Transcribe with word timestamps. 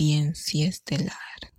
Conciencia 0.00 0.66
Estelar. 0.66 1.52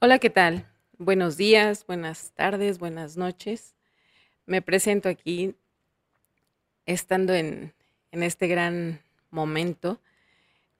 Hola, 0.00 0.18
¿qué 0.18 0.30
tal? 0.30 0.66
Buenos 0.96 1.36
días, 1.36 1.84
buenas 1.86 2.32
tardes, 2.32 2.78
buenas 2.78 3.18
noches. 3.18 3.74
Me 4.46 4.62
presento 4.62 5.10
aquí 5.10 5.54
estando 6.86 7.34
en, 7.34 7.74
en 8.10 8.22
este 8.22 8.46
gran 8.46 9.02
momento 9.28 10.00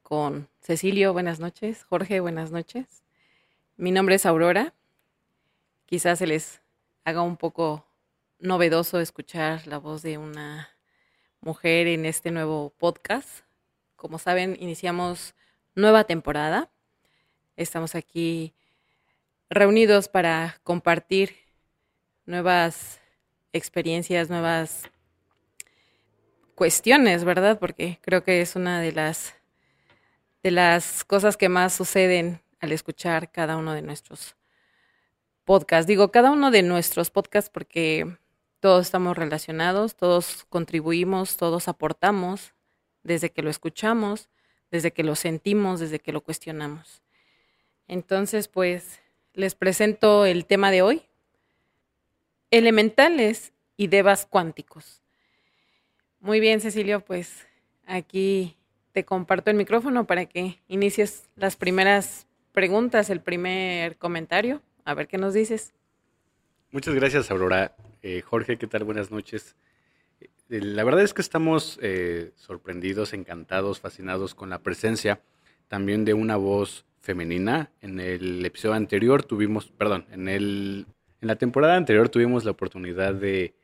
con 0.02 0.48
Cecilio, 0.62 1.12
buenas 1.12 1.40
noches. 1.40 1.84
Jorge, 1.84 2.20
buenas 2.20 2.50
noches. 2.50 2.86
Mi 3.76 3.90
nombre 3.90 4.14
es 4.14 4.24
Aurora. 4.24 4.72
Quizás 5.84 6.20
se 6.20 6.26
les 6.26 6.62
haga 7.04 7.20
un 7.20 7.36
poco 7.36 7.86
novedoso 8.38 8.98
escuchar 8.98 9.66
la 9.66 9.76
voz 9.76 10.00
de 10.00 10.16
una 10.16 10.70
mujer 11.42 11.86
en 11.86 12.06
este 12.06 12.30
nuevo 12.30 12.72
podcast. 12.78 13.46
Como 13.98 14.20
saben, 14.20 14.56
iniciamos 14.60 15.34
nueva 15.74 16.04
temporada. 16.04 16.70
Estamos 17.56 17.96
aquí 17.96 18.54
reunidos 19.50 20.06
para 20.08 20.60
compartir 20.62 21.34
nuevas 22.24 23.00
experiencias, 23.52 24.30
nuevas 24.30 24.88
cuestiones, 26.54 27.24
¿verdad? 27.24 27.58
Porque 27.58 27.98
creo 28.00 28.22
que 28.22 28.40
es 28.40 28.54
una 28.54 28.80
de 28.80 28.92
las 28.92 29.34
de 30.44 30.52
las 30.52 31.02
cosas 31.02 31.36
que 31.36 31.48
más 31.48 31.72
suceden 31.72 32.40
al 32.60 32.70
escuchar 32.70 33.32
cada 33.32 33.56
uno 33.56 33.74
de 33.74 33.82
nuestros 33.82 34.36
podcasts. 35.42 35.88
Digo, 35.88 36.12
cada 36.12 36.30
uno 36.30 36.52
de 36.52 36.62
nuestros 36.62 37.10
podcasts 37.10 37.50
porque 37.50 38.16
todos 38.60 38.86
estamos 38.86 39.18
relacionados, 39.18 39.96
todos 39.96 40.46
contribuimos, 40.48 41.36
todos 41.36 41.66
aportamos 41.66 42.54
desde 43.02 43.30
que 43.30 43.42
lo 43.42 43.50
escuchamos, 43.50 44.28
desde 44.70 44.92
que 44.92 45.02
lo 45.02 45.14
sentimos, 45.14 45.80
desde 45.80 45.98
que 45.98 46.12
lo 46.12 46.20
cuestionamos. 46.20 47.02
Entonces, 47.86 48.48
pues, 48.48 49.00
les 49.34 49.54
presento 49.54 50.26
el 50.26 50.44
tema 50.44 50.70
de 50.70 50.82
hoy, 50.82 51.02
elementales 52.50 53.52
y 53.76 53.86
devas 53.86 54.26
cuánticos. 54.26 55.02
Muy 56.20 56.40
bien, 56.40 56.60
Cecilio, 56.60 57.00
pues 57.00 57.46
aquí 57.86 58.56
te 58.92 59.04
comparto 59.04 59.50
el 59.50 59.56
micrófono 59.56 60.06
para 60.06 60.26
que 60.26 60.58
inicies 60.66 61.28
las 61.36 61.56
primeras 61.56 62.26
preguntas, 62.52 63.10
el 63.10 63.20
primer 63.20 63.96
comentario. 63.96 64.60
A 64.84 64.94
ver 64.94 65.06
qué 65.06 65.18
nos 65.18 65.34
dices. 65.34 65.74
Muchas 66.72 66.94
gracias, 66.94 67.30
Aurora. 67.30 67.76
Eh, 68.02 68.20
Jorge, 68.22 68.58
¿qué 68.58 68.66
tal? 68.66 68.84
Buenas 68.84 69.10
noches. 69.10 69.54
Eh, 70.50 70.60
la 70.62 70.84
verdad 70.84 71.02
es 71.02 71.12
que 71.12 71.22
estamos 71.22 71.78
eh, 71.82 72.32
sorprendidos, 72.36 73.12
encantados, 73.12 73.80
fascinados 73.80 74.34
con 74.34 74.48
la 74.50 74.60
presencia 74.60 75.20
también 75.68 76.04
de 76.04 76.14
una 76.14 76.36
voz 76.36 76.86
femenina. 77.00 77.70
En 77.82 78.00
el 78.00 78.44
episodio 78.44 78.74
anterior 78.74 79.22
tuvimos, 79.22 79.68
perdón, 79.68 80.06
en, 80.10 80.28
el, 80.28 80.86
en 81.20 81.28
la 81.28 81.36
temporada 81.36 81.76
anterior 81.76 82.08
tuvimos 82.08 82.44
la 82.44 82.52
oportunidad 82.52 83.14
de 83.14 83.54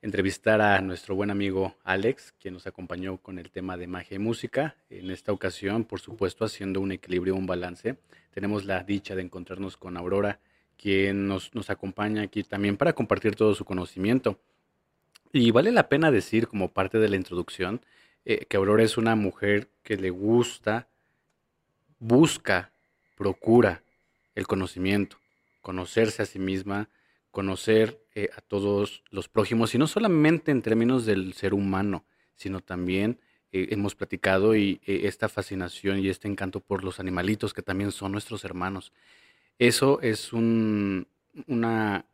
entrevistar 0.00 0.60
a 0.60 0.80
nuestro 0.80 1.14
buen 1.14 1.30
amigo 1.30 1.76
Alex, 1.84 2.32
quien 2.40 2.54
nos 2.54 2.66
acompañó 2.66 3.18
con 3.18 3.38
el 3.38 3.50
tema 3.50 3.76
de 3.76 3.86
magia 3.86 4.14
y 4.14 4.18
música. 4.18 4.76
En 4.88 5.10
esta 5.10 5.32
ocasión, 5.32 5.84
por 5.84 6.00
supuesto, 6.00 6.44
haciendo 6.44 6.80
un 6.80 6.92
equilibrio, 6.92 7.34
un 7.34 7.46
balance, 7.46 7.98
tenemos 8.30 8.64
la 8.64 8.82
dicha 8.84 9.14
de 9.14 9.22
encontrarnos 9.22 9.76
con 9.76 9.96
Aurora 9.96 10.40
quien 10.78 11.26
nos, 11.26 11.54
nos 11.54 11.70
acompaña 11.70 12.22
aquí 12.22 12.42
también 12.42 12.76
para 12.76 12.92
compartir 12.92 13.34
todo 13.34 13.54
su 13.54 13.64
conocimiento. 13.64 14.38
Y 15.38 15.50
vale 15.50 15.70
la 15.70 15.90
pena 15.90 16.10
decir, 16.10 16.48
como 16.48 16.72
parte 16.72 16.98
de 16.98 17.10
la 17.10 17.16
introducción, 17.16 17.82
eh, 18.24 18.46
que 18.46 18.56
Aurora 18.56 18.82
es 18.82 18.96
una 18.96 19.16
mujer 19.16 19.68
que 19.82 19.98
le 19.98 20.08
gusta, 20.08 20.88
busca, 21.98 22.72
procura 23.16 23.82
el 24.34 24.46
conocimiento, 24.46 25.18
conocerse 25.60 26.22
a 26.22 26.26
sí 26.26 26.38
misma, 26.38 26.88
conocer 27.30 28.00
eh, 28.14 28.30
a 28.34 28.40
todos 28.40 29.04
los 29.10 29.28
prójimos, 29.28 29.74
y 29.74 29.78
no 29.78 29.86
solamente 29.86 30.52
en 30.52 30.62
términos 30.62 31.04
del 31.04 31.34
ser 31.34 31.52
humano, 31.52 32.06
sino 32.34 32.62
también 32.62 33.20
eh, 33.52 33.68
hemos 33.72 33.94
platicado 33.94 34.56
y 34.56 34.80
esta 34.86 35.28
fascinación 35.28 35.98
y 35.98 36.08
este 36.08 36.28
encanto 36.28 36.60
por 36.60 36.82
los 36.82 36.98
animalitos 36.98 37.52
que 37.52 37.60
también 37.60 37.92
son 37.92 38.12
nuestros 38.12 38.42
hermanos. 38.46 38.90
Eso 39.58 40.00
es 40.00 40.32
una 40.32 42.06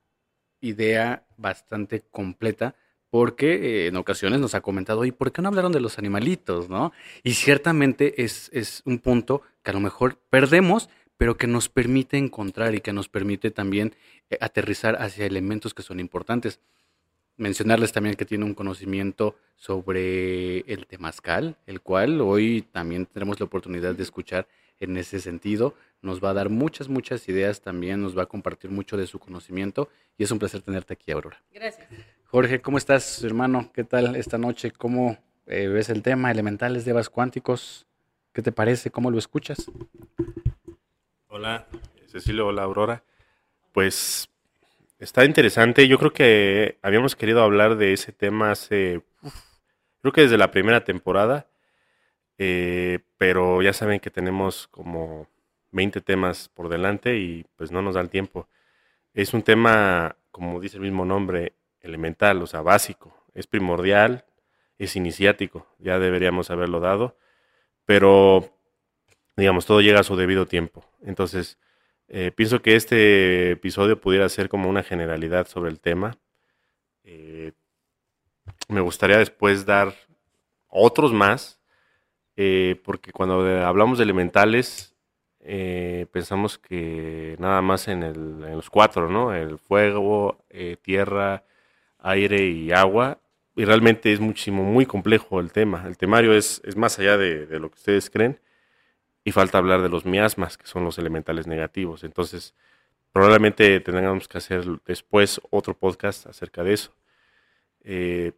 idea 0.61 1.25
bastante 1.37 2.01
completa 2.01 2.75
porque 3.13 3.53
eh, 3.53 3.87
en 3.89 3.97
ocasiones 3.97 4.41
nos 4.41 4.55
ha 4.55 4.63
comentado, 4.63 5.05
¿y 5.05 5.13
por 5.13 5.33
qué 5.33 5.43
no 5.43 5.49
hablaron 5.49 5.71
de 5.71 5.81
los 5.81 5.99
animalitos? 5.99 6.71
¿no? 6.71 6.93
Y 7.23 7.35
ciertamente 7.35 8.25
es, 8.25 8.49
es 8.55 8.81
un 8.87 9.01
punto 9.01 9.43
que 9.63 9.71
a 9.71 9.75
lo 9.75 9.81
mejor 9.81 10.17
perdemos, 10.31 10.89
pero 11.19 11.37
que 11.37 11.47
nos 11.47 11.69
permite 11.69 12.17
encontrar 12.17 12.75
y 12.75 12.81
que 12.81 12.95
nos 12.95 13.11
permite 13.11 13.51
también 13.51 13.95
eh, 14.31 14.39
aterrizar 14.41 14.97
hacia 14.97 15.27
elementos 15.27 15.75
que 15.75 15.83
son 15.83 16.01
importantes. 16.01 16.59
Mencionarles 17.37 17.93
también 17.93 18.15
que 18.15 18.25
tiene 18.25 18.47
un 18.47 18.55
conocimiento 18.55 19.37
sobre 19.57 20.61
el 20.61 20.87
temazcal, 20.87 21.59
el 21.67 21.83
cual 21.83 22.19
hoy 22.23 22.63
también 22.73 23.05
tendremos 23.05 23.39
la 23.39 23.45
oportunidad 23.45 23.95
de 23.95 24.05
escuchar 24.05 24.49
en 24.81 24.97
ese 24.97 25.21
sentido. 25.21 25.75
Nos 26.01 26.25
va 26.25 26.31
a 26.31 26.35
dar 26.35 26.49
muchas, 26.49 26.89
muchas 26.89 27.29
ideas 27.29 27.61
también, 27.61 28.01
nos 28.01 28.17
va 28.17 28.23
a 28.23 28.27
compartir 28.27 28.71
mucho 28.71 28.97
de 28.97 29.07
su 29.07 29.19
conocimiento 29.19 29.91
y 30.17 30.25
es 30.25 30.31
un 30.31 30.39
placer 30.39 30.63
tenerte 30.63 30.95
aquí, 30.95 31.13
Aurora. 31.13 31.43
Gracias. 31.53 31.87
Jorge, 32.33 32.63
¿cómo 32.63 32.79
estás, 32.79 33.23
hermano? 33.25 33.71
¿Qué 33.75 33.85
tal 33.85 34.17
esta 34.17 34.39
noche? 34.39 34.71
¿Cómo 34.71 35.19
eh, 35.47 35.69
ves 35.69 35.91
el 35.91 36.01
tema 36.01 36.31
elementales 36.31 36.87
de 36.87 37.05
cuánticos? 37.13 37.87
¿Qué 38.33 38.41
te 38.41 38.53
parece? 38.53 38.91
¿Cómo 38.91 39.11
lo 39.11 39.19
escuchas? 39.19 39.71
Hola, 41.29 41.67
Cecilio, 42.07 42.47
hola, 42.47 42.63
Aurora. 42.63 43.05
Pues 43.73 44.31
está 44.99 45.27
interesante. 45.27 45.87
Yo 45.87 45.99
creo 45.99 46.15
que 46.15 46.79
habíamos 46.81 47.17
querido 47.17 47.43
hablar 47.43 47.77
de 47.77 47.93
ese 47.93 48.13
tema 48.13 48.53
hace, 48.53 49.03
creo 50.01 50.13
que 50.15 50.23
desde 50.23 50.39
la 50.39 50.51
primera 50.51 50.85
temporada 50.85 51.49
eh, 52.39 53.01
pero 53.19 53.61
ya 53.61 53.75
saben 53.75 54.01
que 54.01 54.11
tenemos 54.11 54.69
como 54.69 55.29
20 55.73 56.01
temas 56.01 56.49
por 56.49 56.71
delante 56.71 57.19
y 57.19 57.45
pues 57.57 57.71
no 57.71 57.83
nos 57.83 57.95
da 57.95 58.01
el 58.01 58.09
tiempo. 58.09 58.49
Es 59.13 59.35
un 59.35 59.43
tema, 59.43 60.17
como 60.31 60.59
dice 60.61 60.79
el 60.79 60.83
mismo 60.83 61.05
nombre, 61.05 61.53
elemental, 61.83 62.43
o 62.43 62.47
sea, 62.47 62.63
básico, 62.63 63.15
es 63.35 63.47
primordial, 63.47 64.25
es 64.79 64.97
iniciático, 64.97 65.67
ya 65.79 65.99
deberíamos 65.99 66.51
haberlo 66.51 66.81
dado, 66.81 67.17
pero 67.85 68.53
digamos, 69.37 69.67
todo 69.67 69.81
llega 69.81 70.01
a 70.01 70.05
su 70.05 70.17
debido 70.17 70.47
tiempo. 70.47 70.85
Entonces, 71.03 71.59
eh, 72.09 72.31
pienso 72.31 72.63
que 72.63 72.77
este 72.77 73.53
episodio 73.53 74.01
pudiera 74.01 74.29
ser 74.29 74.49
como 74.49 74.69
una 74.69 74.83
generalidad 74.83 75.47
sobre 75.47 75.71
el 75.71 75.81
tema. 75.81 76.19
Eh, 77.05 77.53
me 78.69 78.81
gustaría 78.81 79.19
después 79.19 79.67
dar 79.67 79.95
otros 80.69 81.13
más, 81.13 81.61
eh, 82.37 82.81
porque 82.85 83.13
cuando 83.13 83.41
hablamos 83.67 83.99
de 83.99 84.05
elementales 84.05 84.91
pensamos 86.13 86.57
que 86.59 87.35
nada 87.41 87.63
más 87.63 87.89
en, 87.89 88.05
el, 88.05 88.17
en, 88.45 88.57
los 88.57 88.71
cuatro, 88.71 89.09
¿no? 89.09 89.35
El 89.35 89.59
fuego, 89.59 90.45
tierra, 90.83 91.45
aire 92.03 92.47
y 92.47 92.73
agua. 92.73 93.19
Y 93.55 93.65
realmente 93.65 94.13
es 94.13 94.21
muchísimo, 94.21 94.63
muy 94.63 94.87
complejo 94.87 95.41
el 95.41 95.53
tema. 95.53 95.85
El 95.87 95.97
temario 95.97 96.35
es, 96.35 96.63
es 96.65 96.77
más 96.77 96.99
allá 96.99 97.17
de, 97.19 97.47
de, 97.47 97.59
lo 97.59 97.71
que 97.71 97.77
ustedes 97.77 98.11
creen. 98.11 98.41
Y 99.25 99.33
falta 99.33 99.59
hablar 99.59 99.83
de 99.83 99.89
los 99.89 100.05
miasmas, 100.05 100.59
que 100.59 100.67
son 100.67 100.85
los 100.85 100.99
elementales 100.99 101.47
negativos. 101.47 102.03
Entonces, 102.05 102.55
probablemente 103.13 103.79
tengamos 103.81 104.27
que 104.27 104.39
hacer 104.39 104.65
después 104.87 105.41
otro 105.51 105.77
podcast 105.79 106.27
acerca 106.27 106.63
de 106.65 106.73
eso. 106.73 106.93
Eh, 107.85 108.33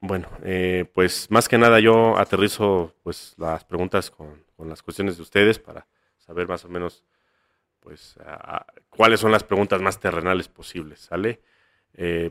bueno, 0.00 0.28
eh, 0.44 0.86
pues 0.94 1.30
más 1.30 1.48
que 1.48 1.58
nada 1.58 1.80
yo 1.80 2.16
aterrizo 2.16 2.94
pues 3.02 3.34
las 3.38 3.64
preguntas 3.64 4.10
con, 4.10 4.44
las 4.58 4.82
cuestiones 4.82 5.16
de 5.16 5.22
ustedes 5.22 5.58
para 5.58 5.86
saber 6.18 6.46
más 6.46 6.64
o 6.66 6.68
menos 6.68 7.02
pues 7.80 8.18
cuáles 8.90 9.20
son 9.20 9.32
las 9.32 9.42
preguntas 9.42 9.80
más 9.80 9.98
terrenales 9.98 10.48
posibles, 10.48 11.00
¿sale? 11.00 11.40
Eh, 11.94 12.30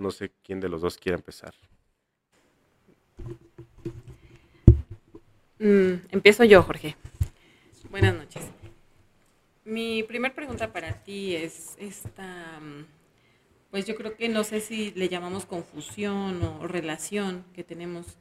no 0.00 0.10
sé 0.10 0.32
quién 0.42 0.60
de 0.60 0.68
los 0.68 0.80
dos 0.80 0.96
quiere 0.96 1.16
empezar. 1.16 1.54
Mm, 5.58 6.06
empiezo 6.10 6.44
yo, 6.44 6.62
Jorge. 6.62 6.96
Buenas 7.90 8.14
noches. 8.14 8.42
Mi 9.64 10.02
primera 10.02 10.34
pregunta 10.34 10.72
para 10.72 11.04
ti 11.04 11.36
es 11.36 11.76
esta... 11.78 12.58
Mm, 12.60 12.86
pues 13.70 13.86
yo 13.86 13.94
creo 13.94 14.16
que 14.16 14.28
no 14.28 14.42
sé 14.42 14.60
si 14.60 14.90
le 14.92 15.08
llamamos 15.08 15.46
confusión 15.46 16.42
o 16.42 16.66
relación 16.66 17.44
que 17.52 17.62
tenemos 17.62 18.16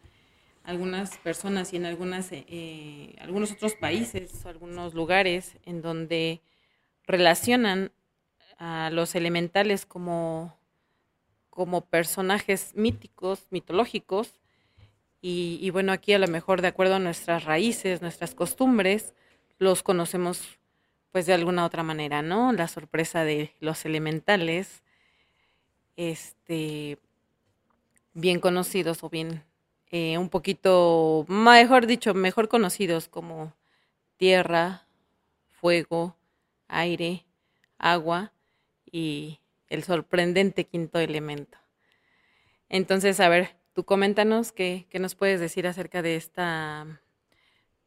algunas 0.64 1.18
personas 1.18 1.74
y 1.74 1.78
en 1.78 1.86
algunas, 1.86 2.28
eh, 2.32 3.16
algunos 3.20 3.52
otros 3.52 3.74
países 3.74 4.46
o 4.46 4.50
algunos 4.50 4.94
lugares 4.94 5.58
en 5.66 5.82
donde 5.82 6.42
relacionan 7.08 7.92
a 8.60 8.92
los 8.92 9.16
elementales 9.16 9.88
como, 9.88 10.59
como 11.60 11.82
personajes 11.82 12.72
míticos, 12.74 13.48
mitológicos, 13.52 14.40
Y, 15.22 15.70
bueno, 15.72 15.92
aquí 15.92 16.14
a 16.14 16.20
lo 16.20 16.28
mejor 16.30 16.62
de 16.62 16.70
acuerdo 16.70 16.96
a 16.96 17.00
nuestras 17.00 17.44
raíces, 17.44 18.02
nuestras 18.02 18.34
costumbres, 18.34 19.14
los 19.58 19.84
conocemos 19.84 20.42
pues 21.12 21.26
de 21.26 21.34
alguna 21.34 21.66
otra 21.66 21.84
manera, 21.84 22.22
¿no? 22.22 22.54
La 22.54 22.70
sorpresa 22.70 23.26
de 23.26 23.54
los 23.60 23.84
elementales, 23.86 24.84
este, 25.98 26.98
bien 28.14 28.40
conocidos 28.40 29.04
o 29.04 29.10
bien 29.10 29.44
eh, 29.92 30.18
un 30.18 30.30
poquito, 30.30 31.26
mejor 31.28 31.88
dicho, 31.88 32.14
mejor 32.14 32.48
conocidos 32.48 33.10
como 33.10 33.54
tierra, 34.18 34.88
fuego, 35.60 36.16
aire, 36.70 37.26
agua 37.78 38.32
y 38.92 39.40
el 39.70 39.84
sorprendente 39.84 40.66
quinto 40.66 41.00
elemento. 41.00 41.58
Entonces, 42.70 43.20
a 43.20 43.30
ver, 43.30 43.58
tú 43.74 43.86
coméntanos 43.86 44.52
qué, 44.52 44.88
qué 44.90 45.00
nos 45.00 45.16
puedes 45.16 45.40
decir 45.40 45.68
acerca 45.68 46.02
de 46.02 46.16
esta 46.16 47.02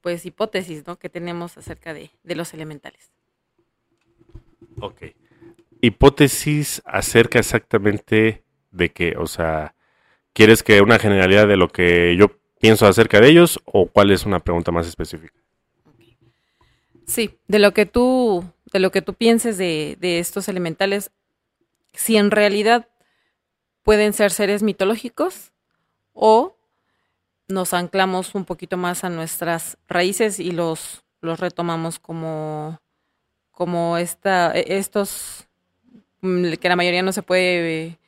pues 0.01 0.27
hipótesis 0.27 0.87
¿no? 0.87 0.99
que 0.99 1.09
tenemos 1.09 1.57
acerca 1.57 1.95
de, 1.95 2.11
de 2.25 2.35
los 2.35 2.53
elementales. 2.55 3.13
Ok. 4.81 5.03
Hipótesis 5.81 6.83
acerca 6.85 7.39
exactamente 7.39 8.45
de 8.71 8.91
qué, 8.91 9.17
o 9.17 9.27
sea, 9.27 9.75
¿quieres 10.33 10.63
que 10.63 10.81
una 10.81 10.99
generalidad 10.99 11.47
de 11.47 11.57
lo 11.57 11.69
que 11.69 12.17
yo 12.17 12.29
pienso 12.61 12.87
acerca 12.87 13.21
de 13.21 13.29
ellos 13.29 13.61
o 13.65 13.87
cuál 13.87 14.11
es 14.11 14.25
una 14.25 14.41
pregunta 14.41 14.73
más 14.73 14.87
específica? 14.87 15.35
Sí, 17.07 17.39
de 17.49 17.59
lo 17.59 17.73
que 17.75 17.87
tú, 17.87 18.45
de 18.73 18.79
lo 18.79 18.91
que 18.91 19.03
tú 19.03 19.15
pienses 19.15 19.59
de, 19.59 19.97
de 20.01 20.19
estos 20.19 20.49
elementales, 20.49 21.11
si 21.93 22.17
en 22.17 22.31
realidad 22.31 22.89
pueden 23.83 24.13
ser 24.13 24.31
seres 24.31 24.63
mitológicos 24.63 25.53
o 26.13 26.57
nos 27.49 27.75
anclamos 27.75 28.35
un 28.35 28.45
poquito 28.45 28.77
más 28.77 29.05
a 29.05 29.11
nuestras 29.11 29.79
raíces 29.89 30.41
y 30.41 30.53
los, 30.53 31.05
los 31.21 31.41
retomamos 31.41 31.99
como, 31.99 32.81
como 33.51 33.99
esta, 33.99 34.53
e, 34.55 34.79
estos 34.79 35.47
mm, 36.21 36.55
que 36.55 36.69
la 36.69 36.77
mayoría 36.77 37.03
no 37.03 37.13
se 37.13 37.23
puede 37.23 37.99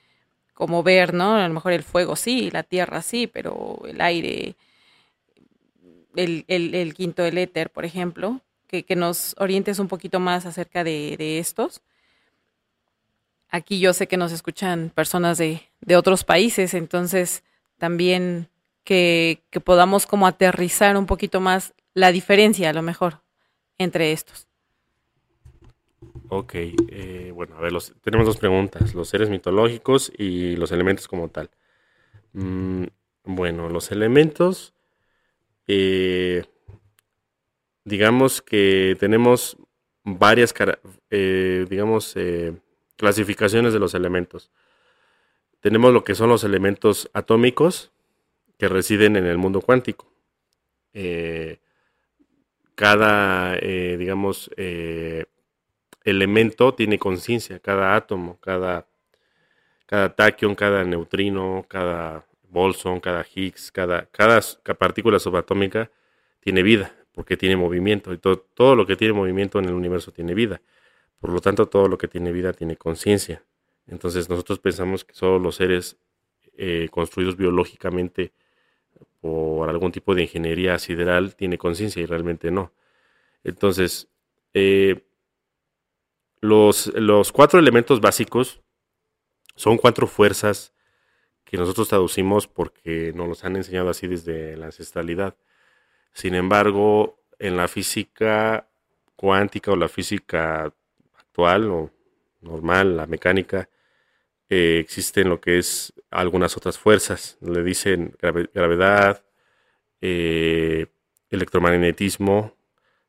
como 0.54 0.82
ver, 0.82 1.14
¿no? 1.14 1.34
A 1.34 1.48
lo 1.48 1.54
mejor 1.54 1.72
el 1.72 1.82
fuego 1.82 2.16
sí, 2.16 2.50
la 2.50 2.62
tierra 2.62 3.02
sí, 3.02 3.26
pero 3.26 3.82
el 3.86 4.00
aire, 4.00 4.54
el, 6.14 6.44
el, 6.48 6.94
quinto, 6.94 7.24
el 7.24 7.38
éter, 7.38 7.70
por 7.70 7.84
ejemplo, 7.84 8.40
que, 8.68 8.84
que, 8.84 8.94
nos 8.94 9.34
orientes 9.38 9.80
un 9.80 9.88
poquito 9.88 10.20
más 10.20 10.46
acerca 10.46 10.84
de, 10.84 11.16
de 11.18 11.40
estos. 11.40 11.82
Aquí 13.54 13.78
yo 13.78 13.92
sé 13.92 14.08
que 14.08 14.16
nos 14.16 14.32
escuchan 14.32 14.90
personas 14.92 15.38
de, 15.38 15.62
de 15.80 15.96
otros 15.96 16.24
países, 16.24 16.74
entonces 16.74 17.44
también 17.78 18.48
que, 18.82 19.44
podamos 19.62 20.06
como 20.08 20.26
aterrizar 20.26 20.96
un 20.96 21.06
poquito 21.06 21.40
más 21.40 21.72
la 21.94 22.10
diferencia 22.10 22.70
a 22.70 22.72
lo 22.72 22.82
mejor 22.82 23.20
entre 23.78 24.10
estos. 24.10 24.48
Ok, 26.30 26.54
eh, 26.56 27.30
bueno, 27.32 27.56
a 27.56 27.60
ver, 27.60 27.72
tenemos 28.02 28.26
dos 28.26 28.38
preguntas, 28.38 28.92
los 28.92 29.08
seres 29.08 29.30
mitológicos 29.30 30.10
y 30.18 30.56
los 30.56 30.72
elementos 30.72 31.06
como 31.06 31.28
tal. 31.28 31.48
Mm, 32.32 32.86
bueno, 33.22 33.68
los 33.68 33.92
elementos, 33.92 34.74
eh, 35.68 36.42
digamos 37.84 38.42
que 38.42 38.96
tenemos 38.98 39.56
varias, 40.02 40.52
eh, 41.10 41.66
digamos, 41.70 42.16
clasificaciones 42.96 43.72
de 43.72 43.78
los 43.78 43.94
elementos. 43.94 44.50
Tenemos 45.60 45.92
lo 45.92 46.04
que 46.04 46.14
son 46.14 46.28
los 46.28 46.44
elementos 46.44 47.10
atómicos 47.12 47.90
que 48.58 48.68
residen 48.68 49.16
en 49.16 49.26
el 49.26 49.38
mundo 49.38 49.60
cuántico. 49.60 50.06
Eh, 50.92 51.58
cada, 52.74 53.56
eh, 53.56 53.96
digamos, 53.98 54.50
eh, 54.56 55.26
elemento 56.04 56.74
tiene 56.74 56.98
conciencia, 56.98 57.58
cada 57.60 57.96
átomo, 57.96 58.38
cada, 58.40 58.86
cada 59.86 60.14
cada 60.56 60.84
neutrino, 60.84 61.64
cada 61.68 62.26
bolson, 62.48 63.00
cada 63.00 63.24
Higgs, 63.34 63.72
cada, 63.72 64.06
cada 64.06 64.40
partícula 64.78 65.18
subatómica 65.18 65.90
tiene 66.40 66.62
vida, 66.62 66.94
porque 67.12 67.36
tiene 67.36 67.56
movimiento. 67.56 68.12
Y 68.12 68.18
todo 68.18 68.76
lo 68.76 68.86
que 68.86 68.96
tiene 68.96 69.14
movimiento 69.14 69.58
en 69.58 69.66
el 69.66 69.74
universo 69.74 70.12
tiene 70.12 70.34
vida. 70.34 70.60
Por 71.24 71.32
lo 71.32 71.40
tanto, 71.40 71.64
todo 71.64 71.88
lo 71.88 71.96
que 71.96 72.06
tiene 72.06 72.32
vida 72.32 72.52
tiene 72.52 72.76
conciencia. 72.76 73.42
Entonces 73.86 74.28
nosotros 74.28 74.58
pensamos 74.58 75.06
que 75.06 75.14
solo 75.14 75.38
los 75.38 75.56
seres 75.56 75.96
eh, 76.58 76.90
construidos 76.90 77.38
biológicamente 77.38 78.34
por 79.22 79.70
algún 79.70 79.90
tipo 79.90 80.14
de 80.14 80.20
ingeniería 80.20 80.78
sideral 80.78 81.34
tiene 81.34 81.56
conciencia 81.56 82.02
y 82.02 82.04
realmente 82.04 82.50
no. 82.50 82.72
Entonces, 83.42 84.10
eh, 84.52 85.02
los, 86.42 86.88
los 86.88 87.32
cuatro 87.32 87.58
elementos 87.58 88.02
básicos 88.02 88.60
son 89.56 89.78
cuatro 89.78 90.06
fuerzas 90.06 90.74
que 91.44 91.56
nosotros 91.56 91.88
traducimos 91.88 92.48
porque 92.48 93.14
nos 93.14 93.28
los 93.28 93.44
han 93.46 93.56
enseñado 93.56 93.88
así 93.88 94.08
desde 94.08 94.58
la 94.58 94.66
ancestralidad. 94.66 95.34
Sin 96.12 96.34
embargo, 96.34 97.18
en 97.38 97.56
la 97.56 97.66
física 97.66 98.68
cuántica 99.16 99.72
o 99.72 99.76
la 99.76 99.88
física 99.88 100.74
actual 101.34 101.68
o 101.70 101.90
normal, 102.40 102.96
la 102.96 103.06
mecánica, 103.06 103.68
eh, 104.48 104.78
existen 104.78 105.28
lo 105.28 105.40
que 105.40 105.58
es 105.58 105.92
algunas 106.10 106.56
otras 106.56 106.78
fuerzas. 106.78 107.38
Le 107.40 107.64
dicen 107.64 108.16
gravedad, 108.20 109.24
eh, 110.00 110.86
electromagnetismo, 111.30 112.56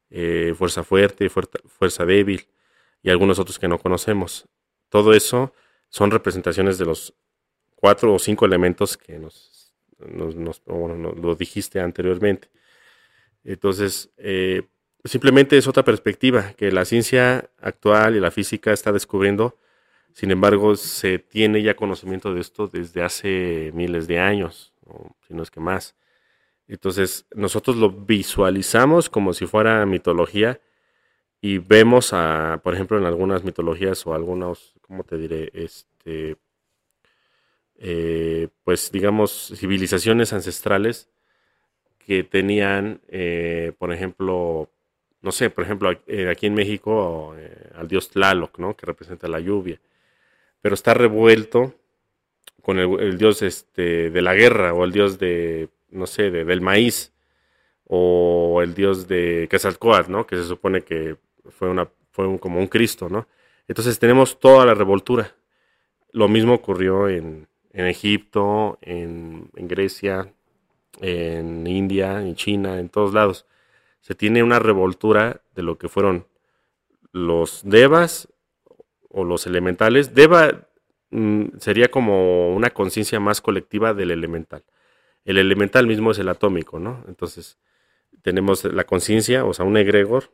eh, 0.09 0.53
fuerza 0.57 0.83
fuerte, 0.83 1.29
fuerza, 1.29 2.05
débil 2.05 2.47
y 3.03 3.11
algunos 3.11 3.37
otros 3.37 3.59
que 3.59 3.67
no 3.67 3.77
conocemos. 3.77 4.47
Todo 4.89 5.13
eso 5.13 5.53
son 5.89 6.09
representaciones 6.09 6.79
de 6.79 6.85
los 6.85 7.13
cuatro 7.75 8.13
o 8.13 8.19
cinco 8.19 8.45
elementos 8.45 8.97
que 8.97 9.19
nos, 9.19 9.71
lo 9.99 11.35
dijiste 11.35 11.79
anteriormente. 11.79 12.49
Entonces, 13.43 14.11
Simplemente 15.05 15.55
es 15.55 15.67
otra 15.67 15.83
perspectiva 15.83 16.53
que 16.53 16.71
la 16.71 16.83
ciencia 16.83 17.51
actual 17.61 18.15
y 18.15 18.19
la 18.19 18.31
física 18.31 18.73
está 18.73 18.91
descubriendo. 18.91 19.55
Sin 20.13 20.31
embargo, 20.31 20.75
se 20.75 21.19
tiene 21.19 21.61
ya 21.61 21.75
conocimiento 21.75 22.33
de 22.33 22.41
esto 22.41 22.67
desde 22.67 23.03
hace 23.03 23.71
miles 23.75 24.07
de 24.07 24.19
años, 24.19 24.73
o 24.85 25.15
si 25.27 25.35
no 25.35 25.43
es 25.43 25.51
que 25.51 25.59
más. 25.59 25.95
Entonces, 26.67 27.27
nosotros 27.35 27.75
lo 27.75 27.91
visualizamos 27.91 29.09
como 29.09 29.33
si 29.33 29.45
fuera 29.45 29.85
mitología 29.85 30.59
y 31.39 31.59
vemos, 31.59 32.11
a, 32.11 32.59
por 32.63 32.73
ejemplo, 32.73 32.97
en 32.97 33.05
algunas 33.05 33.43
mitologías 33.43 34.07
o 34.07 34.15
algunos, 34.15 34.73
¿cómo 34.81 35.03
te 35.03 35.17
diré? 35.17 35.51
Este, 35.53 36.37
eh, 37.77 38.47
pues 38.63 38.91
digamos, 38.91 39.53
civilizaciones 39.55 40.33
ancestrales 40.33 41.09
que 41.99 42.23
tenían, 42.23 43.01
eh, 43.07 43.73
por 43.77 43.93
ejemplo, 43.93 44.71
no 45.25 45.31
sé, 45.31 45.49
por 45.49 45.63
ejemplo, 45.63 45.91
eh, 46.05 46.29
aquí 46.29 46.45
en 46.45 46.53
México 46.53 47.33
eh, 47.35 47.71
al 47.73 47.87
dios 47.87 48.11
Tlaloc, 48.11 48.59
¿no? 48.59 48.75
Que 48.77 48.85
representa 48.85 49.27
la 49.27 49.39
lluvia. 49.39 49.81
Pero 50.61 50.75
está 50.75 50.93
revuelto 50.93 51.73
con 52.61 52.77
el, 52.77 53.17
dios 53.17 53.41
este, 53.41 54.11
de 54.11 54.21
la 54.21 54.35
guerra 54.35 54.71
o 54.75 54.83
el 54.83 54.91
dios 54.91 55.17
de, 55.17 55.69
no 55.89 56.05
sé, 56.05 56.29
del 56.29 56.61
maíz 56.61 57.11
o 57.87 58.61
el 58.61 58.75
dios 58.75 59.07
de 59.07 59.47
Quetzalcóatl, 59.49 60.11
¿no? 60.11 60.27
Que 60.27 60.35
se 60.35 60.43
supone 60.43 60.83
que 60.83 61.17
fue, 61.49 61.69
una, 61.69 61.89
fue 62.11 62.39
como 62.39 62.59
un 62.59 62.67
Cristo, 62.67 63.09
¿no? 63.09 63.27
Entonces 63.67 63.97
tenemos 63.97 64.39
toda 64.39 64.63
la 64.63 64.75
revoltura. 64.75 65.35
Lo 66.11 66.27
mismo 66.27 66.53
ocurrió 66.53 67.09
en, 67.09 67.47
Egipto, 67.73 68.77
en, 68.83 69.49
en 69.55 69.67
Grecia, 69.67 70.31
en 71.01 71.65
India, 71.65 72.21
en 72.21 72.35
China, 72.35 72.79
en 72.79 72.89
todos 72.89 73.11
lados 73.11 73.47
se 74.05 74.13
tiene 74.13 74.43
una 74.43 74.59
revoltura 74.59 75.41
de 75.55 75.63
lo 75.63 75.79
que 75.79 75.89
fueron 75.89 76.27
los 77.11 77.63
devas 77.63 78.31
o 79.09 79.23
los 79.23 79.47
elementales. 79.47 80.13
Deva 80.13 80.67
mm, 81.09 81.57
sería 81.57 81.89
como 81.89 82.53
una 82.55 82.69
conciencia 82.69 83.19
más 83.19 83.41
colectiva 83.41 83.95
del 83.95 84.11
elemental. 84.11 84.63
El 85.23 85.39
elemental 85.39 85.87
mismo 85.87 86.11
es 86.11 86.19
el 86.19 86.29
atómico, 86.29 86.77
¿no? 86.77 87.03
Entonces, 87.07 87.57
tenemos 88.21 88.63
la 88.63 88.83
conciencia, 88.83 89.43
o 89.43 89.55
sea, 89.55 89.65
un 89.65 89.75
egregor, 89.75 90.31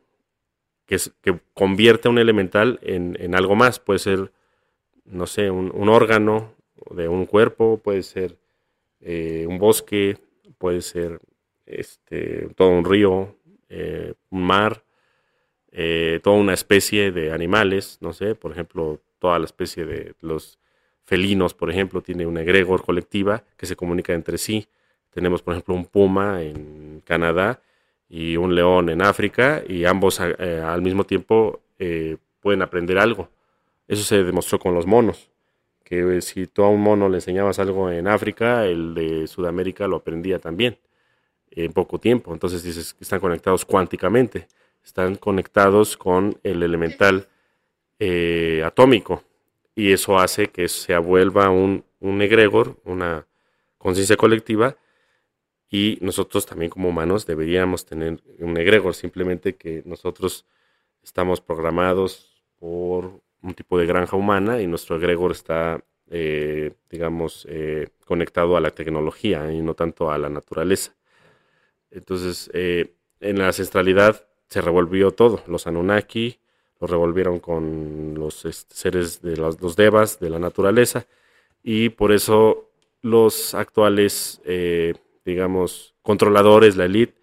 que, 0.86 0.96
es, 0.96 1.14
que 1.22 1.40
convierte 1.54 2.10
a 2.10 2.12
un 2.12 2.20
elemental 2.20 2.78
en, 2.82 3.36
algo 3.36 3.56
más. 3.56 3.80
Puede 3.80 4.00
ser, 4.00 4.34
no 5.06 5.28
sé, 5.28 5.50
un, 5.50 5.88
órgano 5.88 6.56
de 6.94 7.08
un 7.08 7.26
cuerpo, 7.26 7.78
puede 7.78 8.04
ser 8.04 8.38
eh, 9.00 9.46
un 9.48 9.60
bosque, 9.60 10.18
puede 10.58 10.82
ser 10.82 11.22
este, 11.66 12.50
todo 12.58 12.68
un 12.68 12.84
río, 12.84 13.38
eh, 13.74 14.16
un 14.32 14.44
mar, 14.44 14.84
eh, 15.72 16.20
toda 16.22 16.36
una 16.36 16.54
especie 16.54 17.14
de 17.14 17.32
animales, 17.32 18.00
no 18.02 18.12
sé, 18.12 18.36
por 18.36 18.52
ejemplo, 18.52 19.00
toda 19.18 19.40
la 19.40 19.46
especie 19.46 19.86
de 19.86 20.14
los 20.20 20.60
felinos, 21.06 21.54
por 21.54 21.72
ejemplo, 21.72 22.02
tiene 22.02 22.26
una 22.26 22.42
egregor 22.42 22.84
colectiva 22.84 23.46
que 23.56 23.66
se 23.66 23.78
comunica 23.78 24.14
entre 24.14 24.38
sí. 24.38 24.68
tenemos, 25.12 25.42
por 25.42 25.54
ejemplo, 25.54 25.74
un 25.74 25.86
puma 25.86 26.42
en 26.44 27.02
Canadá 27.06 27.62
y 28.10 28.36
un 28.38 28.56
león 28.56 28.90
en 28.90 29.02
África 29.02 29.64
y 29.68 29.86
ambos 29.86 30.20
eh, 30.20 30.62
al 30.64 30.82
mismo 30.82 31.06
tiempo 31.06 31.62
pueden 32.42 32.62
aprender 32.62 32.98
algo. 33.00 33.30
Eso 33.88 34.04
se 34.04 34.24
demostró 34.24 34.60
con 34.60 34.76
los 34.76 34.86
monos, 34.86 35.32
que 35.84 36.22
si 36.22 36.46
tú 36.48 36.64
a 36.64 36.70
un 36.70 36.82
mono 36.82 37.10
le 37.10 37.18
enseñabas 37.18 37.60
algo 37.60 37.90
en 37.90 38.08
África, 38.08 38.66
el 38.66 38.94
de 38.94 39.28
Sudamérica 39.28 39.88
lo 39.88 39.98
aprendía 39.98 40.40
también 40.40 40.78
en 41.52 41.74
poco 41.74 42.00
tiempo. 42.00 42.34
Entonces 42.34 42.64
dices 42.64 42.94
que 42.94 43.04
están 43.04 43.20
conectados 43.20 43.66
cuánticamente, 43.66 44.48
están 44.84 45.16
conectados 45.16 45.98
con 45.98 46.40
el 46.44 46.64
elemental 46.64 47.28
eh, 48.00 48.64
atómico 48.66 49.24
y 49.76 49.92
eso 49.92 50.18
hace 50.18 50.48
que 50.48 50.68
se 50.68 50.98
vuelva 50.98 51.50
un, 51.50 51.84
un 52.00 52.22
egregor, 52.22 52.78
una 52.84 53.28
conciencia 53.78 54.18
colectiva 54.18 54.76
y 55.70 55.98
nosotros 56.02 56.46
también 56.46 56.70
como 56.70 56.90
humanos 56.90 57.26
deberíamos 57.26 57.86
tener 57.86 58.22
un 58.40 58.58
egregor, 58.58 58.94
simplemente 58.94 59.56
que 59.56 59.82
nosotros 59.86 60.46
estamos 61.02 61.42
programados 61.42 62.44
por 62.60 63.22
un 63.42 63.54
tipo 63.54 63.78
de 63.78 63.86
granja 63.86 64.18
humana 64.18 64.62
y 64.62 64.68
nuestro 64.68 64.98
egregor 64.98 65.32
está, 65.32 65.84
eh, 66.10 66.74
digamos, 66.90 67.48
eh, 67.50 67.88
conectado 68.06 68.58
a 68.58 68.62
la 68.62 68.72
tecnología 68.72 69.52
y 69.52 69.62
no 69.62 69.74
tanto 69.74 70.12
a 70.12 70.18
la 70.18 70.30
naturaleza. 70.30 70.94
Entonces, 71.92 72.50
eh, 72.54 72.94
en 73.20 73.40
la 73.40 73.48
ancestralidad 73.48 74.26
se 74.48 74.62
revolvió 74.62 75.12
todo. 75.12 75.44
Los 75.48 75.68
Anunnaki 75.68 76.40
lo 76.80 76.88
revolvieron 76.88 77.40
con 77.40 78.16
los 78.16 78.46
este, 78.46 78.76
seres 78.76 79.22
de 79.22 79.38
los, 79.38 79.76
devas 79.76 80.20
de 80.20 80.30
la 80.30 80.40
naturaleza 80.40 81.06
y 81.64 81.90
por 81.90 82.12
eso 82.12 82.70
los 83.04 83.54
actuales, 83.54 84.42
digamos, 85.26 85.94
controladores, 86.02 86.76
la 86.76 86.86
élite, 86.86 87.22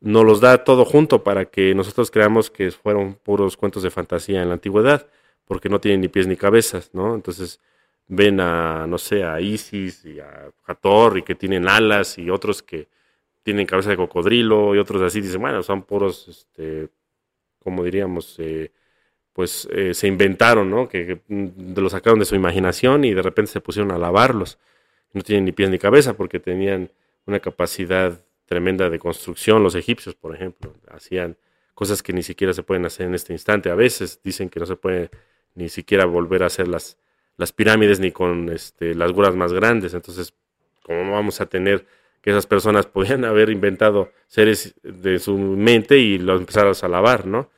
nos 0.00 0.24
los 0.24 0.40
da 0.40 0.64
todo 0.64 0.84
junto 0.84 1.24
para 1.24 1.46
que 1.46 1.74
nosotros 1.74 2.10
creamos 2.10 2.50
que 2.50 2.70
fueron 2.70 3.14
puros 3.14 3.56
cuentos 3.56 3.82
de 3.82 3.90
fantasía 3.90 4.42
en 4.42 4.48
la 4.48 4.54
antigüedad 4.54 5.06
porque 5.46 5.68
no 5.68 5.80
tienen 5.80 6.02
ni 6.02 6.08
pies 6.08 6.26
ni 6.26 6.36
cabezas, 6.36 6.90
¿no? 6.92 7.14
Entonces 7.14 7.60
ven 8.06 8.40
a, 8.40 8.86
no 8.86 8.98
sé, 8.98 9.24
a 9.24 9.40
Isis 9.40 10.04
y 10.04 10.20
a 10.20 10.50
Hathor 10.66 11.18
y 11.18 11.22
que 11.22 11.34
tienen 11.34 11.68
alas 11.68 12.18
y 12.18 12.28
otros 12.30 12.62
que 12.62 12.88
tienen 13.44 13.66
cabeza 13.66 13.90
de 13.90 13.96
cocodrilo 13.96 14.74
y 14.74 14.78
otros 14.78 15.02
así, 15.02 15.20
dicen, 15.20 15.40
bueno, 15.40 15.62
son 15.62 15.82
puros, 15.82 16.26
este, 16.28 16.88
como 17.62 17.84
diríamos, 17.84 18.36
eh, 18.38 18.72
pues 19.32 19.68
eh, 19.70 19.94
se 19.94 20.08
inventaron, 20.08 20.70
¿no? 20.70 20.88
Que, 20.88 21.06
que, 21.06 21.20
lo 21.76 21.90
sacaron 21.90 22.18
de 22.18 22.24
su 22.24 22.34
imaginación 22.34 23.04
y 23.04 23.14
de 23.14 23.22
repente 23.22 23.52
se 23.52 23.60
pusieron 23.60 23.92
a 23.92 23.98
lavarlos. 23.98 24.58
No 25.12 25.22
tienen 25.22 25.44
ni 25.44 25.52
pies 25.52 25.70
ni 25.70 25.78
cabeza 25.78 26.14
porque 26.14 26.40
tenían 26.40 26.90
una 27.26 27.40
capacidad 27.40 28.18
tremenda 28.46 28.90
de 28.90 28.98
construcción. 28.98 29.62
Los 29.62 29.74
egipcios, 29.74 30.14
por 30.14 30.34
ejemplo, 30.34 30.74
hacían 30.90 31.36
cosas 31.74 32.02
que 32.02 32.12
ni 32.12 32.22
siquiera 32.22 32.52
se 32.52 32.62
pueden 32.62 32.86
hacer 32.86 33.06
en 33.06 33.14
este 33.14 33.32
instante. 33.32 33.70
A 33.70 33.74
veces 33.74 34.20
dicen 34.24 34.48
que 34.48 34.60
no 34.60 34.66
se 34.66 34.76
puede 34.76 35.10
ni 35.54 35.68
siquiera 35.68 36.06
volver 36.06 36.42
a 36.42 36.46
hacer 36.46 36.68
las, 36.68 36.98
las 37.36 37.52
pirámides 37.52 38.00
ni 38.00 38.10
con 38.10 38.48
este, 38.48 38.94
las 38.94 39.12
guras 39.12 39.34
más 39.34 39.52
grandes. 39.52 39.94
Entonces, 39.94 40.34
¿cómo 40.82 41.12
vamos 41.12 41.40
a 41.40 41.46
tener 41.46 41.86
que 42.24 42.30
esas 42.30 42.46
personas 42.46 42.86
podían 42.96 43.26
haber 43.26 43.50
inventado 43.50 44.10
seres 44.26 44.74
de 44.82 45.18
su 45.18 45.36
mente 45.36 45.98
y 45.98 46.16
los 46.16 46.40
empezaron 46.40 46.74
a 46.80 46.88
lavar, 46.88 47.26
¿no? 47.26 47.50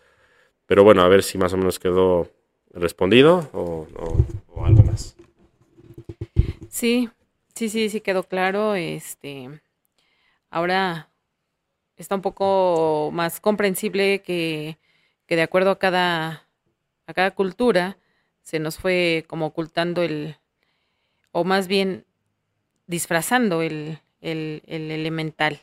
Pero 0.67 0.83
bueno, 0.83 1.03
a 1.03 1.09
ver 1.09 1.23
si 1.23 1.39
más 1.39 1.53
o 1.53 1.57
menos 1.57 1.79
quedó 1.79 2.29
respondido 2.71 3.49
o, 3.53 3.87
o, 4.49 4.67
algo 4.67 4.83
más. 4.83 5.17
Sí, 6.69 7.09
sí, 7.55 7.69
sí, 7.69 7.89
sí 7.89 8.01
quedó 8.01 8.25
claro. 8.25 8.75
Este, 8.75 9.49
ahora 10.51 11.11
está 11.97 12.17
un 12.17 12.23
poco 12.23 13.11
más 13.13 13.39
comprensible 13.39 14.21
que, 14.23 14.79
que 15.27 15.37
de 15.37 15.43
acuerdo 15.43 15.71
a 15.71 15.79
cada 15.79 16.49
a 17.07 17.15
cada 17.15 17.31
cultura 17.31 17.99
se 18.43 18.59
nos 18.59 18.79
fue 18.79 19.25
como 19.29 19.47
ocultando 19.47 20.03
el, 20.03 20.39
o 21.31 21.45
más 21.45 21.69
bien 21.69 22.05
disfrazando 22.89 23.63
el, 23.63 24.01
el, 24.21 24.63
elemental. 24.67 25.61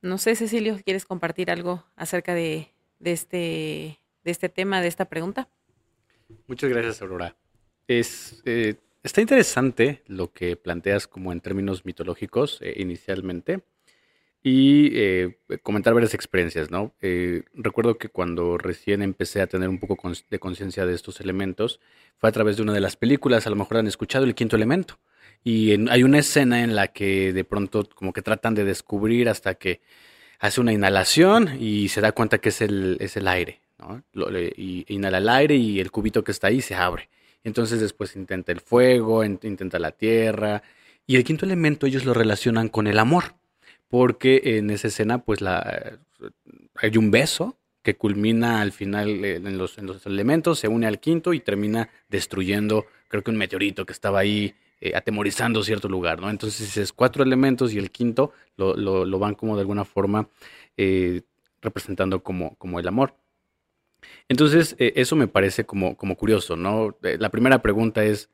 No 0.00 0.18
sé, 0.18 0.36
Cecilio, 0.36 0.78
¿quieres 0.84 1.04
compartir 1.04 1.50
algo 1.50 1.84
acerca 1.96 2.34
de, 2.34 2.68
de, 2.98 3.12
este, 3.12 3.98
de 4.24 4.30
este 4.30 4.48
tema, 4.48 4.80
de 4.80 4.88
esta 4.88 5.06
pregunta? 5.06 5.48
Muchas 6.46 6.70
gracias, 6.70 7.02
Aurora. 7.02 7.36
Es, 7.86 8.42
eh, 8.44 8.76
está 9.02 9.20
interesante 9.20 10.02
lo 10.06 10.32
que 10.32 10.56
planteas 10.56 11.06
como 11.06 11.32
en 11.32 11.40
términos 11.40 11.84
mitológicos 11.84 12.58
eh, 12.60 12.74
inicialmente 12.76 13.62
y 14.48 14.90
eh, 14.94 15.38
comentar 15.62 15.92
varias 15.92 16.14
experiencias, 16.14 16.70
¿no? 16.70 16.94
Eh, 17.02 17.42
recuerdo 17.52 17.98
que 17.98 18.08
cuando 18.08 18.56
recién 18.56 19.02
empecé 19.02 19.42
a 19.42 19.46
tener 19.46 19.68
un 19.68 19.78
poco 19.78 20.10
de 20.30 20.38
conciencia 20.38 20.86
de 20.86 20.94
estos 20.94 21.20
elementos, 21.20 21.80
fue 22.16 22.30
a 22.30 22.32
través 22.32 22.56
de 22.56 22.62
una 22.62 22.72
de 22.72 22.80
las 22.80 22.96
películas, 22.96 23.46
a 23.46 23.50
lo 23.50 23.56
mejor 23.56 23.76
han 23.76 23.86
escuchado 23.86 24.24
El 24.24 24.34
Quinto 24.34 24.56
Elemento. 24.56 24.98
Y 25.44 25.88
hay 25.90 26.02
una 26.02 26.18
escena 26.18 26.62
en 26.62 26.74
la 26.74 26.88
que 26.88 27.34
de 27.34 27.44
pronto 27.44 27.86
como 27.94 28.14
que 28.14 28.22
tratan 28.22 28.54
de 28.54 28.64
descubrir 28.64 29.28
hasta 29.28 29.54
que 29.54 29.82
hace 30.38 30.62
una 30.62 30.72
inhalación 30.72 31.58
y 31.60 31.88
se 31.90 32.00
da 32.00 32.12
cuenta 32.12 32.38
que 32.38 32.48
es 32.48 32.62
el, 32.62 32.96
es 33.00 33.18
el 33.18 33.28
aire, 33.28 33.60
¿no? 33.78 34.02
y 34.56 34.86
inhala 34.88 35.18
el 35.18 35.28
aire 35.28 35.56
y 35.56 35.78
el 35.78 35.90
cubito 35.90 36.24
que 36.24 36.32
está 36.32 36.46
ahí 36.46 36.62
se 36.62 36.74
abre. 36.74 37.10
Entonces 37.44 37.80
después 37.80 38.16
intenta 38.16 38.50
el 38.50 38.60
fuego, 38.60 39.24
intenta 39.24 39.78
la 39.78 39.92
tierra. 39.92 40.62
Y 41.06 41.16
el 41.16 41.24
quinto 41.24 41.44
elemento 41.44 41.86
ellos 41.86 42.04
lo 42.04 42.14
relacionan 42.14 42.68
con 42.68 42.86
el 42.86 42.98
amor 42.98 43.37
porque 43.88 44.40
en 44.44 44.70
esa 44.70 44.88
escena 44.88 45.24
pues 45.24 45.40
la, 45.40 45.98
hay 46.76 46.96
un 46.96 47.10
beso 47.10 47.56
que 47.82 47.96
culmina 47.96 48.60
al 48.60 48.72
final 48.72 49.24
en 49.24 49.56
los, 49.58 49.78
en 49.78 49.86
los 49.86 50.04
elementos, 50.06 50.58
se 50.58 50.68
une 50.68 50.86
al 50.86 51.00
quinto 51.00 51.32
y 51.32 51.40
termina 51.40 51.88
destruyendo, 52.08 52.86
creo 53.08 53.22
que 53.22 53.30
un 53.30 53.38
meteorito 53.38 53.86
que 53.86 53.92
estaba 53.92 54.18
ahí 54.18 54.54
eh, 54.80 54.92
atemorizando 54.94 55.62
cierto 55.62 55.88
lugar, 55.88 56.20
¿no? 56.20 56.30
Entonces 56.30 56.76
es 56.76 56.92
cuatro 56.92 57.24
elementos 57.24 57.72
y 57.72 57.78
el 57.78 57.90
quinto 57.90 58.32
lo, 58.56 58.76
lo, 58.76 59.04
lo 59.04 59.18
van 59.18 59.34
como 59.34 59.56
de 59.56 59.62
alguna 59.62 59.84
forma 59.84 60.28
eh, 60.76 61.22
representando 61.60 62.22
como, 62.22 62.54
como 62.56 62.78
el 62.78 62.86
amor. 62.86 63.14
Entonces, 64.28 64.76
eh, 64.78 64.92
eso 64.96 65.16
me 65.16 65.26
parece 65.26 65.64
como, 65.64 65.96
como 65.96 66.16
curioso, 66.16 66.56
¿no? 66.56 66.96
La 67.00 67.30
primera 67.30 67.60
pregunta 67.62 68.04
es, 68.04 68.30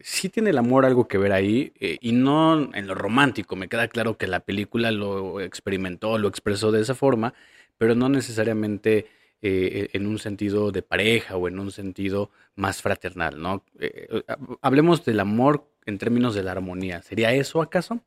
sí 0.00 0.28
tiene 0.28 0.50
el 0.50 0.58
amor 0.58 0.84
algo 0.84 1.08
que 1.08 1.18
ver 1.18 1.32
ahí, 1.32 1.72
eh, 1.80 1.98
y 2.00 2.12
no 2.12 2.74
en 2.74 2.86
lo 2.86 2.94
romántico. 2.94 3.56
Me 3.56 3.68
queda 3.68 3.88
claro 3.88 4.16
que 4.16 4.26
la 4.26 4.40
película 4.40 4.90
lo 4.90 5.40
experimentó, 5.40 6.18
lo 6.18 6.28
expresó 6.28 6.72
de 6.72 6.80
esa 6.80 6.94
forma, 6.94 7.34
pero 7.78 7.94
no 7.94 8.08
necesariamente 8.08 9.06
eh, 9.42 9.88
en 9.92 10.06
un 10.06 10.18
sentido 10.18 10.72
de 10.72 10.82
pareja 10.82 11.36
o 11.36 11.48
en 11.48 11.58
un 11.58 11.70
sentido 11.70 12.30
más 12.54 12.82
fraternal, 12.82 13.40
¿no? 13.40 13.64
Eh, 13.78 14.22
hablemos 14.62 15.04
del 15.04 15.20
amor 15.20 15.68
en 15.84 15.98
términos 15.98 16.34
de 16.34 16.42
la 16.42 16.52
armonía. 16.52 17.02
¿Sería 17.02 17.32
eso 17.32 17.60
acaso? 17.60 18.00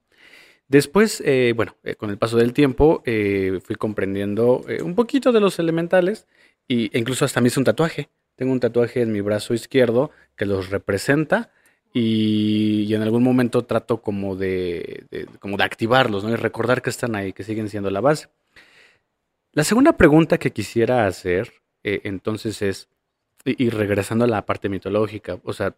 Después, 0.68 1.24
bueno, 1.56 1.76
con 1.98 2.12
el 2.12 2.20
paso 2.20 2.38
del 2.38 2.54
tiempo 2.54 3.02
fui 3.04 3.76
comprendiendo 3.76 4.64
un 4.84 4.94
poquito 4.94 5.32
de 5.32 5.40
los 5.40 5.58
elementales 5.58 6.28
y, 6.68 6.96
e 6.96 7.00
incluso 7.00 7.26
hasta 7.26 7.42
me 7.42 7.48
hice 7.48 7.60
un 7.60 7.64
tatuaje. 7.64 8.10
Tengo 8.36 8.52
un 8.52 8.60
tatuaje 8.60 9.02
en 9.02 9.12
mi 9.12 9.22
brazo 9.22 9.56
izquierdo 9.56 10.12
que 10.36 10.46
los 10.46 10.70
representa 10.70 11.52
y, 11.94 12.94
en 12.94 13.02
algún 13.02 13.24
momento 13.24 13.66
trato 13.66 14.02
como 14.02 14.36
de, 14.36 15.06
como 15.40 15.58
de 15.58 15.64
activarlos 15.64 16.24
¿no? 16.24 16.30
y 16.30 16.36
recordar 16.36 16.82
que 16.82 16.90
están 16.90 17.16
ahí, 17.16 17.34
que 17.34 17.44
siguen 17.44 17.70
siendo 17.70 17.90
la 17.90 18.02
base. 18.02 18.28
La 19.54 19.64
segunda 19.64 19.94
pregunta 19.98 20.38
que 20.38 20.52
quisiera 20.52 21.08
hacer 21.08 21.54
eh, 21.84 22.02
entonces 22.04 22.62
es, 22.62 22.90
y, 23.46 23.70
regresando 23.70 24.26
a 24.26 24.28
la 24.28 24.46
parte 24.46 24.70
mitológica, 24.70 25.40
o 25.44 25.54
sea, 25.54 25.76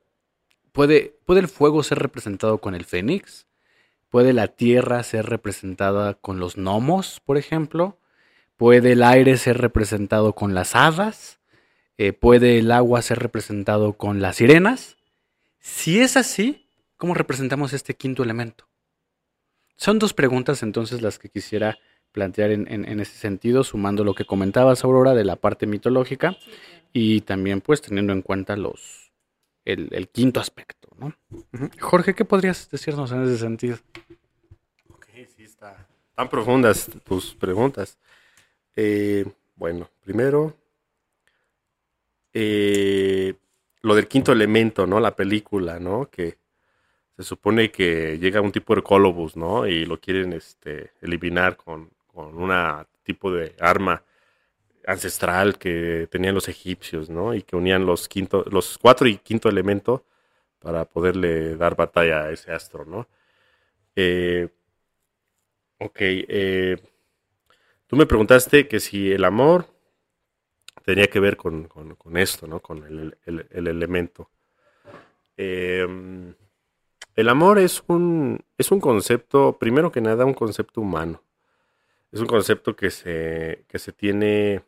¿puede, 0.72 1.16
¿puede 1.26 1.42
el 1.42 1.48
fuego 1.48 1.84
ser 1.84 2.00
representado 2.00 2.58
con 2.58 2.76
el 2.76 2.86
fénix? 2.86 3.48
¿Puede 4.10 4.34
la 4.34 4.50
tierra 4.50 5.02
ser 5.04 5.28
representada 5.28 6.16
con 6.16 6.40
los 6.40 6.58
gnomos, 6.58 7.22
por 7.24 7.38
ejemplo? 7.38 7.98
¿Puede 8.58 8.92
el 8.92 9.04
aire 9.04 9.38
ser 9.38 9.60
representado 9.60 10.34
con 10.34 10.54
las 10.54 10.76
hadas? 10.76 11.40
Eh, 11.98 12.12
¿Puede 12.14 12.60
el 12.60 12.72
agua 12.72 13.02
ser 13.02 13.20
representado 13.20 13.94
con 13.94 14.22
las 14.22 14.38
sirenas? 14.38 14.98
Si 15.62 16.00
es 16.00 16.18
así, 16.18 16.68
¿cómo 16.98 17.14
representamos 17.14 17.72
este 17.72 17.94
quinto 17.94 18.24
elemento? 18.24 18.68
Son 19.76 20.00
dos 20.00 20.14
preguntas 20.14 20.64
entonces 20.64 21.02
las 21.02 21.20
que 21.20 21.30
quisiera 21.30 21.78
plantear 22.12 22.52
en, 22.52 23.00
ese 23.00 23.18
sentido, 23.18 23.64
sumando 23.64 24.04
lo 24.04 24.14
que 24.14 24.26
comentabas, 24.26 24.84
Aurora, 24.84 25.14
de 25.14 25.24
la 25.24 25.38
parte 25.38 25.66
mitológica 25.66 26.36
y 26.92 27.22
también 27.22 27.62
pues 27.62 27.82
teniendo 27.82 28.12
en 28.12 28.22
cuenta 28.22 28.58
los 28.58 29.12
el, 29.64 30.10
quinto 30.10 30.40
aspecto. 30.40 30.90
¿no? 30.98 31.16
Jorge, 31.80 32.16
¿qué 32.16 32.26
podrías 32.26 32.70
decirnos 32.70 33.12
en 33.12 33.24
ese 33.24 33.38
sentido? 33.38 33.78
Ok, 34.90 35.06
sí, 35.36 35.44
está 35.44 35.88
tan 36.16 36.28
profundas 36.28 36.90
tus 37.06 37.34
preguntas. 37.36 37.98
Eh, 38.76 39.26
bueno, 39.56 39.90
primero, 40.04 40.56
eh, 42.34 43.36
lo 43.82 43.96
del 43.96 44.08
quinto 44.08 44.32
elemento, 44.32 44.86
¿no? 44.88 45.00
La 45.00 45.16
película, 45.16 45.80
¿no? 45.80 46.10
Que 46.10 46.38
se 47.18 47.24
supone 47.24 47.72
que 47.72 48.18
llega 48.20 48.42
un 48.42 48.52
tipo 48.52 48.76
de 48.76 48.84
colobus, 48.84 49.36
¿no? 49.36 49.68
Y 49.68 49.86
lo 49.86 50.00
quieren 50.00 50.34
este, 50.34 50.92
eliminar 51.02 51.58
con, 51.58 51.92
con 52.08 52.38
un 52.38 52.52
tipo 53.04 53.32
de 53.32 53.56
arma 53.60 54.04
ancestral 54.86 55.58
que 55.58 56.08
tenían 56.12 56.36
los 56.36 56.48
egipcios, 56.50 57.10
¿no? 57.10 57.34
Y 57.34 57.44
que 57.44 57.56
unían 57.56 57.86
los, 57.86 58.08
quinto, 58.08 58.46
los 58.50 58.78
cuatro 58.78 59.08
y 59.08 59.18
quinto 59.18 59.50
elemento 59.50 60.06
para 60.60 60.86
poderle 60.86 61.56
dar 61.56 61.76
batalla 61.76 62.24
a 62.24 62.32
ese 62.32 62.52
astro, 62.52 62.86
¿no? 62.86 63.08
Eh, 63.96 64.48
ok, 65.80 65.98
eh, 66.00 66.78
tú 67.88 67.96
me 67.96 68.06
preguntaste 68.06 68.68
que 68.68 68.80
si 68.80 69.12
el 69.12 69.26
amor 69.26 69.66
tenía 70.84 71.08
que 71.08 71.20
ver 71.20 71.38
con, 71.38 71.68
esto, 72.16 72.48
¿no? 72.48 72.60
Con 72.60 72.84
el, 72.84 73.18
elemento. 73.52 74.30
Em, 75.38 76.34
el 77.16 77.30
amor 77.30 77.60
es 77.60 77.84
un, 77.88 78.40
es 78.58 78.72
un 78.72 78.80
concepto, 78.80 79.58
primero 79.60 79.92
que 79.92 80.02
nada, 80.02 80.26
un 80.26 80.34
concepto 80.34 80.82
humano. 80.82 81.24
Es 82.12 82.20
un 82.20 82.28
concepto 82.28 82.76
que 82.76 82.90
se, 82.92 83.66
que 83.68 83.80
se 83.80 83.94
tiene, 83.94 84.64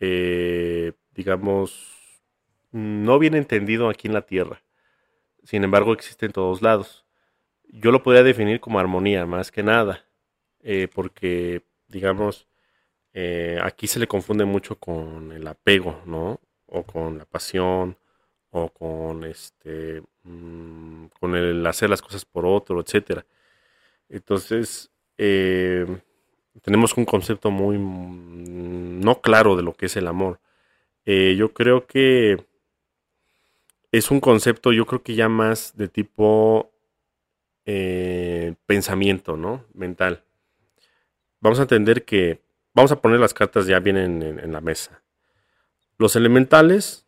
eh, 0.00 0.92
digamos, 1.14 1.96
no 2.72 3.18
bien 3.18 3.34
entendido 3.34 3.88
aquí 3.88 4.08
en 4.08 4.14
la 4.14 4.22
Tierra. 4.22 4.62
Sin 5.44 5.64
embargo, 5.64 5.92
existe 5.92 6.26
en 6.26 6.32
todos 6.32 6.60
lados. 6.62 7.06
Yo 7.68 7.92
lo 7.92 8.02
podría 8.02 8.22
definir 8.22 8.60
como 8.60 8.78
armonía, 8.78 9.26
más 9.26 9.50
que 9.50 9.62
nada, 9.62 10.04
eh, 10.62 10.88
porque, 10.94 11.62
digamos, 11.88 12.46
eh, 13.14 13.58
aquí 13.62 13.86
se 13.86 13.98
le 13.98 14.06
confunde 14.06 14.44
mucho 14.44 14.76
con 14.76 15.32
el 15.32 15.46
apego, 15.46 16.02
¿no? 16.06 16.40
O 16.66 16.84
con 16.84 17.18
la 17.18 17.24
pasión, 17.24 17.96
o 18.50 18.68
con 18.70 19.24
este, 19.24 20.02
mm, 20.24 21.06
con 21.20 21.34
el 21.36 21.66
hacer 21.66 21.90
las 21.90 22.02
cosas 22.02 22.24
por 22.24 22.46
otro, 22.46 22.80
etcétera. 22.80 23.26
Entonces, 24.08 24.90
eh, 25.18 25.86
tenemos 26.62 26.96
un 26.96 27.04
concepto 27.04 27.50
muy 27.50 27.78
mm, 27.78 29.00
no 29.00 29.20
claro 29.20 29.56
de 29.56 29.62
lo 29.62 29.74
que 29.74 29.86
es 29.86 29.96
el 29.96 30.06
amor. 30.08 30.40
Eh, 31.06 31.36
yo 31.38 31.52
creo 31.54 31.86
que 31.86 32.46
es 33.92 34.10
un 34.10 34.20
concepto, 34.20 34.72
yo 34.72 34.86
creo 34.86 35.02
que 35.02 35.14
ya 35.14 35.28
más 35.28 35.76
de 35.76 35.88
tipo 35.88 36.72
pensamiento, 38.66 39.36
¿no? 39.36 39.64
Mental. 39.74 40.24
Vamos 41.40 41.58
a 41.58 41.62
entender 41.62 42.04
que 42.06 42.40
Vamos 42.78 42.92
a 42.92 43.00
poner 43.00 43.18
las 43.18 43.34
cartas 43.34 43.66
ya 43.66 43.80
bien 43.80 43.96
en, 43.96 44.52
la 44.52 44.60
mesa. 44.60 45.02
Los 45.96 46.14
elementales 46.14 47.06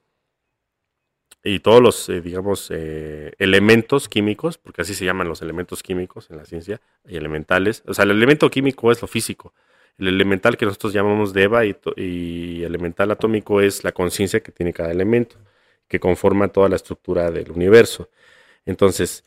y 1.44 1.60
todos 1.60 1.80
los, 1.80 2.08
eh, 2.08 2.20
digamos, 2.20 2.72
eh, 2.72 3.34
elementos 3.38 4.08
químicos, 4.08 4.58
porque 4.58 4.82
así 4.82 4.96
se 4.96 5.04
llaman 5.04 5.28
los 5.28 5.42
elementos 5.42 5.84
químicos 5.84 6.28
en 6.28 6.38
la 6.38 6.44
ciencia, 6.44 6.80
y 7.06 7.16
elementales. 7.16 7.84
O 7.86 7.94
sea, 7.94 8.02
el 8.04 8.10
elemento 8.10 8.50
químico 8.50 8.90
es 8.90 9.00
lo 9.00 9.06
físico. 9.06 9.54
El 9.96 10.08
elemental 10.08 10.56
que 10.56 10.66
nosotros 10.66 10.92
llamamos 10.92 11.32
Deva 11.32 11.64
y, 11.64 11.76
y 11.94 12.64
elemental 12.64 13.12
atómico 13.12 13.60
es 13.60 13.84
la 13.84 13.92
conciencia 13.92 14.40
que 14.40 14.50
tiene 14.50 14.72
cada 14.72 14.90
elemento, 14.90 15.36
que 15.86 16.00
conforma 16.00 16.48
toda 16.48 16.68
la 16.68 16.74
estructura 16.74 17.30
del 17.30 17.52
universo. 17.52 18.10
Entonces, 18.66 19.22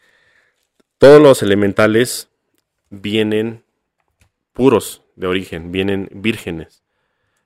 todos 0.98 1.22
los 1.22 1.42
elementales 1.42 2.28
vienen 2.90 3.64
puros, 4.52 5.03
de 5.16 5.28
origen, 5.28 5.72
vienen 5.72 6.10
vírgenes. 6.14 6.84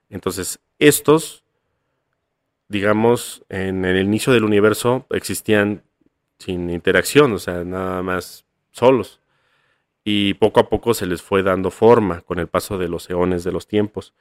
Entonces, 0.10 0.60
estos, 0.80 1.43
digamos, 2.67 3.43
en 3.49 3.86
el 3.86 4.01
inicio 4.03 4.34
del 4.34 4.43
universo 4.43 5.06
existían 5.10 5.84
sin 6.39 6.69
interacción, 6.69 7.34
o 7.34 7.39
sea, 7.39 7.63
nada 7.63 8.01
más 8.03 8.45
solos. 8.71 9.21
Y 10.03 10.36
poco 10.36 10.60
a 10.60 10.69
poco 10.69 10.93
se 10.93 11.06
les 11.06 11.21
fue 11.21 11.43
dando 11.43 11.71
forma 11.71 12.21
con 12.21 12.39
el 12.39 12.47
paso 12.47 12.77
de 12.77 12.88
los 12.88 13.10
eones 13.10 13.43
de 13.43 13.51
los 13.51 13.67
tiempos. 13.67 14.13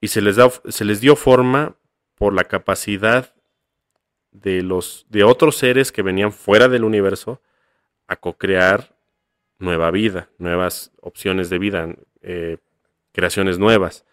Y 0.00 0.08
se 0.08 0.20
les, 0.20 0.36
da, 0.36 0.50
se 0.68 0.84
les 0.84 1.00
dio 1.00 1.16
forma 1.16 1.76
por 2.14 2.34
la 2.34 2.44
capacidad 2.44 3.34
de, 4.30 4.62
los, 4.62 5.06
de 5.08 5.24
otros 5.24 5.56
seres 5.56 5.90
que 5.90 6.02
venían 6.02 6.32
fuera 6.32 6.68
del 6.68 6.84
universo 6.84 7.40
a 8.06 8.16
co-crear 8.16 8.94
nueva 9.58 9.90
vida, 9.90 10.28
nuevas 10.38 10.92
opciones 11.00 11.48
de 11.48 11.58
vida, 11.58 11.94
eh, 12.24 12.58
creaciones 13.12 13.58
nuevas. 13.58 14.04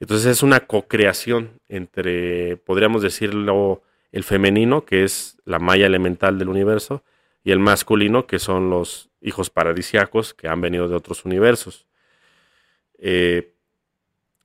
Entonces 0.00 0.26
es 0.26 0.42
una 0.42 0.60
co-creación 0.60 1.60
entre, 1.68 2.56
podríamos 2.58 3.02
decirlo, 3.02 3.82
el 4.12 4.24
femenino, 4.24 4.84
que 4.84 5.04
es 5.04 5.38
la 5.44 5.58
malla 5.58 5.86
elemental 5.86 6.38
del 6.38 6.48
universo, 6.48 7.02
y 7.44 7.52
el 7.52 7.58
masculino, 7.58 8.26
que 8.26 8.38
son 8.38 8.70
los 8.70 9.10
hijos 9.20 9.50
paradisiacos 9.50 10.34
que 10.34 10.48
han 10.48 10.60
venido 10.60 10.88
de 10.88 10.96
otros 10.96 11.24
universos. 11.24 11.86
Eh, 12.98 13.54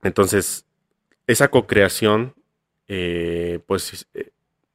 entonces, 0.02 0.66
esa 1.26 1.48
co-creación, 1.48 2.34
eh, 2.88 3.60
pues 3.66 4.06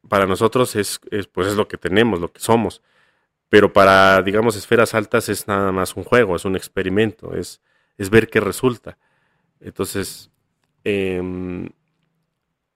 para 0.08 0.26
nosotros 0.26 0.76
es, 0.76 1.00
pues 1.32 1.48
es 1.48 1.56
lo 1.56 1.68
que 1.68 1.78
tenemos, 1.78 2.20
lo 2.20 2.32
que 2.32 2.40
somos. 2.40 2.82
Pero 3.50 3.74
para, 3.74 4.22
digamos, 4.22 4.56
esferas 4.56 4.94
altas 4.94 5.30
es 5.30 5.48
nada 5.48 5.72
más 5.72 5.96
un 5.96 6.04
juego, 6.04 6.36
es 6.36 6.46
un 6.46 6.56
experimento, 6.56 7.36
es, 7.36 7.62
es 8.00 8.10
ver 8.10 8.30
qué 8.30 8.40
resulta. 8.40 8.98
Entonces, 9.60 10.32
em, 10.84 11.68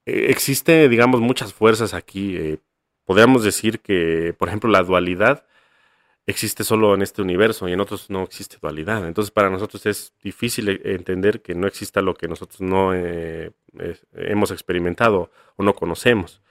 e, 0.06 0.30
existe, 0.30 0.88
digamos, 0.88 1.20
muchas 1.20 1.52
fuerzas 1.52 1.94
aquí. 1.94 2.36
Eh, 2.36 2.58
podríamos 3.04 3.42
decir 3.42 3.80
que, 3.80 4.34
por 4.38 4.48
ejemplo, 4.48 4.70
la 4.70 4.82
dualidad 4.84 5.46
existe 6.26 6.64
solo 6.64 6.94
en 6.94 7.02
este 7.02 7.22
universo 7.22 7.68
y 7.68 7.72
en 7.72 7.80
otros 7.80 8.10
no 8.10 8.22
existe 8.22 8.58
dualidad. 8.60 9.06
Entonces, 9.06 9.30
para 9.30 9.50
nosotros 9.50 9.86
es 9.86 10.12
difícil 10.22 10.68
e, 10.68 10.80
entender 10.94 11.42
que 11.42 11.54
no 11.54 11.66
exista 11.66 12.02
lo 12.02 12.14
que 12.14 12.28
nosotros 12.28 12.60
no 12.60 12.94
eh, 12.94 13.52
hemos 14.14 14.50
experimentado 14.50 15.30
o 15.56 15.64
no 15.64 15.74
conocemos. 15.74 16.42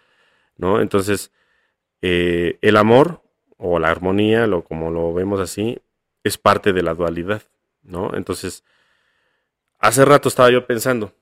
¿no? 0.57 0.81
Entonces, 0.81 1.31
eh, 2.01 2.57
el 2.61 2.77
amor 2.77 3.21
o 3.57 3.79
la 3.79 3.89
armonía, 3.89 4.47
lo, 4.47 4.63
como 4.63 4.91
lo 4.91 5.13
vemos 5.13 5.39
así, 5.39 5.79
es 6.23 6.37
parte 6.37 6.73
de 6.73 6.83
la 6.83 6.93
dualidad. 6.95 7.43
¿No? 7.83 8.15
Entonces, 8.15 8.63
hace 9.79 10.05
rato 10.05 10.29
estaba 10.29 10.51
yo 10.51 10.65
pensando, 10.65 11.13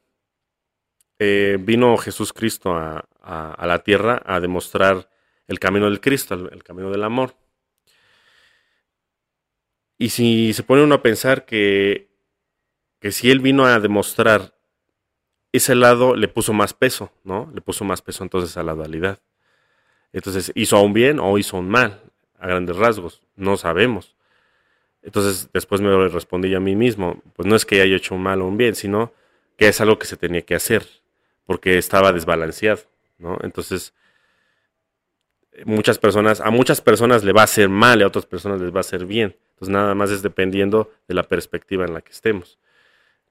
eh, 1.20 1.58
vino 1.60 1.98
Jesús 1.98 2.34
Cristo 2.34 2.76
a, 2.76 3.06
la 3.24 3.84
tierra 3.84 4.24
a 4.26 4.40
demostrar 4.40 5.08
el 5.48 5.60
camino 5.60 5.86
del 5.86 6.02
Cristo, 6.02 6.34
el, 6.34 6.64
camino 6.64 6.90
del 6.90 7.04
amor. 7.04 7.36
Y 10.00 10.10
si 10.10 10.54
se 10.54 10.64
pone 10.64 10.84
uno 10.84 10.96
a 10.96 11.04
pensar 11.04 11.46
que, 11.46 12.10
que 13.00 13.12
si 13.12 13.30
él 13.30 13.40
vino 13.40 13.66
a 13.66 13.80
demostrar 13.80 14.56
ese 15.52 15.76
lado, 15.76 16.16
le 16.16 16.28
puso 16.28 16.54
más 16.54 16.74
peso, 16.74 17.12
¿no? 17.24 17.52
Le 17.54 17.62
puso 17.62 17.86
más 17.86 18.02
peso 18.02 18.24
entonces 18.24 18.58
a 18.58 18.64
la 18.64 18.74
dualidad. 18.74 19.20
Entonces, 20.14 20.52
¿hizo 20.56 20.82
un 20.82 20.94
bien 20.94 21.20
o 21.20 21.38
hizo 21.38 21.58
un 21.58 21.70
mal? 21.70 22.02
A 22.40 22.48
grandes 22.48 22.76
rasgos, 22.78 23.22
no 23.36 23.58
sabemos. 23.58 24.16
Entonces 25.04 25.50
después 25.52 25.82
me 25.82 26.08
respondí 26.10 26.54
a 26.54 26.60
mí 26.60 26.76
mismo, 26.76 27.22
pues 27.36 27.48
no 27.48 27.56
es 27.56 27.66
que 27.66 27.82
haya 27.82 27.96
hecho 27.96 28.16
un 28.16 28.22
mal 28.22 28.42
o 28.42 28.48
un 28.48 28.58
bien, 28.58 28.76
sino 28.76 29.14
que 29.58 29.68
es 29.68 29.82
algo 29.82 29.98
que 29.98 30.06
se 30.06 30.18
tenía 30.18 30.42
que 30.44 30.56
hacer, 30.56 30.86
porque 31.46 31.78
estaba 31.78 32.14
desbalanceado, 32.14 32.82
¿no? 33.18 33.38
Entonces, 33.42 33.94
muchas 35.66 35.98
personas, 35.98 36.40
a 36.40 36.52
muchas 36.52 36.82
personas 36.82 37.24
le 37.24 37.34
va 37.34 37.42
a 37.42 37.46
hacer 37.46 37.70
mal 37.70 38.00
y 38.00 38.04
a 38.04 38.08
otras 38.08 38.26
personas 38.26 38.62
les 38.62 38.72
va 38.72 38.78
a 38.78 38.82
hacer 38.82 39.06
bien. 39.06 39.36
Entonces 39.54 39.74
nada 39.74 39.94
más 39.96 40.10
es 40.12 40.22
dependiendo 40.22 40.92
de 41.08 41.14
la 41.14 41.24
perspectiva 41.24 41.86
en 41.86 41.94
la 41.94 42.02
que 42.02 42.12
estemos, 42.12 42.60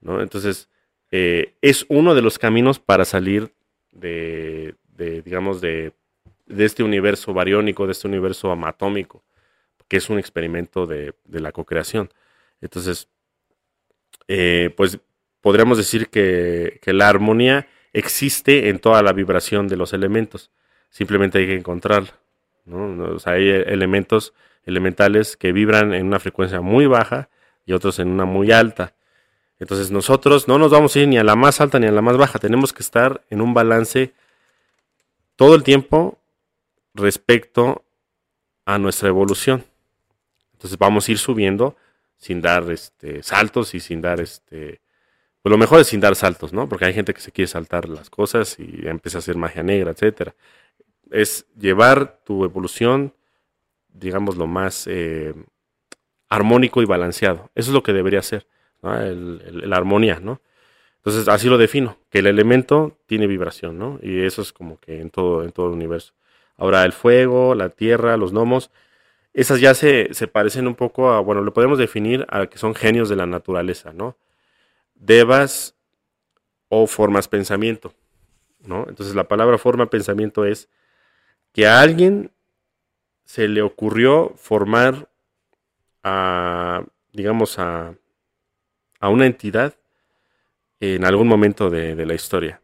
¿no? 0.01 0.21
Entonces, 0.21 0.69
eh, 1.11 1.55
es 1.61 1.85
uno 1.89 2.15
de 2.15 2.21
los 2.21 2.39
caminos 2.39 2.79
para 2.79 3.05
salir 3.05 3.53
de, 3.91 4.75
de 4.95 5.21
digamos, 5.21 5.59
de, 5.61 5.93
de 6.45 6.65
este 6.65 6.83
universo 6.83 7.33
bariónico, 7.33 7.85
de 7.85 7.91
este 7.93 8.07
universo 8.07 8.51
amatómico 8.51 9.23
que 9.91 9.97
es 9.97 10.09
un 10.09 10.17
experimento 10.17 10.85
de, 10.87 11.13
la 11.27 11.51
co-creación. 11.51 12.13
Entonces, 12.61 13.09
eh, 14.29 14.73
pues 14.77 14.99
podríamos 15.41 15.77
decir 15.77 16.07
que, 16.07 16.79
la 16.85 17.09
armonía 17.09 17.67
existe 17.91 18.69
en 18.69 18.79
toda 18.79 19.03
la 19.03 19.11
vibración 19.11 19.67
de 19.67 19.75
los 19.75 19.91
elementos. 19.91 20.49
Simplemente 20.91 21.39
hay 21.39 21.47
que 21.47 21.55
encontrarla. 21.55 22.17
¿no? 22.63 23.17
hay 23.25 23.49
elementos 23.49 24.33
elementales 24.63 25.35
que 25.35 25.51
vibran 25.51 25.93
en 25.93 26.05
una 26.05 26.21
frecuencia 26.21 26.61
muy 26.61 26.85
baja 26.85 27.27
y 27.65 27.73
otros 27.73 27.99
en 27.99 28.07
una 28.07 28.23
muy 28.23 28.49
alta. 28.53 28.95
Entonces 29.59 29.91
nosotros 29.91 30.47
no 30.47 30.57
nos 30.57 30.71
vamos 30.71 30.95
a 30.95 30.99
ir 30.99 31.09
ni 31.09 31.17
a 31.17 31.25
la 31.25 31.35
más 31.35 31.59
alta 31.59 31.79
ni 31.79 31.87
a 31.87 31.91
la 31.91 32.01
más 32.01 32.15
baja. 32.15 32.39
Tenemos 32.39 32.71
que 32.71 32.81
estar 32.81 33.25
en 33.29 33.41
un 33.41 33.53
balance 33.53 34.13
todo 35.35 35.53
el 35.53 35.63
tiempo 35.63 36.17
respecto 36.93 37.83
a 38.63 38.77
nuestra 38.77 39.09
evolución. 39.09 39.65
Entonces 40.61 40.77
vamos 40.77 41.07
a 41.07 41.11
ir 41.11 41.17
subiendo 41.17 41.75
sin 42.17 42.41
dar 42.41 42.69
este, 42.71 43.23
saltos 43.23 43.73
y 43.73 43.79
sin 43.79 44.01
dar 44.01 44.19
este. 44.19 44.81
Pues 45.41 45.51
lo 45.51 45.57
mejor 45.57 45.81
es 45.81 45.87
sin 45.87 45.99
dar 45.99 46.15
saltos, 46.15 46.53
¿no? 46.53 46.69
Porque 46.69 46.85
hay 46.85 46.93
gente 46.93 47.13
que 47.13 47.21
se 47.21 47.31
quiere 47.31 47.47
saltar 47.47 47.89
las 47.89 48.09
cosas 48.09 48.57
y 48.59 48.87
empieza 48.87 49.17
a 49.17 49.19
hacer 49.19 49.37
magia 49.37 49.63
negra, 49.63 49.91
etcétera. 49.91 50.35
Es 51.09 51.45
llevar 51.57 52.19
tu 52.23 52.45
evolución 52.45 53.13
digamos, 53.93 54.37
lo 54.37 54.47
más 54.47 54.87
eh, 54.87 55.33
armónico 56.29 56.81
y 56.81 56.85
balanceado. 56.85 57.49
Eso 57.55 57.71
es 57.71 57.73
lo 57.73 57.83
que 57.83 57.93
debería 57.93 58.21
ser, 58.21 58.47
la 58.81 59.77
armonía, 59.77 60.19
¿no? 60.19 60.41
Entonces, 60.97 61.27
así 61.27 61.47
lo 61.47 61.57
defino, 61.57 61.97
que 62.09 62.19
el 62.19 62.27
elemento 62.27 62.99
tiene 63.07 63.25
vibración, 63.25 63.77
¿no? 63.79 63.99
Y 64.01 64.21
eso 64.23 64.41
es 64.41 64.53
como 64.53 64.79
que 64.79 65.01
en 65.01 65.09
todo, 65.09 65.43
en 65.43 65.51
todo 65.51 65.67
el 65.67 65.73
universo. 65.73 66.13
Ahora, 66.57 66.85
el 66.85 66.93
fuego, 66.93 67.55
la 67.55 67.69
tierra, 67.69 68.17
los 68.17 68.31
gnomos, 68.31 68.69
esas 69.33 69.61
ya 69.61 69.73
se, 69.73 70.13
se 70.13 70.27
parecen 70.27 70.67
un 70.67 70.75
poco 70.75 71.11
a, 71.11 71.19
bueno, 71.21 71.41
lo 71.41 71.53
podemos 71.53 71.77
definir 71.77 72.25
a 72.29 72.47
que 72.47 72.57
son 72.57 72.75
genios 72.75 73.09
de 73.09 73.15
la 73.15 73.25
naturaleza, 73.25 73.93
¿no? 73.93 74.17
Devas 74.95 75.75
o 76.69 76.87
formas 76.87 77.27
pensamiento, 77.27 77.93
¿no? 78.65 78.85
Entonces, 78.87 79.15
la 79.15 79.27
palabra 79.27 79.57
forma 79.57 79.89
pensamiento 79.89 80.45
es 80.45 80.69
que 81.53 81.67
a 81.67 81.81
alguien 81.81 82.31
se 83.25 83.47
le 83.47 83.61
ocurrió 83.61 84.33
formar 84.35 85.09
a, 86.03 86.83
digamos, 87.13 87.59
a, 87.59 87.93
a 88.99 89.09
una 89.09 89.25
entidad 89.25 89.75
en 90.79 91.05
algún 91.05 91.27
momento 91.27 91.69
de, 91.69 92.05
la 92.05 92.13
historia. 92.13 92.61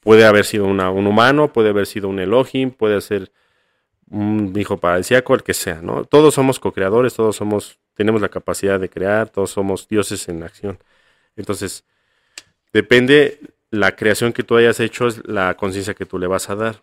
Puede 0.00 0.24
haber 0.24 0.44
sido 0.44 0.66
un 0.66 1.06
humano, 1.06 1.52
puede 1.52 1.68
haber 1.68 1.86
sido 1.86 2.08
un 2.08 2.18
Elohim, 2.18 2.70
puede 2.70 3.00
ser 3.00 3.30
un 4.10 4.52
hijo 4.56 4.78
paradisíaco, 4.78 5.34
el 5.34 5.42
que 5.42 5.54
sea, 5.54 5.80
¿no? 5.82 6.04
Todos 6.04 6.34
somos 6.34 6.60
co-creadores, 6.60 7.14
todos 7.14 7.36
somos, 7.36 7.78
tenemos 7.94 8.20
la 8.20 8.28
capacidad 8.28 8.80
de 8.80 8.88
crear, 8.88 9.28
todos 9.28 9.50
somos 9.50 9.88
dioses 9.88 10.28
en 10.28 10.42
acción. 10.42 10.78
Entonces, 11.36 11.84
depende 12.72 13.40
la 13.70 13.96
creación 13.96 14.32
que 14.32 14.42
tú 14.42 14.56
hayas 14.56 14.80
hecho, 14.80 15.06
es 15.08 15.26
la 15.26 15.56
conciencia 15.56 15.94
que 15.94 16.06
tú 16.06 16.18
le 16.18 16.26
vas 16.26 16.48
a 16.50 16.56
dar. 16.56 16.82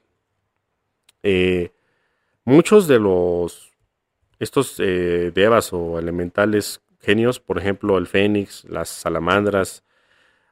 Eh, 1.24 1.72
muchos 2.44 2.88
de 2.88 3.00
los, 3.00 3.72
estos 4.40 4.76
eh, 4.80 5.32
devas 5.34 5.74
o 5.74 5.98
elementales 5.98 6.82
genios, 7.02 7.40
por 7.40 7.58
ejemplo, 7.58 7.98
el 7.98 8.08
fénix, 8.08 8.66
las 8.66 8.90
salamandras, 8.90 9.84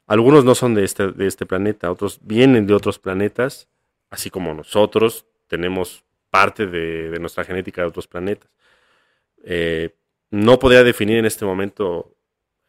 algunos 0.08 0.44
no 0.44 0.56
son 0.56 0.76
de 0.76 0.84
este, 0.84 1.12
de 1.12 1.28
este 1.28 1.46
planeta, 1.46 1.92
otros 1.92 2.20
vienen 2.22 2.68
de 2.68 2.74
otros 2.74 3.00
planetas, 3.00 3.68
así 4.10 4.30
como 4.30 4.54
nosotros 4.54 5.26
tenemos 5.48 6.04
parte 6.34 6.66
de, 6.66 7.20
nuestra 7.20 7.44
genética 7.44 7.84
de 7.84 7.90
otros 7.90 8.08
planetas. 8.08 8.50
Eh, 9.44 9.96
no 10.32 10.58
podría 10.58 10.84
definir 10.84 11.18
en 11.18 11.26
este 11.26 11.46
momento 11.46 12.16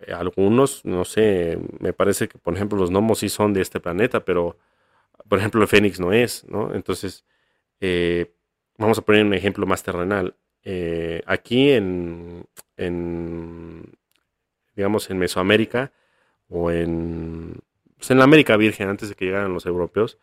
eh, 0.01 0.13
algunos, 0.13 0.85
no 0.85 1.07
sé, 1.07 1.59
me 1.81 1.95
parece 1.95 2.29
que 2.29 2.37
por 2.37 2.55
ejemplo 2.55 2.77
los 2.77 2.91
gnomos 2.91 3.21
sí 3.21 3.31
son 3.31 3.55
de 3.55 3.63
este 3.63 3.81
planeta, 3.81 4.23
pero 4.23 4.59
por 5.29 5.39
ejemplo 5.39 5.63
el 5.63 5.69
fénix 5.69 5.99
no 5.99 6.13
es, 6.13 6.45
¿no? 6.47 6.75
Entonces, 6.75 7.25
eh, 7.81 8.35
vamos 8.77 8.99
a 8.99 9.03
poner 9.03 9.25
un 9.25 9.33
ejemplo 9.33 9.65
más 9.65 9.83
terrenal. 9.83 10.35
aquí 11.27 11.71
en, 11.71 12.45
en, 12.77 13.95
digamos, 14.77 15.09
en 15.09 15.19
Mesoamérica, 15.19 15.91
o 16.49 16.71
en, 16.71 17.61
pues, 17.97 18.11
en 18.11 18.19
la 18.19 18.25
América 18.25 18.59
Virgen, 18.59 18.89
antes 18.91 19.09
de 19.09 19.15
que 19.15 19.25
llegaran 19.25 19.55
los 19.55 19.65
europeos, 19.65 20.19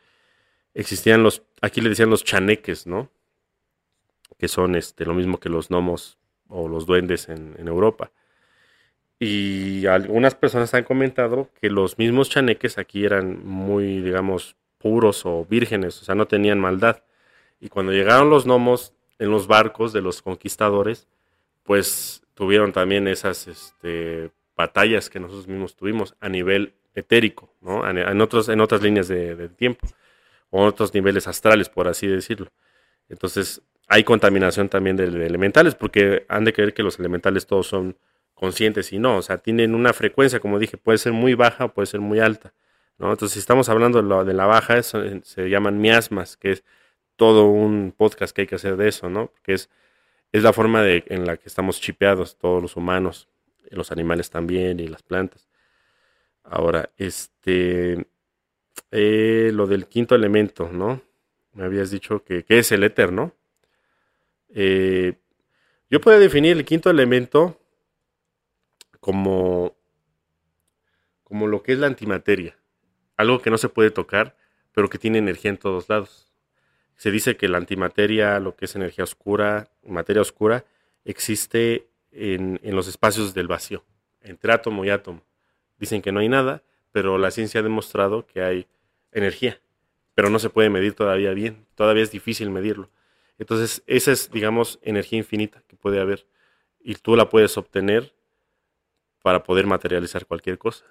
existían 0.76 1.24
los, 1.24 1.44
aquí 1.62 1.82
le 1.82 1.90
decían 1.90 2.12
los 2.12 2.24
chaneques, 2.24 2.86
¿no? 2.86 3.10
Que 4.42 4.48
son 4.48 4.74
este, 4.74 5.06
lo 5.06 5.14
mismo 5.14 5.40
que 5.40 5.50
los 5.50 5.70
gnomos 5.70 6.18
o 6.48 6.68
los 6.68 6.88
duendes 6.88 7.30
en, 7.30 7.56
Europa. 7.68 8.10
Y 9.20 9.86
algunas 9.86 10.34
personas 10.34 10.74
han 10.74 10.84
comentado 10.84 11.52
que 11.62 11.70
los 11.70 12.00
mismos 12.00 12.28
chaneques 12.32 12.80
aquí 12.80 13.06
eran 13.06 13.46
muy, 13.46 14.02
digamos, 14.02 14.56
puros 14.80 15.28
o 15.28 15.46
vírgenes, 15.46 16.02
o 16.02 16.06
sea, 16.06 16.16
no 16.16 16.26
tenían 16.26 16.60
maldad. 16.60 17.04
Y 17.60 17.70
cuando 17.70 17.92
llegaron 17.92 18.32
los 18.32 18.46
gnomos 18.46 18.96
en 19.20 19.30
los 19.30 19.46
barcos 19.46 19.94
de 19.94 20.02
los 20.02 20.24
conquistadores, 20.24 21.08
pues 21.62 22.24
tuvieron 22.34 22.74
también 22.74 23.08
esas 23.08 23.48
este, 23.48 24.32
batallas 24.58 25.12
que 25.12 25.20
nosotros 25.20 25.48
mismos 25.48 25.76
tuvimos 25.76 26.16
a 26.20 26.30
nivel 26.30 26.74
etérico, 26.96 27.54
¿no? 27.62 27.88
en, 27.88 28.22
otros, 28.22 28.50
en 28.50 28.60
otras 28.60 28.82
líneas 28.82 29.08
de, 29.08 29.50
tiempo, 29.50 29.88
o 30.50 30.64
en 30.64 30.68
otros 30.70 30.96
niveles 30.96 31.28
astrales, 31.28 31.70
por 31.70 31.88
así 31.88 32.08
decirlo. 32.08 32.48
Entonces, 33.08 33.62
hay 33.92 34.04
contaminación 34.06 34.70
también 34.70 34.96
de, 34.96 35.04
elementales, 35.04 35.76
porque 35.76 36.26
han 36.30 36.46
de 36.46 36.54
creer 36.54 36.74
que 36.74 36.82
los 36.82 36.98
elementales 36.98 37.46
todos 37.46 37.68
son 37.68 37.98
conscientes 38.34 38.94
y 38.94 39.00
no, 39.00 39.18
o 39.18 39.22
sea, 39.22 39.38
tienen 39.38 39.76
una 39.76 39.94
frecuencia, 39.94 40.40
como 40.40 40.60
dije, 40.60 40.78
puede 40.78 40.98
ser 40.98 41.14
muy 41.14 41.34
baja 41.36 41.66
o 41.66 41.74
puede 41.74 41.88
ser 41.88 42.00
muy 42.00 42.20
alta, 42.20 42.54
¿no? 42.98 43.12
Entonces, 43.12 43.34
si 43.34 43.40
estamos 43.40 43.70
hablando 43.70 44.02
de, 44.24 44.34
la 44.34 44.46
baja, 44.46 44.82
se 44.82 45.50
llaman 45.50 45.80
miasmas, 45.80 46.38
que 46.38 46.52
es 46.52 46.64
todo 47.18 47.48
un 47.50 47.94
podcast 47.96 48.34
que 48.34 48.42
hay 48.42 48.48
que 48.48 48.56
hacer 48.56 48.78
de 48.78 48.88
eso, 48.88 49.10
¿no? 49.10 49.28
Porque 49.28 49.54
es, 49.54 49.70
es 50.32 50.44
la 50.44 50.54
forma 50.54 50.82
de, 50.82 51.04
en 51.08 51.26
la 51.26 51.38
que 51.38 51.50
estamos 51.50 51.82
chipeados 51.82 52.38
todos 52.38 52.62
los 52.62 52.78
humanos, 52.78 53.28
los 53.70 53.92
animales 53.92 54.30
también 54.30 54.80
y 54.80 54.88
las 54.88 55.04
plantas. 55.04 55.50
Ahora, 56.44 56.90
este, 56.98 58.08
eh, 58.92 59.52
lo 59.54 59.68
del 59.68 59.88
quinto 59.88 60.16
elemento, 60.16 60.70
¿no? 60.72 61.02
Me 61.54 61.66
habías 61.66 61.92
dicho 61.92 62.24
que, 62.24 62.46
es 62.48 62.72
el 62.72 62.84
éter, 62.84 63.12
¿no? 63.12 63.34
Eh, 64.54 65.18
yo 65.90 66.02
puedo 66.02 66.20
definir 66.20 66.58
el 66.58 66.66
quinto 66.66 66.90
elemento 66.90 67.60
como, 69.00 69.76
como 71.24 71.48
lo 71.48 71.64
que 71.64 71.74
es 71.74 71.80
la 71.80 71.88
antimateria, 71.88 72.58
algo 73.18 73.42
que 73.42 73.50
no 73.50 73.58
se 73.58 73.70
puede 73.70 73.92
tocar, 73.92 74.38
pero 74.72 74.90
que 74.90 74.98
tiene 74.98 75.18
energía 75.18 75.52
en 75.52 75.58
todos 75.58 75.90
lados. 75.90 76.32
Se 76.96 77.12
dice 77.12 77.36
que 77.36 77.48
la 77.48 77.58
antimateria, 77.58 78.40
lo 78.40 78.56
que 78.56 78.66
es 78.66 78.76
energía 78.76 79.04
oscura, 79.04 79.70
materia 79.84 80.22
oscura, 80.22 80.66
existe 81.04 81.88
en, 82.12 82.60
los 82.64 82.88
espacios 82.88 83.34
del 83.34 83.48
vacío, 83.48 83.84
entre 84.22 84.54
átomo 84.54 84.86
y 84.86 84.90
átomo. 84.90 85.24
Dicen 85.80 86.02
que 86.02 86.12
no 86.12 86.20
hay 86.20 86.30
nada, 86.30 86.64
pero 86.92 87.18
la 87.18 87.32
ciencia 87.32 87.62
ha 87.62 87.64
demostrado 87.64 88.28
que 88.28 88.42
hay 88.42 88.68
energía, 89.12 89.60
pero 90.14 90.30
no 90.30 90.40
se 90.40 90.50
puede 90.50 90.70
medir 90.70 90.94
todavía 90.94 91.32
bien, 91.34 91.66
todavía 91.76 92.04
es 92.04 92.12
difícil 92.12 92.50
medirlo. 92.50 92.90
Entonces, 93.42 93.82
esa 93.88 94.12
es, 94.12 94.30
digamos, 94.30 94.78
energía 94.84 95.18
infinita 95.18 95.64
que 95.68 95.76
puede 95.76 96.00
haber 96.00 96.28
y 96.80 96.94
tú 96.94 97.16
la 97.16 97.28
puedes 97.28 97.58
obtener 97.58 98.14
para 99.24 99.42
poder 99.42 99.66
materializar 99.66 100.28
cualquier 100.28 100.60
cosa. 100.60 100.86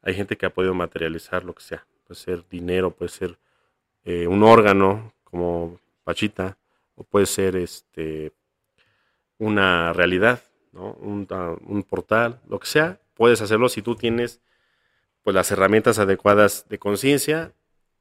Hay 0.00 0.14
gente 0.14 0.36
que 0.36 0.46
ha 0.46 0.54
podido 0.54 0.72
materializar 0.72 1.44
lo 1.44 1.52
que 1.52 1.64
sea, 1.64 1.84
puede 2.06 2.20
ser 2.20 2.48
dinero, 2.48 2.92
puede 2.92 3.08
ser 3.08 3.38
eh, 4.04 4.28
un 4.28 4.44
órgano 4.44 5.12
como 5.24 5.80
Pachita, 6.04 6.56
o 6.94 7.02
puede 7.02 7.26
ser 7.26 7.56
este 7.56 8.30
una 9.38 9.92
realidad. 9.92 10.44
Un, 10.72 11.84
portal, 11.88 12.40
lo 12.46 12.60
que 12.60 12.68
sea, 12.68 13.00
puedes 13.14 13.42
hacerlo 13.42 13.68
si 13.68 13.82
tú 13.82 13.96
tienes 13.96 14.40
pues 15.24 15.34
las 15.34 15.50
herramientas 15.50 15.98
adecuadas 15.98 16.68
de 16.68 16.78
conciencia 16.78 17.52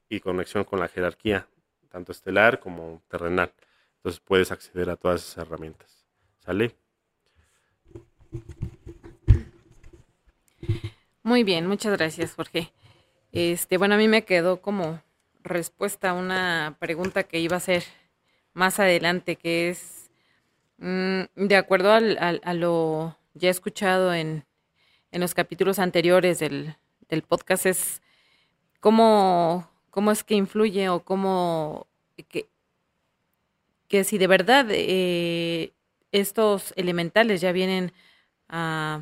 y 0.10 0.20
conexión 0.20 0.64
con 0.64 0.80
la 0.80 0.90
jerarquía, 0.90 1.48
tanto 1.90 2.12
estelar 2.12 2.60
como 2.60 3.02
terrenal. 3.08 3.52
Entonces 4.00 4.20
puedes 4.20 4.52
acceder 4.52 4.90
a 4.90 4.96
todas 4.96 5.24
esas 5.24 5.46
herramientas. 5.46 6.06
¿Sale? 6.40 6.76
Muy 11.24 11.44
bien, 11.44 11.68
muchas 11.68 11.98
gracias, 11.98 12.34
Jorge. 12.34 12.72
Este, 13.32 13.78
bueno, 13.78 13.96
a 13.96 13.98
mí 13.98 14.08
me 14.08 14.26
quedó 14.26 14.62
como 14.62 15.02
respuesta 15.44 16.10
a 16.10 16.14
una 16.14 16.78
pregunta 16.80 17.24
que 17.24 17.40
iba 17.40 17.56
a 17.56 17.58
hacer 17.58 17.84
más 18.54 18.80
adelante, 18.80 19.36
que 19.36 19.70
es 19.70 20.00
Mm, 20.80 21.24
de 21.36 21.56
acuerdo 21.58 21.92
al, 21.92 22.18
a 22.42 22.54
lo 22.54 23.18
ya 23.34 23.50
escuchado 23.50 24.14
en, 24.14 24.46
en 25.12 25.22
los 25.22 25.34
capítulos 25.34 25.78
anteriores 25.78 26.40
del, 26.40 26.76
podcast, 27.28 27.66
es 27.66 28.02
cómo, 28.80 29.70
cómo 29.90 30.12
es 30.12 30.24
que 30.24 30.36
influye 30.36 30.88
o 30.90 31.02
cómo 31.02 31.88
que 33.90 34.06
si 34.06 34.18
de 34.18 34.28
verdad 34.28 34.68
eh, 34.70 35.74
estos 36.14 36.74
elementales 36.78 37.42
ya 37.42 37.52
vienen 37.52 37.92
a, 38.48 39.02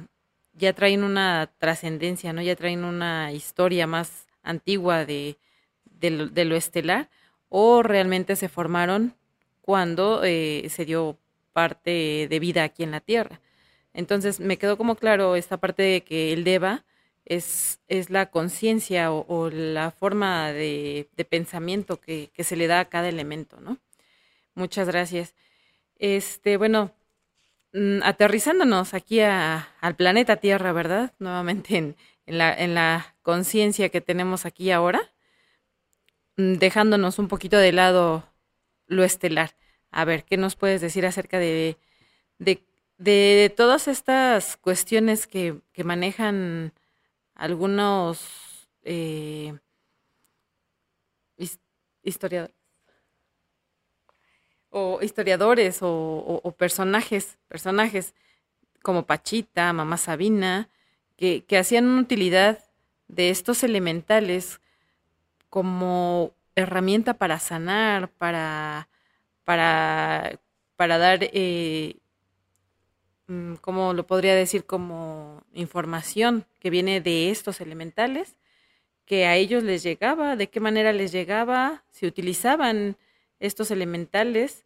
ya 0.54 0.74
traen 0.74 1.04
una 1.04 1.52
trascendencia, 1.60 2.34
¿no? 2.34 2.42
Ya 2.42 2.56
traen 2.56 2.84
una 2.84 3.32
historia 3.32 3.86
más 3.86 4.26
antigua 4.42 5.06
de, 5.06 5.38
de, 5.86 6.46
lo, 6.46 6.56
estelar, 6.56 7.10
o 7.50 7.84
realmente 7.84 8.36
se 8.36 8.50
formaron 8.50 9.16
cuando 9.62 10.24
eh, 10.24 10.68
se 10.70 10.86
dio 10.86 11.18
parte 11.54 12.28
de 12.30 12.40
vida 12.40 12.64
aquí 12.64 12.84
en 12.84 12.92
la 12.92 13.02
Tierra. 13.02 13.42
Entonces 13.94 14.40
me 14.40 14.58
quedó 14.58 14.78
como 14.78 14.96
claro 14.96 15.36
esta 15.36 15.58
parte 15.58 15.84
de 15.84 16.02
que 16.04 16.34
el 16.34 16.44
Deva 16.44 16.86
es, 17.26 17.80
es 17.88 18.10
la 18.10 18.28
conciencia 18.28 19.12
o, 19.12 19.50
la 19.50 19.92
forma 19.92 20.52
de, 20.54 21.10
pensamiento 21.30 22.00
que, 22.00 22.32
se 22.38 22.56
le 22.56 22.68
da 22.68 22.80
a 22.80 22.86
cada 22.90 23.10
elemento, 23.10 23.60
¿no? 23.60 23.78
Muchas 24.58 24.88
gracias. 24.88 25.36
Este, 25.98 26.58
bueno, 26.58 26.92
mm, 27.74 28.02
aterrizándonos 28.04 28.94
aquí 28.96 29.22
al 29.22 29.96
planeta 29.98 30.38
Tierra, 30.38 30.74
¿verdad? 30.74 31.14
Nuevamente 31.20 31.78
en, 31.78 31.96
la, 32.26 32.54
en 32.56 32.76
la 32.76 33.16
conciencia 33.22 33.90
que 33.90 34.02
tenemos 34.02 34.48
aquí 34.48 34.72
ahora, 34.72 35.02
mm, 36.38 36.56
dejándonos 36.56 37.20
un 37.20 37.28
poquito 37.28 37.58
de 37.58 37.72
lado 37.72 38.24
lo 38.88 39.04
estelar. 39.04 39.56
A 39.92 40.06
ver, 40.06 40.24
¿qué 40.26 40.38
nos 40.38 40.56
puedes 40.56 40.82
decir 40.82 41.06
acerca 41.06 41.40
de 41.40 41.78
de, 42.40 42.64
de 42.98 43.54
todas 43.56 43.88
estas 43.88 44.58
cuestiones 44.58 45.28
que, 45.28 45.62
que 45.74 45.84
manejan 45.84 46.74
algunos 47.36 48.70
eh, 48.84 49.54
historiadores 52.04 52.57
historiadores 55.02 55.80
o, 55.82 56.56
personajes, 56.58 57.38
personajes 57.48 58.14
como 58.82 59.06
Pachita, 59.06 59.72
Mamá 59.74 59.98
Sabina, 59.98 60.70
que, 61.18 61.44
hacían 61.58 61.86
una 61.88 62.02
utilidad 62.02 62.60
de 63.08 63.30
estos 63.30 63.64
elementales 63.64 64.60
como 65.50 66.34
herramienta 66.56 67.14
para 67.16 67.40
sanar, 67.40 68.10
para, 68.10 68.90
para, 69.44 70.40
para 70.76 70.98
dar, 70.98 71.20
eh, 71.22 71.98
mm, 73.28 73.56
¿cómo 73.56 73.94
lo 73.94 74.06
podría 74.06 74.36
decir? 74.36 74.66
Como 74.66 75.44
información 75.54 76.46
que 76.60 76.70
viene 76.70 77.02
de 77.02 77.30
estos 77.32 77.62
elementales, 77.62 78.36
que 79.06 79.26
a 79.26 79.36
ellos 79.36 79.64
les 79.64 79.84
llegaba, 79.84 80.36
de 80.36 80.50
qué 80.50 80.60
manera 80.60 80.92
les 80.94 81.12
llegaba, 81.12 81.84
si 81.92 82.06
utilizaban 82.06 82.98
estos 83.40 83.72
elementales, 83.72 84.66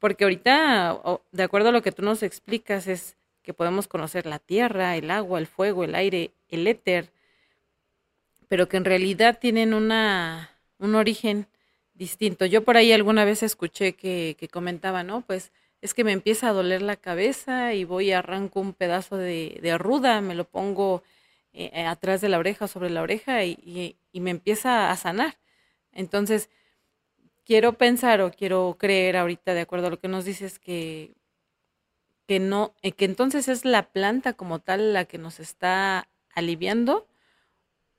porque 0.00 0.24
ahorita, 0.24 1.00
de 1.30 1.42
acuerdo 1.42 1.68
a 1.68 1.72
lo 1.72 1.82
que 1.82 1.92
tú 1.92 2.02
nos 2.02 2.24
explicas, 2.24 2.88
es 2.88 3.16
que 3.42 3.54
podemos 3.54 3.86
conocer 3.86 4.26
la 4.26 4.40
tierra, 4.40 4.96
el 4.96 5.10
agua, 5.10 5.38
el 5.38 5.46
fuego, 5.46 5.84
el 5.84 5.94
aire, 5.94 6.32
el 6.48 6.66
éter, 6.66 7.10
pero 8.48 8.68
que 8.68 8.76
en 8.76 8.84
realidad 8.84 9.38
tienen 9.38 9.74
una, 9.74 10.50
un 10.78 10.96
origen 10.96 11.46
distinto. 11.94 12.46
Yo 12.46 12.64
por 12.64 12.76
ahí 12.76 12.92
alguna 12.92 13.24
vez 13.24 13.44
escuché 13.44 13.92
que, 13.92 14.36
que 14.38 14.48
comentaba, 14.48 15.04
¿no? 15.04 15.20
Pues 15.20 15.52
es 15.82 15.94
que 15.94 16.04
me 16.04 16.12
empieza 16.12 16.48
a 16.48 16.52
doler 16.52 16.82
la 16.82 16.96
cabeza 16.96 17.74
y 17.74 17.84
voy 17.84 18.08
y 18.08 18.12
arranco 18.12 18.60
un 18.60 18.72
pedazo 18.72 19.16
de, 19.16 19.58
de 19.62 19.78
ruda, 19.78 20.20
me 20.20 20.34
lo 20.34 20.44
pongo 20.44 21.02
eh, 21.52 21.84
atrás 21.86 22.20
de 22.20 22.28
la 22.28 22.38
oreja, 22.38 22.68
sobre 22.68 22.90
la 22.90 23.02
oreja 23.02 23.44
y, 23.44 23.96
y, 24.12 24.20
me 24.20 24.30
empieza 24.30 24.90
a 24.90 24.96
sanar. 24.96 25.36
Entonces, 25.92 26.48
quiero 27.50 27.72
pensar 27.72 28.20
o 28.20 28.30
quiero 28.30 28.76
creer 28.78 29.16
ahorita, 29.16 29.54
de 29.54 29.62
acuerdo 29.62 29.88
a 29.88 29.90
lo 29.90 29.98
que 29.98 30.06
nos 30.06 30.24
dices, 30.24 30.60
que, 30.60 31.16
que 32.28 32.38
no, 32.38 32.76
eh, 32.80 32.92
que 32.92 33.04
entonces 33.04 33.48
es 33.48 33.64
la 33.64 33.90
planta 33.90 34.34
como 34.34 34.60
tal 34.60 34.92
la 34.92 35.04
que 35.04 35.18
nos 35.18 35.40
está 35.40 36.06
aliviando 36.32 37.08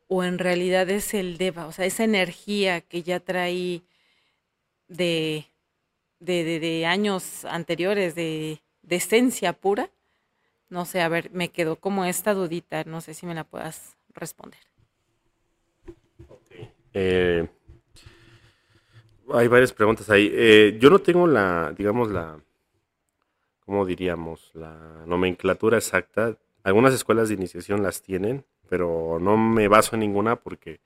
o 0.08 0.24
en 0.24 0.40
realidad 0.40 0.90
es 0.90 1.14
el 1.14 1.38
deva, 1.38 1.68
o 1.68 1.74
sea, 1.74 1.86
esa 1.86 2.06
energía 2.06 2.80
que 2.80 3.04
ya 3.04 3.20
trae 3.20 3.82
de, 4.88 5.48
de, 6.22 6.86
años 6.86 7.44
anteriores, 7.44 8.16
de, 8.16 8.62
de, 8.84 8.96
esencia 8.96 9.52
pura. 9.52 9.90
No 10.70 10.86
sé, 10.86 11.02
a 11.02 11.10
ver, 11.10 11.30
me 11.32 11.50
quedó 11.50 11.76
como 11.76 12.06
esta 12.06 12.34
dudita, 12.34 12.86
no 12.86 13.02
sé 13.02 13.14
si 13.14 13.26
me 13.26 13.36
la 13.36 13.44
puedas 13.44 13.98
responder. 14.14 14.62
Eh, 16.94 17.50
hay 19.34 19.48
varias 19.48 19.74
preguntas 19.74 20.10
ahí. 20.10 20.30
Eh, 20.34 20.78
yo 20.80 20.90
no 20.90 21.00
tengo 21.00 21.28
la, 21.28 21.74
digamos, 21.78 22.10
la, 22.10 22.40
¿cómo 23.66 23.86
diríamos? 23.86 24.52
La 24.54 25.04
nomenclatura 25.06 25.78
exacta. 25.78 26.38
Algunas 26.64 26.94
escuelas 26.94 27.30
de 27.30 27.36
iniciación 27.36 27.84
las 27.84 28.02
tienen, 28.02 28.46
pero 28.70 29.18
no 29.20 29.38
me 29.38 29.68
baso 29.68 29.96
en 29.96 30.02
ninguna 30.02 30.36
porque 30.36 30.80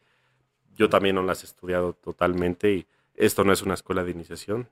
yo 0.76 0.90
también 0.90 1.16
no 1.16 1.24
las 1.24 1.44
he 1.44 1.46
estudiado 1.46 1.94
totalmente 1.94 2.74
y 2.74 2.86
esto 3.16 3.44
no 3.44 3.54
es 3.54 3.62
una 3.62 3.76
escuela 3.76 4.04
de 4.04 4.12
iniciación, 4.12 4.68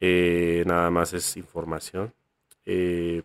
eh, 0.00 0.64
nada 0.66 0.90
más 0.90 1.12
es 1.12 1.36
información. 1.36 2.14
Eh, 2.64 3.22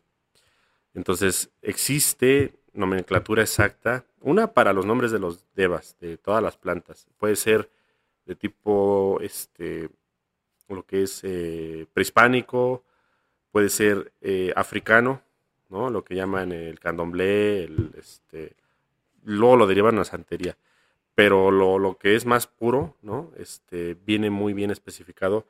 entonces, 0.93 1.49
existe 1.61 2.53
nomenclatura 2.73 3.41
exacta, 3.41 4.05
una 4.21 4.47
para 4.53 4.73
los 4.73 4.85
nombres 4.85 5.11
de 5.11 5.19
los 5.19 5.45
devas, 5.55 5.97
de 5.99 6.17
todas 6.17 6.43
las 6.43 6.57
plantas. 6.57 7.07
Puede 7.17 7.35
ser 7.35 7.69
de 8.25 8.35
tipo, 8.35 9.19
este, 9.21 9.89
lo 10.67 10.85
que 10.85 11.03
es 11.03 11.21
eh, 11.23 11.87
prehispánico, 11.93 12.83
puede 13.51 13.69
ser 13.69 14.11
africano, 14.55 15.21
¿no? 15.69 15.89
Lo 15.89 16.03
que 16.03 16.15
llaman 16.15 16.51
el 16.51 16.79
candomblé, 16.79 17.65
el, 17.65 17.91
este, 17.97 18.55
luego 19.23 19.57
lo 19.57 19.67
derivan 19.67 19.99
a 19.99 20.05
santería. 20.05 20.57
Pero 21.15 21.51
lo, 21.51 21.77
lo, 21.77 21.97
que 21.97 22.15
es 22.15 22.25
más 22.25 22.47
puro, 22.47 22.97
¿no? 23.01 23.31
Este, 23.37 23.95
viene 24.05 24.29
muy 24.29 24.53
bien 24.53 24.71
especificado 24.71 25.45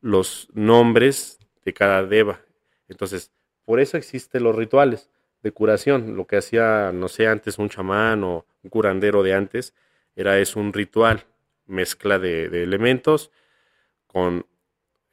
los 0.00 0.48
nombres 0.52 1.38
de 1.64 1.72
cada 1.72 2.04
deva. 2.04 2.40
Entonces, 2.88 3.32
por 3.64 3.80
eso 3.80 3.96
existen 3.96 4.44
los 4.44 4.54
rituales 4.54 5.10
de 5.42 5.52
curación. 5.52 6.16
Lo 6.16 6.26
que 6.26 6.36
hacía, 6.36 6.92
no 6.92 7.08
sé, 7.08 7.26
antes 7.26 7.58
un 7.58 7.68
chamán 7.68 8.24
o 8.24 8.46
un 8.62 8.70
curandero 8.70 9.22
de 9.22 9.34
antes, 9.34 9.74
era 10.14 10.38
es 10.38 10.56
un 10.56 10.72
ritual, 10.72 11.26
mezcla 11.66 12.18
de, 12.18 12.44
elementos 12.62 13.30
con 14.06 14.46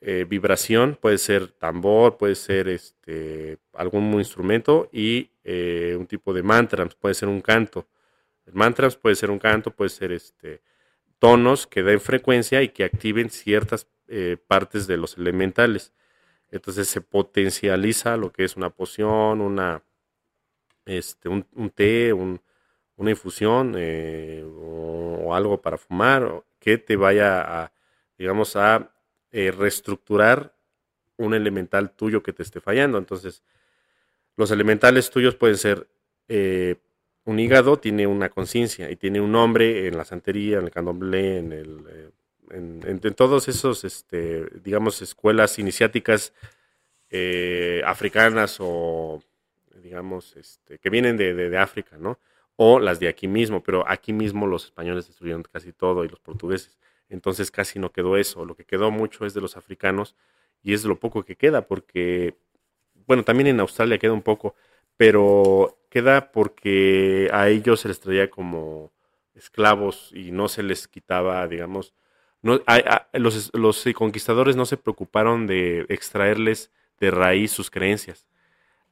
eh, 0.01 0.25
vibración, 0.27 0.97
puede 0.99 1.17
ser 1.17 1.47
tambor, 1.47 2.17
puede 2.17 2.35
ser 2.35 2.67
este, 2.67 3.57
algún 3.73 4.13
instrumento 4.13 4.89
y 4.91 5.31
eh, 5.43 5.95
un 5.97 6.07
tipo 6.07 6.33
de 6.33 6.43
mantra, 6.43 6.85
puede 6.99 7.15
ser 7.15 7.29
un 7.29 7.41
canto. 7.41 7.87
El 8.45 8.53
mantras 8.53 8.97
puede 8.97 9.15
ser 9.15 9.31
un 9.31 9.39
canto, 9.39 9.71
puede 9.71 9.89
ser 9.89 10.11
este, 10.11 10.61
tonos 11.19 11.67
que 11.67 11.83
den 11.83 12.01
frecuencia 12.01 12.61
y 12.61 12.69
que 12.69 12.83
activen 12.83 13.29
ciertas 13.29 13.87
eh, 14.07 14.37
partes 14.47 14.87
de 14.87 14.97
los 14.97 15.17
elementales. 15.17 15.93
Entonces 16.51 16.87
se 16.87 17.01
potencializa 17.01 18.17
lo 18.17 18.31
que 18.31 18.43
es 18.43 18.57
una 18.57 18.69
poción, 18.69 19.41
una, 19.41 19.81
este, 20.85 21.29
un, 21.29 21.45
té, 21.73 22.13
una 22.97 23.11
infusión 23.11 23.75
eh, 23.77 24.43
o, 24.45 25.33
algo 25.33 25.61
para 25.61 25.77
fumar 25.77 26.43
que 26.59 26.77
te 26.77 26.95
vaya 26.95 27.63
a, 27.63 27.71
digamos, 28.17 28.55
a 28.55 28.91
eh, 29.31 29.51
reestructurar 29.51 30.53
un 31.17 31.33
elemental 31.33 31.91
tuyo 31.91 32.21
que 32.21 32.33
te 32.33 32.43
esté 32.43 32.61
fallando. 32.61 32.97
Entonces, 32.97 33.43
los 34.35 34.51
elementales 34.51 35.09
tuyos 35.09 35.35
pueden 35.35 35.57
ser 35.57 35.87
un 37.25 37.39
hígado 37.39 37.77
tiene 37.77 38.07
una 38.07 38.29
conciencia 38.29 38.89
y 38.91 38.95
tiene 38.95 39.21
un 39.21 39.31
nombre 39.31 39.87
en 39.87 39.97
la 39.97 40.05
santería, 40.05 40.59
en 40.59 40.65
el 40.65 40.71
candomblé, 40.71 41.37
en, 41.37 41.51
el, 41.53 41.85
eh, 41.89 42.09
en, 42.51 42.99
todos 43.15 43.47
esos, 43.47 43.83
este, 43.83 44.45
digamos, 44.61 45.01
escuelas 45.01 45.57
iniciáticas 45.57 46.33
eh, 47.09 47.81
africanas 47.85 48.57
o, 48.59 49.23
digamos, 49.81 50.35
este, 50.35 50.79
que 50.79 50.89
vienen 50.89 51.15
de, 51.15 51.33
de, 51.33 51.57
África, 51.57 51.97
¿no? 51.97 52.19
O 52.55 52.79
las 52.79 52.99
de 52.99 53.07
aquí 53.07 53.27
mismo, 53.27 53.63
pero 53.63 53.83
aquí 53.87 54.13
mismo 54.13 54.47
los 54.47 54.65
españoles 54.65 55.07
destruyeron 55.07 55.43
casi 55.43 55.73
todo 55.73 56.05
y 56.05 56.07
los 56.07 56.19
portugueses. 56.19 56.77
Entonces 57.09 57.51
casi 57.51 57.79
no 57.79 57.91
quedó 57.91 58.17
eso. 58.17 58.45
Lo 58.45 58.55
que 58.55 58.65
quedó 58.65 58.91
mucho 58.91 59.25
es 59.25 59.33
de 59.33 59.41
los 59.41 59.57
africanos 59.57 60.15
y 60.61 60.73
es 60.73 60.85
lo 60.85 60.99
poco 60.99 61.23
que 61.23 61.35
queda 61.35 61.67
porque, 61.67 62.37
bueno, 63.07 63.23
también 63.23 63.47
en 63.47 63.59
Australia 63.59 63.97
queda 63.97 64.13
un 64.13 64.21
poco, 64.21 64.55
pero 64.97 65.77
queda 65.89 66.31
porque 66.31 67.29
a 67.33 67.49
ellos 67.49 67.81
se 67.81 67.87
les 67.89 67.99
traía 67.99 68.29
como 68.29 68.91
esclavos 69.35 70.11
y 70.13 70.31
no 70.31 70.47
se 70.47 70.63
les 70.63 70.87
quitaba, 70.87 71.47
digamos, 71.47 71.93
no, 72.41 72.61
los, 73.13 73.51
los, 73.53 73.85
conquistadores 73.95 74.55
no 74.55 74.65
se 74.65 74.77
preocuparon 74.77 75.47
de 75.47 75.85
extraerles 75.89 76.71
de 76.99 77.09
raíz 77.09 77.51
sus 77.51 77.71
creencias, 77.71 78.27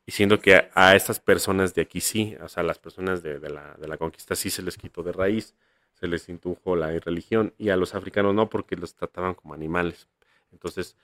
y 0.05 0.11
siendo 0.11 0.39
que 0.39 0.69
a, 0.73 0.95
estas 0.95 1.19
personas 1.19 1.73
de 1.73 1.83
aquí 1.83 2.01
sí, 2.01 2.35
o 2.41 2.47
sea, 2.47 2.61
a 2.61 2.65
las 2.65 2.79
personas 2.79 3.23
de, 3.23 3.39
de, 3.39 3.49
la, 3.49 3.75
de 3.79 3.87
la 3.87 3.97
conquista 3.97 4.35
sí 4.35 4.49
se 4.49 4.61
les 4.61 4.77
quitó 4.77 5.03
de 5.03 5.11
raíz, 5.11 5.55
se 5.93 6.07
les 6.07 6.27
intujo 6.29 6.75
la 6.75 6.87
religión, 6.99 7.53
y 7.57 7.69
a 7.69 7.75
los 7.75 7.93
africanos 7.93 8.33
no, 8.33 8.49
porque 8.49 8.75
los 8.75 8.95
trataban 8.95 9.35
como 9.35 9.53
animales. 9.53 10.07
Entonces, 10.51 10.97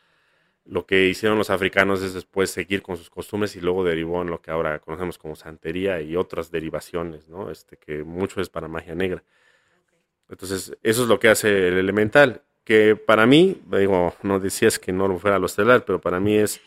lo 0.66 0.86
que 0.86 1.08
hicieron 1.08 1.38
los 1.38 1.50
africanos 1.50 2.02
es 2.02 2.14
después 2.14 2.50
seguir 2.50 2.82
con 2.82 2.98
sus 2.98 3.10
costumbres 3.10 3.56
y 3.56 3.62
luego 3.62 3.84
derivó 3.84 4.22
en 4.22 4.30
lo 4.30 4.42
que 4.42 4.52
ahora 4.52 4.80
conocemos 4.80 5.18
como 5.18 5.36
santería 5.36 6.02
y 6.02 6.16
otras 6.16 6.52
derivaciones, 6.52 7.30
¿no? 7.30 7.50
Este, 7.50 7.78
que 7.78 8.04
mucho 8.04 8.42
es 8.42 8.50
para 8.50 8.68
magia 8.68 8.96
negra. 8.96 9.24
Entonces, 10.30 10.76
eso 10.84 11.04
es 11.04 11.08
lo 11.08 11.20
que 11.20 11.30
hace 11.30 11.70
el 11.70 11.78
elemental, 11.78 12.42
que 12.66 12.98
para 12.98 13.26
mí, 13.26 13.62
digo, 13.68 14.14
no 14.24 14.40
decías 14.40 14.78
que 14.78 14.92
no 14.92 15.08
lo 15.08 15.18
fuera 15.20 15.40
lo 15.40 15.46
estelar, 15.46 15.86
pero 15.86 16.02
para 16.02 16.20
mí 16.20 16.36
es, 16.38 16.60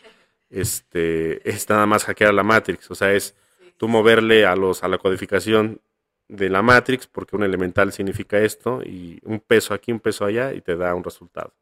este, 0.51 1.49
es 1.49 1.67
nada 1.69 1.85
más 1.85 2.03
hackear 2.03 2.33
la 2.33 2.43
Matrix, 2.43 2.91
o 2.91 2.95
sea, 2.95 3.13
es 3.13 3.35
tú 3.77 3.87
moverle 3.87 4.45
a, 4.45 4.55
los, 4.55 4.83
a 4.83 4.87
la 4.87 4.99
codificación 4.99 5.81
de 6.27 6.49
la 6.49 6.61
Matrix, 6.61 7.07
porque 7.07 7.35
un 7.35 7.43
elemental 7.43 7.91
significa 7.91 8.37
esto, 8.37 8.83
y 8.83 9.19
un 9.23 9.39
peso 9.39 9.73
aquí, 9.73 9.91
un 9.91 9.99
peso 9.99 10.25
allá, 10.25 10.53
y 10.53 10.61
te 10.61 10.75
da 10.75 10.93
un 10.93 11.03
resultado, 11.03 11.53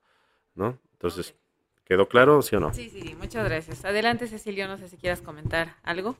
¿no? 0.55 0.77
Entonces... 0.93 1.33
¿Quedó 1.89 2.07
claro, 2.07 2.43
sí 2.43 2.55
o 2.55 2.59
no? 2.59 2.71
Sí, 2.71 2.87
sí, 2.87 3.15
muchas 3.17 3.43
gracias. 3.43 3.83
Adelante, 3.83 4.27
Cecilio, 4.27 4.67
no 4.67 4.77
sé 4.77 4.87
si 4.89 4.97
quieras 4.97 5.21
comentar 5.21 5.77
algo. 5.81 6.15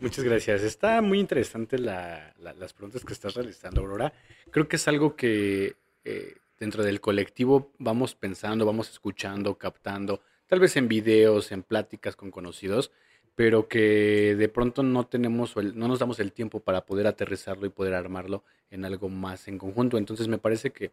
Muchas 0.00 0.24
gracias. 0.24 0.62
Está 0.62 1.00
muy 1.02 1.20
interesante 1.20 1.78
las 1.78 2.72
preguntas 2.72 3.04
que 3.04 3.12
estás 3.12 3.34
realizando, 3.34 3.80
Aurora. 3.80 4.12
Creo 4.50 4.66
que 4.66 4.74
es 4.74 4.88
algo 4.88 5.14
que 5.14 5.76
eh, 6.04 6.34
dentro 6.58 6.82
del 6.82 7.00
colectivo 7.00 7.70
vamos 7.78 8.16
pensando, 8.16 8.66
vamos 8.66 8.90
escuchando, 8.90 9.56
captando, 9.56 10.20
tal 10.48 10.58
vez 10.58 10.76
en 10.76 10.88
videos, 10.88 11.52
en 11.52 11.62
pláticas 11.62 12.16
con 12.16 12.32
conocidos, 12.32 12.90
pero 13.36 13.68
que 13.68 14.34
de 14.36 14.48
pronto 14.48 14.82
no 14.82 15.06
tenemos, 15.06 15.54
no 15.56 15.86
nos 15.86 16.00
damos 16.00 16.18
el 16.18 16.32
tiempo 16.32 16.58
para 16.58 16.84
poder 16.84 17.06
aterrizarlo 17.06 17.66
y 17.66 17.70
poder 17.70 17.94
armarlo 17.94 18.42
en 18.70 18.84
algo 18.84 19.08
más 19.08 19.46
en 19.46 19.58
conjunto. 19.58 19.96
Entonces 19.96 20.26
me 20.26 20.38
parece 20.38 20.72
que 20.72 20.90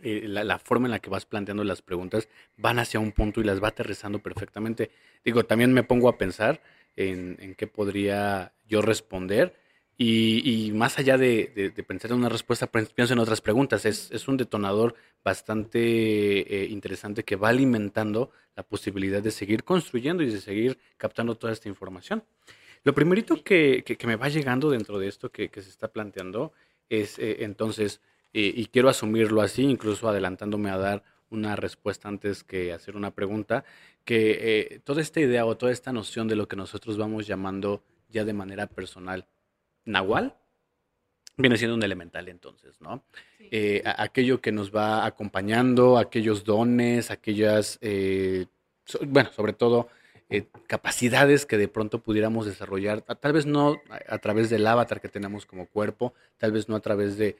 eh, 0.00 0.26
la, 0.28 0.58
forma 0.58 0.86
en 0.86 0.92
la 0.92 1.00
que 1.00 1.10
vas 1.10 1.26
planteando 1.26 1.64
las 1.64 1.82
preguntas 1.82 2.28
van 2.56 2.78
hacia 2.78 3.00
un 3.00 3.10
punto 3.10 3.40
y 3.40 3.44
las 3.44 3.62
va 3.62 3.68
aterrizando 3.68 4.20
perfectamente. 4.20 4.90
Digo, 5.24 5.44
también 5.44 5.72
me 5.72 5.82
pongo 5.82 6.08
a 6.08 6.18
pensar 6.18 6.62
en, 6.94 7.36
en 7.40 7.56
qué 7.56 7.66
podría 7.66 8.52
yo 8.68 8.80
responder 8.80 9.56
y, 9.98 10.72
más 10.74 10.98
allá 10.98 11.18
de, 11.18 11.72
pensar 11.86 12.10
en 12.12 12.18
una 12.18 12.28
respuesta, 12.28 12.66
pienso 12.66 13.12
en 13.12 13.18
otras 13.18 13.40
preguntas. 13.40 13.84
Es, 13.84 14.28
un 14.28 14.36
detonador 14.36 14.94
bastante 15.22 15.78
eh, 15.80 16.66
interesante 16.70 17.24
que 17.24 17.36
va 17.36 17.50
alimentando 17.50 18.30
la 18.56 18.62
posibilidad 18.62 19.22
de 19.22 19.30
seguir 19.30 19.64
construyendo 19.64 20.22
y 20.22 20.30
de 20.30 20.40
seguir 20.40 20.78
captando 20.96 21.36
toda 21.36 21.52
esta 21.52 21.68
información. 21.68 22.24
Lo 22.84 22.94
primerito 22.94 23.44
que, 23.44 23.84
me 24.04 24.16
va 24.16 24.28
llegando 24.28 24.70
dentro 24.70 24.98
de 24.98 25.08
esto 25.08 25.30
que, 25.30 25.48
se 25.52 25.60
está 25.60 25.88
planteando 25.88 26.52
es 26.88 27.18
eh, 27.18 27.44
entonces, 27.44 28.00
eh, 28.32 28.52
y 28.54 28.66
quiero 28.66 28.88
asumirlo 28.88 29.40
así, 29.40 29.62
incluso 29.62 30.08
adelantándome 30.08 30.70
a 30.70 30.78
dar 30.78 31.04
una 31.30 31.54
respuesta 31.54 32.08
antes 32.08 32.42
que 32.44 32.72
hacer 32.72 32.96
una 32.96 33.12
pregunta, 33.12 33.64
que 34.04 34.82
toda 34.84 35.00
esta 35.00 35.20
idea 35.20 35.46
o 35.46 35.56
toda 35.56 35.70
esta 35.70 35.92
noción 35.92 36.28
de 36.28 36.36
lo 36.36 36.48
que 36.48 36.56
nosotros 36.56 36.98
vamos 36.98 37.26
llamando 37.26 37.84
ya 38.10 38.24
de 38.24 38.34
manera 38.34 38.66
personal 38.66 39.26
Nahual 39.84 40.36
viene 41.36 41.56
siendo 41.56 41.74
un 41.74 41.82
elemental 41.82 42.28
entonces, 42.28 42.80
¿no? 42.80 43.04
Eh, 43.38 43.82
aquello 43.84 44.40
que 44.40 44.52
nos 44.52 44.74
va 44.74 45.06
acompañando, 45.06 45.98
aquellos 45.98 46.44
dones, 46.44 47.10
aquellas, 47.10 47.78
eh, 47.80 48.46
bueno, 49.06 49.30
sobre 49.32 49.52
todo 49.52 49.88
eh, 50.28 50.46
capacidades 50.66 51.44
que 51.46 51.58
de 51.58 51.68
pronto 51.68 52.00
pudiéramos 52.02 52.46
desarrollar, 52.46 53.02
tal 53.02 53.32
vez 53.32 53.46
no 53.46 53.76
a, 54.08 54.18
través 54.18 54.50
del 54.50 54.66
avatar 54.66 55.00
que 55.00 55.08
tenemos 55.08 55.44
como 55.46 55.66
cuerpo, 55.66 56.14
tal 56.38 56.52
vez 56.52 56.68
no 56.68 56.76
a 56.76 56.80
través 56.80 57.18
de, 57.18 57.36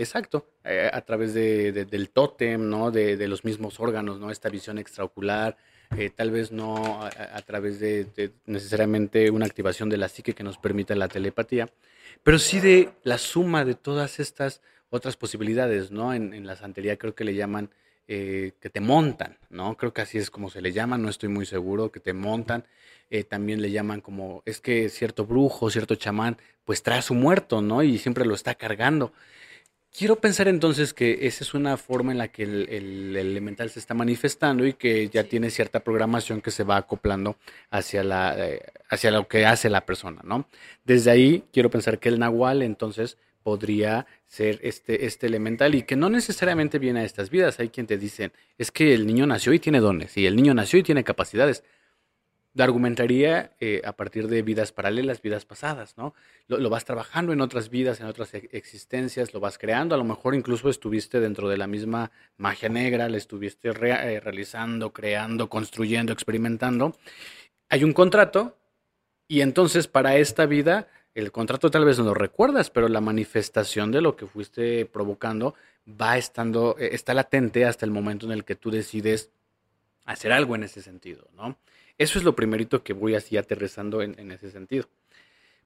exacto, 0.00 0.46
a 0.64 1.00
través 1.02 1.34
del 1.34 2.10
tótem, 2.10 2.68
¿no? 2.68 2.90
De, 2.90 3.28
los 3.28 3.44
mismos 3.44 3.80
órganos, 3.80 4.18
¿no? 4.18 4.30
Esta 4.30 4.48
visión 4.48 4.78
extraocular, 4.78 5.56
eh, 5.96 6.10
tal 6.10 6.30
vez 6.30 6.52
no 6.52 7.04
a, 7.04 7.42
través 7.42 7.78
de, 7.80 8.32
necesariamente 8.46 9.30
una 9.30 9.46
activación 9.46 9.88
de 9.88 9.96
la 9.96 10.08
psique 10.08 10.34
que 10.34 10.42
nos 10.42 10.58
permita 10.58 10.94
la 10.94 11.08
telepatía, 11.08 11.68
pero 12.22 12.38
sí 12.38 12.60
de 12.60 12.90
la 13.02 13.18
suma 13.18 13.64
de 13.64 13.74
todas 13.74 14.18
estas 14.20 14.60
otras 14.90 15.16
posibilidades, 15.16 15.90
¿no? 15.90 16.14
En, 16.14 16.46
la 16.46 16.56
santería 16.56 16.96
creo 16.96 17.14
que 17.14 17.24
le 17.24 17.34
llaman 17.34 17.70
eh, 18.08 18.52
que 18.60 18.70
te 18.70 18.80
montan, 18.80 19.38
¿no? 19.50 19.76
Creo 19.76 19.92
que 19.92 20.02
así 20.02 20.18
es 20.18 20.30
como 20.30 20.50
se 20.50 20.60
le 20.60 20.72
llama, 20.72 20.98
no 20.98 21.08
estoy 21.08 21.28
muy 21.28 21.46
seguro, 21.46 21.90
que 21.90 22.00
te 22.00 22.12
montan. 22.12 22.64
Eh, 23.08 23.22
también 23.22 23.62
le 23.62 23.70
llaman 23.70 24.00
como, 24.00 24.42
es 24.46 24.60
que 24.60 24.88
cierto 24.88 25.26
brujo, 25.26 25.70
cierto 25.70 25.94
chamán, 25.94 26.38
pues 26.64 26.82
trae 26.82 26.98
a 26.98 27.02
su 27.02 27.14
muerto, 27.14 27.62
¿no? 27.62 27.82
Y 27.82 27.98
siempre 27.98 28.24
lo 28.24 28.34
está 28.34 28.54
cargando. 28.54 29.12
Quiero 29.96 30.16
pensar 30.16 30.46
entonces 30.46 30.92
que 30.92 31.26
esa 31.26 31.42
es 31.42 31.54
una 31.54 31.78
forma 31.78 32.12
en 32.12 32.18
la 32.18 32.28
que 32.28 32.42
el, 32.42 33.16
elemental 33.16 33.70
se 33.70 33.78
está 33.78 33.94
manifestando 33.94 34.66
y 34.66 34.74
que 34.74 35.08
ya 35.08 35.24
tiene 35.24 35.48
cierta 35.48 35.80
programación 35.80 36.42
que 36.42 36.50
se 36.50 36.64
va 36.64 36.76
acoplando 36.76 37.38
hacia, 37.70 38.04
la, 38.04 38.34
eh, 38.36 38.60
hacia 38.90 39.10
lo 39.10 39.26
que 39.26 39.46
hace 39.46 39.70
la 39.70 39.86
persona, 39.86 40.20
¿no? 40.22 40.48
Desde 40.84 41.10
ahí 41.10 41.44
quiero 41.50 41.70
pensar 41.70 41.98
que 41.98 42.10
el 42.10 42.18
nahual 42.18 42.60
entonces 42.60 43.16
podría 43.42 44.06
ser 44.26 44.60
este, 44.62 45.06
este 45.06 45.28
elemental 45.28 45.74
y 45.74 45.84
que 45.84 45.96
no 45.96 46.10
necesariamente 46.10 46.78
viene 46.78 47.00
a 47.00 47.04
estas 47.04 47.30
vidas. 47.30 47.58
Hay 47.58 47.70
quien 47.70 47.86
te 47.86 47.96
dicen, 47.96 48.32
es 48.58 48.70
que 48.70 48.92
el 48.92 49.06
niño 49.06 49.26
nació 49.26 49.54
y 49.54 49.60
tiene 49.60 49.80
dones, 49.80 50.14
y 50.18 50.26
el 50.26 50.36
niño 50.36 50.52
nació 50.52 50.78
y 50.78 50.82
tiene 50.82 51.04
capacidades 51.04 51.64
argumentaría 52.64 53.52
eh, 53.60 53.82
a 53.84 53.92
partir 53.92 54.28
de 54.28 54.42
vidas 54.42 54.72
paralelas, 54.72 55.20
vidas 55.20 55.44
pasadas, 55.44 55.96
¿no? 55.96 56.14
Lo, 56.48 56.70
vas 56.70 56.84
trabajando 56.84 57.32
en 57.32 57.40
otras 57.40 57.68
vidas, 57.70 58.00
en 58.00 58.06
otras 58.06 58.32
existencias, 58.34 59.34
lo 59.34 59.40
vas 59.40 59.58
creando, 59.58 59.94
a 59.94 59.98
lo 59.98 60.04
mejor 60.04 60.34
incluso 60.34 60.68
estuviste 60.68 61.20
dentro 61.20 61.48
de 61.48 61.56
la 61.56 61.66
misma 61.66 62.10
magia 62.36 62.68
negra, 62.68 63.08
la 63.08 63.16
estuviste 63.16 63.68
eh, 63.68 64.20
realizando, 64.20 64.92
creando, 64.92 65.48
construyendo, 65.48 66.12
experimentando. 66.12 66.96
Hay 67.68 67.84
un 67.84 67.92
contrato 67.92 68.56
y 69.28 69.40
entonces 69.40 69.88
para 69.88 70.16
esta 70.16 70.46
vida, 70.46 70.88
el 71.14 71.32
contrato 71.32 71.70
tal 71.70 71.84
vez 71.84 71.98
no 71.98 72.04
lo 72.04 72.14
recuerdas, 72.14 72.70
pero 72.70 72.88
la 72.88 73.00
manifestación 73.00 73.90
de 73.90 74.00
lo 74.00 74.16
que 74.16 74.26
fuiste 74.26 74.86
provocando 74.86 75.54
va 75.88 76.16
estando, 76.16 76.76
eh, 76.78 76.90
está 76.92 77.12
latente 77.14 77.64
hasta 77.64 77.84
el 77.84 77.90
momento 77.90 78.26
en 78.26 78.32
el 78.32 78.44
que 78.44 78.56
tú 78.56 78.70
decides 78.70 79.30
hacer 80.04 80.32
algo 80.32 80.54
en 80.54 80.62
ese 80.62 80.82
sentido, 80.82 81.28
¿no? 81.34 81.58
Eso 81.98 82.18
es 82.18 82.24
lo 82.24 82.36
primerito 82.36 82.82
que 82.82 82.92
voy 82.92 83.14
así 83.14 83.36
aterrizando 83.36 84.02
en, 84.02 84.30
ese 84.30 84.50
sentido. 84.50 84.86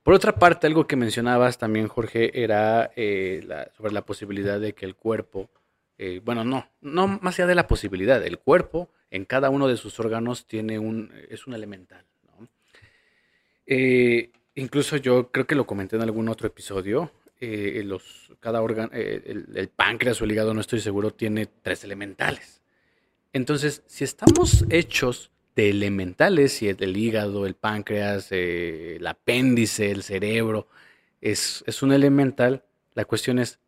Por 0.03 0.15
otra 0.15 0.37
parte, 0.37 0.67
algo 0.67 0.87
que 0.87 0.97
mencionabas 0.97 1.59
también, 1.59 1.89
Jorge, 1.89 2.43
era 2.43 2.91
eh, 2.97 3.45
sobre 3.77 3.93
la 3.93 4.07
posibilidad 4.07 4.61
de 4.61 4.73
que 4.73 4.87
el 4.87 4.95
cuerpo, 4.95 5.51
eh, 5.99 6.21
bueno, 6.25 6.45
no, 6.45 6.69
no 6.81 7.07
más 7.21 7.39
allá 7.39 7.49
de 7.49 7.55
la 7.55 7.67
posibilidad, 7.67 8.25
el 8.25 8.39
cuerpo 8.39 8.89
en 9.11 9.25
cada 9.25 9.51
uno 9.51 9.67
de 9.67 9.77
sus 9.77 9.99
órganos 9.99 10.47
tiene 10.47 10.79
un, 10.79 11.13
es 11.29 11.47
un 11.47 11.55
elemental. 11.55 12.05
Eh, 13.67 14.31
incluso 14.55 14.97
yo 14.97 15.31
creo 15.31 15.47
que 15.47 15.55
lo 15.55 15.67
comenté 15.67 15.97
en 15.97 16.03
algún 16.03 16.29
otro 16.29 16.47
episodio, 16.47 17.13
los, 17.41 18.33
cada 18.39 18.63
órgano, 18.63 18.91
el, 18.93 19.47
el 19.55 19.69
páncreas 19.69 20.21
o 20.21 20.25
el 20.25 20.33
hígado, 20.33 20.55
no 20.55 20.61
estoy 20.61 20.81
seguro, 20.81 21.13
tiene 21.13 21.47
tres 21.47 21.85
elementales. 21.85 22.61
Entonces, 23.33 23.83
si 23.87 24.05
estamos 24.05 24.65
hechos 24.71 25.31
de 25.55 25.71
elementales, 25.71 26.63
y 26.63 26.69
el, 26.69 26.97
hígado, 26.97 27.47
el 27.47 27.55
páncreas, 27.55 28.29
eh, 28.31 28.97
el 28.97 29.07
apéndice, 29.07 29.91
el 29.91 30.03
cerebro, 30.03 30.69
es, 31.21 31.65
es 31.67 31.83
un 31.83 31.93
elemental. 31.93 32.65
La 32.95 33.05
cuestión 33.05 33.39
es, 33.39 33.61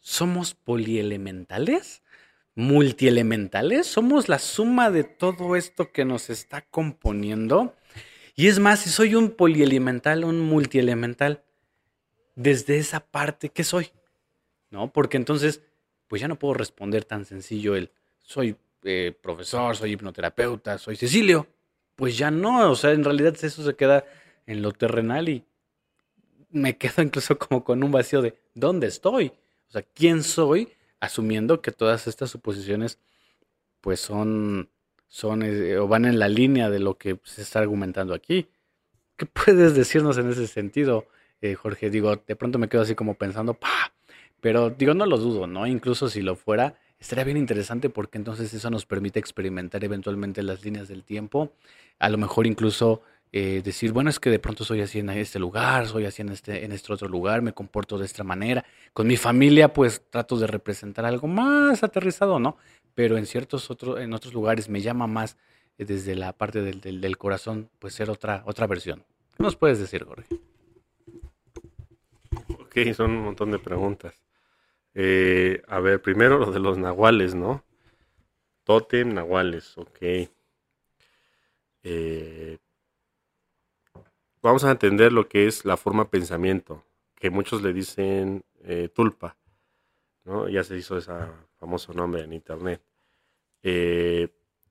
¿somos 0.00 0.54
polielementales? 0.54 2.02
¿Multielementales? 2.54 3.86
¿Somos 3.86 4.28
la 4.28 4.38
suma 4.38 4.90
de 4.90 5.04
todo 5.04 5.54
esto 5.54 5.92
que 5.92 6.04
nos 6.04 6.30
está 6.30 6.62
componiendo? 6.62 7.74
Y 8.34 8.48
es 8.48 8.58
más, 8.58 8.80
si 8.80 8.90
soy 8.90 9.14
un 9.14 9.30
polielemental, 9.30 10.24
un 10.24 10.40
multielemental, 10.40 11.44
desde 12.34 12.78
esa 12.78 13.00
parte, 13.00 13.48
¿qué 13.48 13.64
soy? 13.64 13.90
¿No? 14.70 14.92
Porque 14.92 15.16
entonces, 15.16 15.62
pues 16.06 16.20
ya 16.20 16.28
no 16.28 16.38
puedo 16.38 16.54
responder 16.54 17.04
tan 17.04 17.24
sencillo 17.24 17.74
el 17.74 17.90
soy 18.18 18.56
eh, 18.84 19.16
profesor, 19.20 19.76
soy 19.76 19.92
hipnoterapeuta, 19.92 20.78
soy 20.78 20.96
Cecilio. 20.96 21.46
Pues 21.96 22.16
ya 22.16 22.30
no, 22.30 22.70
o 22.70 22.76
sea, 22.76 22.92
en 22.92 23.04
realidad 23.04 23.36
eso 23.42 23.64
se 23.64 23.74
queda 23.74 24.04
en 24.46 24.62
lo 24.62 24.72
terrenal 24.72 25.28
y 25.28 25.44
me 26.50 26.76
quedo 26.76 27.02
incluso 27.02 27.38
como 27.38 27.64
con 27.64 27.82
un 27.82 27.90
vacío 27.90 28.22
de 28.22 28.38
¿dónde 28.54 28.86
estoy? 28.86 29.32
O 29.68 29.70
sea, 29.70 29.82
¿quién 29.82 30.22
soy? 30.22 30.72
Asumiendo 31.00 31.60
que 31.60 31.70
todas 31.70 32.06
estas 32.06 32.30
suposiciones 32.30 32.98
pues 33.80 34.00
son, 34.00 34.70
son 35.06 35.42
eh, 35.42 35.78
o 35.78 35.86
van 35.86 36.04
en 36.04 36.18
la 36.18 36.28
línea 36.28 36.70
de 36.70 36.80
lo 36.80 36.98
que 36.98 37.18
se 37.24 37.42
está 37.42 37.60
argumentando 37.60 38.14
aquí. 38.14 38.48
¿Qué 39.16 39.26
puedes 39.26 39.74
decirnos 39.74 40.18
en 40.18 40.30
ese 40.30 40.46
sentido, 40.46 41.06
eh, 41.40 41.54
Jorge? 41.54 41.90
Digo, 41.90 42.16
de 42.16 42.36
pronto 42.36 42.58
me 42.58 42.68
quedo 42.68 42.82
así 42.82 42.94
como 42.94 43.14
pensando, 43.14 43.54
¡pa! 43.54 43.92
Pero 44.40 44.70
digo, 44.70 44.94
no 44.94 45.06
lo 45.06 45.18
dudo, 45.18 45.46
¿no? 45.46 45.66
Incluso 45.66 46.08
si 46.08 46.22
lo 46.22 46.36
fuera, 46.36 46.78
estaría 46.98 47.24
bien 47.24 47.36
interesante 47.36 47.90
porque 47.90 48.18
entonces 48.18 48.52
eso 48.52 48.70
nos 48.70 48.86
permite 48.86 49.18
experimentar 49.18 49.84
eventualmente 49.84 50.42
las 50.42 50.64
líneas 50.64 50.88
del 50.88 51.04
tiempo, 51.04 51.52
a 51.98 52.08
lo 52.08 52.18
mejor 52.18 52.46
incluso 52.46 53.02
eh, 53.30 53.60
decir, 53.62 53.92
bueno, 53.92 54.08
es 54.08 54.18
que 54.18 54.30
de 54.30 54.38
pronto 54.38 54.64
soy 54.64 54.80
así 54.80 55.00
en 55.00 55.10
este 55.10 55.38
lugar, 55.38 55.86
soy 55.86 56.06
así 56.06 56.22
en 56.22 56.30
este, 56.30 56.64
en 56.64 56.72
este 56.72 56.92
otro 56.92 57.08
lugar, 57.08 57.42
me 57.42 57.52
comporto 57.52 57.98
de 57.98 58.06
esta 58.06 58.24
manera. 58.24 58.64
Con 58.94 59.06
mi 59.06 59.16
familia, 59.16 59.72
pues 59.72 60.02
trato 60.08 60.38
de 60.38 60.46
representar 60.46 61.04
algo 61.04 61.28
más 61.28 61.82
aterrizado, 61.82 62.38
¿no? 62.38 62.56
Pero 62.94 63.18
en 63.18 63.26
ciertos 63.26 63.70
otros, 63.70 64.00
en 64.00 64.14
otros 64.14 64.32
lugares 64.32 64.68
me 64.70 64.80
llama 64.80 65.06
más 65.06 65.36
eh, 65.76 65.84
desde 65.84 66.14
la 66.14 66.32
parte 66.32 66.62
del, 66.62 67.00
del, 67.00 67.18
corazón, 67.18 67.68
pues 67.78 67.94
ser 67.94 68.08
otra, 68.08 68.42
otra 68.46 68.66
versión. 68.66 69.04
¿Qué 69.36 69.42
nos 69.42 69.56
puedes 69.56 69.78
decir, 69.78 70.04
Jorge? 70.04 70.26
Ok, 72.58 72.94
son 72.94 73.10
un 73.10 73.24
montón 73.24 73.50
de 73.50 73.58
preguntas. 73.58 74.14
Eh, 75.00 75.62
a 75.68 75.78
ver, 75.78 76.02
primero 76.02 76.38
lo 76.38 76.50
de 76.50 76.58
los 76.58 76.76
nahuales, 76.76 77.32
¿no? 77.32 77.62
Totem, 78.64 79.14
nahuales, 79.14 79.78
ok. 79.78 80.28
Eh, 81.84 82.58
vamos 84.42 84.64
a 84.64 84.72
entender 84.72 85.12
lo 85.12 85.28
que 85.28 85.46
es 85.46 85.64
la 85.64 85.76
forma 85.76 86.10
pensamiento, 86.10 86.84
que 87.14 87.30
muchos 87.30 87.62
le 87.62 87.72
dicen 87.72 88.42
eh, 88.64 88.88
tulpa, 88.92 89.36
¿no? 90.24 90.48
Ya 90.48 90.64
se 90.64 90.76
hizo 90.76 90.98
ese 90.98 91.12
famoso 91.60 91.92
nombre 91.92 92.22
en 92.24 92.32
internet. 92.32 92.82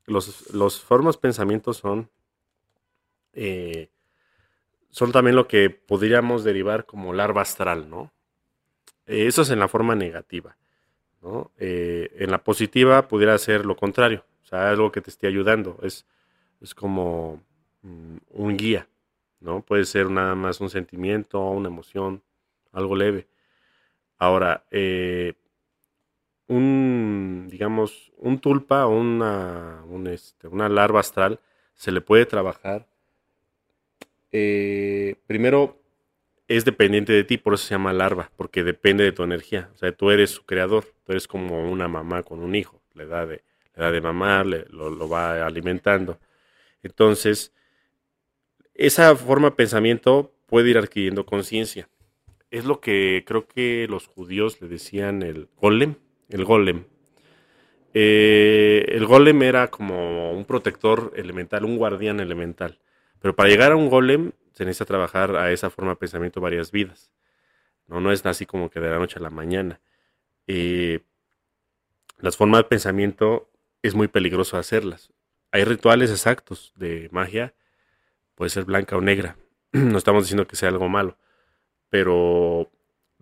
los, 0.07 0.53
los 0.53 0.81
formas 0.81 1.15
pensamiento 1.15 1.71
son, 1.71 2.11
son 4.89 5.11
también 5.13 5.37
lo 5.37 5.47
que 5.47 5.69
podríamos 5.69 6.43
derivar 6.43 6.85
como 6.85 7.13
larva 7.13 7.43
astral, 7.43 7.89
¿no? 7.89 8.11
Eso 9.07 9.41
es 9.41 9.49
en 9.49 9.59
la 9.59 9.67
forma 9.67 9.95
negativa. 9.95 10.55
Eh, 11.57 12.09
en 12.19 12.31
la 12.31 12.43
positiva 12.43 13.07
pudiera 13.07 13.37
ser 13.37 13.65
lo 13.65 13.75
contrario, 13.75 14.23
o 14.43 14.47
sea, 14.47 14.69
algo 14.69 14.91
que 14.91 15.01
te 15.01 15.09
esté 15.09 15.27
ayudando. 15.27 15.77
Es, 15.81 16.05
es 16.61 16.75
como 16.75 17.41
mm, 17.81 18.17
un 18.29 18.57
guía, 18.57 18.87
¿no? 19.39 19.61
Puede 19.61 19.85
ser 19.85 20.09
nada 20.09 20.35
más 20.35 20.61
un 20.61 20.69
sentimiento, 20.69 21.41
una 21.49 21.69
emoción, 21.69 22.21
algo 22.71 22.95
leve. 22.95 23.27
Ahora, 24.17 24.65
eh, 24.71 25.33
un, 26.47 27.47
digamos, 27.49 28.11
un 28.17 28.39
tulpa 28.39 28.87
una, 28.87 29.83
este, 30.11 30.47
una 30.47 30.69
larva 30.69 31.01
astral 31.01 31.39
se 31.75 31.91
le 31.91 32.01
puede 32.01 32.25
trabajar. 32.25 32.87
Eh, 34.31 35.15
primero, 35.27 35.79
es 36.47 36.65
dependiente 36.65 37.13
de 37.13 37.23
ti, 37.23 37.37
por 37.37 37.53
eso 37.53 37.65
se 37.65 37.75
llama 37.75 37.93
larva, 37.93 38.31
porque 38.35 38.63
depende 38.63 39.03
de 39.03 39.11
tu 39.11 39.23
energía. 39.23 39.69
O 39.75 39.77
sea, 39.77 39.91
tú 39.91 40.11
eres 40.11 40.31
su 40.31 40.45
creador, 40.45 40.85
tú 41.05 41.11
eres 41.11 41.27
como 41.27 41.69
una 41.69 41.87
mamá 41.87 42.23
con 42.23 42.39
un 42.39 42.55
hijo, 42.55 42.81
le 42.93 43.05
da 43.05 43.25
de, 43.25 43.43
le 43.75 43.83
da 43.83 43.91
de 43.91 44.01
mamar, 44.01 44.45
lo, 44.45 44.89
lo, 44.89 45.09
va 45.09 45.45
alimentando. 45.45 46.19
Entonces, 46.83 47.53
esa 48.73 49.15
forma 49.15 49.49
de 49.49 49.55
pensamiento 49.55 50.33
puede 50.45 50.69
ir 50.69 50.77
adquiriendo 50.77 51.25
conciencia. 51.25 51.89
Es 52.49 52.63
lo 52.63 52.79
que 52.79 53.23
creo 53.27 53.45
que 53.47 53.87
los 53.89 54.07
judíos 54.07 54.61
le 54.61 54.69
decían 54.69 55.23
el 55.23 55.49
golem, 55.57 55.95
el 56.29 56.45
golem. 56.45 56.85
Eh, 57.93 58.85
el 58.89 59.05
golem 59.05 59.41
era 59.41 59.69
como 59.69 60.31
un 60.31 60.45
protector 60.45 61.11
elemental, 61.15 61.65
un 61.65 61.77
guardián 61.77 62.19
elemental. 62.21 62.79
Pero 63.19 63.35
para 63.35 63.49
llegar 63.49 63.73
a 63.73 63.75
un 63.75 63.89
golem 63.89 64.31
se 64.57 64.65
necesita 64.65 64.85
trabajar 64.85 65.35
a 65.35 65.51
esa 65.51 65.69
forma 65.69 65.91
de 65.91 65.97
pensamiento 65.97 66.41
varias 66.41 66.71
vidas. 66.71 67.11
No, 67.85 68.01
no 68.01 68.11
es 68.11 68.25
así 68.25 68.47
como 68.47 68.71
que 68.71 68.79
de 68.79 68.89
la 68.89 68.97
noche 68.97 69.19
a 69.19 69.21
la 69.21 69.29
mañana. 69.29 69.79
Eh, 70.47 71.01
las 72.17 72.35
formas 72.35 72.61
de 72.61 72.63
pensamiento 72.63 73.51
es 73.83 73.93
muy 73.93 74.07
peligroso 74.07 74.57
hacerlas. 74.57 75.13
Hay 75.51 75.63
rituales 75.63 76.09
exactos 76.09 76.73
de 76.75 77.07
magia, 77.11 77.53
puede 78.33 78.49
ser 78.49 78.65
blanca 78.65 78.97
o 78.97 79.01
negra. 79.01 79.37
No 79.73 79.99
estamos 79.99 80.23
diciendo 80.23 80.47
que 80.47 80.55
sea 80.55 80.69
algo 80.69 80.89
malo, 80.89 81.19
pero 81.89 82.71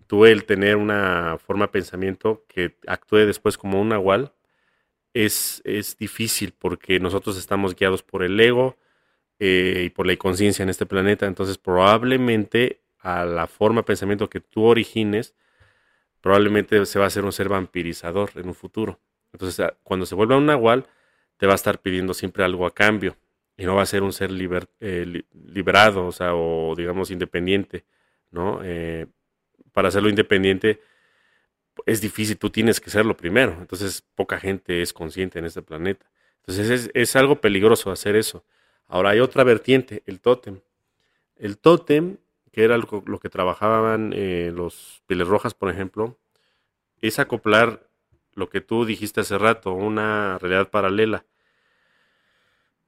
tú 0.06 0.24
el 0.24 0.46
tener 0.46 0.76
una 0.76 1.36
forma 1.36 1.66
de 1.66 1.72
pensamiento 1.72 2.46
que 2.48 2.78
actúe 2.86 3.26
después 3.26 3.58
como 3.58 3.78
un 3.78 3.90
nahual 3.90 4.32
es, 5.12 5.60
es 5.66 5.98
difícil 5.98 6.54
porque 6.58 6.98
nosotros 6.98 7.36
estamos 7.36 7.76
guiados 7.76 8.02
por 8.02 8.22
el 8.22 8.40
ego 8.40 8.78
eh, 9.38 9.84
y 9.86 9.90
por 9.90 10.06
la 10.06 10.12
inconsciencia 10.12 10.62
en 10.62 10.68
este 10.68 10.86
planeta. 10.86 11.26
Entonces 11.26 11.58
probablemente 11.58 12.82
a 12.98 13.24
la 13.24 13.46
forma 13.46 13.80
de 13.80 13.84
pensamiento 13.84 14.28
que 14.28 14.40
tú 14.40 14.64
origines, 14.64 15.34
probablemente 16.20 16.84
se 16.86 16.98
va 16.98 17.04
a 17.04 17.08
hacer 17.08 17.24
un 17.24 17.32
ser 17.32 17.48
vampirizador 17.48 18.30
en 18.36 18.48
un 18.48 18.54
futuro. 18.54 19.00
Entonces 19.32 19.66
cuando 19.82 20.06
se 20.06 20.14
vuelva 20.14 20.36
un 20.36 20.46
nahual, 20.46 20.86
te 21.36 21.46
va 21.46 21.52
a 21.52 21.56
estar 21.56 21.80
pidiendo 21.80 22.14
siempre 22.14 22.44
algo 22.44 22.66
a 22.66 22.74
cambio 22.74 23.16
y 23.56 23.64
no 23.64 23.74
va 23.74 23.82
a 23.82 23.86
ser 23.86 24.02
un 24.02 24.12
ser 24.12 24.30
eh, 24.80 25.22
liberado, 25.32 26.06
o 26.06 26.12
sea, 26.12 26.34
o 26.34 26.74
digamos 26.76 27.10
independiente, 27.10 27.84
¿no? 28.30 28.60
Eh, 28.62 29.06
para 29.72 29.88
hacerlo 29.88 30.08
independiente 30.08 30.80
es 31.84 32.00
difícil, 32.00 32.38
tú 32.38 32.50
tienes 32.50 32.80
que 32.80 32.90
serlo 32.90 33.16
primero. 33.16 33.56
Entonces, 33.60 34.02
poca 34.14 34.38
gente 34.40 34.80
es 34.80 34.92
consciente 34.92 35.38
en 35.38 35.44
este 35.44 35.62
planeta. 35.62 36.06
Entonces, 36.38 36.90
es, 36.94 37.16
algo 37.16 37.40
peligroso 37.40 37.90
hacer 37.90 38.16
eso. 38.16 38.44
Ahora, 38.88 39.10
hay 39.10 39.20
otra 39.20 39.44
vertiente, 39.44 40.02
el 40.06 40.20
tótem. 40.20 40.60
El 41.36 41.58
tótem, 41.58 42.18
que 42.52 42.64
era 42.64 42.78
lo, 42.78 43.20
que 43.20 43.28
trabajaban 43.28 44.12
eh, 44.14 44.52
los 44.54 45.02
pieles 45.06 45.26
rojas, 45.28 45.54
por 45.54 45.70
ejemplo, 45.70 46.18
es 47.00 47.18
acoplar 47.18 47.88
lo 48.32 48.48
que 48.48 48.60
tú 48.60 48.84
dijiste 48.84 49.20
hace 49.20 49.38
rato, 49.38 49.72
una 49.72 50.38
realidad 50.38 50.70
paralela. 50.70 51.24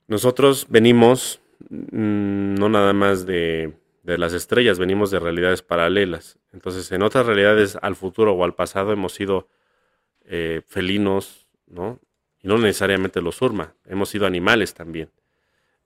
Nosotros 0.07 0.67
venimos 0.69 1.41
mm, 1.69 2.55
no 2.55 2.69
nada 2.69 2.93
más 2.93 3.27
de 3.27 3.75
de 4.09 4.17
las 4.17 4.33
estrellas, 4.33 4.79
venimos 4.79 5.11
de 5.11 5.21
realidades 5.21 5.61
paralelas. 5.61 6.39
Entonces, 6.55 6.91
en 6.93 7.03
otras 7.03 7.27
realidades, 7.27 7.77
al 7.83 7.95
futuro 7.95 8.33
o 8.33 8.43
al 8.43 8.55
pasado, 8.55 8.91
hemos 8.91 9.13
sido 9.13 9.49
eh, 10.25 10.63
felinos, 10.67 11.47
¿no? 11.67 12.01
Y 12.41 12.49
no 12.49 12.57
necesariamente 12.57 13.21
los 13.21 13.43
urma, 13.43 13.75
hemos 13.85 14.09
sido 14.09 14.27
animales 14.27 14.73
también. 14.73 15.11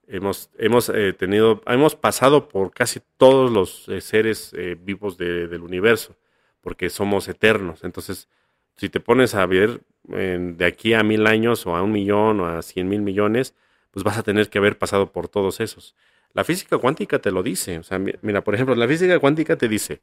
Hemos, 0.06 0.50
hemos 0.58 0.88
eh, 0.88 1.12
tenido, 1.12 1.62
hemos 1.66 1.96
pasado 1.96 2.48
por 2.48 2.72
casi 2.72 3.00
todos 3.16 3.50
los 3.50 3.88
eh, 3.88 4.00
seres 4.00 4.54
vivos 4.80 5.16
del 5.16 5.62
universo, 5.62 6.16
porque 6.60 6.90
somos 6.90 7.28
eternos. 7.28 7.84
Entonces, 7.84 8.28
si 8.76 8.88
te 8.88 9.00
pones 9.00 9.34
a 9.34 9.46
ver 9.46 9.80
de 10.04 10.64
aquí 10.64 10.94
a 10.94 11.02
mil 11.02 11.26
años, 11.26 11.64
o 11.66 11.76
a 11.76 11.82
un 11.82 11.92
millón, 11.92 12.40
o 12.40 12.46
a 12.46 12.62
cien 12.62 12.88
mil 12.88 13.02
millones, 13.02 13.54
pues 13.92 14.02
vas 14.04 14.18
a 14.18 14.22
tener 14.22 14.48
que 14.48 14.58
haber 14.58 14.76
pasado 14.76 15.12
por 15.12 15.28
todos 15.28 15.60
esos. 15.60 15.94
La 16.32 16.44
física 16.44 16.78
cuántica 16.78 17.18
te 17.18 17.30
lo 17.30 17.42
dice. 17.42 17.78
O 17.78 17.82
sea, 17.82 17.98
mira, 17.98 18.42
por 18.42 18.54
ejemplo, 18.54 18.74
la 18.74 18.88
física 18.88 19.18
cuántica 19.18 19.56
te 19.56 19.68
dice, 19.68 20.00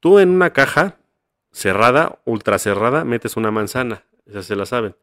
tú 0.00 0.18
en 0.18 0.30
una 0.30 0.52
caja 0.52 0.98
cerrada, 1.52 2.20
ultra 2.24 2.58
cerrada, 2.58 3.04
metes 3.04 3.36
una 3.36 3.50
manzana, 3.50 4.04
ya 4.26 4.42
se 4.42 4.56
la 4.56 4.66
saben, 4.66 4.94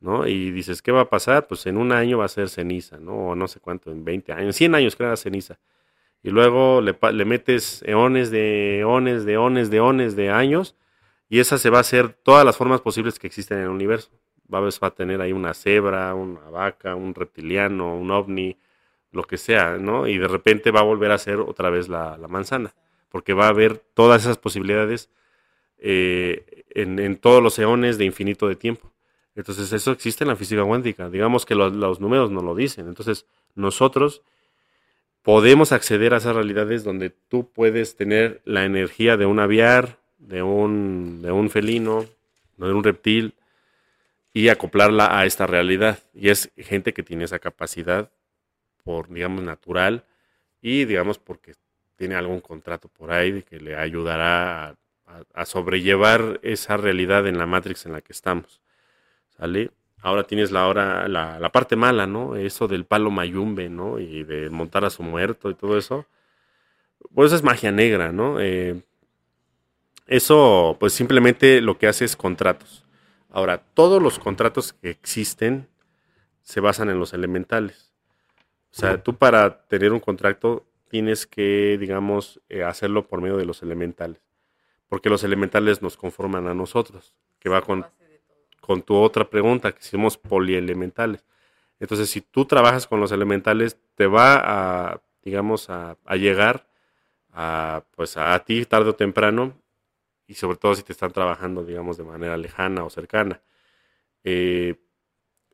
¿no? 0.00 0.26
Y 0.26 0.50
dices, 0.50 0.82
¿qué 0.82 0.92
va 0.92 1.02
a 1.02 1.10
pasar? 1.10 1.46
Pues 1.46 1.66
en 1.66 1.76
un 1.76 1.92
año 1.92 2.18
va 2.18 2.26
a 2.26 2.28
ser 2.28 2.48
ceniza, 2.48 2.98
¿no? 2.98 3.28
O 3.28 3.34
no 3.34 3.48
sé 3.48 3.60
cuánto, 3.60 3.90
en 3.90 4.04
20 4.04 4.32
años, 4.32 4.46
en 4.46 4.52
100 4.52 4.74
años 4.74 4.96
crea 4.96 5.16
ceniza. 5.16 5.58
Y 6.22 6.30
luego 6.30 6.80
le, 6.80 7.24
metes 7.24 7.84
eones 7.86 8.32
de 8.32 8.80
eones, 8.80 9.24
de 9.24 9.34
eones, 9.34 9.70
de 9.70 9.76
eones 9.76 10.16
de 10.16 10.30
años, 10.30 10.74
y 11.28 11.40
esa 11.40 11.56
se 11.56 11.70
va 11.70 11.78
a 11.78 11.82
hacer 11.82 12.14
todas 12.14 12.44
las 12.44 12.56
formas 12.56 12.80
posibles 12.80 13.18
que 13.18 13.28
existen 13.28 13.58
en 13.58 13.64
el 13.64 13.70
universo. 13.70 14.10
Va 14.52 14.58
a, 14.58 14.90
tener 14.90 15.20
ahí 15.20 15.32
una 15.32 15.54
cebra, 15.54 16.14
una 16.14 16.40
vaca, 16.50 16.94
un 16.94 17.14
reptiliano, 17.14 17.96
un 17.96 18.10
ovni, 18.10 18.58
lo 19.12 19.22
que 19.24 19.36
sea, 19.36 19.76
¿no? 19.78 20.06
Y 20.06 20.18
de 20.18 20.28
repente 20.28 20.70
va 20.70 20.80
a 20.80 20.84
volver 20.84 21.10
a 21.10 21.18
ser 21.18 21.38
otra 21.38 21.70
vez 21.70 21.88
la, 21.88 22.18
manzana, 22.28 22.74
porque 23.08 23.32
va 23.32 23.46
a 23.46 23.50
haber 23.50 23.78
todas 23.78 24.22
esas 24.22 24.38
posibilidades 24.38 25.10
eh, 25.78 26.64
en, 26.70 27.16
todos 27.18 27.42
los 27.42 27.58
eones 27.58 27.98
de 27.98 28.04
infinito 28.04 28.48
de 28.48 28.56
tiempo. 28.56 28.92
Entonces 29.36 29.72
eso 29.72 29.92
existe 29.92 30.24
en 30.24 30.28
la 30.28 30.36
física 30.36 30.64
cuántica. 30.64 31.08
Digamos 31.10 31.46
que 31.46 31.54
los, 31.54 32.00
números 32.00 32.30
no 32.30 32.42
lo 32.42 32.54
dicen. 32.54 32.88
Entonces 32.88 33.26
nosotros 33.54 34.22
podemos 35.22 35.72
acceder 35.72 36.14
a 36.14 36.16
esas 36.16 36.34
realidades 36.34 36.82
donde 36.82 37.10
tú 37.10 37.50
puedes 37.52 37.96
tener 37.96 38.40
la 38.44 38.64
energía 38.64 39.16
de 39.16 39.26
un 39.26 39.38
aviar, 39.38 39.98
de 40.18 40.42
un, 40.42 41.20
de 41.22 41.30
un 41.30 41.50
felino, 41.50 42.06
de 42.56 42.72
un 42.72 42.82
reptil, 42.82 43.34
y 44.32 44.48
acoplarla 44.48 45.18
a 45.18 45.26
esta 45.26 45.46
realidad. 45.46 45.98
Y 46.14 46.30
es 46.30 46.50
gente 46.56 46.94
que 46.94 47.02
tiene 47.02 47.24
esa 47.24 47.38
capacidad 47.38 48.10
por, 48.84 49.08
digamos, 49.08 49.42
natural 49.42 50.04
y, 50.62 50.84
digamos, 50.84 51.18
porque 51.18 51.54
tiene 51.96 52.14
algún 52.14 52.40
contrato 52.40 52.88
por 52.88 53.12
ahí 53.12 53.42
que 53.42 53.58
le 53.58 53.76
ayudará 53.76 54.76
a, 55.34 55.44
sobrellevar 55.46 56.40
esa 56.42 56.76
realidad 56.76 57.26
en 57.26 57.38
la 57.38 57.46
Matrix 57.46 57.86
en 57.86 57.92
la 57.92 58.00
que 58.00 58.12
estamos. 58.12 58.60
¿Sale? 59.38 59.70
Ahora 60.02 60.24
tienes 60.24 60.50
la, 60.52 60.68
hora, 60.68 61.08
la, 61.08 61.50
parte 61.50 61.74
mala, 61.74 62.06
¿no? 62.06 62.36
Eso 62.36 62.68
del 62.68 62.84
palo 62.84 63.10
mayumbe, 63.10 63.68
¿no? 63.68 63.98
Y 63.98 64.24
de 64.24 64.50
montar 64.50 64.84
a 64.84 64.90
su 64.90 65.02
muerto 65.02 65.50
y 65.50 65.54
todo 65.54 65.76
eso. 65.76 66.06
Pues 67.14 67.32
es 67.32 67.42
magia 67.42 67.72
negra, 67.72 68.12
¿no? 68.12 68.40
Eh, 68.40 68.82
eso, 70.06 70.76
pues 70.78 70.92
simplemente 70.92 71.60
lo 71.60 71.78
que 71.78 71.88
hace 71.88 72.04
es 72.04 72.16
contratos. 72.16 72.84
Ahora, 73.30 73.58
todos 73.74 74.00
los 74.00 74.18
contratos 74.18 74.72
que 74.74 74.90
existen 74.90 75.68
se 76.42 76.60
basan 76.60 76.88
en 76.88 77.00
los 77.00 77.12
elementales. 77.12 77.92
O 78.70 78.78
sea, 78.78 79.02
tú 79.02 79.16
para 79.16 79.66
tener 79.66 79.92
un 79.92 80.00
contrato 80.00 80.64
tienes 80.88 81.26
que, 81.26 81.76
digamos, 81.80 82.40
eh, 82.48 82.62
hacerlo 82.62 83.08
por 83.08 83.20
medio 83.20 83.36
de 83.36 83.46
los 83.46 83.62
elementales. 83.62 84.20
Porque 84.88 85.10
los 85.10 85.24
elementales 85.24 85.82
nos 85.82 85.96
conforman 85.96 86.46
a 86.46 86.54
nosotros, 86.54 87.14
que 87.40 87.48
va 87.48 87.62
con, 87.62 87.86
con 88.66 88.82
tu 88.82 88.96
otra 88.96 89.30
pregunta, 89.30 89.72
que 89.72 89.82
somos 89.82 90.18
polielementales. 90.18 91.24
Entonces, 91.80 92.10
si 92.10 92.20
tú 92.20 92.44
trabajas 92.46 92.86
con 92.86 93.00
los 93.00 93.12
elementales, 93.12 93.78
te 93.94 94.06
va 94.06 94.36
a, 94.92 95.02
digamos, 95.22 95.70
a, 95.70 95.96
llegar 96.16 96.66
a, 97.32 97.84
pues 97.94 98.16
a, 98.16 98.38
ti 98.44 98.64
tarde 98.64 98.90
o 98.90 98.94
temprano, 98.94 99.54
y 100.26 100.34
sobre 100.34 100.56
todo 100.58 100.74
si 100.74 100.82
te 100.82 100.92
están 100.92 101.12
trabajando, 101.12 101.64
digamos, 101.64 101.96
de 101.96 102.04
manera 102.04 102.36
lejana 102.36 102.84
o 102.84 102.90
cercana. 102.90 103.40
Eh, 104.24 104.76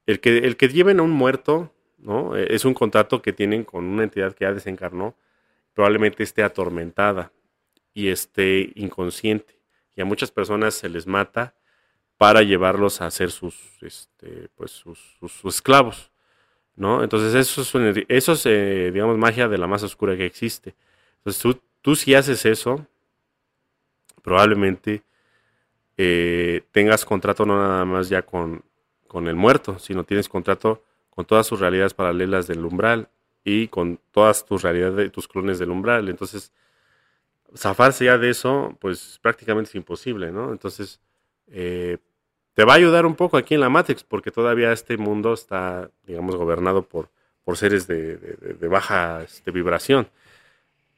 el, 0.06 0.20
que, 0.20 0.38
el 0.38 0.56
que 0.56 0.68
lleven 0.68 1.00
a 1.00 1.02
un 1.02 1.10
muerto 1.10 1.72
¿no? 2.02 2.36
E, 2.36 2.54
es 2.54 2.64
un 2.64 2.74
contrato 2.74 3.22
que 3.22 3.32
tienen 3.32 3.64
con 3.64 3.84
una 3.84 4.02
entidad 4.02 4.34
que 4.34 4.44
ya 4.44 4.52
desencarnó, 4.52 5.16
probablemente 5.72 6.22
esté 6.22 6.42
atormentada 6.42 7.32
y 7.94 8.08
esté 8.08 8.72
inconsciente. 8.74 9.60
Y 9.94 10.02
a 10.02 10.04
muchas 10.04 10.30
personas 10.30 10.74
se 10.74 10.88
les 10.88 11.06
mata 11.06 11.54
para 12.22 12.44
llevarlos 12.44 13.00
a 13.00 13.10
ser 13.10 13.32
sus, 13.32 13.56
este, 13.80 14.48
pues 14.54 14.70
sus, 14.70 15.44
esclavos, 15.44 16.12
¿no? 16.76 17.02
Entonces 17.02 17.34
eso 17.34 17.62
es, 17.62 18.04
eso 18.08 18.32
es 18.34 18.46
eh, 18.46 18.92
digamos, 18.94 19.18
magia 19.18 19.48
de 19.48 19.58
la 19.58 19.66
más 19.66 19.82
oscura 19.82 20.16
que 20.16 20.24
existe. 20.24 20.76
Entonces 21.16 21.42
tú, 21.42 21.60
tú 21.80 21.96
si 21.96 22.14
haces 22.14 22.46
eso, 22.46 22.86
probablemente 24.22 25.02
eh, 25.96 26.62
tengas 26.70 27.04
contrato 27.04 27.44
no 27.44 27.60
nada 27.60 27.84
más 27.84 28.08
ya 28.08 28.22
con, 28.22 28.62
con 29.08 29.26
el 29.26 29.34
muerto, 29.34 29.80
sino 29.80 30.04
tienes 30.04 30.28
contrato 30.28 30.84
con 31.10 31.24
todas 31.24 31.44
sus 31.44 31.58
realidades 31.58 31.92
paralelas 31.92 32.46
del 32.46 32.64
umbral 32.64 33.08
y 33.42 33.66
con 33.66 33.98
todas 34.12 34.46
tus 34.46 34.62
realidades, 34.62 35.10
tus 35.10 35.26
clones 35.26 35.58
del 35.58 35.72
umbral. 35.72 36.08
Entonces, 36.08 36.52
zafarse 37.56 38.04
ya 38.04 38.16
de 38.16 38.30
eso, 38.30 38.78
pues 38.80 39.18
prácticamente 39.20 39.70
es 39.70 39.74
imposible, 39.74 40.30
¿no? 40.30 40.52
Entonces, 40.52 41.00
eh, 41.48 41.98
te 42.54 42.64
va 42.64 42.74
a 42.74 42.76
ayudar 42.76 43.06
un 43.06 43.14
poco 43.14 43.36
aquí 43.36 43.54
en 43.54 43.60
la 43.60 43.68
Matrix, 43.68 44.04
porque 44.04 44.30
todavía 44.30 44.72
este 44.72 44.96
mundo 44.96 45.32
está, 45.32 45.90
digamos, 46.06 46.36
gobernado 46.36 46.82
por, 46.82 47.08
por 47.44 47.56
seres 47.56 47.86
de, 47.86 48.68
baja 48.68 49.22
este, 49.22 49.50
vibración, 49.50 50.08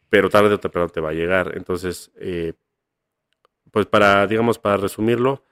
pero 0.09 0.31
tarde 0.31 0.55
o 0.55 0.61
temprano 0.61 0.89
te 0.89 1.01
va 1.01 1.11
a 1.11 1.15
llegar. 1.15 1.53
Entonces, 1.57 2.11
eh, 2.17 2.55
pues 3.71 3.87
para, 3.87 4.27
digamos, 4.27 4.59
para 4.59 4.77
resumirlo, 4.77 5.43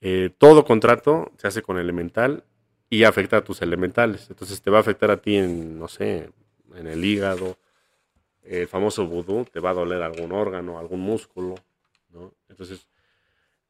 eh, 0.00 0.30
todo 0.36 0.64
contrato 0.64 1.30
se 1.38 1.48
hace 1.48 1.62
con 1.62 1.78
elemental 1.78 2.44
y 2.90 3.04
afecta 3.04 3.38
a 3.38 3.44
tus 3.44 3.62
elementales. 3.62 4.28
Entonces 4.30 4.60
te 4.60 4.70
va 4.70 4.78
a 4.78 4.80
afectar 4.80 5.10
a 5.10 5.18
ti 5.18 5.36
en, 5.36 5.78
no 5.78 5.88
sé, 5.88 6.30
en 6.74 6.86
el 6.86 7.04
hígado, 7.04 7.56
el 8.42 8.66
famoso 8.68 9.06
vudú, 9.06 9.44
te 9.44 9.60
va 9.60 9.70
a 9.70 9.74
doler 9.74 10.02
algún 10.02 10.32
órgano, 10.32 10.78
algún 10.78 11.00
músculo, 11.00 11.54
¿no? 12.10 12.34
Entonces, 12.48 12.86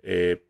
eh, 0.02 0.42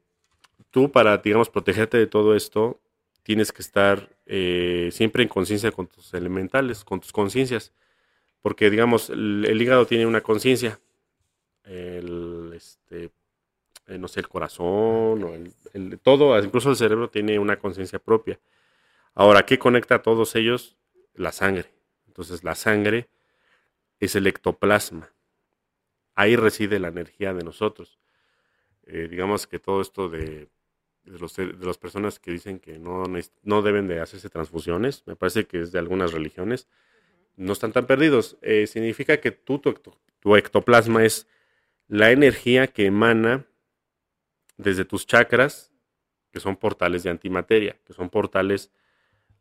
tú 0.72 0.90
para, 0.90 1.18
digamos, 1.18 1.50
protegerte 1.50 1.98
de 1.98 2.08
todo 2.08 2.34
esto, 2.34 2.80
tienes 3.22 3.52
que 3.52 3.62
estar 3.62 4.08
eh, 4.26 4.88
siempre 4.90 5.22
en 5.22 5.28
conciencia 5.28 5.70
con 5.70 5.86
tus 5.86 6.12
elementales, 6.14 6.82
con 6.82 6.98
tus 6.98 7.12
conciencias, 7.12 7.72
porque, 8.40 8.70
digamos, 8.70 9.10
el, 9.10 9.60
hígado 9.62 9.86
tiene 9.86 10.06
una 10.06 10.22
conciencia, 10.22 10.80
el, 11.64 12.52
este, 12.56 13.10
eh, 13.86 13.98
no 13.98 14.08
sé, 14.08 14.20
el 14.20 14.28
corazón, 14.28 15.22
o 15.22 15.34
el, 15.74 16.00
todo, 16.00 16.36
incluso 16.42 16.70
el 16.70 16.76
cerebro 16.76 17.08
tiene 17.10 17.38
una 17.38 17.58
conciencia 17.58 18.00
propia. 18.00 18.40
Ahora, 19.14 19.44
¿qué 19.46 19.58
conecta 19.58 19.96
a 19.96 20.02
todos 20.02 20.34
ellos? 20.34 20.76
La 21.14 21.32
sangre. 21.32 21.70
Entonces, 22.06 22.42
la 22.42 22.54
sangre 22.54 23.08
es 24.00 24.16
el 24.16 24.26
ectoplasma. 24.26 25.12
Ahí 26.14 26.34
reside 26.34 26.80
la 26.80 26.88
energía 26.88 27.34
de 27.34 27.44
nosotros. 27.44 27.98
Eh, 28.86 29.08
digamos 29.08 29.46
que 29.46 29.58
todo 29.58 29.80
esto 29.80 30.08
de, 30.08 30.48
de, 31.04 31.66
las 31.66 31.78
personas 31.78 32.18
que 32.18 32.30
dicen 32.30 32.58
que 32.58 32.78
no, 32.78 33.04
no 33.42 33.62
deben 33.62 33.88
de 33.88 34.00
hacerse 34.00 34.28
transfusiones, 34.28 35.02
me 35.06 35.16
parece 35.16 35.46
que 35.46 35.60
es 35.62 35.72
de 35.72 35.78
algunas 35.78 36.12
religiones, 36.12 36.68
no 37.36 37.52
están 37.52 37.72
tan 37.72 37.86
perdidos. 37.86 38.36
Eh, 38.42 38.66
significa 38.66 39.18
que 39.18 39.30
tú, 39.30 39.60
tu 40.20 40.36
ectoplasma 40.36 41.04
es 41.04 41.26
la 41.88 42.10
energía 42.10 42.68
que 42.68 42.86
emana 42.86 43.46
desde 44.56 44.84
tus 44.84 45.06
chakras, 45.06 45.72
que 46.30 46.40
son 46.40 46.56
portales 46.56 47.02
de 47.02 47.10
antimateria, 47.10 47.76
que 47.84 47.92
son 47.92 48.08
portales 48.08 48.70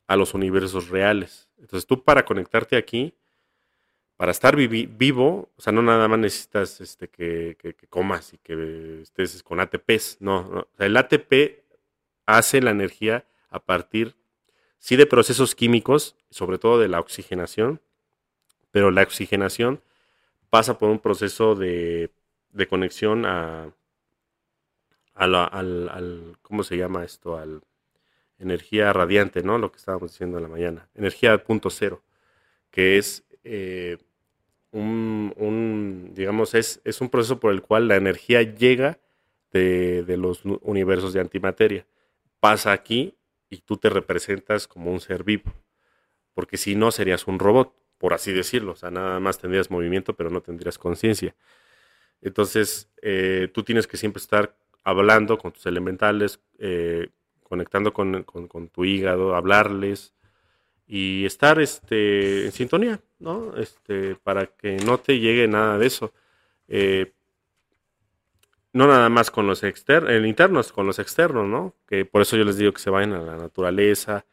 a 0.08 0.16
los 0.16 0.34
universos 0.34 0.90
reales. 0.90 1.50
Entonces 1.58 1.88
tú 1.88 2.04
para 2.04 2.26
conectarte 2.26 2.76
aquí, 2.76 3.14
para 4.22 4.34
estar 4.34 4.56
vivo, 4.56 5.50
o 5.58 5.62
sea, 5.62 5.74
no 5.74 5.82
nada 5.82 6.08
más 6.08 6.20
necesitas 6.20 6.80
este, 6.80 7.08
que, 7.08 7.58
comas 7.90 8.36
y 8.36 8.38
que 8.38 9.02
estés 9.02 9.42
con 9.42 9.60
ATPs, 9.60 10.18
no, 10.20 10.68
el 10.78 10.96
ATP 10.96 11.64
hace 12.28 12.62
la 12.62 12.70
energía 12.70 13.26
a 13.50 13.60
partir, 13.60 14.16
sí, 14.78 14.96
de 14.96 15.08
procesos 15.08 15.56
químicos, 15.56 16.16
sobre 16.30 16.60
todo 16.60 16.78
de 16.78 16.88
la 16.88 17.00
oxigenación, 17.00 17.82
pero 18.70 18.92
la 18.92 19.02
oxigenación 19.02 19.82
pasa 20.52 20.78
por 20.78 20.92
un 20.92 21.00
proceso 21.00 21.56
de, 21.56 22.12
conexión 22.70 23.26
a, 23.26 23.74
al, 25.16 25.34
al, 25.34 26.38
¿cómo 26.44 26.62
se 26.62 26.78
llama 26.78 27.04
esto? 27.04 27.38
Al 27.38 27.64
energía 28.38 28.94
radiante, 28.94 29.42
¿no? 29.42 29.58
Lo 29.58 29.72
que 29.72 29.78
estábamos 29.78 30.12
diciendo 30.12 30.38
en 30.38 30.44
la 30.44 30.50
mañana. 30.50 30.90
Energía 30.94 31.44
punto 31.44 31.72
cero, 31.72 32.04
que 32.70 33.00
es 33.00 33.24
eh, 33.44 33.98
un, 34.72 36.12
digamos, 36.14 36.54
es, 36.54 36.82
es, 36.84 37.02
un 37.02 37.10
proceso 37.10 37.40
por 37.40 37.52
el 37.52 37.62
cual 37.62 37.88
la 37.88 37.96
energía 37.96 38.42
llega 38.42 39.00
de, 39.52 40.04
de, 40.04 40.18
los 40.18 40.44
universos 40.62 41.14
de 41.14 41.20
antimateria. 41.20 41.86
Pasa 42.40 42.72
aquí 42.72 43.18
y 43.50 43.58
tú 43.62 43.78
te 43.78 43.90
representas 43.90 44.68
como 44.68 44.92
un 44.92 45.02
ser 45.02 45.24
vivo, 45.24 45.54
porque 46.34 46.58
si 46.58 46.76
no 46.76 46.92
serías 46.92 47.28
un 47.28 47.40
robot, 47.40 47.76
por 48.02 48.16
así 48.16 48.32
decirlo. 48.32 48.72
O 48.72 48.76
sea, 48.76 48.90
nada 48.90 49.20
más 49.20 49.38
tendrías 49.38 49.70
movimiento, 49.70 50.16
pero 50.16 50.32
no 50.32 50.42
tendrías 50.42 50.80
conciencia. 50.80 51.36
Entonces, 52.20 52.90
eh, 53.04 53.48
tú 53.54 53.62
tienes 53.62 53.86
que 53.86 53.96
siempre 53.96 54.20
estar 54.20 54.58
hablando 54.84 55.38
con 55.38 55.52
tus 55.52 55.68
elementales, 55.68 56.40
eh, 56.58 57.10
conectando 57.44 57.94
con, 57.94 58.26
tu 58.72 58.86
hígado, 58.86 59.36
hablarles 59.36 60.16
y 60.94 61.26
estar 61.26 61.62
este, 61.62 62.48
en 62.48 62.52
sintonía, 62.52 63.00
¿no? 63.18 63.56
Este, 63.56 64.16
para 64.16 64.48
que 64.48 64.76
no 64.76 64.98
te 64.98 65.20
llegue 65.20 65.48
nada 65.48 65.78
de 65.78 65.88
eso. 65.88 66.12
Eh, 66.68 67.14
no 68.74 68.88
nada 68.88 69.08
más 69.08 69.32
con 69.32 69.48
los 69.48 69.64
externos, 69.64 70.12
internos, 70.26 70.74
con 70.74 70.86
los 70.86 71.00
externos, 71.00 71.48
¿no? 71.48 71.76
Que 71.88 72.04
por 72.04 72.22
eso 72.24 72.36
yo 72.36 72.44
les 72.44 72.58
digo 72.58 72.74
que 72.74 72.82
se 72.82 72.90
vayan 72.90 73.14
a 73.14 73.22
la 73.22 73.38
naturaleza, 73.38 74.26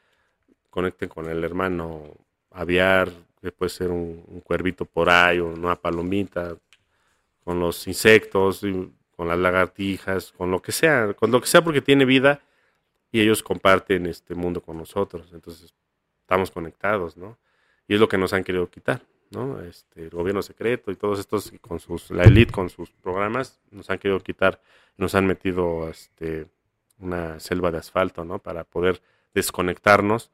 conecten 0.69 1.09
con 1.09 1.29
el 1.29 1.45
hermano 1.45 2.17
aviar, 2.51 3.13
que 3.41 3.53
puede 3.53 3.71
ser 3.71 3.93
un, 3.93 4.43
cuervito 4.43 4.85
por 4.85 5.11
ahí 5.11 5.39
o 5.39 5.47
una 5.47 5.77
palomita, 5.77 6.57
con 7.45 7.61
los 7.61 7.87
insectos, 7.87 8.63
con 9.15 9.29
las 9.29 9.39
lagartijas, 9.39 10.33
con 10.33 10.51
lo 10.51 10.61
que 10.61 10.73
sea, 10.73 11.15
con 11.15 11.31
lo 11.31 11.41
que 11.41 11.47
sea 11.47 11.63
porque 11.63 11.83
tiene 11.83 12.05
vida 12.05 12.41
y 13.13 13.21
ellos 13.21 13.45
comparten 13.45 14.07
este 14.07 14.35
mundo 14.35 14.61
con 14.61 14.77
nosotros. 14.77 15.31
Entonces, 15.33 15.73
estamos 16.29 16.51
conectados, 16.51 17.17
¿no? 17.17 17.39
Y 17.89 17.95
es 17.95 18.01
lo 18.01 18.07
que 18.07 18.19
nos 18.19 18.35
han 18.35 18.45
querido 18.45 18.69
quitar, 18.69 19.01
¿no? 19.31 19.63
Este, 19.63 20.03
el 20.03 20.11
gobierno 20.11 20.43
secreto 20.43 20.91
y 20.91 20.97
todos 20.97 21.19
estos, 21.19 21.51
con 21.63 21.81
sus, 21.81 22.11
la 22.11 22.25
élite 22.25 22.53
con 22.53 22.69
sus 22.69 22.91
programas, 22.91 23.59
nos 23.71 23.89
han 23.89 23.99
querido 23.99 24.21
quitar, 24.21 24.61
nos 24.99 25.15
han 25.15 25.27
metido 25.27 25.89
este, 25.89 26.47
una 26.99 27.41
selva 27.41 27.71
de 27.71 27.79
asfalto, 27.79 28.27
¿no? 28.27 28.41
Para 28.41 28.65
poder 28.65 29.01
desconectarnos, 29.33 30.31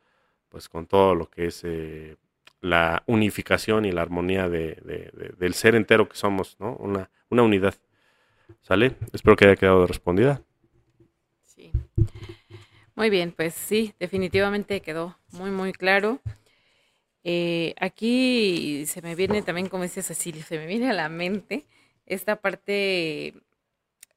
pues 0.48 0.68
con 0.68 0.86
todo 0.86 1.14
lo 1.14 1.30
que 1.30 1.46
es 1.46 1.60
eh, 1.62 2.16
la 2.60 3.04
unificación 3.06 3.84
y 3.84 3.92
la 3.92 4.02
armonía 4.02 4.48
de, 4.48 5.12
del 5.38 5.54
ser 5.54 5.76
entero 5.76 6.08
que 6.08 6.16
somos, 6.16 6.56
¿no? 6.58 6.74
Una, 6.74 7.08
una 7.28 7.44
unidad. 7.44 7.76
¿Sale? 8.62 8.96
Espero 9.12 9.36
que 9.36 9.44
haya 9.44 9.56
quedado 9.56 9.86
respondida. 9.86 10.42
Sí. 11.44 11.70
Muy 12.96 13.10
bien, 13.10 13.32
pues 13.32 13.54
sí, 13.54 13.92
definitivamente 13.98 14.80
quedó 14.80 15.18
muy, 15.32 15.50
muy 15.50 15.72
claro. 15.72 16.20
Eh, 17.24 17.74
aquí 17.80 18.84
se 18.86 19.02
me 19.02 19.14
viene 19.14 19.42
también, 19.42 19.68
como 19.68 19.82
dice 19.82 20.02
Cecilia, 20.02 20.44
se 20.44 20.58
me 20.58 20.66
viene 20.66 20.90
a 20.90 20.92
la 20.92 21.08
mente 21.08 21.66
esta 22.06 22.36
parte 22.36 23.34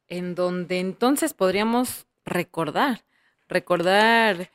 en 0.10 0.36
donde 0.36 0.80
entonces 0.80 1.34
podríamos 1.34 2.08
recordar, 2.26 3.06
recordar 3.50 4.52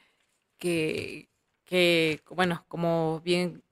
que, 0.58 1.28
que, 1.64 2.22
bueno, 2.30 2.64
como 2.68 3.20
bien 3.24 3.62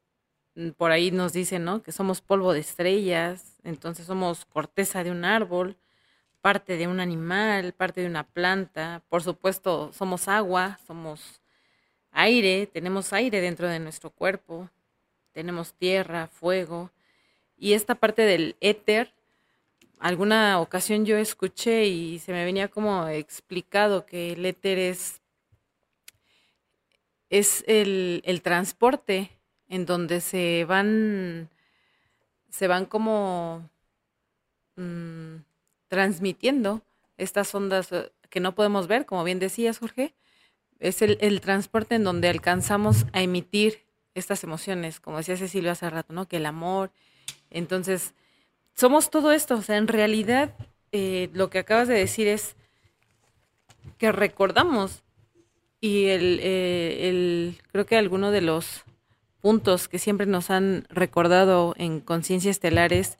por 0.76 0.92
ahí 0.92 1.10
nos 1.10 1.32
dicen, 1.32 1.64
¿no? 1.64 1.82
Que 1.82 1.92
somos 1.92 2.20
polvo 2.20 2.52
de 2.52 2.60
estrellas, 2.60 3.56
entonces 3.64 4.06
somos 4.06 4.44
corteza 4.46 5.04
de 5.04 5.10
un 5.10 5.24
árbol, 5.24 5.76
parte 6.40 6.76
de 6.76 6.88
un 6.88 7.00
animal, 7.00 7.72
parte 7.72 8.00
de 8.00 8.06
una 8.06 8.24
planta. 8.24 9.02
Por 9.08 9.22
supuesto, 9.22 9.92
somos 9.92 10.28
agua, 10.28 10.78
somos 10.86 11.40
aire, 12.12 12.66
tenemos 12.66 13.12
aire 13.12 13.40
dentro 13.40 13.68
de 13.68 13.78
nuestro 13.78 14.10
cuerpo, 14.10 14.68
tenemos 15.32 15.74
tierra, 15.74 16.28
fuego. 16.28 16.90
Y 17.56 17.74
esta 17.74 17.94
parte 17.94 18.22
del 18.22 18.56
éter, 18.60 19.12
alguna 19.98 20.60
ocasión 20.60 21.04
yo 21.04 21.16
escuché 21.18 21.86
y 21.86 22.18
se 22.18 22.32
me 22.32 22.44
venía 22.44 22.68
como 22.68 23.06
explicado 23.08 24.06
que 24.06 24.32
el 24.32 24.46
éter 24.46 24.78
es, 24.78 25.20
es 27.28 27.64
el, 27.66 28.22
el 28.24 28.42
transporte 28.42 29.30
en 29.68 29.86
donde 29.86 30.20
se 30.20 30.64
van, 30.66 31.48
se 32.48 32.66
van 32.66 32.86
como... 32.86 33.68
Mm, 34.76 35.49
transmitiendo 35.90 36.82
estas 37.18 37.52
ondas 37.54 37.90
eh, 37.90 38.10
que 38.30 38.40
no 38.40 38.54
podemos 38.54 38.86
ver, 38.86 39.04
como 39.06 39.24
bien 39.24 39.40
decías, 39.40 39.80
Jorge, 39.80 40.14
es 40.78 41.02
el, 41.02 41.40
transporte 41.42 41.96
en 41.96 42.04
donde 42.04 42.28
alcanzamos 42.28 43.04
a 43.12 43.20
emitir 43.20 43.84
estas 44.14 44.44
emociones, 44.44 45.00
como 45.00 45.18
decía 45.18 45.36
Cecilio 45.36 45.72
hace 45.72 45.90
rato, 45.90 46.14
¿no? 46.14 46.26
Que 46.26 46.38
el 46.38 46.46
amor. 46.46 46.90
Entonces, 47.50 48.14
somos 48.74 49.10
todo 49.10 49.32
esto. 49.32 49.56
O 49.56 49.62
sea, 49.62 49.76
en 49.76 49.88
realidad, 49.88 50.54
eh, 50.92 51.28
lo 51.34 51.50
que 51.50 51.58
acabas 51.58 51.88
de 51.88 51.94
decir 51.94 52.28
es 52.28 52.56
que 53.98 54.10
recordamos. 54.12 55.02
Y 55.80 56.06
el, 56.06 56.38
eh, 56.42 57.08
el, 57.08 57.58
creo 57.72 57.84
que 57.84 57.96
alguno 57.96 58.30
de 58.30 58.42
los 58.42 58.84
puntos 59.40 59.88
que 59.88 59.98
siempre 59.98 60.26
nos 60.26 60.50
han 60.50 60.86
recordado 60.88 61.74
en 61.76 62.00
Conciencia 62.00 62.50
Estelar 62.50 62.92
es 62.92 63.18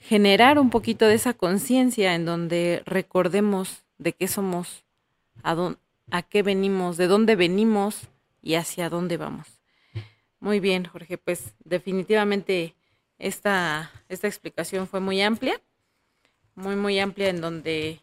generar 0.00 0.58
un 0.58 0.70
poquito 0.70 1.06
de 1.06 1.14
esa 1.14 1.34
conciencia 1.34 2.14
en 2.14 2.24
donde 2.24 2.82
recordemos 2.86 3.84
de 3.98 4.12
qué 4.12 4.28
somos, 4.28 4.84
a, 5.42 5.74
a 6.10 6.22
qué 6.22 6.42
venimos, 6.42 6.96
de 6.96 7.06
dónde 7.06 7.36
venimos 7.36 8.08
y 8.42 8.54
hacia 8.54 8.88
dónde 8.88 9.16
vamos. 9.16 9.46
Muy 10.40 10.60
bien, 10.60 10.84
Jorge, 10.84 11.18
pues 11.18 11.54
definitivamente 11.64 12.76
esta, 13.18 13.90
esta 14.08 14.28
explicación 14.28 14.86
fue 14.86 15.00
muy 15.00 15.20
amplia, 15.20 15.60
muy, 16.54 16.76
muy 16.76 16.98
amplia 17.00 17.28
en 17.28 17.40
donde 17.40 18.00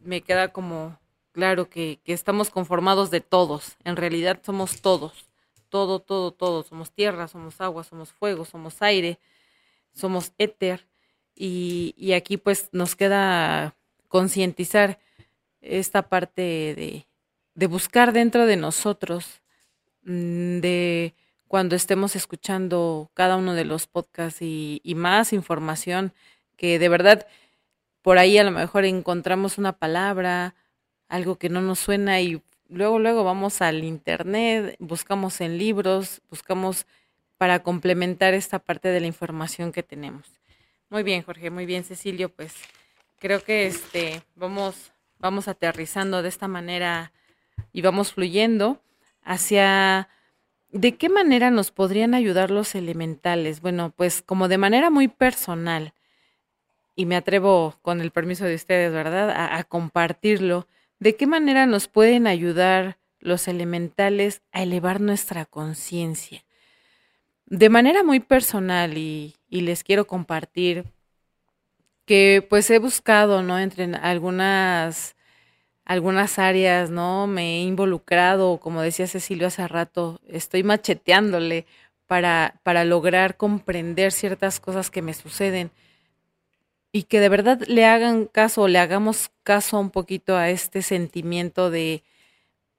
me 0.00 0.20
queda 0.20 0.48
como 0.48 0.98
claro 1.32 1.68
que, 1.68 2.00
que 2.04 2.12
estamos 2.12 2.50
conformados 2.50 3.10
de 3.10 3.20
todos, 3.20 3.76
en 3.84 3.96
realidad 3.96 4.40
somos 4.44 4.80
todos, 4.80 5.28
todo, 5.68 6.00
todo, 6.00 6.32
todo, 6.32 6.62
somos 6.62 6.92
tierra, 6.92 7.28
somos 7.28 7.60
agua, 7.60 7.84
somos 7.84 8.12
fuego, 8.12 8.44
somos 8.44 8.82
aire, 8.82 9.18
somos 9.92 10.32
éter, 10.38 10.86
y, 11.34 11.94
y 11.96 12.12
aquí 12.12 12.36
pues 12.36 12.68
nos 12.72 12.96
queda 12.96 13.74
concientizar 14.08 14.98
esta 15.60 16.08
parte 16.08 16.42
de, 16.42 17.06
de 17.54 17.66
buscar 17.66 18.12
dentro 18.12 18.46
de 18.46 18.56
nosotros, 18.56 19.42
mm, 20.04 20.60
de 20.60 21.14
cuando 21.48 21.76
estemos 21.76 22.16
escuchando 22.16 23.10
cada 23.14 23.36
uno 23.36 23.54
de 23.54 23.64
los 23.64 23.86
podcasts 23.86 24.42
y, 24.42 24.80
y, 24.84 24.94
más 24.94 25.32
información 25.32 26.12
que 26.56 26.78
de 26.78 26.88
verdad 26.88 27.26
por 28.02 28.18
ahí 28.18 28.38
a 28.38 28.44
lo 28.44 28.50
mejor 28.50 28.84
encontramos 28.84 29.56
una 29.58 29.72
palabra, 29.72 30.54
algo 31.08 31.36
que 31.36 31.48
no 31.48 31.62
nos 31.62 31.78
suena 31.78 32.20
y 32.20 32.42
luego 32.68 32.98
luego 32.98 33.24
vamos 33.24 33.62
al 33.62 33.84
internet, 33.84 34.76
buscamos 34.78 35.40
en 35.40 35.58
libros, 35.58 36.20
buscamos 36.30 36.86
para 37.38 37.62
complementar 37.62 38.34
esta 38.34 38.58
parte 38.58 38.88
de 38.88 39.00
la 39.00 39.06
información 39.06 39.72
que 39.72 39.82
tenemos. 39.82 40.43
Muy 40.94 41.02
bien, 41.02 41.22
Jorge, 41.22 41.50
muy 41.50 41.66
bien, 41.66 41.82
Cecilio, 41.82 42.28
pues 42.28 42.54
creo 43.18 43.42
que 43.42 43.66
este 43.66 44.22
vamos 44.36 44.92
vamos 45.18 45.48
aterrizando 45.48 46.22
de 46.22 46.28
esta 46.28 46.46
manera 46.46 47.12
y 47.72 47.82
vamos 47.82 48.12
fluyendo 48.12 48.80
hacia 49.24 50.08
de 50.70 50.94
qué 50.96 51.08
manera 51.08 51.50
nos 51.50 51.72
podrían 51.72 52.14
ayudar 52.14 52.52
los 52.52 52.76
elementales. 52.76 53.60
Bueno, 53.60 53.92
pues 53.96 54.22
como 54.22 54.46
de 54.46 54.56
manera 54.56 54.88
muy 54.88 55.08
personal, 55.08 55.94
y 56.94 57.06
me 57.06 57.16
atrevo 57.16 57.74
con 57.82 58.00
el 58.00 58.12
permiso 58.12 58.44
de 58.44 58.54
ustedes, 58.54 58.92
¿verdad?, 58.92 59.30
a, 59.30 59.56
a 59.56 59.64
compartirlo, 59.64 60.68
de 61.00 61.16
qué 61.16 61.26
manera 61.26 61.66
nos 61.66 61.88
pueden 61.88 62.28
ayudar 62.28 62.98
los 63.18 63.48
elementales 63.48 64.42
a 64.52 64.62
elevar 64.62 65.00
nuestra 65.00 65.44
conciencia. 65.44 66.44
De 67.46 67.68
manera 67.68 68.02
muy 68.04 68.20
personal 68.20 68.96
y, 68.96 69.34
y 69.54 69.60
les 69.60 69.84
quiero 69.84 70.04
compartir 70.08 70.84
que 72.06 72.44
pues 72.50 72.68
he 72.70 72.80
buscado, 72.80 73.40
¿no? 73.44 73.60
Entre 73.60 73.84
algunas, 73.84 75.14
algunas 75.84 76.40
áreas, 76.40 76.90
¿no? 76.90 77.28
Me 77.28 77.58
he 77.58 77.62
involucrado, 77.62 78.58
como 78.58 78.82
decía 78.82 79.06
Cecilio 79.06 79.46
hace 79.46 79.68
rato, 79.68 80.20
estoy 80.26 80.64
macheteándole 80.64 81.66
para, 82.08 82.58
para 82.64 82.84
lograr 82.84 83.36
comprender 83.36 84.10
ciertas 84.10 84.58
cosas 84.58 84.90
que 84.90 85.02
me 85.02 85.14
suceden 85.14 85.70
y 86.90 87.04
que 87.04 87.20
de 87.20 87.28
verdad 87.28 87.60
le 87.68 87.84
hagan 87.84 88.24
caso, 88.24 88.66
le 88.66 88.80
hagamos 88.80 89.30
caso 89.44 89.78
un 89.78 89.90
poquito 89.90 90.36
a 90.36 90.50
este 90.50 90.82
sentimiento 90.82 91.70
de, 91.70 92.02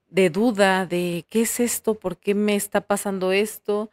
de 0.09 0.29
duda, 0.29 0.85
de 0.85 1.23
qué 1.29 1.43
es 1.43 1.61
esto, 1.61 1.95
por 1.95 2.17
qué 2.17 2.35
me 2.35 2.57
está 2.57 2.81
pasando 2.81 3.31
esto. 3.31 3.91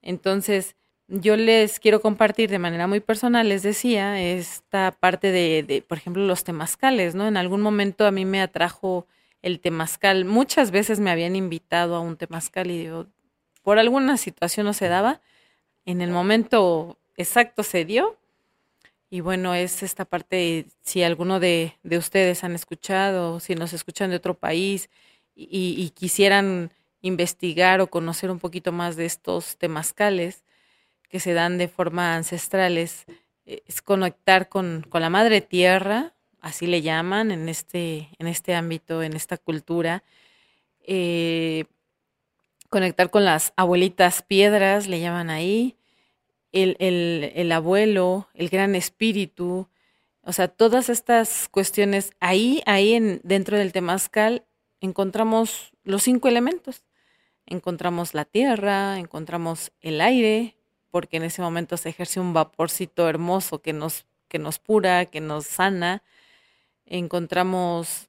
Entonces, 0.00 0.74
yo 1.08 1.36
les 1.36 1.80
quiero 1.80 2.00
compartir 2.00 2.50
de 2.50 2.58
manera 2.58 2.86
muy 2.86 3.00
personal, 3.00 3.48
les 3.48 3.62
decía, 3.62 4.20
esta 4.20 4.92
parte 4.92 5.32
de, 5.32 5.84
por 5.86 5.98
ejemplo, 5.98 6.24
los 6.24 6.44
temazcales, 6.44 7.14
¿no? 7.14 7.28
En 7.28 7.36
algún 7.36 7.60
momento 7.60 8.06
a 8.06 8.10
mí 8.10 8.24
me 8.24 8.40
atrajo 8.40 9.06
el 9.42 9.60
temazcal. 9.60 10.24
Muchas 10.24 10.70
veces 10.70 11.00
me 11.00 11.10
habían 11.10 11.36
invitado 11.36 11.94
a 11.96 12.00
un 12.00 12.16
temazcal 12.16 12.70
y 12.70 12.78
digo, 12.78 13.06
por 13.62 13.78
alguna 13.78 14.16
situación 14.16 14.66
no 14.66 14.72
se 14.72 14.88
daba. 14.88 15.20
En 15.86 16.00
el 16.02 16.10
momento 16.10 16.98
exacto 17.16 17.64
se 17.64 17.84
dio. 17.84 18.18
Y 19.10 19.20
bueno, 19.20 19.54
es 19.54 19.82
esta 19.82 20.04
parte, 20.04 20.66
si 20.82 21.02
alguno 21.02 21.40
de, 21.40 21.76
de 21.82 21.98
ustedes 21.98 22.44
han 22.44 22.54
escuchado, 22.54 23.40
si 23.40 23.54
nos 23.54 23.72
escuchan 23.72 24.10
de 24.10 24.16
otro 24.16 24.34
país 24.34 24.90
y, 25.36 25.74
y 25.78 25.90
quisieran 25.90 26.72
investigar 27.02 27.80
o 27.80 27.88
conocer 27.88 28.30
un 28.30 28.38
poquito 28.40 28.72
más 28.72 28.96
de 28.96 29.06
estos 29.06 29.56
temazcales, 29.58 30.43
que 31.08 31.20
se 31.20 31.32
dan 31.32 31.58
de 31.58 31.68
forma 31.68 32.14
ancestrales, 32.14 33.04
eh, 33.46 33.62
es 33.66 33.82
conectar 33.82 34.48
con, 34.48 34.86
con, 34.88 35.00
la 35.00 35.10
madre 35.10 35.40
tierra, 35.40 36.14
así 36.40 36.66
le 36.66 36.82
llaman 36.82 37.30
en 37.30 37.48
este, 37.48 38.08
en 38.18 38.26
este 38.26 38.54
ámbito, 38.54 39.02
en 39.02 39.14
esta 39.14 39.36
cultura. 39.36 40.02
Eh, 40.86 41.64
conectar 42.68 43.10
con 43.10 43.24
las 43.24 43.52
abuelitas 43.56 44.22
piedras, 44.22 44.88
le 44.88 45.00
llaman 45.00 45.30
ahí, 45.30 45.76
el, 46.52 46.76
el, 46.78 47.32
el 47.34 47.52
abuelo, 47.52 48.28
el 48.34 48.48
gran 48.48 48.74
espíritu, 48.74 49.68
o 50.26 50.32
sea, 50.32 50.48
todas 50.48 50.88
estas 50.88 51.48
cuestiones, 51.50 52.12
ahí, 52.18 52.62
ahí 52.64 52.94
en, 52.94 53.20
dentro 53.24 53.58
del 53.58 53.72
temazcal 53.72 54.44
encontramos 54.80 55.72
los 55.82 56.02
cinco 56.02 56.28
elementos. 56.28 56.82
Encontramos 57.46 58.14
la 58.14 58.24
tierra, 58.24 58.98
encontramos 58.98 59.72
el 59.82 60.00
aire, 60.00 60.53
porque 60.94 61.16
en 61.16 61.24
ese 61.24 61.42
momento 61.42 61.76
se 61.76 61.88
ejerce 61.88 62.20
un 62.20 62.32
vaporcito 62.32 63.08
hermoso 63.08 63.60
que 63.60 63.72
nos, 63.72 64.06
que 64.28 64.38
nos 64.38 64.60
pura, 64.60 65.06
que 65.06 65.20
nos 65.20 65.44
sana. 65.44 66.04
Encontramos 66.86 68.06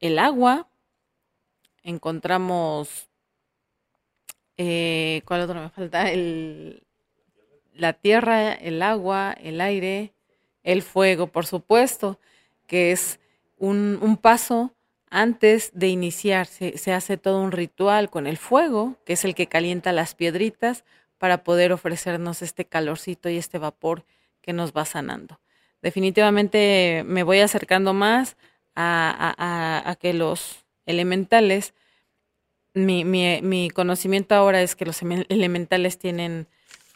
el 0.00 0.18
agua, 0.18 0.66
encontramos, 1.84 3.06
eh, 4.56 5.22
¿cuál 5.26 5.42
otro 5.42 5.60
me 5.60 5.68
falta? 5.68 6.10
El, 6.10 6.82
la 7.72 7.92
tierra, 7.92 8.52
el 8.52 8.82
agua, 8.82 9.36
el 9.40 9.60
aire, 9.60 10.12
el 10.64 10.82
fuego, 10.82 11.28
por 11.28 11.46
supuesto, 11.46 12.18
que 12.66 12.90
es 12.90 13.20
un, 13.58 14.18
paso 14.20 14.74
antes 15.08 15.70
de 15.72 15.86
iniciar. 15.86 16.48
Se 16.48 16.92
hace 16.92 17.16
todo 17.16 17.40
un 17.40 17.52
ritual 17.52 18.10
con 18.10 18.26
el 18.26 18.38
fuego, 18.38 18.96
que 19.04 19.12
es 19.12 19.24
el 19.24 19.36
que 19.36 19.46
calienta 19.46 19.92
las 19.92 20.16
piedritas, 20.16 20.82
para 21.24 21.42
poder 21.42 21.72
ofrecernos 21.72 22.42
este 22.42 22.66
calorcito 22.66 23.30
y 23.30 23.38
este 23.38 23.56
vapor 23.56 24.04
que 24.42 24.52
nos 24.52 24.74
va 24.74 24.84
sanando. 24.84 25.40
Definitivamente 25.80 27.02
me 27.06 27.22
voy 27.22 27.38
acercando 27.38 27.94
más 27.94 28.36
a, 28.76 29.96
que 29.98 30.12
los 30.12 30.66
elementales, 30.84 31.72
mi, 32.74 33.06
mi, 33.06 33.40
mi, 33.40 33.70
conocimiento 33.70 34.34
ahora 34.34 34.60
es 34.60 34.76
que 34.76 34.84
los 34.84 35.00
elementales 35.00 35.98
tienen 35.98 36.46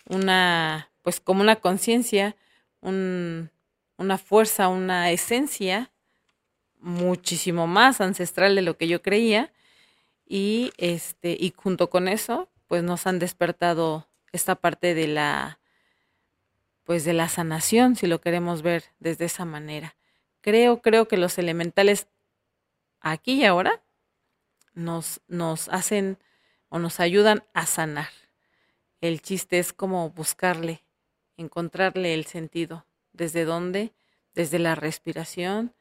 una, 0.04 0.90
pues 1.00 1.20
como 1.20 1.40
una 1.40 1.56
conciencia, 1.56 2.36
un, 2.82 3.50
una 3.96 4.18
fuerza, 4.18 4.68
una 4.68 5.10
esencia 5.10 5.90
muchísimo 6.80 7.66
más 7.66 8.02
ancestral 8.02 8.56
de 8.56 8.60
lo 8.60 8.76
que 8.76 8.88
yo 8.88 9.00
creía 9.00 9.50
y 10.26 10.70
este 10.76 11.34
y 11.40 11.54
junto 11.56 11.88
con 11.88 12.08
eso 12.08 12.50
pues 12.66 12.82
nos 12.82 13.06
han 13.06 13.18
despertado 13.18 14.07
esta 14.32 14.54
parte 14.54 14.94
de 14.94 15.08
la 15.08 15.58
pues 16.84 17.04
de 17.04 17.12
la 17.12 17.28
sanación, 17.28 17.96
si 17.96 18.06
lo 18.06 18.22
queremos 18.22 18.62
ver 18.62 18.82
desde 18.98 19.26
esa 19.26 19.44
manera. 19.44 19.94
Creo, 20.40 20.80
creo 20.80 21.06
que 21.06 21.18
los 21.18 21.36
elementales 21.36 22.06
aquí 23.00 23.42
y 23.42 23.44
ahora 23.44 23.82
nos, 24.72 25.20
nos 25.28 25.68
hacen 25.68 26.16
o 26.70 26.78
nos 26.78 26.98
ayudan 26.98 27.44
a 27.52 27.66
sanar. 27.66 28.08
El 29.02 29.20
chiste 29.20 29.58
es 29.58 29.74
como 29.74 30.08
buscarle, 30.10 30.82
encontrarle 31.36 32.14
el 32.14 32.24
sentido. 32.24 32.86
¿Desde 33.12 33.44
dónde? 33.44 33.92
Desde 34.34 34.58
la 34.58 34.74
respiración, 34.74 35.74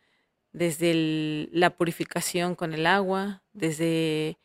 desde 0.52 1.48
la 1.52 1.70
purificación 1.70 2.56
con 2.56 2.74
el 2.74 2.86
agua, 2.86 3.44
desde 3.54 4.38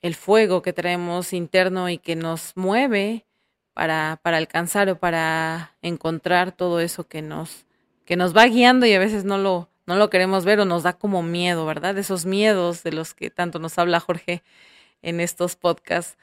el 0.00 0.14
fuego 0.14 0.62
que 0.62 0.72
traemos 0.72 1.32
interno 1.32 1.88
y 1.88 1.98
que 1.98 2.16
nos 2.16 2.56
mueve 2.56 3.25
para, 3.76 4.18
para 4.22 4.38
alcanzar 4.38 4.88
o 4.88 4.98
para 4.98 5.76
encontrar 5.82 6.50
todo 6.50 6.80
eso 6.80 7.06
que 7.06 7.20
nos, 7.20 7.66
que 8.06 8.16
nos 8.16 8.34
va 8.34 8.46
guiando 8.46 8.86
y 8.86 8.94
a 8.94 8.98
veces 8.98 9.26
no 9.26 9.36
lo, 9.36 9.68
no 9.84 9.96
lo 9.96 10.08
queremos 10.08 10.46
ver 10.46 10.60
o 10.60 10.64
nos 10.64 10.82
da 10.82 10.94
como 10.94 11.22
miedo, 11.22 11.66
¿verdad? 11.66 11.98
Esos 11.98 12.24
miedos 12.24 12.82
de 12.84 12.92
los 12.92 13.12
que 13.12 13.28
tanto 13.28 13.58
nos 13.58 13.76
habla 13.76 14.00
Jorge 14.00 14.42
en 15.02 15.20
estos 15.20 15.56
podcasts. 15.56 16.16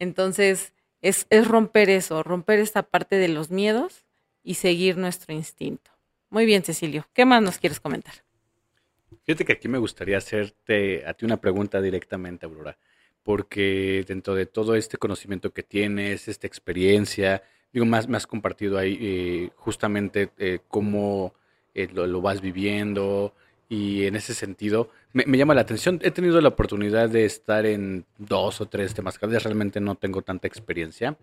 Entonces, 0.00 0.72
es, 1.00 1.28
es 1.30 1.46
romper 1.46 1.90
eso, 1.90 2.24
romper 2.24 2.58
esta 2.58 2.82
parte 2.82 3.14
de 3.14 3.28
los 3.28 3.52
miedos 3.52 4.04
y 4.42 4.54
seguir 4.54 4.96
nuestro 4.96 5.32
instinto. 5.32 5.92
Muy 6.28 6.44
bien, 6.44 6.64
Cecilio. 6.64 7.06
¿Qué 7.12 7.24
más 7.24 7.40
nos 7.40 7.58
quieres 7.58 7.78
comentar? 7.78 8.14
Fíjate 9.22 9.44
que 9.44 9.52
aquí 9.52 9.68
me 9.68 9.78
gustaría 9.78 10.18
hacerte 10.18 11.06
a 11.06 11.14
ti 11.14 11.24
una 11.24 11.40
pregunta 11.40 11.80
directamente, 11.80 12.46
Aurora 12.46 12.76
porque 13.26 14.04
dentro 14.06 14.36
de 14.36 14.46
todo 14.46 14.76
este 14.76 14.98
conocimiento 14.98 15.52
que 15.52 15.64
tienes, 15.64 16.28
esta 16.28 16.46
experiencia, 16.46 17.42
digo, 17.72 17.84
más 17.84 18.06
has 18.08 18.24
compartido 18.28 18.78
ahí 18.78 18.96
eh, 19.00 19.50
justamente 19.56 20.30
eh, 20.38 20.60
cómo 20.68 21.34
eh, 21.74 21.88
lo, 21.92 22.06
lo, 22.06 22.20
vas 22.20 22.40
viviendo 22.40 23.34
y 23.68 24.06
en 24.06 24.14
ese 24.14 24.32
sentido 24.32 24.90
me, 25.12 25.24
llama 25.36 25.56
la 25.56 25.62
atención. 25.62 25.98
He 26.04 26.12
tenido 26.12 26.40
la 26.40 26.50
oportunidad 26.50 27.08
de 27.08 27.24
estar 27.24 27.66
en 27.66 28.04
dos 28.16 28.60
o 28.60 28.66
tres 28.66 28.94
temazcales, 28.94 29.42
realmente 29.42 29.80
no 29.80 29.96
tengo 29.96 30.22
tanta 30.22 30.46
experiencia. 30.46 31.16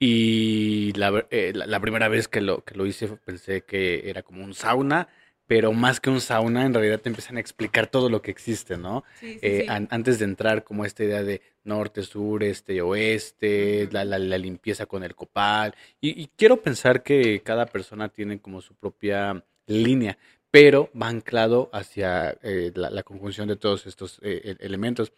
Y 0.00 0.94
la, 0.94 1.26
la, 1.30 1.80
primera 1.80 2.08
vez 2.08 2.26
que 2.26 2.40
lo, 2.40 2.64
que 2.64 2.74
lo 2.74 2.86
hice 2.86 3.06
pensé 3.24 3.62
que 3.62 4.10
era 4.10 4.24
como 4.24 4.42
un 4.42 4.52
sauna, 4.52 5.06
pero 5.46 5.72
más 5.72 6.00
que 6.00 6.10
un 6.10 6.20
sauna, 6.20 6.66
en 6.66 6.74
realidad 6.74 7.00
te 7.00 7.08
empiezan 7.08 7.36
a 7.36 7.40
explicar 7.40 7.86
todo 7.86 8.10
lo 8.10 8.20
que 8.20 8.30
existe, 8.30 8.76
¿no? 8.76 9.04
Eh, 9.22 9.66
antes 9.68 10.18
de 10.18 10.24
entrar 10.24 10.64
como 10.64 10.84
esta 10.84 11.04
idea 11.04 11.22
de 11.22 11.40
norte, 11.64 12.02
sur, 12.02 12.42
este, 12.42 12.80
oeste, 12.82 13.88
la, 13.92 14.04
la, 14.04 14.38
limpieza 14.38 14.86
con 14.86 15.04
el 15.04 15.14
copal. 15.14 15.74
Y, 16.00 16.26
quiero 16.36 16.56
pensar 16.62 17.02
que 17.02 17.40
cada 17.42 17.66
persona 17.66 18.08
tiene 18.08 18.40
como 18.40 18.60
su 18.60 18.74
propia 18.74 19.44
línea, 19.66 20.18
pero 20.50 20.90
va 21.00 21.08
anclado 21.08 21.70
hacia 21.72 22.36
eh, 22.42 22.72
la, 22.74 23.02
conjunción 23.04 23.46
de 23.46 23.56
todos 23.56 23.86
estos 23.86 24.18
eh, 24.22 24.56
elementos. 24.58 25.12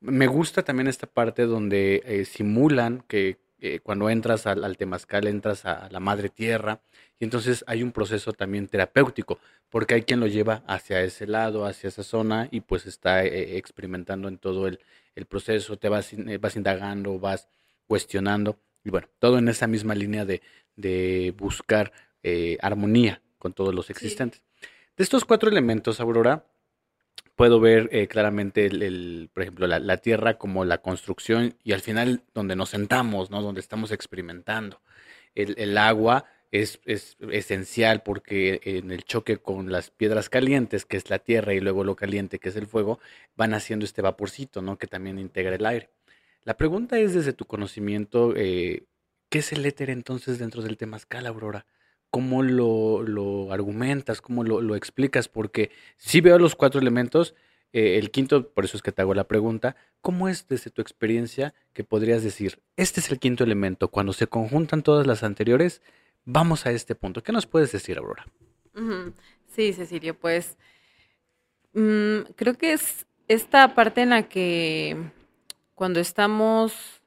Me 0.00 0.26
gusta 0.26 0.62
también 0.62 0.86
esta 0.88 1.06
parte 1.06 1.44
donde 1.44 2.24
simulan 2.28 3.04
que 3.08 3.38
cuando 3.82 4.10
entras 4.10 4.46
al, 4.46 4.64
al, 4.64 4.76
temazcal 4.76 5.26
entras 5.26 5.64
a 5.64 5.88
la 5.90 6.00
madre 6.00 6.28
tierra 6.28 6.80
y 7.18 7.24
entonces 7.24 7.64
hay 7.68 7.82
un 7.82 7.92
proceso 7.92 8.32
también 8.32 8.66
terapéutico 8.66 9.38
porque 9.70 9.94
hay 9.94 10.02
quien 10.02 10.20
lo 10.20 10.26
lleva 10.26 10.62
hacia 10.66 11.00
ese 11.00 11.26
lado, 11.26 11.64
hacia 11.64 11.88
esa 11.88 12.02
zona 12.02 12.48
y 12.50 12.60
pues 12.60 12.86
está 12.86 13.24
eh, 13.24 13.56
experimentando 13.56 14.28
en 14.28 14.38
todo 14.38 14.66
el, 14.66 14.78
proceso, 15.28 15.78
te 15.78 15.88
vas, 15.88 16.12
eh, 16.12 16.38
vas 16.38 16.56
indagando, 16.56 17.18
vas 17.18 17.48
cuestionando 17.86 18.58
y 18.84 18.90
bueno, 18.90 19.08
todo 19.18 19.38
en 19.38 19.48
esa 19.48 19.66
misma 19.66 19.94
línea 19.94 20.24
de, 20.24 20.42
de 20.76 21.34
buscar 21.36 21.92
eh, 22.22 22.58
armonía 22.60 23.22
con 23.38 23.52
todos 23.52 23.74
los 23.74 23.88
existentes. 23.88 24.42
De 24.96 25.04
estos 25.04 25.24
cuatro 25.24 25.48
elementos, 25.48 26.00
Aurora, 26.00 26.44
puedo 27.36 27.60
ver 27.60 28.08
claramente, 28.08 28.66
el, 28.66 29.30
por 29.32 29.42
ejemplo, 29.42 29.66
la, 29.66 29.96
tierra 29.98 30.38
como 30.38 30.64
la 30.64 30.78
construcción 30.78 31.54
y 31.62 31.72
al 31.72 31.80
final 31.80 32.22
donde 32.34 32.56
nos 32.56 32.70
sentamos, 32.70 33.30
¿no? 33.30 33.42
donde 33.42 33.60
estamos 33.60 33.92
experimentando. 33.92 34.80
El, 35.34 35.54
el 35.58 35.78
agua 35.78 36.26
es, 36.52 36.80
es, 36.84 37.16
esencial 37.30 38.02
porque 38.02 38.60
en 38.62 38.90
el 38.92 39.04
choque 39.04 39.38
con 39.38 39.72
las 39.72 39.90
piedras 39.90 40.28
calientes, 40.28 40.84
que 40.84 40.98
es 40.98 41.10
la 41.10 41.18
tierra, 41.18 41.54
y 41.54 41.60
luego 41.60 41.82
lo 41.82 41.96
caliente, 41.96 42.38
que 42.38 42.50
es 42.50 42.56
el 42.56 42.66
fuego, 42.66 43.00
van 43.34 43.54
haciendo 43.54 43.84
este 43.84 44.02
vaporcito, 44.02 44.62
¿no? 44.62 44.76
Que 44.78 44.86
también 44.86 45.18
integra 45.18 45.56
el 45.56 45.66
aire. 45.66 45.90
La 46.44 46.56
pregunta 46.56 46.98
es 46.98 47.14
desde 47.14 47.32
tu 47.32 47.46
conocimiento, 47.46 48.34
eh, 48.36 48.84
¿qué 49.30 49.38
es 49.38 49.52
el 49.52 49.64
éter 49.64 49.90
entonces 49.90 50.38
dentro 50.38 50.62
del 50.62 50.76
temazcal, 50.76 51.26
Aurora? 51.26 51.66
¿Cómo 52.12 52.44
lo, 52.44 53.50
argumentas? 53.50 54.20
¿Cómo 54.20 54.44
lo, 54.44 54.76
explicas? 54.76 55.26
Porque 55.28 55.72
si 55.96 56.20
veo 56.20 56.38
los 56.38 56.54
cuatro 56.54 56.80
elementos, 56.80 57.34
eh, 57.72 57.98
el 57.98 58.10
quinto, 58.12 58.50
por 58.50 58.64
eso 58.64 58.76
es 58.76 58.82
que 58.82 58.92
te 58.92 59.02
hago 59.02 59.14
la 59.14 59.26
pregunta, 59.26 59.74
¿cómo 60.00 60.28
es 60.28 60.46
desde 60.46 60.70
tu 60.70 60.82
experiencia 60.82 61.54
que 61.72 61.84
podrías 61.84 62.22
decir, 62.22 62.60
este 62.76 63.00
es 63.00 63.10
el 63.10 63.18
quinto 63.18 63.42
elemento, 63.42 63.88
cuando 63.88 64.12
se 64.12 64.26
conjuntan 64.26 64.82
todas 64.82 65.06
las 65.06 65.22
anteriores, 65.24 65.80
vamos 66.24 66.66
a 66.66 66.70
este 66.70 66.94
punto. 66.94 67.22
¿Qué 67.22 67.32
nos 67.32 67.46
puedes 67.46 67.72
decir, 67.72 67.98
Aurora? 67.98 68.26
Sí, 69.46 69.72
Cecilio, 69.72 70.14
pues 70.14 70.56
mm, 71.72 72.32
creo 72.36 72.54
que 72.54 72.74
es 72.74 73.06
esta 73.28 73.74
parte 73.74 74.02
en 74.02 74.10
la 74.10 74.28
que 74.28 74.96
cuando 75.74 76.00
estamos 76.00 77.02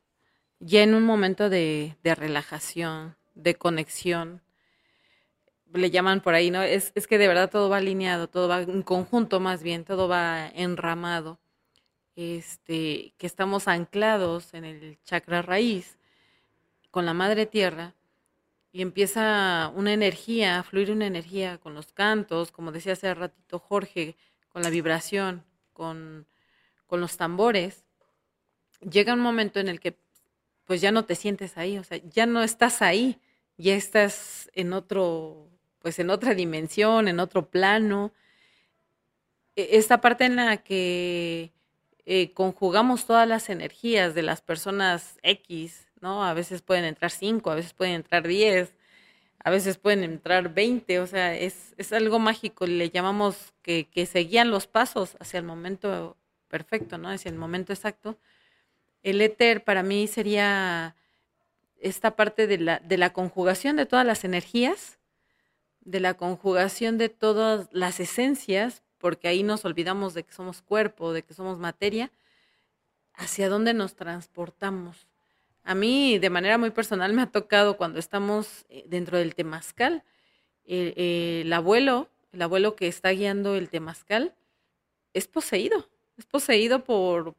ya 0.60 0.84
en 0.84 0.96
un 0.96 1.04
momento 1.04 1.50
de, 1.50 1.96
relajación, 2.04 3.16
de 3.36 3.56
conexión, 3.56 4.42
le 5.76 5.92
llaman 5.92 6.22
por 6.22 6.34
ahí, 6.34 6.52
¿no? 6.52 6.62
Es, 6.62 6.92
es, 6.96 7.08
que 7.08 7.18
de 7.18 7.28
verdad 7.28 7.50
todo 7.50 7.70
va 7.70 7.78
alineado, 7.78 8.28
todo 8.28 8.48
va 8.48 8.62
en 8.62 8.82
conjunto 8.82 9.40
más 9.40 9.64
bien, 9.64 9.84
todo 9.86 10.08
va 10.08 10.48
enramado. 10.48 11.40
Este, 12.16 13.14
que 13.18 13.28
estamos 13.28 13.68
anclados 13.68 14.54
en 14.54 14.64
el 14.64 14.98
chakra 15.04 15.42
raíz 15.42 15.98
con 16.90 17.06
la 17.06 17.14
madre 17.14 17.46
tierra 17.46 17.94
y 18.72 18.82
empieza 18.82 19.72
una 19.76 19.94
energía, 19.94 20.60
a 20.60 20.64
fluir 20.64 20.92
una 20.92 21.08
energía 21.08 21.58
con 21.58 21.74
los 21.74 21.92
cantos, 21.92 22.52
como 22.52 22.72
decía 22.72 22.94
hace 22.94 23.14
ratito 23.14 23.60
Jorge, 23.60 24.16
con 24.50 24.64
la 24.64 24.70
vibración, 24.70 25.44
con, 25.74 26.26
con 26.88 27.02
los 27.02 27.18
tambores, 27.18 27.86
llega 28.80 29.14
un 29.14 29.20
momento 29.20 29.60
en 29.60 29.68
el 29.68 29.80
que 29.80 29.98
pues 30.66 30.82
ya 30.82 30.92
no 30.92 31.06
te 31.06 31.16
sientes 31.16 31.58
ahí, 31.58 31.78
o 31.78 31.84
sea, 31.84 32.00
ya 32.10 32.26
no 32.26 32.44
estás 32.44 32.82
ahí, 32.82 33.20
ya 33.58 33.76
estás 33.76 34.50
en 34.54 34.74
otro, 34.74 35.50
pues 35.86 36.00
en 36.00 36.10
otra 36.10 36.34
dimensión, 36.34 37.08
en 37.08 37.20
otro 37.20 37.48
plano. 37.48 38.12
E, 39.56 39.78
esta 39.78 40.02
parte 40.02 40.26
en 40.26 40.36
la 40.36 40.58
que 40.58 41.54
eh, 42.08 42.34
conjugamos 42.34 43.06
todas 43.06 43.28
las 43.28 43.52
energías 43.52 44.16
de 44.16 44.24
las 44.24 44.42
personas 44.42 45.20
X, 45.22 45.88
¿no? 46.02 46.26
A 46.26 46.34
veces 46.34 46.64
pueden 46.64 46.86
entrar 46.86 47.12
cinco, 47.12 47.52
a 47.52 47.56
veces 47.56 47.74
pueden 47.74 47.94
entrar 47.94 48.28
diez, 48.28 48.74
a 49.38 49.52
veces 49.52 49.78
pueden 49.78 50.04
entrar 50.04 50.52
veinte, 50.56 51.00
o 51.00 51.06
sea, 51.06 51.36
es, 51.36 51.76
es 51.78 51.94
algo 51.94 52.18
mágico, 52.18 52.66
le 52.66 52.90
llamamos 52.90 53.54
que, 53.62 53.88
que 53.88 54.08
seguían 54.08 54.50
los 54.50 54.66
pasos 54.66 55.16
hacia 55.20 55.38
el 55.38 55.46
momento 55.46 56.18
perfecto, 56.48 56.98
¿no? 56.98 57.10
Hacia 57.10 57.30
el 57.30 57.38
momento 57.38 57.74
exacto. 57.74 58.18
El 59.04 59.22
éter 59.22 59.64
para 59.64 59.84
mí 59.84 60.08
sería 60.08 60.96
esta 61.80 62.16
parte 62.16 62.48
de 62.48 62.58
la, 62.58 62.80
de 62.80 62.98
la 62.98 63.14
conjugación 63.14 63.76
de 63.76 63.86
todas 63.86 64.04
las 64.04 64.24
energías, 64.24 64.98
de 65.86 66.00
la 66.00 66.16
conjugación 66.16 66.98
de 66.98 67.10
todas 67.10 67.70
las 67.72 68.00
esencias, 68.00 68.84
porque 68.98 69.28
ahí 69.28 69.44
nos 69.44 69.64
olvidamos 69.66 70.14
de 70.14 70.24
que 70.24 70.34
somos 70.34 70.62
cuerpo, 70.62 71.14
de 71.14 71.24
que 71.24 71.34
somos 71.34 71.60
materia, 71.60 72.12
hacia 73.14 73.50
dónde 73.50 73.74
nos 73.74 73.96
transportamos. 73.96 75.08
A 75.64 75.74
mí, 75.74 76.20
de 76.20 76.30
manera 76.30 76.58
muy 76.58 76.72
personal, 76.72 77.14
me 77.14 77.22
ha 77.22 77.28
tocado 77.28 77.78
cuando 77.78 78.00
estamos 78.00 78.66
eh, 78.70 78.84
dentro 78.88 79.18
del 79.18 79.36
temazcal, 79.36 80.04
el 80.68 81.54
abuelo, 81.54 82.10
el 82.34 82.42
abuelo 82.42 82.76
que 82.76 82.88
está 82.88 83.12
guiando 83.12 83.56
el 83.56 83.70
temazcal, 83.70 84.34
es 85.14 85.28
poseído, 85.28 85.88
es 86.18 86.26
poseído 86.26 86.84
por, 86.84 87.36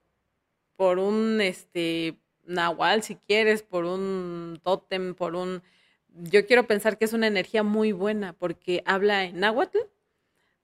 por 0.77 0.99
un 0.99 1.41
este 1.41 2.17
nahual, 2.47 3.03
si 3.03 3.17
quieres, 3.17 3.63
por 3.63 3.85
un 3.85 4.61
tótem, 4.63 5.15
por 5.15 5.35
un... 5.35 5.63
Yo 6.19 6.47
quiero 6.47 6.67
pensar 6.67 6.99
que 6.99 7.05
es 7.05 7.13
una 7.13 7.27
energía 7.27 7.63
muy 7.63 7.93
buena 7.93 8.33
porque 8.33 8.83
habla 8.87 9.25
en 9.25 9.41
náhuatl, 9.41 9.79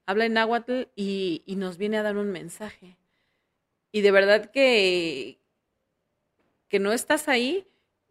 habla 0.05 0.25
en 0.25 0.33
náhuatl 0.33 0.83
y, 0.95 1.43
y 1.45 1.55
nos 1.55 1.77
viene 1.77 1.97
a 1.97 2.03
dar 2.03 2.17
un 2.17 2.31
mensaje. 2.31 2.97
Y 3.91 4.01
de 4.01 4.11
verdad 4.11 4.51
que, 4.51 5.39
que 6.67 6.79
no 6.79 6.91
estás 6.91 7.27
ahí 7.27 7.67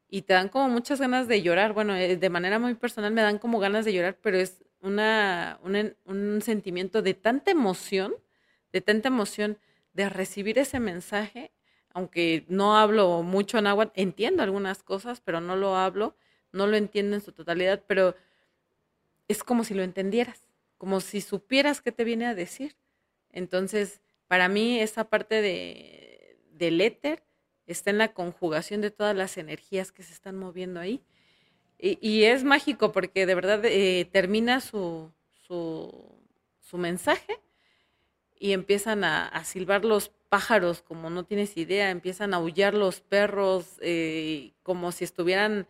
y 0.09 0.23
te 0.23 0.35
dan 0.35 0.49
como 0.49 0.69
muchas 0.69 1.01
ganas 1.01 1.27
de 1.29 1.43
llorar. 1.43 1.73
Bueno, 1.73 1.97
eh, 1.97 2.17
de 2.17 2.31
manera 2.31 2.59
muy 2.59 2.75
personal 2.75 3.13
me 3.13 3.23
dan 3.23 3.39
como 3.39 3.59
ganas 3.59 3.85
de 3.85 3.93
llorar, 3.93 4.19
pero 4.23 4.37
es 4.39 4.63
una, 4.81 5.59
un 6.05 6.41
sentimiento 6.43 7.03
de 7.03 7.15
tanta 7.15 7.51
emoción, 7.51 8.15
de 8.73 8.81
tanta 8.81 9.09
emoción 9.09 9.59
de 9.95 10.09
recibir 10.09 10.59
ese 10.59 10.81
mensaje, 10.81 11.53
aunque 11.95 12.45
no 12.49 12.77
hablo 12.77 13.23
mucho 13.23 13.59
en 13.59 13.67
agua, 13.67 13.93
entiendo 13.95 14.43
algunas 14.43 14.83
cosas, 14.83 15.21
pero 15.21 15.41
no 15.41 15.57
lo 15.57 15.77
hablo, 15.77 16.17
no 16.53 16.67
lo 16.67 16.77
entiendo 16.77 17.17
en 17.17 17.23
su 17.23 17.33
totalidad, 17.33 17.83
pero 17.87 18.15
es 19.29 19.43
como 19.43 19.65
si 19.65 19.75
lo 19.75 19.83
entendieras, 19.83 20.49
como 20.79 21.01
si 21.01 21.21
supieras 21.21 21.81
qué 21.81 21.93
te 21.93 22.05
viene 22.05 22.27
a 22.27 22.35
decir. 22.35 22.77
Entonces, 23.31 24.01
para 24.29 24.49
mí 24.49 24.81
esa 24.81 25.05
parte 25.05 25.41
de, 25.41 26.39
del 26.53 26.81
éter 26.81 27.23
está 27.67 27.91
en 27.91 27.99
la 27.99 28.13
conjugación 28.13 28.81
de 28.81 28.91
todas 28.91 29.17
las 29.17 29.37
energías 29.39 29.93
que 29.93 30.03
se 30.03 30.13
están 30.13 30.37
moviendo 30.37 30.81
ahí. 30.81 31.03
Y, 31.85 32.23
es 32.23 32.45
mágico 32.45 32.93
porque 32.93 33.27
de 33.27 33.35
verdad 33.35 33.61
eh, 33.65 34.09
termina 34.13 34.61
su, 34.61 35.11
su, 35.49 36.79
mensaje 36.79 37.41
y 38.39 38.53
empiezan 38.53 39.03
a, 39.03 39.45
silbar 39.45 39.85
los 39.85 40.11
pájaros 40.29 40.81
como 40.81 41.11
no 41.11 41.25
tienes 41.25 41.57
idea, 41.57 41.91
empiezan 41.91 42.35
a 42.35 42.37
aullar 42.37 42.75
los 42.75 43.01
perros 43.01 43.79
eh, 43.81 44.53
como 44.63 44.93
si 44.93 45.03
estuvieran 45.03 45.67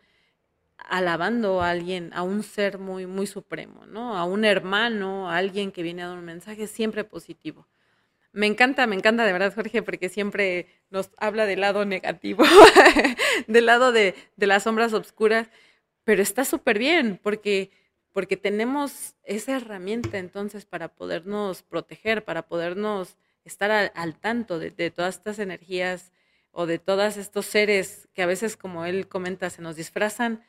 alabando 0.77 1.61
a 1.61 1.69
alguien, 1.69 2.11
a 2.13 2.23
un 2.23 2.43
ser 2.43 2.77
muy, 2.77 3.05
muy 3.05 3.27
supremo, 3.27 3.85
¿no? 3.85 4.17
A 4.17 4.25
un 4.25 4.45
hermano, 4.45 5.29
a 5.29 5.37
alguien 5.37 5.71
que 5.71 5.83
viene 5.83 6.03
a 6.03 6.07
dar 6.07 6.17
un 6.17 6.25
mensaje 6.25 6.67
siempre 6.67 7.03
positivo. 7.03 7.67
Me 8.31 8.47
encanta, 8.47 8.87
me 8.87 8.95
encanta 8.95 9.25
de 9.25 9.31
verdad, 9.31 9.53
Jorge, 9.53 9.83
porque 9.83 10.09
siempre 10.09 10.67
nos 10.89 11.11
habla 11.17 11.45
del 11.45 11.61
lado 11.61 11.85
negativo, 11.85 12.43
del 13.47 13.67
lado 13.67 13.91
de, 13.91 14.15
las 14.37 14.63
sombras 14.63 14.91
oscuras, 14.93 15.49
pero 16.03 16.21
está 16.23 16.43
súper 16.43 16.79
bien, 16.79 17.19
porque, 17.21 17.69
porque 18.11 18.35
tenemos 18.35 19.15
esa 19.23 19.55
herramienta 19.55 20.17
entonces 20.17 20.65
para 20.65 20.87
podernos 20.87 21.61
proteger, 21.61 22.23
para 22.25 22.41
podernos 22.47 23.17
estar 23.45 23.91
al, 23.93 24.15
tanto 24.15 24.57
de, 24.57 24.71
todas 24.89 25.17
estas 25.17 25.37
energías 25.37 26.11
o 26.51 26.65
de 26.65 26.79
todos 26.79 27.17
estos 27.17 27.45
seres 27.45 28.07
que 28.15 28.23
a 28.23 28.27
veces, 28.27 28.57
como 28.57 28.85
él 28.85 29.07
comenta, 29.07 29.51
se 29.51 29.61
nos 29.61 29.75
disfrazan 29.75 30.43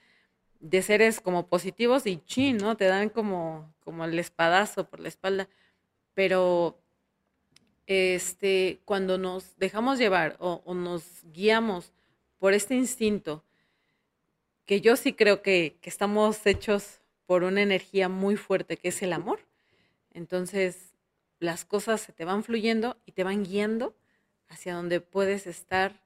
de 0.61 0.83
seres 0.83 1.21
como 1.21 1.49
positivos 1.49 2.07
y 2.07 2.19
chin, 2.25 2.57
¿no? 2.57 2.77
Te 2.77 2.87
dan 2.87 3.09
como, 3.09 3.75
como 3.81 4.05
el 4.05 4.19
espadazo 4.19 4.89
por 4.89 5.01
la 5.01 5.09
espalda 5.09 5.49
pero 6.15 6.81
este, 7.87 8.81
cuando 8.85 9.19
nos 9.19 9.57
dejamos 9.59 9.99
llevar 9.99 10.37
o, 10.39 10.63
nos 10.75 11.23
guiamos 11.25 11.93
por 12.39 12.55
este 12.55 12.75
instinto, 12.75 13.45
que 14.65 14.81
yo 14.81 14.97
sí 14.97 15.13
creo 15.13 15.43
que, 15.43 15.77
que, 15.81 15.91
estamos 15.91 16.47
hechos 16.47 17.01
por 17.27 17.43
una 17.43 17.61
energía 17.63 18.09
muy 18.09 18.37
fuerte, 18.37 18.77
que 18.77 18.89
es 18.89 19.03
el 19.03 19.13
amor. 19.13 19.41
Entonces, 20.11 20.95
las 21.39 21.65
cosas 21.65 22.01
se 22.01 22.13
te 22.13 22.25
van 22.25 22.45
fluyendo 22.45 22.97
y 23.05 23.13
te 23.13 23.25
van 23.25 23.45
guiando 23.45 23.95
hacia 24.49 24.75
donde 24.75 25.01
puedes 25.01 25.47
estar 25.47 26.03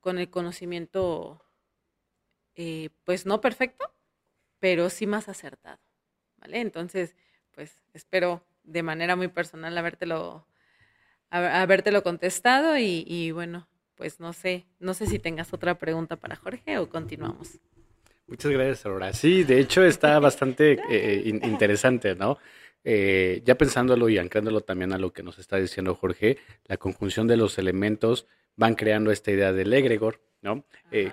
con 0.00 0.18
el 0.18 0.30
conocimiento, 0.30 1.44
eh, 2.56 2.90
pues 3.04 3.26
no 3.26 3.40
perfecto, 3.40 3.92
pero 4.58 4.90
sí 4.90 5.06
más 5.06 5.28
acertado. 5.28 5.78
¿Vale? 6.38 6.60
Entonces, 6.60 7.16
pues 7.52 7.80
espero 7.94 8.44
de 8.64 8.82
manera 8.82 9.16
muy 9.16 9.28
personal 9.28 9.76
habértelo, 9.78 10.46
habértelo 11.30 12.02
contestado 12.02 12.76
y, 12.76 13.04
y 13.06 13.30
bueno, 13.30 13.68
pues 13.94 14.20
no 14.20 14.32
sé, 14.32 14.66
no 14.78 14.94
sé 14.94 15.06
si 15.06 15.18
tengas 15.18 15.52
otra 15.52 15.78
pregunta 15.78 16.16
para 16.16 16.36
Jorge 16.36 16.78
o 16.78 16.88
continuamos. 16.88 17.58
Muchas 18.26 18.50
gracias, 18.50 18.84
Aurora. 18.84 19.12
Sí, 19.12 19.44
de 19.44 19.60
hecho 19.60 19.84
está 19.84 20.18
bastante 20.18 20.72
eh, 20.90 21.22
eh, 21.24 21.40
interesante, 21.44 22.14
¿no? 22.14 22.38
Eh, 22.88 23.42
ya 23.44 23.58
pensándolo 23.58 24.08
y 24.08 24.18
anclándolo 24.18 24.60
también 24.60 24.92
a 24.92 24.98
lo 24.98 25.12
que 25.12 25.24
nos 25.24 25.40
está 25.40 25.56
diciendo 25.56 25.96
Jorge, 25.96 26.38
la 26.66 26.76
conjunción 26.76 27.26
de 27.26 27.36
los 27.36 27.58
elementos 27.58 28.28
van 28.54 28.76
creando 28.76 29.10
esta 29.10 29.32
idea 29.32 29.52
del 29.52 29.72
egregor, 29.72 30.20
¿no? 30.40 30.64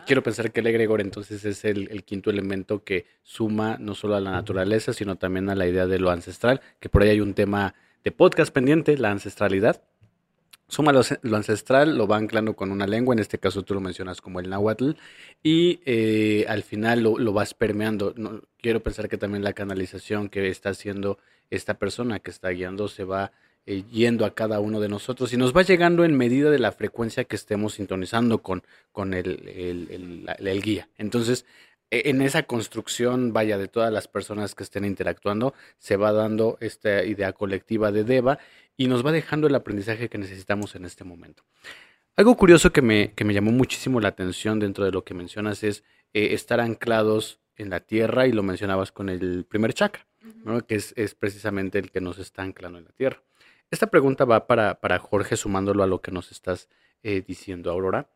quiero 0.05 0.21
pensar 0.21 0.51
que 0.51 0.59
el 0.59 0.67
egregor 0.67 1.01
entonces 1.01 1.43
es 1.45 1.65
el, 1.65 1.89
el, 1.89 2.03
quinto 2.03 2.30
elemento 2.30 2.84
que 2.84 3.07
suma 3.24 3.78
no 3.80 3.95
solo 3.95 4.15
a 4.15 4.21
la 4.21 4.30
naturaleza, 4.30 4.93
sino 4.93 5.15
también 5.15 5.49
a 5.49 5.55
la 5.55 5.65
idea 5.65 5.88
de 5.88 5.97
lo 5.97 6.11
ancestral, 6.11 6.61
que 6.80 6.89
por 6.89 7.01
ahí 7.01 7.09
hay 7.09 7.21
un 7.21 7.34
tema 7.34 7.74
de 8.03 8.11
podcast 8.11 8.53
pendiente, 8.53 8.95
la 8.95 9.09
ancestralidad, 9.09 9.82
suma 10.68 10.91
lo, 10.91 11.01
ancestral, 11.36 11.97
lo 11.97 12.07
va 12.07 12.18
anclando 12.18 12.55
con 12.55 12.72
una 12.72 12.88
lengua, 12.88 13.14
en 13.14 13.20
este 13.20 13.38
caso 13.38 13.64
tú 13.64 13.74
lo 13.74 13.82
mencionas 13.82 14.22
como 14.22 14.39
el 14.39 14.49
náhuatl, 14.49 14.91
y 15.41 15.82
eh, 15.86 16.45
al 16.47 16.64
final 16.64 17.01
lo, 17.03 17.34
vas 17.34 17.53
permeando. 17.53 18.14
quiero 18.61 18.82
pensar 18.82 19.09
que 19.09 19.18
también 19.18 19.43
la 19.43 19.53
canalización 19.53 20.30
que 20.30 20.47
está 20.49 20.70
haciendo 20.70 21.20
esta 21.49 21.76
persona 21.76 22.20
que 22.20 22.32
está 22.32 22.49
guiando 22.49 22.88
se 22.88 23.03
va 23.03 23.32
eh, 23.66 23.84
yendo 23.91 24.26
a 24.26 24.34
cada 24.34 24.59
uno 24.59 24.80
de 24.80 24.89
nosotros 24.89 25.32
y 25.34 25.38
nos 25.38 25.55
va 25.55 25.61
llegando 25.61 26.03
en 26.03 26.18
medida 26.18 26.49
de 26.49 26.59
la 26.59 26.72
frecuencia 26.72 27.24
que 27.26 27.36
estemos 27.36 27.76
sintonizando 27.76 28.39
con, 28.41 28.64
con 28.91 29.14
el, 29.14 30.28
el 30.39 30.61
guía. 30.61 30.89
Entonces, 30.97 31.45
en 32.05 32.21
esa 32.21 32.43
construcción, 32.43 33.33
vaya, 33.33 33.57
de 33.57 33.67
todas 33.67 33.93
las 33.93 34.07
personas 34.07 34.55
que 34.55 34.63
estén 34.63 34.85
interactuando, 34.85 35.53
se 35.77 35.95
va 35.95 36.11
dando 36.11 36.57
esta 36.59 37.03
idea 37.03 37.33
colectiva 37.33 37.91
de 37.91 38.03
Deva 38.03 38.39
y 38.75 38.87
nos 38.87 39.05
va 39.05 39.11
dejando 39.11 39.47
el 39.47 39.55
aprendizaje 39.55 40.09
que 40.09 40.17
necesitamos 40.17 40.75
en 40.75 40.85
este 40.85 41.03
momento. 41.03 41.43
Algo 42.15 42.35
curioso 42.35 42.71
que 42.71 42.81
me, 42.81 43.13
que 43.13 43.23
me 43.23 43.33
llamó 43.33 43.51
muchísimo 43.51 43.99
la 43.99 44.09
atención 44.09 44.59
dentro 44.59 44.85
de 44.85 44.91
lo 44.91 45.03
que 45.03 45.13
mencionas 45.13 45.63
es 45.63 45.83
eh, 46.13 46.33
estar 46.33 46.59
anclados 46.59 47.39
en 47.55 47.69
la 47.69 47.79
tierra 47.79 48.27
y 48.27 48.31
lo 48.31 48.43
mencionabas 48.43 48.91
con 48.91 49.09
el 49.09 49.45
primer 49.45 49.73
chakra, 49.73 50.05
que 50.67 50.75
es, 50.75 51.15
precisamente 51.15 51.79
el 51.79 51.91
que 51.91 52.01
nos 52.01 52.17
está 52.17 52.43
anclando 52.43 52.77
en 52.79 52.85
la 52.85 52.91
tierra. 52.91 53.21
Esta 53.71 53.87
pregunta 53.87 54.25
va 54.25 54.47
para, 54.47 54.79
para 54.79 54.99
Jorge 54.99 55.37
sumándolo 55.37 55.83
a 55.83 55.87
lo 55.87 56.01
que 56.01 56.11
nos 56.11 56.31
estás 56.31 56.69
eh, 57.01 57.23
diciendo, 57.25 57.71
Aurora. 57.71 58.09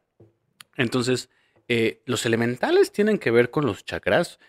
Entonces, 0.75 1.29
eh, 1.67 2.01
los 2.05 2.25
elementales 2.25 2.91
tienen 2.91 3.17
que 3.17 3.31
ver 3.31 3.49
con 3.51 3.65
los 3.65 3.85
chakras. 3.85 4.39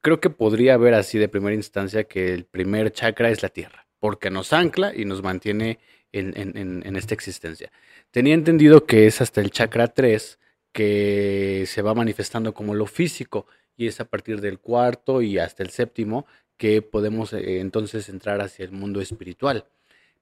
creo 0.00 0.20
que 0.20 0.30
podría 0.30 0.74
haber 0.74 0.94
así 0.94 1.18
de 1.18 1.28
primera 1.28 1.54
instancia 1.54 2.04
que 2.04 2.32
el 2.34 2.44
primer 2.44 2.92
chakra 2.92 3.30
es 3.30 3.42
la 3.42 3.48
tierra 3.48 3.88
porque 4.00 4.30
nos 4.30 4.52
ancla 4.52 4.94
y 4.94 5.04
nos 5.04 5.22
mantiene 5.22 5.78
en, 6.12 6.96
esta 6.96 7.14
existencia. 7.14 7.70
Tenía 8.10 8.34
entendido 8.34 8.86
que 8.86 9.06
es 9.06 9.20
hasta 9.20 9.40
el 9.40 9.50
chakra 9.50 9.88
3 9.88 10.38
que 10.72 11.64
se 11.66 11.82
va 11.82 11.94
manifestando 11.94 12.54
como 12.54 12.74
lo 12.74 12.86
físico 12.86 13.46
y 13.76 13.86
es 13.86 14.00
a 14.00 14.04
partir 14.04 14.40
del 14.40 14.58
cuarto 14.58 15.22
y 15.22 15.38
hasta 15.38 15.62
el 15.62 15.70
séptimo 15.70 16.26
que 16.56 16.82
podemos 16.82 17.32
eh, 17.32 17.60
entonces 17.60 18.08
entrar 18.08 18.40
hacia 18.40 18.64
el 18.64 18.72
mundo 18.72 19.00
espiritual. 19.00 19.66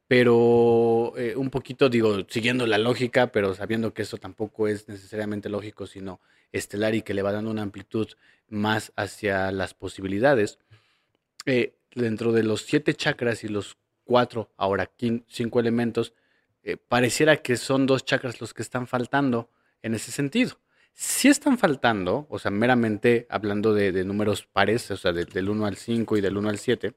Pero 0.09 1.15
eh, 1.17 1.35
un 1.37 1.51
poquito, 1.51 1.89
digo, 1.89 2.25
siguiendo 2.29 2.67
la 2.67 2.79
lógica, 2.79 3.33
pero 3.33 3.55
sabiendo 3.55 3.93
que 3.93 4.03
eso 4.03 4.19
tampoco 4.19 4.69
es 4.69 4.89
necesariamente 4.89 5.49
lógico, 5.49 5.87
sino 5.87 6.21
estelar 6.53 6.95
y 6.95 7.03
que 7.03 7.15
le 7.15 7.23
va 7.23 7.33
dando 7.33 7.51
una 7.51 7.63
amplitud 7.63 8.09
más 8.49 8.93
hacia 8.97 9.51
las 9.51 9.75
posibilidades. 9.75 10.59
Eh, 11.45 11.75
dentro 11.95 12.33
de 12.33 12.45
los 12.45 12.63
siete 12.63 12.95
chakras 12.95 13.43
y 13.43 13.49
los 13.49 13.77
cuatro, 14.05 14.53
ahora 14.57 14.91
cinco 15.29 15.59
elementos, 15.59 16.15
eh, 16.63 16.77
pareciera 16.77 17.37
que 17.39 17.57
son 17.57 17.87
dos 17.87 18.05
chakras 18.05 18.41
los 18.41 18.55
que 18.55 18.63
están 18.63 18.87
faltando 18.87 19.51
en 19.83 19.95
ese 19.95 20.13
sentido. 20.13 20.59
Si 20.95 21.29
están 21.29 21.59
faltando, 21.59 22.27
o 22.31 22.39
sea, 22.39 22.51
meramente 22.51 23.27
hablando 23.29 23.75
de, 23.75 24.05
números 24.05 24.47
pares, 24.47 24.91
o 24.91 24.97
sea, 24.97 25.13
del 25.13 25.49
1 25.49 25.67
al 25.67 25.77
5 25.77 26.17
y 26.17 26.21
del 26.21 26.37
1 26.39 26.49
al 26.49 26.59
7, 26.59 26.95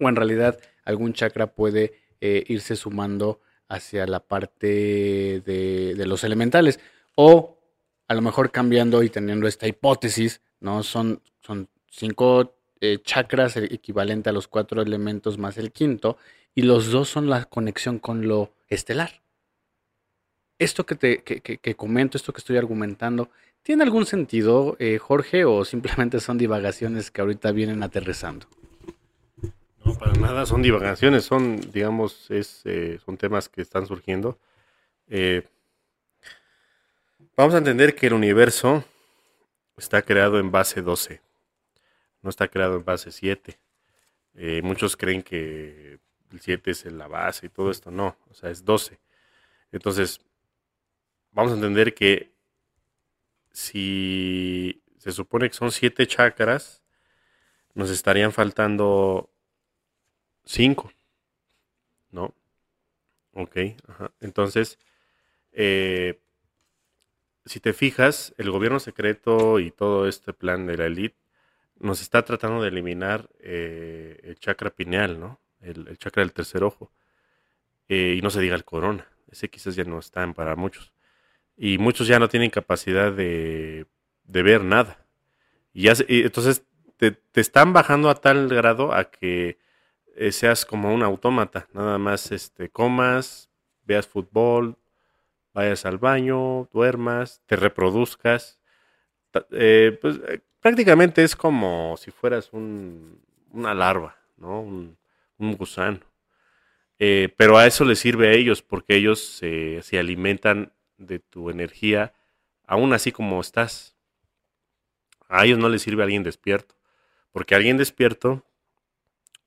o 0.00 0.08
en 0.08 0.16
realidad 0.16 0.58
algún 0.84 1.12
chakra 1.12 1.48
puede 1.48 2.01
eh, 2.24 2.44
irse 2.46 2.76
sumando 2.76 3.40
hacia 3.66 4.06
la 4.06 4.20
parte 4.20 5.42
de, 5.44 6.04
los 6.06 6.22
elementales, 6.22 6.78
o 7.16 7.58
a 8.06 8.14
lo 8.14 8.22
mejor 8.22 8.52
cambiando 8.52 9.02
y 9.02 9.10
teniendo 9.10 9.48
esta 9.48 9.66
hipótesis, 9.66 10.40
¿no? 10.60 10.84
Son, 10.84 11.20
son 11.40 11.68
cinco 11.90 12.54
eh, 12.80 13.00
chakras 13.02 13.56
equivalente 13.56 14.30
a 14.30 14.32
los 14.32 14.46
cuatro 14.46 14.82
elementos 14.82 15.36
más 15.36 15.58
el 15.58 15.72
quinto, 15.72 16.16
y 16.54 16.62
los 16.62 16.92
dos 16.92 17.08
son 17.08 17.28
la 17.28 17.46
conexión 17.46 17.98
con 17.98 18.28
lo 18.28 18.54
estelar. 18.68 19.20
Esto 20.60 20.86
que, 20.86 20.94
te, 20.94 21.24
que, 21.24 21.74
comento, 21.74 22.16
esto 22.16 22.32
que 22.32 22.38
estoy 22.38 22.56
argumentando, 22.56 23.30
¿tiene 23.64 23.82
algún 23.82 24.06
sentido, 24.06 24.76
eh, 24.78 24.98
Jorge, 24.98 25.44
o 25.44 25.64
simplemente 25.64 26.20
son 26.20 26.38
divagaciones 26.38 27.10
que 27.10 27.20
ahorita 27.20 27.50
vienen 27.50 27.82
aterrizando? 27.82 28.46
Para 29.98 30.12
nada 30.12 30.46
son 30.46 30.62
divagaciones, 30.62 31.24
son, 31.24 31.60
digamos, 31.72 32.30
es, 32.30 32.62
eh, 32.64 32.98
son 33.04 33.16
temas 33.16 33.48
que 33.48 33.62
están 33.62 33.86
surgiendo. 33.86 34.38
vamos 37.36 37.54
a 37.54 37.58
entender 37.58 37.94
que 37.94 38.06
el 38.06 38.14
universo 38.14 38.84
está 39.76 40.02
creado 40.02 40.38
en 40.38 40.50
base 40.50 40.82
12 40.82 41.20
no 42.22 42.30
está 42.30 42.48
creado 42.48 42.76
en 42.76 42.84
base 42.84 43.10
7. 43.10 43.58
Eh, 44.34 44.62
muchos 44.62 44.96
creen 44.96 45.22
que 45.22 45.98
el 46.30 46.40
7 46.40 46.70
es 46.70 46.84
la 46.86 47.08
base 47.08 47.46
y 47.46 47.48
todo 47.50 47.70
esto, 47.70 47.90
no, 47.90 48.16
o 48.30 48.34
sea, 48.34 48.50
es 48.50 48.64
12. 48.64 48.98
Entonces, 49.72 50.20
vamos 51.32 51.52
a 51.52 51.56
entender 51.56 51.94
que 51.94 52.32
si 53.50 54.82
se 54.98 55.12
supone 55.12 55.48
que 55.48 55.54
son 55.54 55.70
7 55.70 56.06
chakras, 56.06 56.82
nos 57.74 57.90
estarían 57.90 58.32
faltando 58.32 59.30
5, 60.44 60.92
¿no? 62.10 62.34
Ok, 63.34 63.56
ajá. 63.88 64.12
entonces, 64.20 64.78
eh, 65.52 66.20
si 67.44 67.60
te 67.60 67.72
fijas, 67.72 68.34
el 68.38 68.50
gobierno 68.50 68.78
secreto 68.78 69.58
y 69.58 69.70
todo 69.70 70.06
este 70.08 70.32
plan 70.32 70.66
de 70.66 70.76
la 70.76 70.86
élite 70.86 71.16
nos 71.82 72.00
está 72.00 72.24
tratando 72.24 72.62
de 72.62 72.68
eliminar 72.68 73.28
eh, 73.40 74.20
el 74.22 74.38
chakra 74.38 74.70
pineal, 74.70 75.18
¿no? 75.18 75.40
El, 75.60 75.98
chakra 75.98 76.22
del 76.22 76.32
tercer 76.32 76.62
ojo. 76.62 76.92
Eh, 77.88 78.14
y 78.18 78.22
no 78.22 78.30
se 78.30 78.40
diga 78.40 78.54
el 78.54 78.64
corona. 78.64 79.08
Ese 79.30 79.50
quizás 79.50 79.74
ya 79.74 79.84
no 79.84 79.98
está 79.98 80.30
para 80.32 80.54
muchos. 80.54 80.92
Y 81.56 81.78
muchos 81.78 82.06
ya 82.06 82.18
no 82.18 82.28
tienen 82.28 82.50
capacidad 82.50 83.12
de, 83.12 83.86
ver 84.24 84.62
nada. 84.62 85.04
Y, 85.74 85.84
ya, 85.84 85.94
entonces 86.08 86.64
te, 86.96 87.18
están 87.34 87.72
bajando 87.72 88.10
a 88.10 88.14
tal 88.14 88.48
grado 88.48 88.94
a 88.94 89.10
que 89.10 89.58
eh, 90.16 90.32
seas 90.32 90.64
como 90.64 90.92
un 90.94 91.02
autómata. 91.02 91.68
Nada 91.72 91.98
más 91.98 92.32
este, 92.32 92.68
comas, 92.70 93.50
veas 93.84 94.06
fútbol, 94.06 94.76
vayas 95.54 95.84
al 95.86 95.98
baño, 95.98 96.68
duermas, 96.72 97.42
te 97.46 97.56
reproduzcas. 97.56 98.60
pues 99.30 100.20
prácticamente 100.60 101.24
es 101.24 101.36
como 101.36 101.96
si 101.96 102.10
fueras 102.10 102.50
una 102.52 103.74
larva, 103.74 104.16
¿no? 104.36 104.60
Un, 104.60 104.96
gusano. 105.38 105.98
Eh, 107.00 107.34
pero 107.36 107.58
a 107.58 107.66
eso 107.66 107.84
les 107.84 107.98
sirve 107.98 108.28
a 108.28 108.32
ellos 108.32 108.62
porque 108.62 108.94
ellos 108.94 109.20
se 109.20 109.98
alimentan 109.98 110.72
de 110.98 111.18
tu 111.18 111.50
energía 111.50 112.12
aún 112.72 112.92
así 112.92 113.12
como 113.12 113.40
estás. 113.40 113.96
A 115.28 115.44
ellos 115.44 115.58
no 115.58 115.68
les 115.68 115.82
sirve 115.82 116.02
a 116.02 116.04
alguien 116.04 116.22
despierto, 116.22 116.74
porque 117.30 117.54
alguien 117.54 117.76
despierto 117.76 118.44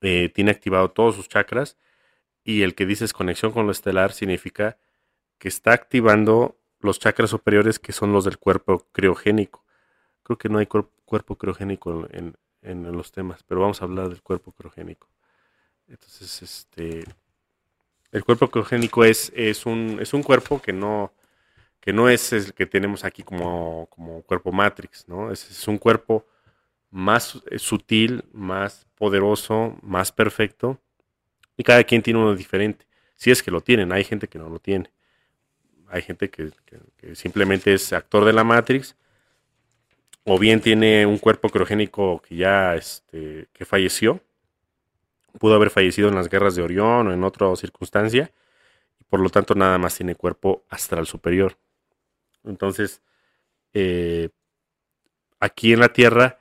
eh, 0.02 0.30
tiene 0.34 0.50
activado 0.50 0.90
todos 0.90 1.16
sus 1.16 1.28
chakras 1.28 1.76
y 2.44 2.62
el 2.62 2.74
que 2.74 2.86
dices 2.86 3.12
conexión 3.12 3.52
con 3.52 3.66
lo 3.66 3.72
estelar 3.72 4.12
significa 4.12 4.78
que 5.38 5.48
está 5.48 5.72
activando 5.72 6.58
los 6.80 6.98
chakras 6.98 7.30
superiores 7.30 7.78
que 7.78 7.92
son 7.92 8.12
los 8.12 8.24
del 8.24 8.38
cuerpo 8.38 8.86
criogénico. 8.92 9.64
Creo 10.22 10.38
que 10.38 10.48
no 10.48 10.58
hay 10.58 10.66
cuerpo, 10.66 11.36
criogénico 11.36 12.06
en, 12.10 12.36
los 12.62 13.12
temas, 13.12 13.42
pero 13.44 13.60
vamos 13.60 13.80
a 13.80 13.84
hablar 13.84 14.08
del 14.08 14.22
cuerpo 14.22 14.52
criogénico. 14.52 15.08
Entonces, 15.88 16.42
este, 16.42 17.04
el 18.10 18.24
cuerpo 18.24 18.48
criogénico 18.48 19.04
es, 19.04 19.32
es, 19.36 19.66
un, 19.66 19.98
es 20.00 20.14
un 20.14 20.22
cuerpo 20.22 20.60
que 20.60 20.72
no, 20.72 21.12
que 21.80 21.92
no 21.92 22.08
es 22.08 22.32
el 22.32 22.54
que 22.54 22.66
tenemos 22.66 23.04
aquí 23.04 23.22
como, 23.22 23.86
como 23.86 24.22
cuerpo 24.22 24.50
Matrix, 24.50 25.08
¿no? 25.08 25.30
Es, 25.30 25.48
es 25.48 25.68
un 25.68 25.78
cuerpo 25.78 26.26
más 26.96 27.42
eh, 27.50 27.58
sutil, 27.58 28.24
más 28.32 28.86
poderoso, 28.94 29.76
más 29.82 30.12
perfecto, 30.12 30.80
y 31.58 31.62
cada 31.62 31.84
quien 31.84 32.00
tiene 32.00 32.18
uno 32.18 32.34
diferente. 32.34 32.86
Si 33.16 33.30
es 33.30 33.42
que 33.42 33.50
lo 33.50 33.60
tienen, 33.60 33.92
hay 33.92 34.02
gente 34.02 34.28
que 34.28 34.38
no 34.38 34.48
lo 34.48 34.58
tiene. 34.60 34.90
Hay 35.88 36.00
gente 36.00 36.30
que, 36.30 36.50
simplemente 37.14 37.74
es 37.74 37.92
actor 37.92 38.24
de 38.24 38.32
la 38.32 38.44
Matrix, 38.44 38.96
o 40.24 40.38
bien 40.38 40.60
tiene 40.62 41.04
un 41.04 41.18
cuerpo 41.18 41.50
criogénico 41.50 42.22
que 42.22 42.36
ya 42.36 42.74
este, 42.74 43.48
que 43.52 43.66
falleció, 43.66 44.22
pudo 45.38 45.54
haber 45.54 45.68
fallecido 45.68 46.08
en 46.08 46.14
las 46.14 46.30
guerras 46.30 46.56
de 46.56 46.62
Orión 46.62 47.08
o 47.08 47.12
en 47.12 47.24
otra 47.24 47.54
circunstancia, 47.56 48.32
y 48.98 49.04
por 49.04 49.20
lo 49.20 49.28
tanto 49.28 49.54
nada 49.54 49.76
más 49.76 49.96
tiene 49.96 50.14
cuerpo 50.14 50.64
astral 50.70 51.06
superior. 51.06 51.58
Entonces, 52.42 53.02
eh, 53.74 54.30
aquí 55.40 55.74
en 55.74 55.80
la 55.80 55.90
Tierra 55.92 56.38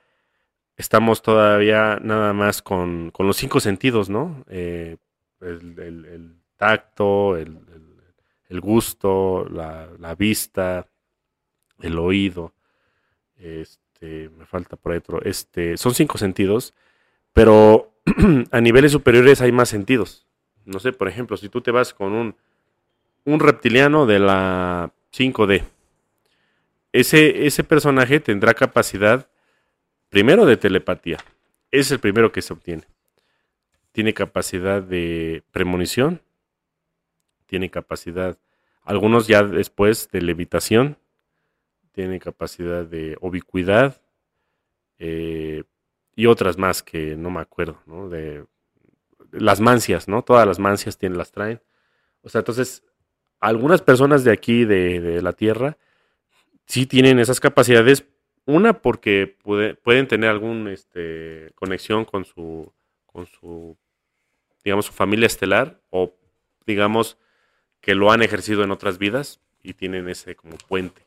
estamos 0.77 1.21
todavía 1.21 1.99
nada 2.01 2.33
más 2.33 2.61
con, 2.61 3.11
los 3.17 3.37
cinco 3.37 3.59
sentidos, 3.59 4.09
¿no? 4.09 4.43
Eh, 4.49 4.97
el, 5.41 6.35
tacto, 6.57 7.37
el, 7.37 8.61
gusto, 8.61 9.47
la, 9.49 10.15
vista, 10.15 10.87
el 11.81 11.97
oído, 11.99 12.53
este, 13.37 14.29
me 14.29 14.45
falta 14.45 14.75
por 14.75 14.93
otro, 14.93 15.21
este, 15.23 15.77
son 15.77 15.93
cinco 15.93 16.17
sentidos, 16.17 16.73
pero 17.33 17.93
a 18.51 18.61
niveles 18.61 18.91
superiores 18.91 19.41
hay 19.41 19.51
más 19.51 19.69
sentidos. 19.69 20.25
No 20.63 20.79
sé, 20.79 20.93
por 20.93 21.07
ejemplo, 21.07 21.37
si 21.37 21.49
tú 21.49 21.61
te 21.61 21.71
vas 21.71 21.93
con 21.93 22.13
un, 22.13 22.35
un 23.23 23.39
reptiliano 23.39 24.05
de 24.05 24.19
la 24.19 24.91
5D, 25.11 25.63
ese, 26.91 27.45
ese 27.45 27.63
personaje 27.63 28.19
tendrá 28.19 28.53
capacidad 28.53 29.27
primero 30.15 30.45
de 30.45 30.55
telepatía. 30.55 31.17
Es 31.71 31.91
el 31.91 31.99
primero 31.99 32.31
que 32.31 32.41
se 32.41 32.53
obtiene. 32.53 32.83
Tiene 33.91 34.13
capacidad 34.13 34.81
de 34.81 35.43
premonición. 35.51 36.21
Tiene 37.47 37.69
capacidad, 37.69 38.37
algunos 38.83 39.27
ya 39.27 39.43
después, 39.43 40.09
de 40.11 40.21
levitación. 40.21 40.97
Tiene 41.91 42.21
capacidad 42.21 42.85
de 42.85 43.17
ubicuidad. 43.19 44.01
Eh, 44.99 45.65
y 46.15 46.27
otras 46.27 46.57
más 46.57 46.81
que 46.81 47.17
no 47.17 47.29
me 47.29 47.41
acuerdo, 47.41 47.81
¿no? 47.85 48.07
De 48.07 48.45
las 49.33 49.59
mancias, 49.59 50.07
¿no? 50.07 50.23
Todas 50.23 50.47
las 50.47 50.59
mancias 50.59 50.97
tienen, 50.97 51.17
las 51.17 51.33
traen. 51.33 51.59
O 52.21 52.29
sea, 52.29 52.39
entonces, 52.39 52.85
algunas 53.41 53.81
personas 53.81 54.23
de 54.23 54.31
aquí, 54.31 54.63
de, 54.63 55.01
de 55.01 55.21
la 55.21 55.33
Tierra, 55.33 55.77
sí 56.67 56.85
tienen 56.85 57.19
esas 57.19 57.41
capacidades, 57.41 58.05
una, 58.45 58.81
porque 58.81 59.35
pueden 59.83 60.07
tener 60.07 60.29
alguna 60.29 60.71
este, 60.71 61.51
conexión 61.55 62.05
con 62.05 62.25
su, 62.25 62.71
con 63.05 63.25
su, 63.25 63.77
digamos, 64.63 64.85
su 64.85 64.93
familia 64.93 65.25
estelar 65.25 65.81
o, 65.89 66.13
digamos, 66.65 67.17
que 67.81 67.95
lo 67.95 68.11
han 68.11 68.21
ejercido 68.21 68.63
en 68.63 68.71
otras 68.71 68.97
vidas 68.97 69.39
y 69.63 69.73
tienen 69.73 70.09
ese 70.09 70.35
como 70.35 70.57
puente. 70.57 71.01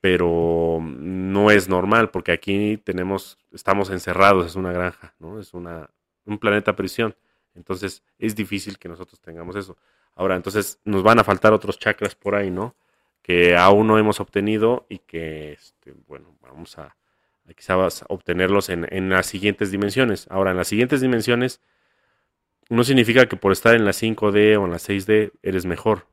Pero 0.00 0.80
no 0.82 1.50
es 1.50 1.68
normal 1.68 2.10
porque 2.10 2.32
aquí 2.32 2.76
tenemos, 2.76 3.38
estamos 3.52 3.90
encerrados, 3.90 4.46
es 4.46 4.56
una 4.56 4.72
granja, 4.72 5.14
¿no? 5.20 5.40
Es 5.40 5.54
una, 5.54 5.90
un 6.24 6.38
planeta 6.38 6.74
prisión. 6.74 7.14
Entonces 7.54 8.02
es 8.18 8.34
difícil 8.34 8.78
que 8.78 8.88
nosotros 8.88 9.20
tengamos 9.20 9.56
eso. 9.56 9.76
Ahora, 10.14 10.36
entonces 10.36 10.80
nos 10.84 11.02
van 11.02 11.18
a 11.18 11.24
faltar 11.24 11.52
otros 11.52 11.78
chakras 11.78 12.14
por 12.14 12.34
ahí, 12.34 12.50
¿no? 12.50 12.74
Que 13.22 13.56
aún 13.56 13.86
no 13.86 13.98
hemos 13.98 14.20
obtenido 14.20 14.86
y 14.88 14.98
que, 14.98 15.52
este, 15.52 15.94
bueno, 16.08 16.36
vamos 16.42 16.76
a, 16.78 16.96
quizás 17.56 18.04
obtenerlos 18.08 18.68
en, 18.68 18.86
en, 18.90 19.08
las 19.10 19.26
siguientes 19.26 19.70
dimensiones. 19.70 20.26
Ahora, 20.30 20.50
en 20.50 20.56
las 20.56 20.68
siguientes 20.68 21.00
dimensiones, 21.00 21.60
no 22.68 22.84
significa 22.84 23.26
que 23.26 23.36
por 23.36 23.52
estar 23.52 23.74
en 23.74 23.84
la 23.84 23.92
5D 23.92 24.58
o 24.58 24.64
en 24.64 24.70
la 24.70 24.78
6D 24.78 25.32
eres 25.42 25.66
mejor. 25.66 26.06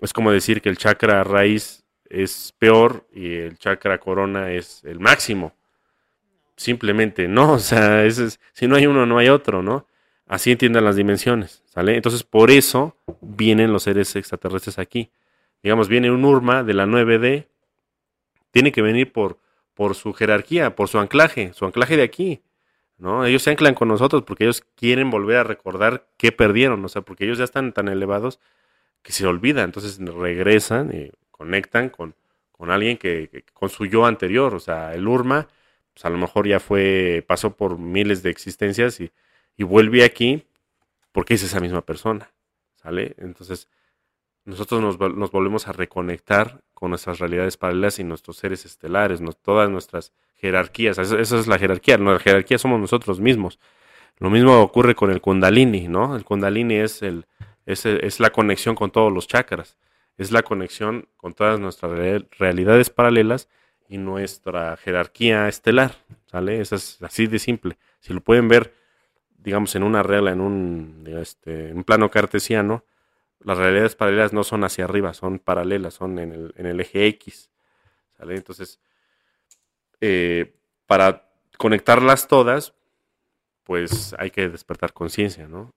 Es 0.00 0.12
como 0.12 0.30
decir 0.30 0.60
que 0.60 0.68
el 0.68 0.76
chakra 0.76 1.24
raíz 1.24 1.84
es 2.08 2.54
peor 2.58 3.06
y 3.12 3.34
el 3.34 3.58
chakra 3.58 3.98
corona 3.98 4.52
es 4.52 4.84
el 4.84 5.00
máximo. 5.00 5.54
Simplemente, 6.56 7.28
no, 7.28 7.52
o 7.54 7.58
sea, 7.58 8.08
si 8.52 8.66
no 8.68 8.76
hay 8.76 8.86
uno, 8.86 9.06
no 9.06 9.18
hay 9.18 9.28
otro, 9.28 9.62
¿no? 9.62 9.86
Así 10.26 10.50
entiendan 10.50 10.84
las 10.84 10.96
dimensiones, 10.96 11.62
¿sale? 11.66 11.94
Entonces, 11.94 12.24
por 12.24 12.50
eso 12.50 12.96
vienen 13.20 13.72
los 13.72 13.84
seres 13.84 14.14
extraterrestres 14.16 14.78
aquí 14.78 15.10
digamos, 15.62 15.88
viene 15.88 16.10
un 16.10 16.24
URMA 16.24 16.62
de 16.62 16.74
la 16.74 16.86
9D, 16.86 17.46
tiene 18.50 18.72
que 18.72 18.82
venir 18.82 19.12
por, 19.12 19.38
por 19.74 19.94
su 19.94 20.12
jerarquía, 20.12 20.74
por 20.74 20.88
su 20.88 20.98
anclaje, 20.98 21.52
su 21.52 21.64
anclaje 21.64 21.96
de 21.96 22.02
aquí. 22.02 22.42
¿no? 22.98 23.24
Ellos 23.24 23.42
se 23.42 23.50
anclan 23.50 23.74
con 23.74 23.88
nosotros 23.88 24.22
porque 24.22 24.44
ellos 24.44 24.64
quieren 24.74 25.10
volver 25.10 25.36
a 25.38 25.44
recordar 25.44 26.06
qué 26.16 26.32
perdieron, 26.32 26.84
o 26.84 26.88
sea, 26.88 27.02
porque 27.02 27.24
ellos 27.24 27.38
ya 27.38 27.44
están 27.44 27.72
tan 27.72 27.88
elevados 27.88 28.40
que 29.02 29.12
se 29.12 29.26
olvidan, 29.26 29.66
entonces 29.66 29.98
regresan 29.98 30.92
y 30.94 31.10
conectan 31.30 31.90
con, 31.90 32.14
con 32.52 32.70
alguien 32.70 32.96
que, 32.96 33.44
con 33.52 33.68
su 33.68 33.86
yo 33.86 34.06
anterior, 34.06 34.54
o 34.54 34.60
sea, 34.60 34.94
el 34.94 35.06
Urma, 35.06 35.48
pues 35.92 36.04
a 36.04 36.10
lo 36.10 36.18
mejor 36.18 36.46
ya 36.46 36.60
fue, 36.60 37.24
pasó 37.26 37.56
por 37.56 37.78
miles 37.78 38.22
de 38.22 38.30
existencias 38.30 39.00
y, 39.00 39.12
y 39.56 39.64
vuelve 39.64 40.04
aquí 40.04 40.46
porque 41.12 41.34
es 41.34 41.42
esa 41.42 41.60
misma 41.60 41.82
persona, 41.82 42.30
¿sale? 42.74 43.14
Entonces, 43.18 43.68
nosotros 44.46 44.80
nos, 44.80 44.98
nos, 45.14 45.30
volvemos 45.32 45.66
a 45.66 45.72
reconectar 45.72 46.60
con 46.72 46.90
nuestras 46.90 47.18
realidades 47.18 47.56
paralelas 47.56 47.98
y 47.98 48.04
nuestros 48.04 48.36
seres 48.36 48.64
estelares, 48.64 49.20
todas 49.42 49.68
nuestras 49.68 50.12
jerarquías. 50.36 50.98
Esa, 50.98 51.20
es 51.20 51.46
la 51.48 51.58
jerarquía, 51.58 51.98
la 51.98 52.18
jerarquía 52.18 52.56
somos 52.56 52.80
nosotros 52.80 53.20
mismos. 53.20 53.58
Lo 54.18 54.30
mismo 54.30 54.60
ocurre 54.60 54.94
con 54.94 55.10
el 55.10 55.20
kundalini, 55.20 55.88
¿no? 55.88 56.16
El 56.16 56.24
kundalini 56.24 56.76
es, 56.76 57.02
el, 57.02 57.26
es, 57.66 57.84
es 57.84 58.20
la 58.20 58.30
conexión 58.30 58.76
con 58.76 58.90
todos 58.92 59.12
los 59.12 59.26
chakras, 59.26 59.76
es 60.16 60.30
la 60.30 60.42
conexión 60.42 61.08
con 61.16 61.34
todas 61.34 61.58
nuestras 61.58 61.92
realidades 62.38 62.88
paralelas 62.88 63.48
y 63.88 63.98
nuestra 63.98 64.76
jerarquía 64.76 65.48
estelar, 65.48 65.96
¿sale? 66.26 66.60
Es 66.60 66.72
así 67.02 67.26
de 67.26 67.38
simple. 67.38 67.78
Si 68.00 68.14
lo 68.14 68.20
pueden 68.20 68.46
ver, 68.46 68.72
digamos, 69.38 69.74
en 69.74 69.82
una 69.82 70.02
regla, 70.02 70.30
en 70.30 70.40
un, 70.40 71.04
este, 71.20 71.70
en 71.70 71.78
un 71.78 71.84
plano 71.84 72.10
cartesiano, 72.10 72.84
las 73.40 73.58
realidades 73.58 73.96
paralelas 73.96 74.32
no 74.32 74.44
son 74.44 74.64
hacia 74.64 74.84
arriba, 74.84 75.14
son 75.14 75.38
paralelas, 75.38 75.94
son 75.94 76.18
en 76.18 76.52
el, 76.54 76.80
eje 76.80 77.06
X. 77.06 77.50
Entonces, 78.18 78.80
eh, 80.00 80.54
para 80.86 81.28
conectarlas 81.58 82.28
todas, 82.28 82.74
pues 83.64 84.14
hay 84.18 84.30
que 84.30 84.48
despertar 84.48 84.92
conciencia, 84.92 85.48
¿no? 85.48 85.74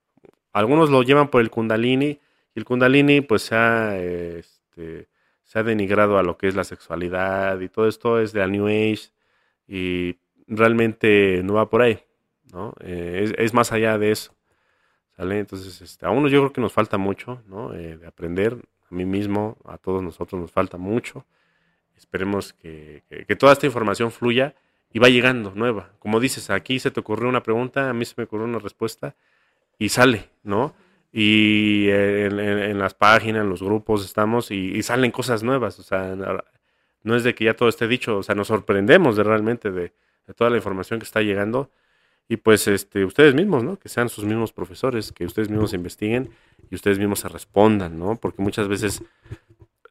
Algunos 0.54 0.90
lo 0.90 1.04
llevan 1.04 1.30
por 1.30 1.42
el 1.42 1.50
kundalini 1.50 2.20
y 2.56 2.60
el 2.60 2.66
kundalini 2.66 3.22
pues 3.22 3.44
se 3.44 3.56
ha, 3.56 3.98
este, 3.98 5.10
se 5.44 5.60
ha 5.60 5.64
denigrado 5.64 6.18
a 6.18 6.24
lo 6.24 6.38
que 6.38 6.48
es 6.48 6.56
la 6.56 6.64
sexualidad 6.64 7.60
y 7.60 7.70
todo 7.70 7.88
esto 7.88 8.20
es 8.20 8.34
de 8.34 8.40
la 8.40 8.48
New 8.48 8.68
Age 8.68 9.10
y 9.68 10.18
realmente 10.48 11.42
no 11.44 11.54
va 11.54 11.70
por 11.70 11.82
ahí, 11.82 12.04
¿no? 12.52 12.74
Eh, 12.82 13.34
es, 13.38 13.54
más 13.54 13.72
allá 13.72 13.98
de 13.98 14.12
eso. 14.12 14.36
Entonces, 15.20 15.82
este, 15.82 16.06
a 16.06 16.12
uno 16.12 16.30
yo 16.30 16.40
creo 16.40 16.54
que 16.54 16.62
nos 16.62 16.72
falta 16.72 16.98
mucho, 16.98 17.42
¿no? 17.48 17.74
Eh, 17.74 17.98
de 17.98 18.08
aprender, 18.08 18.58
a 18.90 18.96
mí 18.96 19.06
mismo, 19.06 19.58
a 19.66 19.78
todos 19.78 20.02
nosotros 20.02 20.40
nos 20.40 20.52
falta 20.52 20.78
mucho. 20.78 21.26
Esperemos 21.98 22.54
que, 22.54 23.04
toda 23.38 23.52
esta 23.52 23.66
información 23.66 24.12
fluya 24.12 24.56
y 24.94 25.00
va 25.00 25.10
llegando 25.10 25.52
nueva. 25.54 25.92
Como 26.00 26.22
dices, 26.22 26.50
aquí 26.50 26.80
se 26.80 26.90
te 26.90 27.02
ocurrió 27.02 27.28
una 27.28 27.44
pregunta, 27.44 27.90
a 27.90 27.94
mí 27.94 28.06
se 28.06 28.14
me 28.16 28.24
ocurrió 28.24 28.46
una 28.46 28.60
respuesta 28.60 29.16
y 29.78 29.90
sale, 29.90 30.30
¿no? 30.44 30.74
Y 31.12 31.90
en, 31.90 32.80
las 32.80 32.94
páginas, 32.94 33.44
en 33.44 33.50
los 33.50 33.62
grupos 33.62 34.06
estamos 34.06 34.52
y, 34.52 34.82
salen 34.84 35.12
cosas 35.12 35.44
nuevas, 35.44 35.80
o 35.80 35.84
sea, 35.84 36.16
no 37.04 37.16
es 37.16 37.24
de 37.24 37.36
que 37.36 37.46
ya 37.46 37.56
todo 37.56 37.68
esté 37.68 37.88
dicho, 37.88 38.18
o 38.18 38.24
sea, 38.24 38.36
nos 38.36 38.48
sorprendemos 38.48 39.18
de 39.18 39.24
realmente 39.24 39.72
de 39.72 39.92
toda 40.36 40.50
la 40.50 40.58
información 40.58 41.00
que 41.00 41.06
está 41.06 41.22
llegando 41.22 41.72
y 42.32 42.38
pues 42.38 42.68
este, 42.68 43.04
ustedes 43.04 43.34
mismos, 43.34 43.64
¿no? 43.64 43.80
Que 43.80 43.90
sean 43.90 44.08
sus 44.08 44.24
mismos 44.24 44.54
profesores, 44.54 45.12
que 45.12 45.26
ustedes 45.26 45.50
mismos 45.50 45.74
investiguen 45.74 46.30
y 46.70 46.76
ustedes 46.76 47.00
mismos 47.00 47.22
se 47.22 47.28
respondan, 47.28 47.98
¿no? 47.98 48.18
Porque 48.18 48.44
muchas 48.44 48.68
veces 48.68 49.04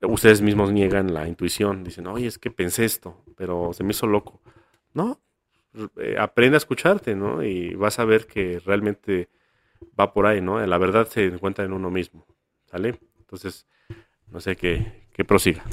ustedes 0.02 0.40
mismos 0.40 0.70
niegan 0.70 1.12
la 1.12 1.26
intuición, 1.26 1.82
dicen, 1.82 2.06
oye, 2.06 2.28
es 2.28 2.38
que 2.38 2.52
pensé 2.52 2.84
esto, 2.84 3.24
pero 3.36 3.72
se 3.72 3.82
me 3.82 3.90
hizo 3.90 4.06
loco. 4.06 4.40
No, 4.94 5.20
eh, 5.96 6.14
aprende 6.16 6.56
a 6.56 6.58
escucharte, 6.58 7.16
¿no? 7.16 7.42
Y 7.42 7.74
vas 7.74 7.98
a 7.98 8.04
ver 8.04 8.28
que 8.28 8.60
realmente 8.60 9.28
va 9.98 10.12
por 10.12 10.26
ahí, 10.26 10.40
¿no? 10.40 10.64
La 10.64 10.78
verdad 10.78 11.08
se 11.08 11.24
encuentra 11.24 11.64
en 11.64 11.72
uno 11.72 11.90
mismo, 11.90 12.24
¿sale? 12.66 13.00
Entonces, 13.18 13.66
no 14.28 14.38
sé 14.38 14.54
qué, 14.54 15.08
qué 15.12 15.24
prosiga. 15.24 15.64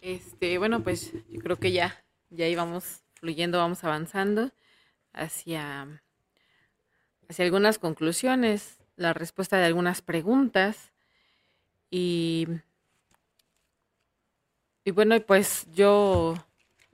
Este, 0.00 0.58
bueno, 0.58 0.84
pues 0.84 1.12
yo 1.28 1.40
creo 1.40 1.56
que 1.56 1.72
ya, 1.72 2.04
ya 2.30 2.46
íbamos 2.46 3.02
fluyendo, 3.22 3.58
vamos 3.58 3.84
avanzando 3.84 4.50
hacia 5.12 6.02
hacia 7.28 7.44
algunas 7.44 7.78
conclusiones, 7.78 8.78
la 8.96 9.12
respuesta 9.14 9.56
de 9.58 9.64
algunas 9.64 10.02
preguntas. 10.02 10.92
Y, 11.90 12.48
y 14.84 14.90
bueno, 14.90 15.18
pues 15.20 15.66
yo, 15.72 16.34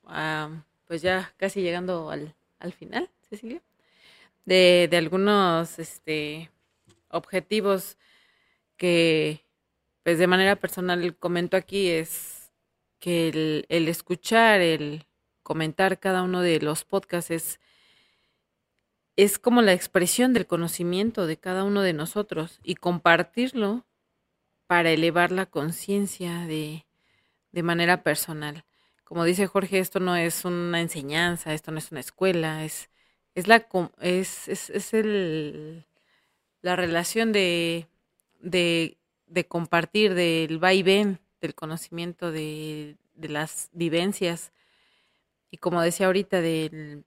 ah, 0.04 0.50
pues 0.86 1.02
ya 1.02 1.32
casi 1.38 1.62
llegando 1.62 2.10
al, 2.10 2.34
al 2.58 2.72
final, 2.72 3.10
Cecilia, 3.28 3.62
de, 4.44 4.88
de 4.90 4.96
algunos 4.98 5.78
este, 5.78 6.50
objetivos 7.10 7.96
que 8.76 9.44
pues 10.04 10.18
de 10.18 10.28
manera 10.28 10.56
personal 10.56 11.16
comento 11.18 11.56
aquí 11.56 11.88
es 11.90 12.52
que 13.00 13.28
el, 13.30 13.66
el 13.70 13.88
escuchar, 13.88 14.60
el 14.60 15.04
comentar 15.48 15.98
cada 15.98 16.22
uno 16.22 16.42
de 16.42 16.60
los 16.60 16.84
podcasts 16.84 17.30
es 17.30 17.58
es 19.16 19.38
como 19.38 19.62
la 19.62 19.72
expresión 19.72 20.34
del 20.34 20.46
conocimiento 20.46 21.26
de 21.26 21.38
cada 21.38 21.64
uno 21.64 21.80
de 21.80 21.94
nosotros 21.94 22.60
y 22.62 22.74
compartirlo 22.76 23.86
para 24.68 24.90
elevar 24.90 25.32
la 25.32 25.46
conciencia 25.46 26.46
de, 26.46 26.84
de, 27.50 27.62
manera 27.64 28.04
personal. 28.04 28.64
Como 29.02 29.24
dice 29.24 29.48
Jorge, 29.48 29.80
esto 29.80 29.98
no 29.98 30.14
es 30.14 30.44
una 30.44 30.80
enseñanza, 30.80 31.52
esto 31.52 31.72
no 31.72 31.78
es 31.78 31.90
una 31.90 31.98
escuela, 31.98 32.64
es, 32.64 32.90
es, 33.34 33.48
la, 33.48 33.66
es, 34.00 34.46
es, 34.46 34.70
es 34.70 34.94
el, 34.94 35.84
la 36.60 36.76
relación 36.76 37.32
de, 37.32 37.88
de, 38.38 38.98
de 39.26 39.46
compartir, 39.46 40.14
del 40.14 40.62
va 40.62 40.74
y 40.74 40.84
ven, 40.84 41.18
del 41.40 41.56
conocimiento, 41.56 42.30
de, 42.30 42.96
de 43.16 43.28
las 43.28 43.68
vivencias. 43.72 44.52
Y 45.50 45.58
como 45.58 45.80
decía 45.82 46.06
ahorita, 46.06 46.40
del 46.40 47.04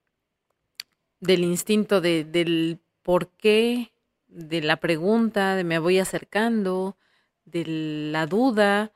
del 1.22 1.44
instinto 1.44 2.02
de, 2.02 2.26
del 2.26 2.80
por 3.04 3.30
qué, 3.30 3.94
de 4.28 4.62
la 4.62 4.78
pregunta, 4.78 5.56
de 5.56 5.64
me 5.64 5.80
voy 5.80 6.00
acercando, 6.00 6.98
de 7.46 7.64
la 8.12 8.26
duda. 8.26 8.92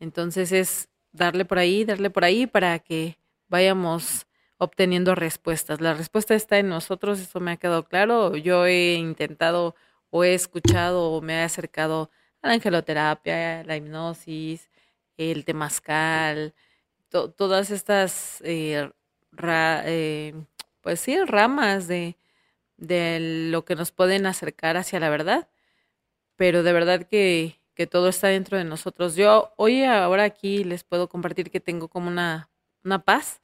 Entonces 0.00 0.52
es 0.52 0.88
darle 1.12 1.44
por 1.44 1.58
ahí, 1.58 1.84
darle 1.84 2.10
por 2.10 2.24
ahí 2.24 2.46
para 2.46 2.78
que 2.80 3.18
vayamos 3.48 4.26
obteniendo 4.58 5.14
respuestas. 5.14 5.80
La 5.80 5.94
respuesta 5.94 6.34
está 6.34 6.58
en 6.58 6.68
nosotros, 6.68 7.20
eso 7.20 7.40
me 7.40 7.52
ha 7.52 7.56
quedado 7.56 7.84
claro. 7.84 8.36
Yo 8.36 8.66
he 8.66 8.94
intentado 8.94 9.74
o 10.10 10.24
he 10.24 10.34
escuchado 10.34 11.12
o 11.12 11.22
me 11.22 11.34
he 11.34 11.42
acercado 11.42 12.10
a 12.42 12.48
la 12.48 12.54
angeloterapia, 12.54 13.64
la 13.64 13.76
hipnosis, 13.76 14.68
el 15.16 15.44
temazcal, 15.44 16.54
todas 17.10 17.70
estas 17.70 18.40
eh, 18.44 18.90
eh, 19.42 20.34
pues 20.80 21.00
sí, 21.00 21.18
ramas 21.24 21.88
de, 21.88 22.16
de 22.76 23.48
lo 23.50 23.64
que 23.64 23.76
nos 23.76 23.92
pueden 23.92 24.26
acercar 24.26 24.76
hacia 24.76 25.00
la 25.00 25.10
verdad, 25.10 25.48
pero 26.36 26.62
de 26.62 26.72
verdad 26.72 27.08
que, 27.08 27.60
que 27.74 27.86
todo 27.86 28.08
está 28.08 28.28
dentro 28.28 28.58
de 28.58 28.64
nosotros. 28.64 29.16
Yo 29.16 29.52
hoy, 29.56 29.84
ahora 29.84 30.24
aquí 30.24 30.64
les 30.64 30.84
puedo 30.84 31.08
compartir 31.08 31.50
que 31.50 31.60
tengo 31.60 31.88
como 31.88 32.08
una, 32.08 32.50
una 32.84 33.04
paz 33.04 33.40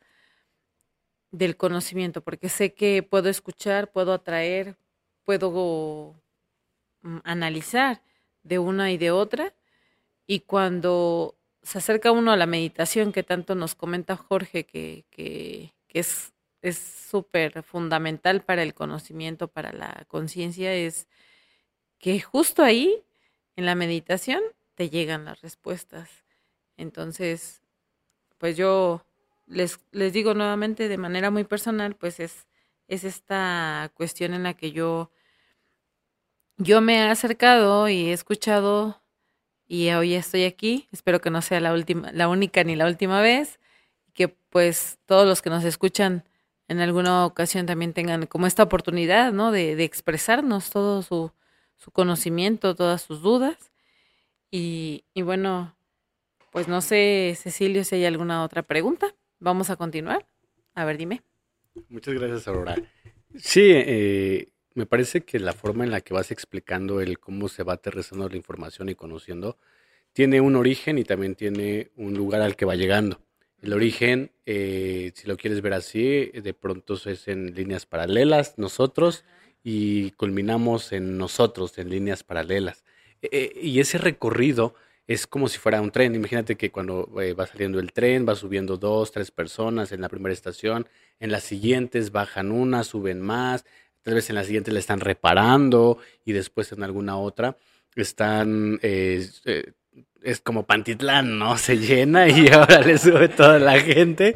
del 1.31 1.57
conocimiento, 1.57 2.23
porque 2.23 2.49
sé 2.49 2.75
que 2.75 3.03
puedo 3.03 3.29
escuchar, 3.29 3.91
puedo 3.93 4.13
atraer, 4.13 4.77
puedo 5.25 6.15
mm, 7.03 7.19
analizar 7.25 8.03
de 8.43 8.59
una 8.59 8.93
y 8.93 8.99
de 8.99 9.11
otra, 9.11 9.55
y 10.27 10.41
cuando 10.41 11.37
se 11.65 11.79
acerca 11.79 12.13
uno 12.13 12.31
a 12.31 12.37
la 12.37 12.47
meditación 12.47 13.13
que 13.13 13.23
tanto 13.23 13.55
nos 13.55 13.75
comenta 13.75 14.17
Jorge, 14.17 14.65
que, 14.65 15.05
que, 15.11 15.75
es 15.89 16.33
es 16.63 16.79
súper 16.79 17.63
fundamental 17.63 18.43
para 18.43 18.63
el 18.63 18.73
conocimiento, 18.73 19.49
para 19.49 19.71
la 19.73 20.07
conciencia, 20.09 20.73
es 20.73 21.07
que 21.99 22.21
justo 22.21 22.63
ahí, 22.63 23.05
en 23.57 23.67
la 23.67 23.75
meditación, 23.75 24.41
te 24.75 24.89
llegan 24.89 25.27
las 25.27 25.43
respuestas. 25.43 26.09
Entonces, 26.79 27.63
pues 28.39 28.57
yo 28.57 29.05
les, 29.47 29.79
les 29.93 30.15
digo 30.15 30.33
nuevamente 30.33 30.89
de 30.89 30.97
manera 30.97 31.31
muy 31.31 31.45
personal, 31.45 31.97
pues 31.97 32.19
es, 32.19 32.47
es 32.89 33.05
esta 33.05 33.91
cuestión 33.95 34.33
en 34.33 34.45
la 34.45 34.55
que 34.55 34.73
yo, 34.73 35.11
yo 36.57 36.81
me 36.81 36.97
he 36.97 37.11
acercado 37.11 37.91
y 37.91 38.07
he 38.07 38.13
escuchado 38.15 39.04
y 39.67 39.91
hoy 39.91 40.15
estoy 40.15 40.45
aquí. 40.45 40.89
Espero 40.93 41.21
que 41.21 41.31
no 41.31 41.43
sea 41.43 41.61
la 41.61 41.73
última, 41.73 42.13
la 42.13 42.29
única 42.29 42.65
ni 42.65 42.77
la 42.77 42.87
última 42.87 43.21
vez. 43.21 43.61
Que 44.13 44.29
pues 44.29 44.99
todos 45.07 45.27
los 45.27 45.43
que 45.43 45.51
nos 45.51 45.65
escuchan 45.65 46.25
en 46.69 46.81
alguna 46.81 47.27
ocasión 47.27 47.67
también 47.67 47.93
tengan 47.93 48.27
como 48.27 48.47
esta 48.47 48.63
oportunidad, 48.63 49.33
¿no? 49.33 49.51
De, 49.51 49.77
de 49.77 49.85
expresarnos 49.85 50.71
todo 50.71 51.03
su, 51.03 51.33
su, 51.77 51.91
conocimiento, 51.91 52.75
todas 52.75 53.03
sus 53.03 53.23
dudas. 53.23 53.73
Y, 54.51 55.05
y, 55.15 55.23
bueno, 55.23 55.77
pues 56.51 56.69
no 56.69 56.81
sé, 56.81 57.37
Cecilio, 57.37 57.85
si 57.85 57.97
hay 57.97 58.05
alguna 58.05 58.45
otra 58.45 58.63
pregunta. 58.63 59.15
Vamos 59.41 59.71
a 59.71 59.77
continuar. 59.77 60.27
A 60.75 60.85
ver, 60.85 60.97
dime. 60.97 61.23
Muchas 61.89 62.15
gracias, 62.15 62.47
Aurora. 62.47 62.77
Sí, 63.37 63.73
eh, 63.73 64.49
me 64.75 64.87
parece 64.87 65.23
que 65.23 65.39
la 65.39 65.53
forma 65.53 65.85
en 65.85 65.91
la 65.91 66.01
que 66.01 66.15
vas 66.15 66.31
explicando 66.31 67.01
el 67.01 67.19
cómo 67.19 67.49
se 67.49 67.63
va 67.63 67.75
aterrizando 67.75 68.29
la 68.29 68.37
información 68.37 68.89
y 68.89 68.95
conociendo 68.95 69.57
tiene 70.13 70.41
un 70.41 70.57
origen 70.57 70.99
y 70.99 71.05
también 71.05 71.35
tiene 71.35 71.91
un 71.97 72.15
lugar 72.15 72.41
al 72.41 72.57
que 72.57 72.65
va 72.65 72.77
llegando. 72.77 73.21
El 73.61 73.73
origen, 73.73 74.31
eh, 74.47 75.13
si 75.15 75.27
lo 75.27 75.37
quieres 75.37 75.61
ver 75.63 75.73
así, 75.73 76.27
de 76.27 76.55
pronto 76.55 76.95
es 76.95 77.29
en 77.29 77.55
líneas 77.55 77.87
paralelas, 77.87 78.59
nosotros, 78.59 79.25
y 79.63 80.11
culminamos 80.13 80.93
en 80.93 81.17
nosotros, 81.17 81.79
en 81.79 81.89
líneas 81.89 82.23
paralelas. 82.23 82.85
E, 83.23 83.29
e, 83.33 83.61
y 83.67 83.81
ese 83.81 83.99
recorrido 83.99 84.75
es 85.07 85.27
como 85.27 85.49
si 85.49 85.59
fuera 85.59 85.81
un 85.81 85.91
tren. 85.91 86.15
Imagínate 86.15 86.57
que 86.57 86.71
cuando 86.71 87.11
eh, 87.21 87.33
va 87.35 87.47
saliendo 87.47 87.81
el 87.81 87.93
tren, 87.93 88.27
va 88.29 88.37
subiendo 88.37 88.77
dos, 88.77 89.13
tres 89.13 89.31
personas 89.31 89.93
en 89.93 90.01
la 90.01 90.09
primera 90.09 90.33
estación, 90.33 90.87
en 91.19 91.31
las 91.31 91.45
siguientes 91.45 92.13
bajan 92.13 92.53
una, 92.53 92.85
suben 92.85 93.21
más, 93.21 93.65
tal 94.05 94.15
vez 94.15 94.31
en 94.31 94.37
las 94.37 94.47
siguientes 94.47 94.73
le 94.73 94.79
están 94.79 95.01
reparando 95.01 95.99
y 96.25 96.33
después 96.33 96.71
en 96.71 96.85
alguna 96.85 97.17
otra 97.17 97.57
están 97.97 98.79
eh, 98.83 99.27
es 100.23 100.41
como 100.41 100.67
Pantitlán, 100.67 101.39
¿no? 101.39 101.57
Se 101.59 101.79
llena 101.79 102.29
y 102.29 102.49
ahora 102.49 102.81
le 102.81 102.99
sube 102.99 103.29
toda 103.29 103.59
la 103.59 103.81
gente 103.81 104.35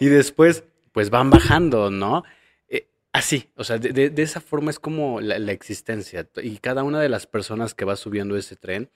y 0.00 0.06
después 0.06 0.64
pues 0.92 1.10
van 1.10 1.30
bajando, 1.30 1.90
¿no? 1.90 2.22
Eh, 2.68 2.86
así, 3.12 3.50
o 3.56 3.64
sea, 3.64 3.78
de, 3.78 4.12
esa 4.16 4.40
forma 4.40 4.70
es 4.70 4.78
como 4.78 5.20
la, 5.20 5.36
existencia 5.52 6.28
y 6.42 6.58
cada 6.58 6.82
una 6.82 7.00
de 7.00 7.08
las 7.08 7.26
personas 7.26 7.74
que 7.74 7.84
va 7.84 7.96
subiendo 7.96 8.36
ese 8.36 8.56
tren 8.56 8.90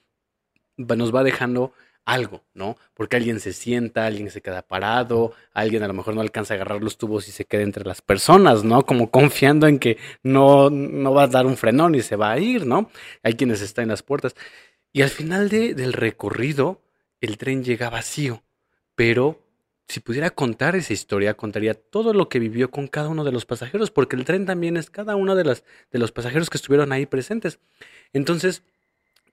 nos 0.76 1.14
va 1.14 1.22
dejando 1.22 1.72
algo, 2.06 2.44
¿no? 2.54 2.76
Porque 2.94 3.16
alguien 3.16 3.40
se 3.40 3.52
sienta, 3.52 4.06
alguien 4.06 4.30
se 4.30 4.40
queda 4.40 4.62
parado, 4.62 5.34
alguien 5.52 5.82
a 5.82 5.88
lo 5.88 5.92
mejor 5.92 6.14
no 6.14 6.22
alcanza 6.22 6.54
a 6.54 6.56
agarrar 6.56 6.82
los 6.82 6.96
tubos 6.96 7.28
y 7.28 7.32
se 7.32 7.44
queda 7.44 7.62
entre 7.62 7.84
las 7.84 8.00
personas, 8.00 8.64
¿no? 8.64 8.86
Como 8.86 9.10
confiando 9.10 9.66
en 9.66 9.78
que 9.78 9.98
no, 10.22 10.70
no 10.70 11.12
va 11.12 11.24
a 11.24 11.26
dar 11.26 11.46
un 11.46 11.56
frenón 11.56 11.94
y 11.96 12.02
se 12.02 12.16
va 12.16 12.30
a 12.30 12.38
ir, 12.38 12.64
¿no? 12.64 12.90
Hay 13.22 13.34
quienes 13.34 13.60
están 13.60 13.82
en 13.82 13.88
las 13.90 14.04
puertas. 14.04 14.36
Y 14.92 15.02
al 15.02 15.10
final 15.10 15.48
de, 15.48 15.74
del 15.74 15.92
recorrido, 15.92 16.80
el 17.20 17.36
tren 17.38 17.64
llega 17.64 17.90
vacío, 17.90 18.42
pero 18.94 19.42
si 19.88 20.00
pudiera 20.00 20.30
contar 20.30 20.76
esa 20.76 20.92
historia, 20.92 21.34
contaría 21.34 21.74
todo 21.74 22.12
lo 22.12 22.28
que 22.28 22.38
vivió 22.38 22.70
con 22.70 22.86
cada 22.86 23.08
uno 23.08 23.24
de 23.24 23.32
los 23.32 23.46
pasajeros, 23.46 23.90
porque 23.90 24.16
el 24.16 24.24
tren 24.24 24.46
también 24.46 24.76
es 24.76 24.90
cada 24.90 25.16
uno 25.16 25.34
de, 25.34 25.44
las, 25.44 25.64
de 25.90 25.98
los 25.98 26.12
pasajeros 26.12 26.50
que 26.50 26.56
estuvieron 26.56 26.92
ahí 26.92 27.06
presentes. 27.06 27.58
Entonces, 28.12 28.62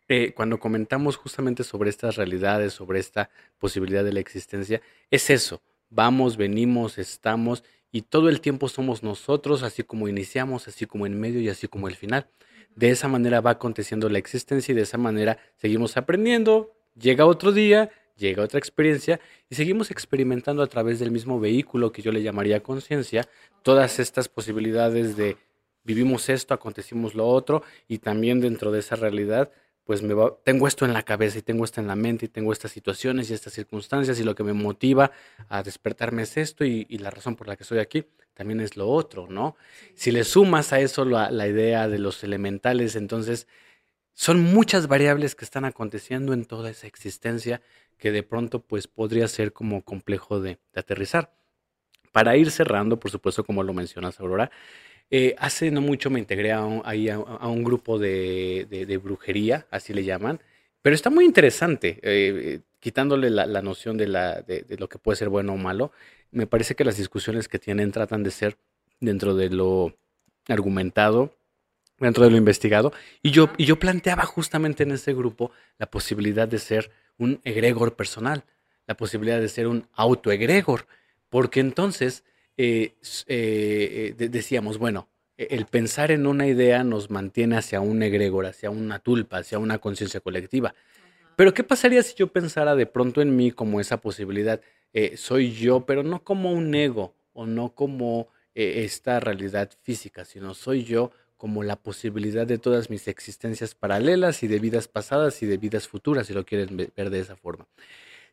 eh, 0.08 0.34
cuando 0.36 0.60
comentamos 0.60 1.18
justamente 1.18 1.64
sobre 1.64 1.90
estas 1.90 2.16
realidades, 2.16 2.74
sobre 2.74 3.00
esta 3.00 3.30
posibilidad 3.58 4.04
de 4.04 4.14
la 4.14 4.20
existencia, 4.20 4.82
es 5.10 5.30
eso, 5.30 5.62
vamos, 5.90 6.38
venimos, 6.38 6.98
estamos 6.98 7.64
y 7.92 8.02
todo 8.02 8.30
el 8.30 8.42
tiempo 8.42 8.68
somos 8.70 9.04
nosotros, 9.04 9.64
así 9.64 9.84
como 9.84 10.08
iniciamos, 10.08 10.68
así 10.68 10.86
como 10.86 11.06
en 11.06 11.20
medio 11.20 11.40
y 11.40 11.50
así 11.50 11.68
como 11.68 11.88
el 11.88 11.96
final. 11.96 12.28
De 12.76 12.90
esa 12.90 13.08
manera 13.08 13.40
va 13.40 13.52
aconteciendo 13.52 14.10
la 14.10 14.18
existencia 14.18 14.72
y 14.72 14.76
de 14.76 14.82
esa 14.82 14.98
manera 14.98 15.38
seguimos 15.58 15.96
aprendiendo, 15.96 16.72
llega 17.00 17.26
otro 17.26 17.52
día, 17.52 17.92
llega 18.18 18.44
otra 18.44 18.58
experiencia 18.58 19.20
y 19.50 19.56
seguimos 19.56 19.92
experimentando 19.92 20.64
a 20.64 20.68
través 20.68 21.00
del 21.00 21.12
mismo 21.12 21.40
vehículo 21.40 21.92
que 21.92 22.02
yo 22.02 22.12
le 22.12 22.24
llamaría 22.24 22.64
conciencia 22.64 23.28
todas 23.62 24.00
estas 24.00 24.28
posibilidades 24.28 25.16
de 25.16 25.38
vivimos 25.84 26.30
esto, 26.30 26.54
acontecimos 26.54 27.14
lo 27.14 27.28
otro 27.28 27.64
y 27.88 28.00
también 28.00 28.42
dentro 28.42 28.72
de 28.72 28.80
esa 28.80 28.96
realidad 28.96 29.52
pues 29.86 30.02
me 30.02 30.16
tengo 30.44 30.68
esto 30.68 30.86
en 30.86 30.94
la 30.94 31.04
cabeza 31.04 31.40
y 31.40 31.42
tengo 31.42 31.66
esto 31.66 31.82
en 31.82 31.88
la 31.88 31.96
mente 31.96 32.26
y 32.26 32.30
tengo 32.30 32.54
estas 32.54 32.72
situaciones 32.72 33.30
y 33.30 33.34
estas 33.34 33.54
circunstancias 33.54 34.20
y 34.20 34.24
lo 34.24 34.34
que 34.36 34.44
me 34.44 34.54
motiva 34.54 35.12
a 35.50 35.62
despertarme 35.62 36.24
es 36.24 36.38
esto 36.38 36.64
y, 36.64 36.86
la 36.98 37.10
razón 37.10 37.36
por 37.36 37.48
la 37.48 37.58
que 37.58 37.64
estoy 37.64 37.80
aquí 37.80 38.06
también 38.34 38.62
es 38.62 38.78
lo 38.78 38.90
otro, 38.90 39.28
¿no? 39.30 39.58
Si 39.94 40.12
le 40.12 40.24
sumas 40.24 40.72
a 40.74 40.80
eso 40.80 41.06
la, 41.06 41.30
la, 41.30 41.48
idea 41.48 41.88
de 41.90 42.00
los 42.00 42.24
elementales, 42.24 42.96
entonces 42.96 43.48
son 44.14 44.42
muchas 44.42 44.88
variables 44.88 45.36
que 45.36 45.44
están 45.44 45.66
aconteciendo 45.66 46.34
en 46.34 46.46
toda 46.46 46.70
esa 46.70 46.88
existencia 46.88 47.62
que 47.98 48.12
de 48.12 48.24
pronto 48.24 48.62
pues 48.62 48.88
podría 48.88 49.28
ser 49.28 49.54
como 49.54 49.84
complejo 49.84 50.40
de, 50.40 50.60
de 50.74 50.80
aterrizar. 50.80 51.34
Para 52.12 52.38
ir 52.38 52.52
cerrando, 52.52 53.00
por 53.00 53.12
supuesto, 53.12 53.44
como 53.44 53.64
lo 53.64 53.74
mencionas 53.74 54.20
Aurora, 54.20 54.52
Eh, 55.10 55.36
hace 55.38 55.70
no 55.70 55.82
mucho 55.82 56.10
me 56.10 56.20
integré 56.20 56.52
a 56.52 56.64
un, 56.64 56.82
ahí 56.86 57.10
a, 57.10 57.18
un 57.20 57.64
grupo 57.64 58.00
de, 58.00 59.00
brujería, 59.04 59.68
así 59.70 59.94
le 59.94 60.04
llaman, 60.04 60.40
pero 60.82 60.96
está 60.96 61.10
muy 61.10 61.26
interesante, 61.26 62.00
eh, 62.02 62.62
quitándole 62.80 63.30
la, 63.30 63.62
noción 63.62 63.98
de, 63.98 64.08
la, 64.08 64.42
de 64.42 64.76
lo 64.78 64.90
que 64.90 64.98
puede 64.98 65.16
ser 65.18 65.30
bueno 65.30 65.54
o 65.54 65.58
malo. 65.58 65.92
Me 66.32 66.48
parece 66.48 66.76
que 66.76 66.84
las 66.84 66.98
discusiones 66.98 67.48
que 67.48 67.60
tienen 67.60 67.92
tratan 67.92 68.24
de 68.24 68.32
ser 68.32 68.58
dentro 69.00 69.36
de 69.36 69.50
lo 69.50 69.96
argumentado, 70.48 71.36
dentro 72.00 72.24
de 72.24 72.32
lo 72.32 72.38
investigado, 72.38 72.92
y 73.22 73.32
yo, 73.32 73.50
y 73.58 73.66
yo 73.66 73.80
planteaba 73.80 74.24
justamente 74.26 74.84
en 74.84 74.92
ese 74.92 75.14
grupo 75.14 75.52
la 75.78 75.90
posibilidad 75.90 76.48
de 76.48 76.60
ser 76.60 76.92
un 77.18 77.40
egregor 77.44 77.96
personal, 77.96 78.44
la 78.88 78.98
posibilidad 78.98 79.40
de 79.40 79.50
ser 79.50 79.68
un 79.68 79.88
autoegregor, 79.94 80.88
porque 81.30 81.60
entonces 81.60 82.24
eh, 82.58 82.96
eh, 83.28 84.08
eh, 84.10 84.14
de- 84.18 84.30
decíamos, 84.30 84.78
bueno, 84.78 85.10
e- 85.38 85.48
el 85.52 85.66
pensar 85.66 86.12
en 86.12 86.28
una 86.28 86.48
idea 86.48 86.84
nos 86.84 87.10
mantiene 87.10 87.58
hacia 87.58 87.82
un 87.82 88.04
egregor, 88.04 88.46
hacia 88.46 88.70
una 88.70 89.00
tulpa, 89.00 89.38
hacia 89.38 89.60
una 89.60 89.80
conciencia 89.80 90.20
colectiva. 90.20 90.74
Pero 91.36 91.54
¿qué 91.54 91.64
pasaría 91.64 92.04
si 92.04 92.14
yo 92.16 92.28
pensara 92.28 92.76
de 92.76 92.86
pronto 92.86 93.22
en 93.22 93.36
mí 93.36 93.52
como 93.52 93.80
esa 93.82 93.98
posibilidad? 94.02 94.62
Eh, 94.94 95.18
soy 95.18 95.52
yo, 95.54 95.86
pero 95.86 96.04
no 96.04 96.24
como 96.24 96.52
un 96.54 96.74
ego 96.76 97.16
o 97.34 97.46
no 97.48 97.74
como 97.74 98.28
eh, 98.54 98.84
esta 98.86 99.20
realidad 99.20 99.72
física, 99.82 100.26
sino 100.26 100.54
soy 100.54 100.84
yo 100.84 101.12
como 101.38 101.64
la 101.64 101.76
posibilidad 101.76 102.46
de 102.48 102.60
todas 102.60 102.90
mis 102.92 103.08
existencias 103.08 103.74
paralelas 103.76 104.44
y 104.44 104.48
de 104.48 104.60
vidas 104.60 104.88
pasadas 104.88 105.42
y 105.42 105.48
de 105.48 105.58
vidas 105.58 105.88
futuras, 105.88 106.28
si 106.28 106.34
lo 106.34 106.46
quieren 106.46 106.78
ve- 106.78 106.92
ver 106.96 107.10
de 107.10 107.20
esa 107.20 107.36
forma. 107.36 107.68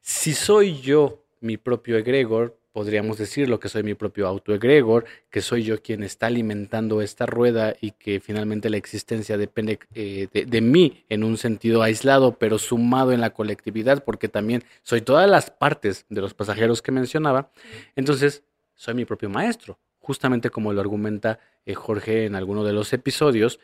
Si 0.02 0.34
soy 0.34 0.80
yo 0.80 1.24
mi 1.40 1.56
propio 1.56 1.96
egregor, 1.96 2.59
podríamos 2.72 3.18
decirlo 3.18 3.58
que 3.60 3.68
soy 3.68 3.82
mi 3.82 3.94
propio 3.94 4.26
autoegregor, 4.26 5.04
que 5.30 5.40
soy 5.40 5.64
yo 5.64 5.82
quien 5.82 6.02
está 6.02 6.26
alimentando 6.26 7.02
esta 7.02 7.26
rueda 7.26 7.74
y 7.80 7.92
que 7.92 8.20
finalmente 8.20 8.70
la 8.70 8.76
existencia 8.76 9.36
depende 9.36 9.78
eh, 9.94 10.28
de, 10.32 10.46
de 10.46 10.60
mí 10.60 11.04
en 11.08 11.24
un 11.24 11.36
sentido 11.36 11.82
aislado, 11.82 12.36
pero 12.38 12.58
sumado 12.58 13.12
en 13.12 13.20
la 13.20 13.30
colectividad, 13.30 14.04
porque 14.04 14.28
también 14.28 14.64
soy 14.82 15.00
todas 15.00 15.28
las 15.28 15.50
partes 15.50 16.06
de 16.08 16.20
los 16.20 16.34
pasajeros 16.34 16.82
que 16.82 16.92
mencionaba, 16.92 17.50
entonces 17.96 18.42
soy 18.74 18.94
mi 18.94 19.04
propio 19.04 19.28
maestro. 19.28 19.78
Justamente 19.98 20.48
como 20.48 20.72
lo 20.72 20.80
argumenta 20.80 21.38
eh, 21.66 21.74
Jorge 21.74 22.24
en 22.24 22.34
alguno 22.34 22.64
de 22.64 22.72
los 22.72 22.92
episodios, 22.92 23.60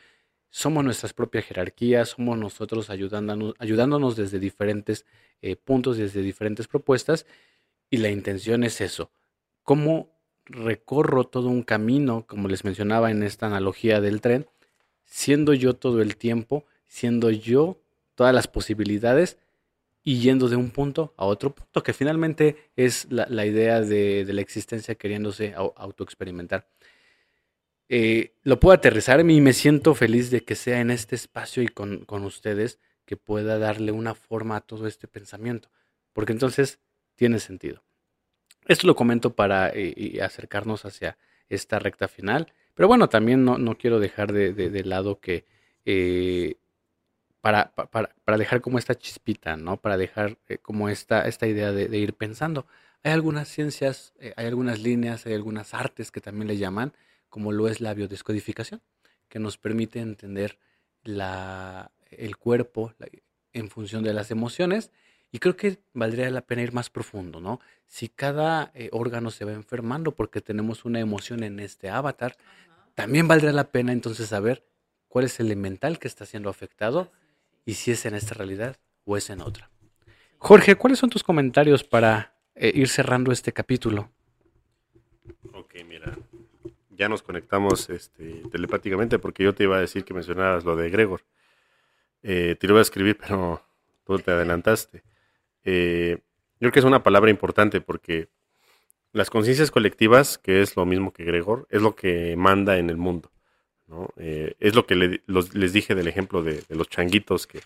somos 0.50 0.84
nuestras 0.84 1.12
propias 1.12 1.44
jerarquías, 1.44 2.10
somos 2.10 2.38
nosotros 2.38 2.90
ayudándonos, 2.90 3.54
ayudándonos 3.58 4.16
desde 4.16 4.38
diferentes 4.38 5.04
eh, 5.42 5.56
puntos, 5.56 5.96
desde 5.96 6.22
diferentes 6.22 6.68
propuestas, 6.68 7.26
y 7.90 7.98
la 7.98 8.10
intención 8.10 8.64
es 8.64 8.80
eso, 8.80 9.10
cómo 9.62 10.10
recorro 10.44 11.24
todo 11.24 11.48
un 11.48 11.62
camino, 11.62 12.26
como 12.26 12.48
les 12.48 12.64
mencionaba 12.64 13.10
en 13.10 13.22
esta 13.22 13.46
analogía 13.46 14.00
del 14.00 14.20
tren, 14.20 14.46
siendo 15.04 15.54
yo 15.54 15.74
todo 15.74 16.02
el 16.02 16.16
tiempo, 16.16 16.64
siendo 16.86 17.30
yo 17.30 17.80
todas 18.14 18.34
las 18.34 18.48
posibilidades 18.48 19.38
y 20.04 20.20
yendo 20.20 20.48
de 20.48 20.56
un 20.56 20.70
punto 20.70 21.14
a 21.16 21.24
otro 21.26 21.54
punto, 21.54 21.82
que 21.82 21.92
finalmente 21.92 22.70
es 22.76 23.10
la, 23.10 23.26
la 23.28 23.44
idea 23.44 23.80
de, 23.80 24.24
de 24.24 24.32
la 24.32 24.40
existencia 24.40 24.94
queriéndose 24.94 25.54
au- 25.56 25.72
autoexperimentar 25.76 26.68
eh, 27.88 28.34
lo 28.42 28.58
puedo 28.58 28.74
aterrizar 28.74 29.20
y 29.20 29.40
me 29.40 29.52
siento 29.52 29.94
feliz 29.94 30.30
de 30.30 30.44
que 30.44 30.54
sea 30.56 30.80
en 30.80 30.90
este 30.90 31.14
espacio 31.14 31.62
y 31.62 31.68
con, 31.68 32.04
con 32.04 32.24
ustedes 32.24 32.78
que 33.04 33.16
pueda 33.16 33.58
darle 33.58 33.92
una 33.92 34.14
forma 34.14 34.56
a 34.56 34.60
todo 34.60 34.86
este 34.88 35.06
pensamiento, 35.06 35.70
porque 36.12 36.32
entonces 36.32 36.80
tiene 37.16 37.40
sentido. 37.40 37.82
Esto 38.66 38.86
lo 38.86 38.96
comento 38.96 39.34
para 39.34 39.70
eh, 39.74 40.20
acercarnos 40.22 40.84
hacia 40.84 41.18
esta 41.48 41.78
recta 41.78 42.08
final, 42.08 42.52
pero 42.74 42.88
bueno, 42.88 43.08
también 43.08 43.44
no, 43.44 43.58
no 43.58 43.78
quiero 43.78 44.00
dejar 44.00 44.32
de, 44.32 44.52
lado 44.84 45.20
que 45.20 45.44
eh, 45.84 46.56
para, 47.40 47.74
pa- 47.74 47.86
para, 47.86 48.14
para 48.24 48.38
dejar 48.38 48.60
como 48.60 48.78
esta 48.78 48.94
chispita, 48.96 49.56
¿no? 49.56 49.76
Para 49.80 49.96
dejar 49.96 50.38
eh, 50.48 50.58
como 50.58 50.88
esta, 50.88 51.26
esta 51.28 51.46
idea 51.46 51.72
de, 51.72 51.88
de 51.88 51.98
ir 51.98 52.14
pensando. 52.14 52.66
Hay 53.02 53.12
algunas 53.12 53.48
ciencias, 53.48 54.14
hay 54.36 54.46
algunas 54.46 54.80
líneas, 54.80 55.26
hay 55.26 55.34
algunas 55.34 55.74
artes 55.74 56.10
que 56.10 56.20
también 56.20 56.48
le 56.48 56.56
llaman, 56.56 56.92
como 57.28 57.52
lo 57.52 57.68
es 57.68 57.80
la 57.80 57.94
biodescodificación, 57.94 58.82
que 59.28 59.38
nos 59.38 59.58
permite 59.58 60.00
entender 60.00 60.58
la, 61.04 61.92
el 62.10 62.36
cuerpo 62.36 62.92
en 63.52 63.70
función 63.70 64.02
de 64.02 64.12
las 64.14 64.30
emociones. 64.30 64.90
Y 65.32 65.38
creo 65.38 65.56
que 65.56 65.78
valdría 65.92 66.30
la 66.30 66.40
pena 66.40 66.62
ir 66.62 66.72
más 66.72 66.88
profundo, 66.88 67.40
¿no? 67.40 67.60
Si 67.86 68.08
cada 68.08 68.70
eh, 68.74 68.88
órgano 68.92 69.30
se 69.30 69.44
va 69.44 69.52
enfermando 69.52 70.12
porque 70.12 70.40
tenemos 70.40 70.84
una 70.84 71.00
emoción 71.00 71.42
en 71.42 71.60
este 71.60 71.90
avatar, 71.90 72.36
también 72.94 73.28
valdría 73.28 73.52
la 73.52 73.70
pena 73.70 73.92
entonces 73.92 74.28
saber 74.28 74.64
cuál 75.08 75.26
es 75.26 75.38
el 75.40 75.46
elemental 75.46 75.98
que 75.98 76.08
está 76.08 76.26
siendo 76.26 76.48
afectado 76.48 77.12
y 77.64 77.74
si 77.74 77.90
es 77.90 78.06
en 78.06 78.14
esta 78.14 78.34
realidad 78.34 78.76
o 79.04 79.16
es 79.16 79.30
en 79.30 79.40
otra. 79.40 79.70
Jorge, 80.38 80.76
¿cuáles 80.76 80.98
son 80.98 81.10
tus 81.10 81.24
comentarios 81.24 81.84
para 81.84 82.34
eh, 82.54 82.72
ir 82.74 82.88
cerrando 82.88 83.32
este 83.32 83.52
capítulo? 83.52 84.10
Ok, 85.52 85.74
mira, 85.86 86.16
ya 86.90 87.08
nos 87.08 87.22
conectamos 87.22 87.90
este, 87.90 88.42
telepáticamente 88.50 89.18
porque 89.18 89.44
yo 89.44 89.54
te 89.54 89.64
iba 89.64 89.76
a 89.76 89.80
decir 89.80 90.04
que 90.04 90.14
mencionaras 90.14 90.64
lo 90.64 90.76
de 90.76 90.90
Gregor. 90.90 91.22
Eh, 92.22 92.56
te 92.58 92.66
lo 92.66 92.74
iba 92.74 92.80
a 92.80 92.82
escribir, 92.82 93.18
pero 93.18 93.62
tú 94.04 94.18
te 94.18 94.30
adelantaste. 94.30 95.02
Eh, 95.66 96.18
yo 96.18 96.58
creo 96.60 96.72
que 96.72 96.78
es 96.78 96.84
una 96.84 97.02
palabra 97.02 97.28
importante 97.30 97.80
porque 97.80 98.28
las 99.12 99.30
conciencias 99.30 99.70
colectivas, 99.70 100.38
que 100.38 100.62
es 100.62 100.76
lo 100.76 100.86
mismo 100.86 101.12
que 101.12 101.24
Gregor, 101.24 101.66
es 101.70 101.82
lo 101.82 101.96
que 101.96 102.34
manda 102.36 102.78
en 102.78 102.88
el 102.88 102.96
mundo. 102.96 103.30
Eh, 104.16 104.54
es 104.58 104.74
lo 104.74 104.86
que 104.86 104.94
les 104.96 105.72
dije 105.72 105.94
del 105.94 106.08
ejemplo 106.08 106.42
de, 106.42 106.62
los 106.70 106.88
changuitos 106.88 107.46
que, 107.46 107.60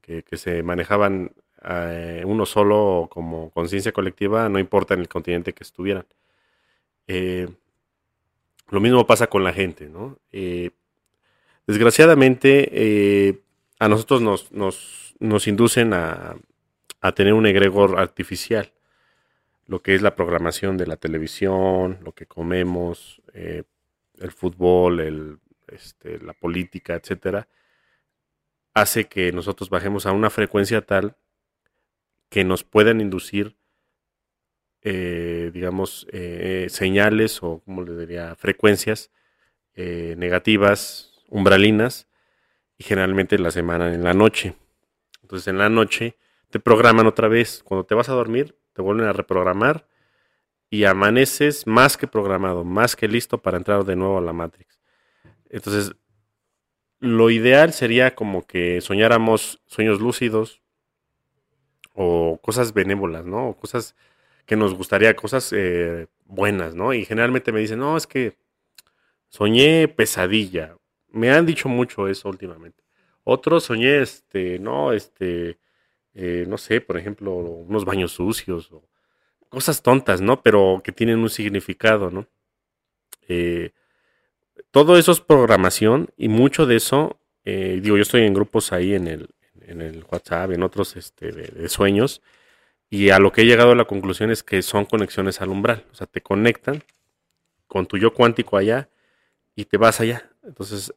que- 0.00 0.36
se 0.36 0.62
manejaban 0.62 1.32
eh, 1.64 2.22
uno 2.26 2.46
solo 2.46 3.08
como 3.10 3.50
conciencia 3.50 3.92
colectiva, 3.92 4.48
no 4.48 4.58
importa 4.58 4.94
en 4.94 5.00
el 5.00 5.08
continente 5.08 5.52
que 5.52 5.64
estuvieran. 5.64 6.06
Lo 8.70 8.80
mismo 8.80 9.06
pasa 9.06 9.26
con 9.26 9.42
la 9.44 9.52
gente, 9.52 9.88
¿no? 9.88 10.18
Desgraciadamente, 11.66 13.40
a 13.78 13.88
nosotros 13.88 14.22
nos, 14.22 14.52
nos, 14.52 15.14
nos 15.18 15.46
inducen 15.46 15.92
a, 15.92 16.36
a 17.00 17.12
tener 17.12 17.32
un 17.32 17.46
egregor 17.46 17.98
artificial, 17.98 18.72
lo 19.66 19.80
que 19.82 19.94
es 19.94 20.02
la 20.02 20.14
programación 20.14 20.76
de 20.76 20.86
la 20.86 20.96
televisión, 20.96 21.98
lo 22.02 22.12
que 22.12 22.26
comemos, 22.26 23.22
eh, 23.32 23.62
el 24.18 24.32
fútbol, 24.32 25.40
este, 25.68 26.18
la 26.18 26.34
política, 26.34 26.94
etcétera, 26.94 27.48
hace 28.74 29.06
que 29.06 29.32
nosotros 29.32 29.70
bajemos 29.70 30.06
a 30.06 30.12
una 30.12 30.30
frecuencia 30.30 30.82
tal 30.82 31.16
que 32.28 32.44
nos 32.44 32.64
puedan 32.64 33.00
inducir 33.00 33.56
eh, 34.82 35.50
digamos, 35.52 36.06
eh, 36.10 36.66
señales 36.70 37.42
o, 37.42 37.60
como 37.64 37.82
le 37.82 37.96
diría, 37.96 38.34
frecuencias 38.36 39.10
negativas, 39.76 41.22
umbralinas, 41.28 42.06
y 42.80 42.84
generalmente 42.84 43.38
las 43.38 43.56
emanan 43.56 43.94
en 43.94 44.04
la 44.04 44.14
noche. 44.14 44.54
Entonces, 45.22 45.48
en 45.48 45.58
la 45.58 45.68
noche 45.68 46.16
te 46.50 46.60
programan 46.60 47.06
otra 47.06 47.28
vez. 47.28 47.62
Cuando 47.64 47.84
te 47.84 47.94
vas 47.94 48.08
a 48.08 48.14
dormir, 48.14 48.56
te 48.72 48.82
vuelven 48.82 49.06
a 49.06 49.12
reprogramar 49.12 49.86
y 50.68 50.84
amaneces 50.84 51.66
más 51.66 51.96
que 51.96 52.06
programado, 52.06 52.64
más 52.64 52.94
que 52.94 53.08
listo 53.08 53.38
para 53.38 53.56
entrar 53.56 53.84
de 53.84 53.96
nuevo 53.96 54.18
a 54.18 54.20
la 54.20 54.32
Matrix. 54.32 54.78
Entonces, 55.48 55.92
lo 57.00 57.30
ideal 57.30 57.72
sería 57.72 58.14
como 58.14 58.46
que 58.46 58.80
soñáramos 58.80 59.60
sueños 59.66 60.00
lúcidos 60.00 60.62
o 61.94 62.38
cosas 62.42 62.72
benévolas, 62.72 63.24
¿no? 63.24 63.48
O 63.48 63.56
cosas 63.56 63.96
que 64.46 64.56
nos 64.56 64.74
gustaría, 64.74 65.16
cosas 65.16 65.52
eh, 65.52 66.06
buenas, 66.24 66.74
¿no? 66.74 66.92
Y 66.94 67.04
generalmente 67.04 67.52
me 67.52 67.60
dicen, 67.60 67.80
no, 67.80 67.96
es 67.96 68.06
que 68.06 68.36
soñé 69.28 69.88
pesadilla. 69.88 70.76
Me 71.08 71.30
han 71.30 71.46
dicho 71.46 71.68
mucho 71.68 72.06
eso 72.06 72.28
últimamente. 72.28 72.84
Otros 73.24 73.64
soñé, 73.64 74.02
este, 74.02 74.58
no, 74.58 74.92
este, 74.92 75.58
eh, 76.14 76.44
no 76.48 76.58
sé, 76.58 76.80
por 76.80 76.96
ejemplo, 76.98 77.34
unos 77.34 77.84
baños 77.84 78.12
sucios 78.12 78.70
o 78.72 78.82
cosas 79.48 79.82
tontas, 79.82 80.20
¿no? 80.20 80.42
Pero 80.42 80.80
que 80.84 80.92
tienen 80.92 81.18
un 81.18 81.30
significado, 81.30 82.10
¿no? 82.10 82.26
Eh, 83.28 83.72
todo 84.70 84.98
eso 84.98 85.12
es 85.12 85.20
programación 85.20 86.10
y 86.16 86.28
mucho 86.28 86.66
de 86.66 86.76
eso, 86.76 87.20
eh, 87.44 87.80
digo, 87.82 87.96
yo 87.96 88.02
estoy 88.02 88.22
en 88.22 88.34
grupos 88.34 88.72
ahí 88.72 88.94
en 88.94 89.06
el, 89.06 89.30
en 89.62 89.80
el 89.80 90.04
WhatsApp, 90.10 90.52
en 90.52 90.62
otros 90.62 90.96
este, 90.96 91.32
de, 91.32 91.48
de 91.48 91.68
sueños, 91.68 92.22
y 92.90 93.10
a 93.10 93.20
lo 93.20 93.30
que 93.32 93.42
he 93.42 93.46
llegado 93.46 93.70
a 93.72 93.76
la 93.76 93.84
conclusión 93.84 94.30
es 94.30 94.42
que 94.42 94.62
son 94.62 94.84
conexiones 94.84 95.40
al 95.40 95.50
umbral. 95.50 95.86
O 95.92 95.94
sea, 95.94 96.08
te 96.08 96.20
conectan 96.20 96.82
con 97.68 97.86
tu 97.86 97.96
yo 97.96 98.12
cuántico 98.12 98.56
allá 98.56 98.88
y 99.54 99.64
te 99.64 99.76
vas 99.76 100.00
allá. 100.00 100.28
Entonces, 100.42 100.92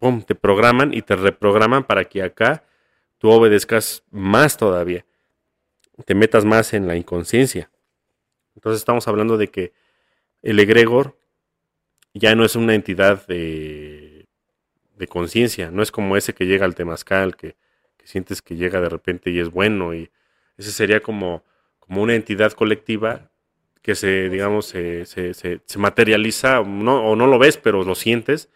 pum, 0.00 0.22
te 0.22 0.34
programan 0.34 0.92
y 0.92 1.02
te 1.02 1.14
reprograman 1.14 1.84
para 1.84 2.04
que 2.06 2.22
acá 2.22 2.64
tú 3.18 3.30
obedezcas 3.30 4.04
más 4.10 4.56
todavía. 4.56 5.04
Te 6.04 6.14
metas 6.14 6.44
más 6.44 6.74
en 6.74 6.86
la 6.86 6.96
inconsciencia. 6.96 7.70
Entonces 8.54 8.80
estamos 8.80 9.08
hablando 9.08 9.36
de 9.36 9.48
que 9.48 9.72
el 10.42 10.58
egregor 10.60 11.18
ya 12.14 12.34
no 12.34 12.44
es 12.44 12.56
una 12.56 12.74
entidad 12.74 13.26
de, 13.26 14.26
de 14.96 15.06
conciencia, 15.06 15.70
no 15.70 15.82
es 15.82 15.90
como 15.90 16.16
ese 16.16 16.34
que 16.34 16.46
llega 16.46 16.64
al 16.64 16.74
temazcal, 16.74 17.36
que, 17.36 17.56
sientes 18.04 18.40
que 18.40 18.54
llega 18.54 18.80
de 18.80 18.88
repente 18.88 19.30
y 19.30 19.40
es 19.40 19.50
bueno, 19.50 19.92
y 19.92 20.10
ese 20.56 20.70
sería 20.70 21.00
como, 21.00 21.42
como 21.80 22.02
una 22.02 22.14
entidad 22.14 22.52
colectiva 22.52 23.32
que 23.82 23.96
se, 23.96 24.28
digamos, 24.28 24.66
se, 24.66 25.06
se, 25.06 25.34
se, 25.34 25.78
materializa, 25.78 26.62
no, 26.62 27.04
o 27.04 27.16
no 27.16 27.26
lo 27.26 27.38
ves, 27.40 27.56
pero 27.56 27.82
lo 27.82 27.96
sientes 27.96 28.48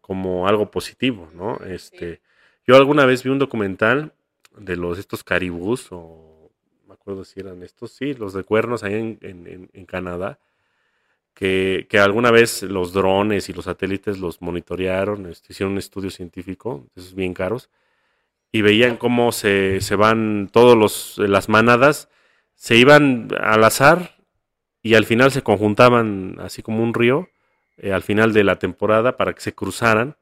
como 0.00 0.48
algo 0.48 0.70
positivo, 0.70 1.30
¿no? 1.34 1.58
Este, 1.66 2.22
yo 2.66 2.76
alguna 2.76 3.06
vez 3.06 3.22
vi 3.22 3.30
un 3.30 3.38
documental 3.38 4.12
de 4.56 4.76
los 4.76 4.98
estos 4.98 5.22
caribús, 5.22 5.88
o 5.90 6.50
me 6.86 6.94
acuerdo 6.94 7.24
si 7.24 7.40
eran 7.40 7.62
estos, 7.62 7.92
sí, 7.92 8.14
los 8.14 8.32
de 8.32 8.44
cuernos 8.44 8.82
ahí 8.82 8.94
en, 8.94 9.68
en, 9.72 9.86
Canadá, 9.86 10.38
que, 11.34 11.86
que, 11.88 11.98
alguna 11.98 12.30
vez 12.30 12.62
los 12.62 12.92
drones 12.92 13.48
y 13.48 13.52
los 13.52 13.66
satélites 13.66 14.18
los 14.18 14.40
monitorearon, 14.40 15.26
este, 15.26 15.52
hicieron 15.52 15.72
un 15.72 15.78
estudio 15.78 16.10
científico, 16.10 16.86
esos 16.96 17.14
bien 17.14 17.34
caros, 17.34 17.70
y 18.52 18.62
veían 18.62 18.96
cómo 18.96 19.32
se, 19.32 19.80
se 19.80 19.96
van 19.96 20.48
todos 20.50 20.76
los, 20.76 21.18
las 21.18 21.48
manadas, 21.48 22.08
se 22.54 22.76
iban 22.76 23.28
al 23.38 23.62
azar 23.64 24.16
y 24.82 24.94
al 24.94 25.04
final 25.04 25.30
se 25.30 25.42
conjuntaban 25.42 26.36
así 26.40 26.62
como 26.62 26.82
un 26.82 26.94
río 26.94 27.28
eh, 27.76 27.92
al 27.92 28.02
final 28.02 28.32
de 28.32 28.44
la 28.44 28.58
temporada 28.58 29.16
para 29.16 29.34
que 29.34 29.42
se 29.42 29.54
cruzaran, 29.54 30.16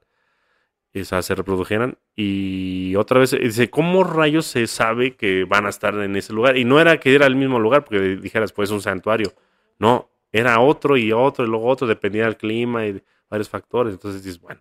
sea, 1.02 1.22
se 1.22 1.34
reprodujeran 1.34 1.98
y 2.14 2.94
otra 2.94 3.18
vez 3.18 3.32
dice, 3.32 3.68
¿cómo 3.68 4.04
rayos 4.04 4.46
se 4.46 4.68
sabe 4.68 5.16
que 5.16 5.44
van 5.44 5.66
a 5.66 5.70
estar 5.70 5.94
en 5.94 6.14
ese 6.14 6.32
lugar? 6.32 6.56
Y 6.56 6.64
no 6.64 6.78
era 6.78 7.00
que 7.00 7.14
era 7.14 7.26
el 7.26 7.34
mismo 7.34 7.58
lugar, 7.58 7.84
porque 7.84 8.16
dijeras, 8.16 8.52
pues 8.52 8.70
un 8.70 8.80
santuario, 8.80 9.32
no, 9.80 10.08
era 10.30 10.60
otro 10.60 10.96
y 10.96 11.10
otro 11.10 11.44
y 11.44 11.48
luego 11.48 11.66
otro, 11.66 11.88
dependía 11.88 12.24
del 12.24 12.36
clima 12.36 12.86
y 12.86 13.02
varios 13.28 13.48
factores, 13.48 13.94
entonces 13.94 14.22
dices, 14.22 14.40
bueno, 14.40 14.60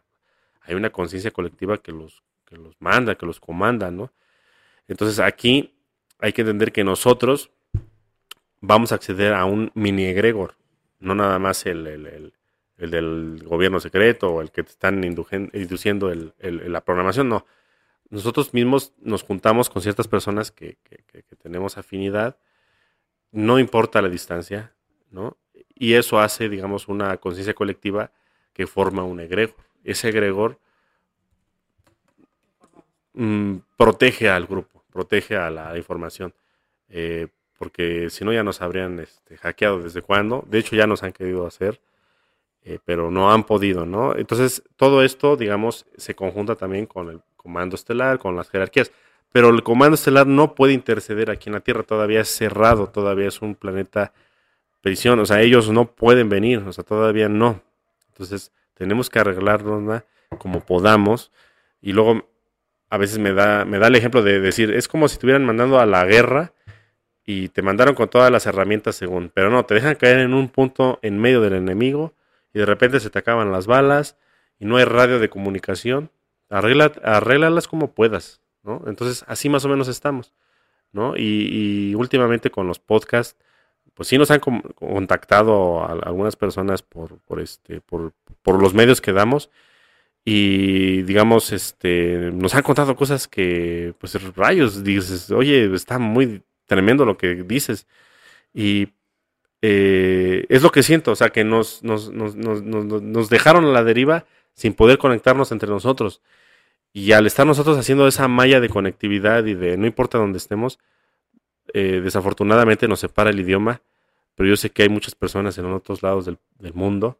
hay 0.61 0.73
una 0.73 0.89
conciencia 0.89 1.29
colectiva 1.29 1.77
que 1.77 1.91
los, 1.91 2.23
que 2.45 2.57
los 2.57 2.75
manda, 2.79 3.13
que 3.15 3.27
los 3.27 3.39
comanda, 3.39 3.91
¿no? 3.91 4.11
Entonces 4.87 5.19
aquí 5.19 5.75
hay 6.19 6.33
que 6.33 6.41
entender 6.41 6.71
que 6.71 6.83
nosotros 6.83 7.51
vamos 8.59 8.91
a 8.91 8.95
acceder 8.95 9.33
a 9.33 9.45
un 9.45 9.71
mini 9.75 10.05
egregor, 10.05 10.55
no 10.99 11.13
nada 11.13 11.37
más 11.37 11.65
el, 11.65 11.85
el, 11.85 12.07
el, 12.07 12.33
del 12.91 13.43
gobierno 13.43 13.79
secreto 13.79 14.29
o 14.33 14.41
el 14.41 14.51
que 14.51 14.63
te 14.63 14.71
están 14.71 15.03
induciendo 15.03 16.11
la 16.39 16.81
programación, 16.81 17.29
no. 17.29 17.45
Nosotros 18.09 18.53
mismos 18.53 18.93
nos 18.99 19.23
juntamos 19.23 19.69
con 19.69 19.81
ciertas 19.81 20.07
personas 20.07 20.51
que, 20.51 20.77
tenemos 21.41 21.77
afinidad, 21.77 22.37
no 23.31 23.59
importa 23.59 24.01
la 24.01 24.09
distancia, 24.09 24.73
¿no? 25.09 25.37
Y 25.75 25.93
eso 25.93 26.19
hace, 26.19 26.49
digamos, 26.49 26.87
una 26.87 27.17
conciencia 27.17 27.53
colectiva 27.53 28.11
que 28.53 28.67
forma 28.67 29.03
un 29.03 29.19
egregor. 29.19 29.55
Ese 29.83 30.09
egregor 30.09 30.59
mmm, 33.13 33.57
protege 33.75 34.29
al 34.29 34.45
grupo, 34.45 34.83
protege 34.91 35.35
a 35.35 35.49
la 35.49 35.75
información. 35.75 36.33
Eh, 36.89 37.27
porque 37.63 38.09
si 38.09 38.25
no 38.25 38.33
ya 38.33 38.43
nos 38.43 38.61
habrían 38.61 38.99
este, 38.99 39.37
hackeado 39.37 39.81
desde 39.81 40.01
cuándo. 40.01 40.43
De 40.47 40.59
hecho 40.59 40.75
ya 40.75 40.85
nos 40.85 41.01
han 41.01 41.13
querido 41.13 41.47
hacer, 41.47 41.79
eh, 42.65 42.79
pero 42.85 43.11
no 43.11 43.31
han 43.31 43.43
podido, 43.43 43.85
¿no? 43.85 44.15
Entonces 44.15 44.63
todo 44.77 45.03
esto, 45.03 45.35
digamos, 45.35 45.85
se 45.97 46.15
conjunta 46.15 46.55
también 46.55 46.85
con 46.85 47.09
el 47.09 47.21
comando 47.35 47.75
estelar, 47.75 48.19
con 48.19 48.35
las 48.35 48.49
jerarquías. 48.49 48.91
Pero 49.31 49.49
el 49.49 49.63
comando 49.63 49.95
estelar 49.95 50.27
no 50.27 50.55
puede 50.55 50.73
interceder 50.73 51.29
aquí 51.29 51.49
en 51.49 51.53
la 51.53 51.59
Tierra, 51.59 51.83
todavía 51.83 52.21
es 52.21 52.29
cerrado, 52.29 52.87
todavía 52.87 53.27
es 53.27 53.41
un 53.41 53.55
planeta 53.55 54.13
prisión, 54.81 55.19
o 55.19 55.25
sea, 55.25 55.41
ellos 55.41 55.69
no 55.71 55.91
pueden 55.91 56.29
venir, 56.29 56.59
o 56.59 56.71
sea, 56.71 56.83
todavía 56.83 57.29
no. 57.29 57.61
Entonces 58.09 58.51
tenemos 58.75 59.09
que 59.09 59.19
arreglarnos 59.19 60.03
como 60.39 60.61
podamos 60.65 61.31
y 61.81 61.93
luego 61.93 62.29
a 62.89 62.97
veces 62.97 63.17
me 63.17 63.33
da, 63.33 63.65
me 63.65 63.79
da 63.79 63.87
el 63.87 63.95
ejemplo 63.95 64.21
de 64.21 64.39
decir, 64.39 64.71
es 64.71 64.87
como 64.87 65.07
si 65.07 65.13
estuvieran 65.13 65.45
mandando 65.45 65.79
a 65.79 65.85
la 65.85 66.05
guerra 66.05 66.53
y 67.25 67.49
te 67.49 67.61
mandaron 67.61 67.95
con 67.95 68.09
todas 68.09 68.31
las 68.31 68.45
herramientas 68.45 68.95
según, 68.95 69.31
pero 69.33 69.49
no, 69.49 69.65
te 69.65 69.73
dejan 69.73 69.95
caer 69.95 70.19
en 70.19 70.33
un 70.33 70.49
punto 70.49 70.99
en 71.01 71.19
medio 71.19 71.41
del 71.41 71.53
enemigo 71.53 72.13
y 72.53 72.59
de 72.59 72.65
repente 72.65 72.99
se 72.99 73.09
te 73.09 73.19
acaban 73.19 73.51
las 73.51 73.67
balas 73.67 74.17
y 74.59 74.65
no 74.65 74.77
hay 74.77 74.85
radio 74.85 75.19
de 75.19 75.29
comunicación. 75.29 76.11
Arregla, 76.49 76.91
arréglalas 77.03 77.67
como 77.67 77.91
puedas, 77.91 78.41
¿no? 78.63 78.83
Entonces, 78.87 79.25
así 79.27 79.49
más 79.49 79.65
o 79.65 79.69
menos 79.69 79.87
estamos, 79.87 80.33
¿no? 80.91 81.15
Y, 81.17 81.95
últimamente 81.95 82.51
con 82.51 82.67
los 82.67 82.79
podcasts, 82.79 83.37
pues 83.93 84.09
sí 84.09 84.17
nos 84.17 84.31
han 84.31 84.39
contactado 84.39 85.87
algunas 85.87 86.35
personas 86.35 86.81
por, 86.81 87.19
por, 87.19 87.39
este, 87.39 87.81
por, 87.81 88.13
por 88.41 88.61
los 88.61 88.73
medios 88.73 89.01
que 89.01 89.13
damos 89.13 89.49
y 90.25 91.01
digamos, 91.03 91.51
este, 91.51 92.31
nos 92.33 92.55
han 92.55 92.63
contado 92.63 92.95
cosas 92.95 93.27
que, 93.27 93.93
pues 93.99 94.13
rayos, 94.35 94.83
dices, 94.83 95.31
oye, 95.31 95.73
está 95.75 95.99
muy 95.99 96.43
tremendo 96.65 97.05
lo 97.05 97.17
que 97.17 97.43
dices. 97.43 97.87
Y 98.53 98.89
eh, 99.65 100.45
es 100.49 100.61
lo 100.61 100.71
que 100.71 100.83
siento, 100.83 101.13
o 101.13 101.15
sea, 101.15 101.29
que 101.29 101.45
nos, 101.45 101.83
nos, 101.83 102.11
nos, 102.11 102.35
nos, 102.35 103.29
dejaron 103.29 103.63
a 103.63 103.69
la 103.69 103.85
deriva 103.85 104.25
sin 104.53 104.73
poder 104.73 104.97
conectarnos 104.97 105.53
entre 105.53 105.69
nosotros. 105.69 106.21
Y 106.91 107.13
al 107.13 107.25
estar 107.25 107.47
nosotros 107.47 107.77
haciendo 107.77 108.05
esa 108.05 108.27
malla 108.27 108.59
de 108.59 108.67
conectividad 108.67 109.45
y 109.45 109.53
de 109.53 109.77
no 109.77 109.87
importa 109.87 110.17
dónde 110.17 110.37
estemos, 110.37 110.79
eh, 111.73 112.01
desafortunadamente 112.03 112.89
nos 112.89 112.99
separa 112.99 113.29
el 113.29 113.39
idioma, 113.39 113.81
pero 114.35 114.49
yo 114.49 114.57
sé 114.57 114.69
que 114.69 114.83
hay 114.83 114.89
muchas 114.89 115.15
personas 115.15 115.57
en 115.57 115.65
otros 115.67 116.03
lados 116.03 116.25
del, 116.25 116.37
mundo 116.73 117.17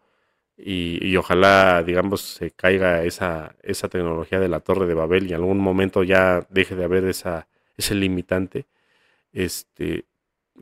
y, 0.58 1.00
y, 1.02 1.16
ojalá, 1.16 1.82
digamos, 1.82 2.20
se 2.20 2.52
caiga 2.52 3.06
esa, 3.06 3.56
esa 3.64 3.88
tecnología 3.88 4.42
de 4.42 4.50
la 4.50 4.60
torre 4.60 4.86
de 4.86 4.96
Babel 4.96 5.28
y 5.28 5.30
en 5.30 5.36
algún 5.36 5.60
momento 5.60 6.04
ya 6.04 6.46
deje 6.50 6.76
de 6.76 6.84
haber 6.84 7.06
esa, 7.06 7.48
ese 7.78 7.96
limitante 7.96 8.66
este, 9.32 10.06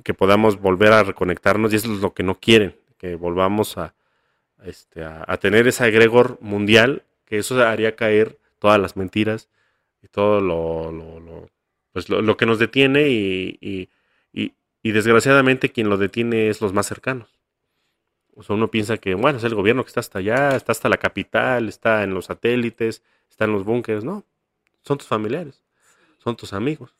que 0.03 0.13
podamos 0.13 0.59
volver 0.59 0.93
a 0.93 1.03
reconectarnos 1.03 1.73
y 1.73 1.75
eso 1.75 1.93
es 1.93 1.99
lo 1.99 2.13
que 2.13 2.23
no 2.23 2.39
quieren, 2.39 2.75
que 2.97 3.15
volvamos 3.15 3.77
a, 3.77 3.93
este, 4.63 5.03
a, 5.03 5.37
tener 5.37 5.67
esa 5.67 5.87
egregor 5.87 6.37
mundial, 6.41 7.03
que 7.25 7.37
eso 7.37 7.59
haría 7.65 7.95
caer 7.95 8.39
todas 8.59 8.79
las 8.79 8.95
mentiras 8.95 9.49
y 10.03 10.07
todo 10.07 10.39
lo, 10.39 10.91
lo, 10.91 11.49
pues 11.91 12.09
lo, 12.09 12.37
que 12.37 12.45
nos 12.45 12.59
detiene 12.59 13.09
y, 13.09 13.57
y, 13.61 13.89
y, 14.83 14.91
desgraciadamente 14.91 15.71
quien 15.71 15.89
lo 15.89 15.97
detiene 15.97 16.49
es 16.49 16.61
los 16.61 16.73
más 16.73 16.87
cercanos. 16.87 17.39
O 18.33 18.43
sea, 18.43 18.55
uno 18.55 18.71
piensa 18.71 18.97
que, 18.97 19.13
bueno, 19.13 19.37
es 19.37 19.43
el 19.43 19.55
gobierno 19.55 19.83
que 19.83 19.89
está 19.89 19.99
hasta 19.99 20.19
allá, 20.19 20.55
está 20.55 20.71
hasta 20.71 20.89
la 20.89 20.97
capital, 20.97 21.67
está 21.67 22.03
en 22.03 22.13
los 22.13 22.25
satélites, 22.25 23.03
está 23.29 23.45
en 23.45 23.51
los 23.51 23.63
búnkeres. 23.63 24.03
No, 24.03 24.23
son 24.83 24.97
tus 24.97 25.07
familiares, 25.07 25.63
son 26.19 26.35
tus 26.35 26.53
amigos. 26.53 26.95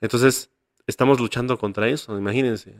Entonces, 0.00 0.50
estamos 0.86 1.20
luchando 1.20 1.58
contra 1.58 1.88
eso, 1.88 2.16
imagínense. 2.18 2.74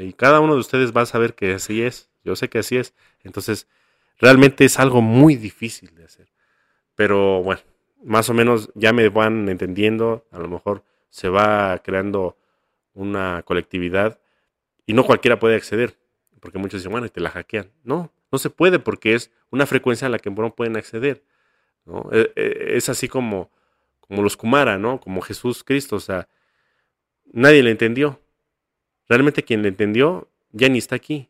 y 0.00 0.12
cada 0.12 0.40
uno 0.40 0.54
de 0.54 0.60
ustedes 0.60 0.96
va 0.96 1.02
a 1.02 1.06
saber 1.06 1.34
que 1.34 1.54
así 1.54 1.82
es. 1.82 2.10
Yo 2.24 2.36
sé 2.36 2.48
que 2.48 2.58
así 2.58 2.76
es. 2.76 2.94
Entonces, 3.22 3.66
realmente 4.18 4.64
es 4.64 4.78
algo 4.78 5.00
muy 5.00 5.36
difícil 5.36 5.94
de 5.94 6.04
hacer. 6.04 6.28
Pero 6.94 7.42
bueno, 7.42 7.62
más 8.04 8.28
o 8.28 8.34
menos 8.34 8.70
ya 8.74 8.92
me 8.92 9.08
van 9.08 9.48
entendiendo. 9.48 10.26
A 10.30 10.38
lo 10.38 10.48
mejor 10.48 10.84
se 11.08 11.28
va 11.28 11.78
creando 11.78 12.36
una 12.94 13.42
colectividad 13.44 14.20
y 14.86 14.92
no 14.92 15.04
cualquiera 15.04 15.38
puede 15.38 15.56
acceder. 15.56 15.98
Porque 16.40 16.58
muchos 16.58 16.80
dicen, 16.80 16.92
bueno, 16.92 17.08
te 17.08 17.20
la 17.20 17.30
hackean. 17.30 17.70
No, 17.82 18.12
no 18.30 18.38
se 18.38 18.50
puede 18.50 18.78
porque 18.78 19.14
es 19.14 19.30
una 19.50 19.66
frecuencia 19.66 20.06
a 20.06 20.10
la 20.10 20.18
que 20.18 20.30
no 20.30 20.54
pueden 20.54 20.76
acceder. 20.76 21.24
¿no? 21.84 22.08
E, 22.12 22.32
e, 22.36 22.76
es 22.76 22.88
así 22.88 23.08
como, 23.08 23.50
como 24.00 24.22
los 24.22 24.36
Kumara, 24.36 24.78
¿no? 24.78 25.00
Como 25.00 25.22
Jesús 25.22 25.64
Cristo. 25.64 25.96
O 25.96 26.00
sea, 26.00 26.28
nadie 27.32 27.62
le 27.62 27.70
entendió. 27.70 28.20
Realmente 29.08 29.42
quien 29.42 29.62
le 29.62 29.68
entendió 29.68 30.28
ya 30.52 30.68
ni 30.68 30.78
está 30.78 30.96
aquí. 30.96 31.28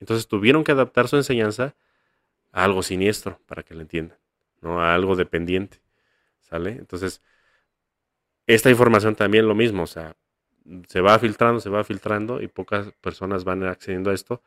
Entonces 0.00 0.26
tuvieron 0.26 0.64
que 0.64 0.72
adaptar 0.72 1.08
su 1.08 1.16
enseñanza 1.16 1.74
a 2.50 2.64
algo 2.64 2.82
siniestro 2.82 3.38
para 3.46 3.62
que 3.62 3.74
le 3.74 3.82
entiendan, 3.82 4.18
no 4.60 4.82
a 4.82 4.94
algo 4.94 5.16
dependiente. 5.16 5.80
¿Sale? 6.40 6.72
Entonces, 6.72 7.22
esta 8.46 8.68
información 8.68 9.14
también 9.14 9.46
lo 9.46 9.54
mismo, 9.54 9.84
o 9.84 9.86
sea, 9.86 10.16
se 10.88 11.00
va 11.00 11.18
filtrando, 11.18 11.60
se 11.60 11.70
va 11.70 11.84
filtrando 11.84 12.42
y 12.42 12.48
pocas 12.48 12.92
personas 13.00 13.44
van 13.44 13.62
accediendo 13.64 14.10
a 14.10 14.14
esto. 14.14 14.42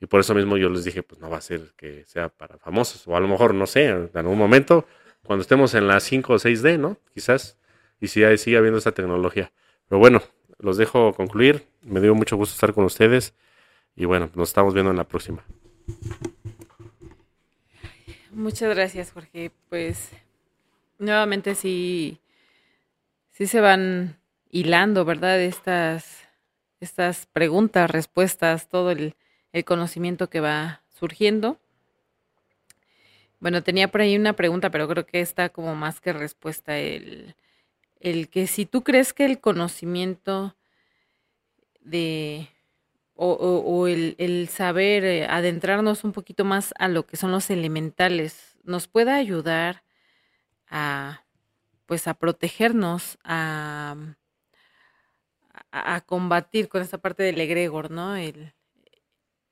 Y 0.00 0.06
por 0.06 0.20
eso 0.20 0.34
mismo 0.34 0.56
yo 0.56 0.68
les 0.68 0.84
dije, 0.84 1.02
pues 1.02 1.20
no 1.20 1.28
va 1.30 1.38
a 1.38 1.40
ser 1.40 1.72
que 1.76 2.04
sea 2.06 2.28
para 2.28 2.58
famosos, 2.58 3.06
o 3.08 3.16
a 3.16 3.20
lo 3.20 3.28
mejor, 3.28 3.54
no 3.54 3.66
sé, 3.66 3.86
en 3.86 4.10
algún 4.14 4.38
momento, 4.38 4.86
cuando 5.24 5.42
estemos 5.42 5.74
en 5.74 5.88
la 5.88 6.00
5 6.00 6.32
o 6.32 6.38
6D, 6.38 6.78
¿no? 6.78 6.98
Quizás, 7.12 7.58
y 8.00 8.08
si 8.08 8.22
sigue 8.38 8.58
habiendo 8.58 8.78
esta 8.78 8.92
tecnología. 8.92 9.52
Pero 9.88 9.98
bueno, 9.98 10.22
los 10.58 10.76
dejo 10.76 11.12
concluir. 11.14 11.66
Me 11.82 12.00
dio 12.00 12.14
mucho 12.14 12.36
gusto 12.36 12.54
estar 12.54 12.72
con 12.72 12.84
ustedes. 12.84 13.34
Y 13.96 14.04
bueno, 14.04 14.30
nos 14.34 14.48
estamos 14.48 14.74
viendo 14.74 14.90
en 14.90 14.96
la 14.96 15.04
próxima. 15.04 15.44
Muchas 18.30 18.74
gracias, 18.74 19.12
Jorge. 19.12 19.50
Pues 19.68 20.10
nuevamente 20.98 21.54
sí, 21.54 22.20
sí 23.30 23.46
se 23.46 23.60
van 23.60 24.18
hilando, 24.50 25.04
¿verdad? 25.04 25.40
Estas, 25.40 26.28
estas 26.80 27.26
preguntas, 27.26 27.90
respuestas, 27.90 28.68
todo 28.68 28.90
el, 28.90 29.14
el 29.52 29.64
conocimiento 29.64 30.28
que 30.28 30.40
va 30.40 30.82
surgiendo. 30.88 31.58
Bueno, 33.40 33.62
tenía 33.62 33.88
por 33.88 34.00
ahí 34.00 34.16
una 34.16 34.34
pregunta, 34.34 34.70
pero 34.70 34.88
creo 34.88 35.06
que 35.06 35.20
está 35.20 35.48
como 35.48 35.74
más 35.74 36.00
que 36.00 36.12
respuesta 36.12 36.76
el, 36.76 37.36
el 38.00 38.28
que 38.28 38.46
si 38.46 38.66
tú 38.66 38.82
crees 38.84 39.12
que 39.12 39.24
el 39.24 39.40
conocimiento 39.40 40.56
de 41.80 42.48
o, 43.14 43.88
el, 43.88 44.48
saber 44.48 45.04
eh, 45.04 45.26
adentrarnos 45.26 46.04
un 46.04 46.12
poquito 46.12 46.44
más 46.44 46.72
a 46.78 46.86
lo 46.86 47.04
que 47.04 47.16
son 47.16 47.32
los 47.32 47.50
elementales 47.50 48.56
nos 48.62 48.86
pueda 48.86 49.16
ayudar 49.16 49.82
a 50.68 51.24
pues 51.88 52.06
a 52.06 52.12
protegernos, 52.12 53.18
a, 53.24 53.96
a, 55.72 56.00
combatir 56.02 56.68
con 56.68 56.82
esta 56.82 56.98
parte 56.98 57.22
del 57.22 57.40
egregor, 57.40 57.90
¿no? 57.90 58.14
El, 58.14 58.52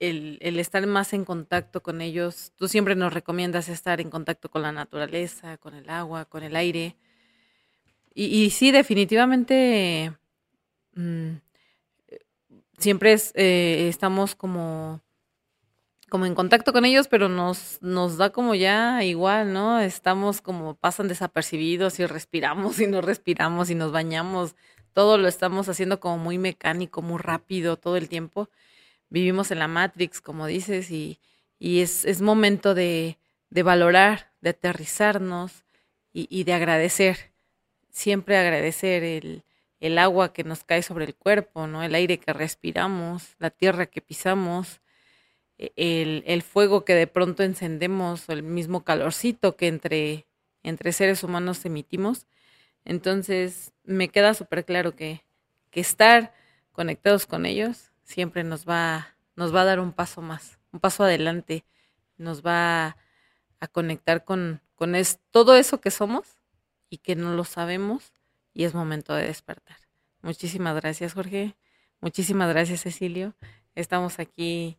el, 0.00 0.58
estar 0.60 0.86
más 0.86 1.14
en 1.14 1.24
contacto 1.24 1.82
con 1.82 2.02
ellos. 2.02 2.52
Tú 2.56 2.68
siempre 2.68 2.94
nos 2.94 3.14
recomiendas 3.14 3.70
estar 3.70 4.02
en 4.02 4.10
contacto 4.10 4.50
con 4.50 4.60
la 4.60 4.70
naturaleza, 4.70 5.56
con 5.56 5.74
el 5.74 5.88
agua, 5.88 6.26
con 6.26 6.42
el 6.42 6.56
aire. 6.56 6.96
Y, 8.18 8.48
sí, 8.48 8.70
definitivamente 8.70 10.10
mm, 10.94 11.32
siempre 12.78 13.14
eh, 13.34 13.88
estamos 13.90 14.34
como, 14.34 15.02
como 16.08 16.24
en 16.24 16.34
contacto 16.34 16.72
con 16.72 16.86
ellos, 16.86 17.08
pero 17.08 17.28
nos, 17.28 17.78
nos 17.82 18.16
da 18.16 18.30
como 18.30 18.54
ya 18.54 19.04
igual, 19.04 19.52
¿no? 19.52 19.80
Estamos 19.80 20.40
como 20.40 20.76
pasan 20.76 21.08
desapercibidos 21.08 22.00
y 22.00 22.06
respiramos 22.06 22.80
y 22.80 22.86
no 22.86 23.02
respiramos 23.02 23.68
y 23.68 23.74
nos 23.74 23.92
bañamos. 23.92 24.56
Todo 24.94 25.18
lo 25.18 25.28
estamos 25.28 25.68
haciendo 25.68 26.00
como 26.00 26.16
muy 26.16 26.38
mecánico, 26.38 27.02
muy 27.02 27.18
rápido 27.18 27.76
todo 27.76 27.98
el 27.98 28.08
tiempo 28.08 28.48
vivimos 29.08 29.50
en 29.50 29.58
la 29.58 29.68
Matrix, 29.68 30.20
como 30.20 30.46
dices, 30.46 30.90
y, 30.90 31.20
y 31.58 31.80
es, 31.80 32.04
es, 32.04 32.20
momento 32.20 32.74
de, 32.74 33.18
de, 33.50 33.62
valorar, 33.62 34.32
de 34.40 34.50
aterrizarnos 34.50 35.64
y, 36.12 36.26
y, 36.30 36.44
de 36.44 36.54
agradecer, 36.54 37.32
siempre 37.96 38.36
agradecer 38.36 39.02
el, 39.02 39.42
el 39.80 39.96
agua 39.98 40.34
que 40.34 40.44
nos 40.44 40.64
cae 40.64 40.82
sobre 40.82 41.06
el 41.06 41.14
cuerpo, 41.14 41.66
¿no? 41.66 41.82
El 41.82 41.94
aire 41.94 42.18
que 42.18 42.34
respiramos, 42.34 43.36
la 43.38 43.48
tierra 43.48 43.86
que 43.86 44.02
pisamos, 44.02 44.82
e, 45.56 45.72
el, 45.76 46.22
el 46.26 46.42
fuego 46.42 46.84
que 46.84 46.94
de 46.94 47.06
pronto 47.06 47.42
encendemos, 47.42 48.28
el 48.28 48.42
mismo 48.42 48.84
calorcito 48.84 49.56
que 49.56 49.68
entre, 49.68 50.26
entre 50.62 50.92
seres 50.92 51.24
humanos 51.24 51.64
emitimos. 51.64 52.26
Entonces, 52.84 53.72
me 53.84 54.08
queda 54.10 54.34
súper 54.34 54.66
claro 54.66 54.94
que, 54.94 55.24
que 55.70 55.80
estar 55.80 56.34
conectados 56.72 57.26
con 57.26 57.46
ellos 57.46 57.92
siempre 58.04 58.44
nos 58.44 58.66
va, 58.68 59.16
nos 59.36 59.54
va 59.54 59.62
a 59.62 59.64
dar 59.64 59.80
un 59.80 59.92
paso 59.92 60.20
más, 60.20 60.58
un 60.70 60.80
paso 60.80 61.04
adelante, 61.04 61.64
nos 62.18 62.44
va 62.44 62.98
a 63.58 63.68
conectar 63.68 64.24
con, 64.24 64.60
con 64.74 64.94
es, 64.94 65.18
todo 65.30 65.56
eso 65.56 65.80
que 65.80 65.90
somos 65.90 66.35
y 66.88 66.98
que 66.98 67.16
no 67.16 67.34
lo 67.34 67.44
sabemos 67.44 68.12
y 68.52 68.64
es 68.64 68.74
momento 68.74 69.14
de 69.14 69.26
despertar. 69.26 69.76
Muchísimas 70.22 70.74
gracias, 70.76 71.14
Jorge. 71.14 71.56
Muchísimas 72.00 72.48
gracias, 72.48 72.82
Cecilio. 72.82 73.34
Estamos 73.74 74.18
aquí 74.18 74.78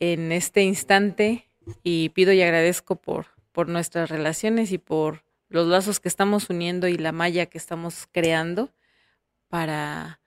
en 0.00 0.32
este 0.32 0.62
instante 0.62 1.50
y 1.82 2.10
pido 2.10 2.32
y 2.32 2.42
agradezco 2.42 2.96
por, 2.96 3.26
por 3.52 3.68
nuestras 3.68 4.10
relaciones 4.10 4.72
y 4.72 4.78
por 4.78 5.24
los 5.48 5.66
lazos 5.66 6.00
que 6.00 6.08
estamos 6.08 6.50
uniendo 6.50 6.88
y 6.88 6.96
la 6.96 7.12
malla 7.12 7.46
que 7.46 7.58
estamos 7.58 8.08
creando 8.10 8.70
para, 9.48 10.20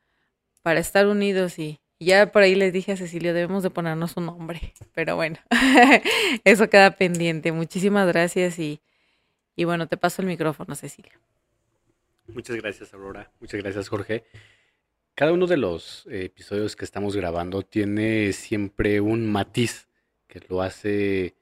para 0.62 0.80
estar 0.80 1.08
unidos 1.08 1.60
y, 1.60 1.80
ya 2.00 2.32
por 2.32 2.42
ahí 2.42 2.56
les 2.56 2.74
dije 2.74 2.92
a 2.92 2.98
Cecilio, 2.98 3.34
debemos 3.34 3.64
de 3.64 3.70
ponernos 3.70 4.18
un 4.18 4.26
nombre, 4.26 4.74
pero 4.94 5.16
bueno, 5.16 5.38
eso 6.44 6.70
queda 6.70 6.92
pendiente. 6.92 7.52
Muchísimas 7.52 8.08
gracias 8.08 8.60
y, 8.60 8.82
y 9.56 9.64
bueno, 9.66 9.88
te 9.88 9.98
paso 9.98 10.22
el 10.22 10.28
micrófono, 10.28 10.76
Cecilio. 10.76 11.14
Muchas 12.28 12.56
gracias, 12.56 12.94
Aurora. 12.94 13.32
Muchas 13.40 13.62
gracias, 13.62 13.90
Jorge. 13.90 14.24
Cada 15.16 15.34
uno 15.34 15.46
de 15.46 15.58
los 15.58 16.08
episodios 16.10 16.76
que 16.76 16.86
estamos 16.86 17.16
grabando 17.16 17.62
tiene 17.62 18.34
siempre 18.34 19.00
un 19.02 19.32
matiz 19.32 19.88
que 20.28 20.42
lo 20.50 20.62
hace 20.62 21.36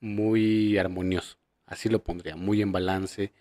muy 0.00 0.76
armonioso. 0.76 1.38
Así 1.66 1.88
lo 1.88 2.02
pondría, 2.02 2.36
muy 2.36 2.60
en 2.60 2.72
balance. 2.72 3.32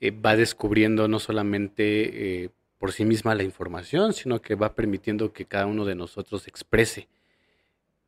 Eh, 0.00 0.10
va 0.10 0.36
descubriendo 0.36 1.08
no 1.08 1.18
solamente 1.18 2.44
eh, 2.44 2.50
por 2.82 2.90
sí 2.90 3.04
misma 3.04 3.36
la 3.36 3.44
información, 3.44 4.12
sino 4.12 4.42
que 4.42 4.56
va 4.56 4.74
permitiendo 4.74 5.32
que 5.32 5.46
cada 5.46 5.66
uno 5.66 5.84
de 5.84 5.94
nosotros 5.94 6.48
exprese. 6.48 7.06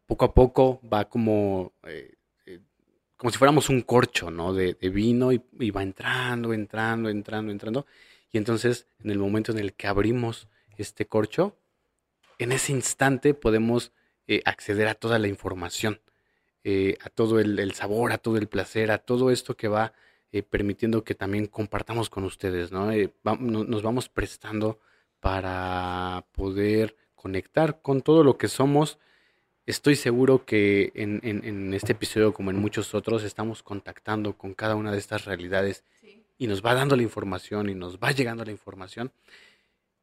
Poco 0.05 0.25
a 0.25 0.35
poco 0.35 0.81
va 0.93 1.09
como, 1.09 1.73
eh, 1.85 2.11
eh, 2.11 2.14
como 3.17 3.31
si 3.31 3.39
fuéramos 3.39 3.69
un 3.69 3.83
corcho 3.83 4.31
¿no? 4.31 4.53
de, 4.53 4.75
vino 4.91 5.33
y, 5.33 5.71
va 5.71 5.83
entrando, 5.83 6.53
entrando, 6.53 7.09
entrando, 7.09 7.53
entrando. 7.53 7.87
Y 8.31 8.39
entonces 8.39 8.87
en 9.03 9.11
el 9.11 9.19
momento 9.19 9.53
en 9.53 9.59
el 9.59 9.75
que 9.75 9.87
abrimos 9.87 10.49
este 10.77 11.07
corcho, 11.07 11.57
en 12.39 12.53
ese 12.53 12.73
instante 12.73 13.35
podemos 13.35 13.93
eh, 14.27 14.43
acceder 14.45 14.89
a 14.89 14.95
toda 14.95 15.19
la 15.19 15.29
información, 15.29 16.01
a 17.05 17.11
todo 17.11 17.41
el, 17.41 17.73
sabor, 17.75 18.13
a 18.13 18.19
todo 18.19 18.39
el 18.39 18.49
placer, 18.49 18.91
a 18.91 18.99
todo 18.99 19.31
esto 19.31 19.55
que 19.55 19.69
va 19.69 19.93
eh, 20.35 20.43
permitiendo 20.43 21.05
que 21.05 21.15
también 21.15 21.47
compartamos 21.47 22.11
con 22.11 22.25
ustedes, 22.25 22.73
¿no? 22.73 22.91
Eh, 22.91 23.15
nos 23.39 23.83
vamos 23.83 24.09
prestando 24.09 24.81
para 25.21 26.27
poder 26.33 26.97
conectar 27.15 27.81
con 27.81 28.03
todo 28.03 28.25
lo 28.25 28.37
que 28.37 28.49
somos. 28.49 28.99
Estoy 29.67 29.97
seguro 29.97 30.45
que 30.45 30.93
en, 30.95 31.73
este 31.73 31.93
episodio, 31.93 32.35
como 32.35 32.51
en 32.51 32.57
muchos 32.59 32.95
otros, 32.95 33.25
estamos 33.25 33.63
contactando 33.63 34.37
con 34.37 34.53
cada 34.53 34.75
una 34.75 34.93
de 34.93 34.99
estas 34.99 35.25
realidades 35.25 35.85
y 36.37 36.49
nos 36.49 36.63
va 36.63 36.75
dando 36.75 36.97
la 36.97 37.03
información 37.03 37.71
y 37.71 37.75
nos 37.75 37.99
va 37.99 38.13
llegando 38.13 38.45
la 38.45 38.51
información. 38.51 39.11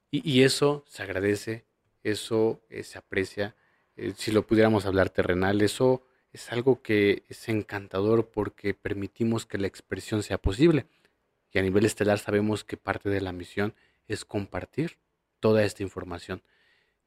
Y, 0.10 0.42
eso 0.42 0.84
se 0.88 1.04
agradece, 1.04 1.64
eso 2.04 2.60
eh, 2.70 2.82
se 2.84 2.98
aprecia. 2.98 3.56
si 4.16 4.32
lo 4.32 4.48
pudiéramos 4.48 4.88
hablar 4.88 5.12
terrenal, 5.12 5.62
eso 5.62 6.02
es 6.34 6.52
algo 6.52 6.82
que 6.82 7.24
es 7.30 7.48
encantador 7.48 8.30
porque 8.30 8.74
permitimos 8.74 9.46
que 9.46 9.60
la 9.60 9.68
expresión 9.68 10.24
sea 10.24 10.40
posible. 10.40 10.88
Y 11.52 11.60
a 11.60 11.62
nivel 11.62 11.86
estelar 11.86 12.18
sabemos 12.18 12.64
que 12.64 12.78
parte 12.78 13.10
de 13.10 13.22
la 13.22 13.32
misión 13.32 13.76
es 14.08 14.26
compartir 14.26 14.98
toda 15.40 15.64
esta 15.64 15.84
información. 15.84 16.42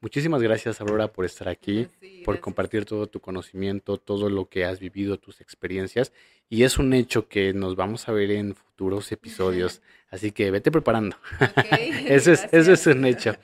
Muchísimas 0.05 0.43
gracias, 0.43 0.83
Aurora, 0.83 1.09
por 1.09 1.25
estar 1.25 1.49
aquí, 1.49 1.89
por 2.27 2.39
compartir 2.39 2.85
todo 2.85 3.07
tu 3.07 3.21
conocimiento, 3.21 3.97
todo 3.97 4.29
lo 4.29 4.51
que 4.51 4.67
has 4.67 4.79
vivido, 4.79 5.19
tus 5.19 5.41
experiencias. 5.41 6.13
Y 6.51 6.65
es 6.65 6.77
un 6.77 6.93
hecho 6.93 7.27
que 7.27 7.55
nos 7.55 7.75
vamos 7.75 8.07
a 8.07 8.13
ver 8.13 8.31
en 8.31 8.55
futuros 8.55 9.11
episodios. 9.13 9.81
Así 10.11 10.31
que 10.31 10.51
vete 10.51 10.71
preparando. 10.71 11.17
eso, 12.07 12.33
es, 12.33 12.47
eso 12.53 12.73
es 12.75 12.87
un 12.87 13.07
hecho. 13.07 13.35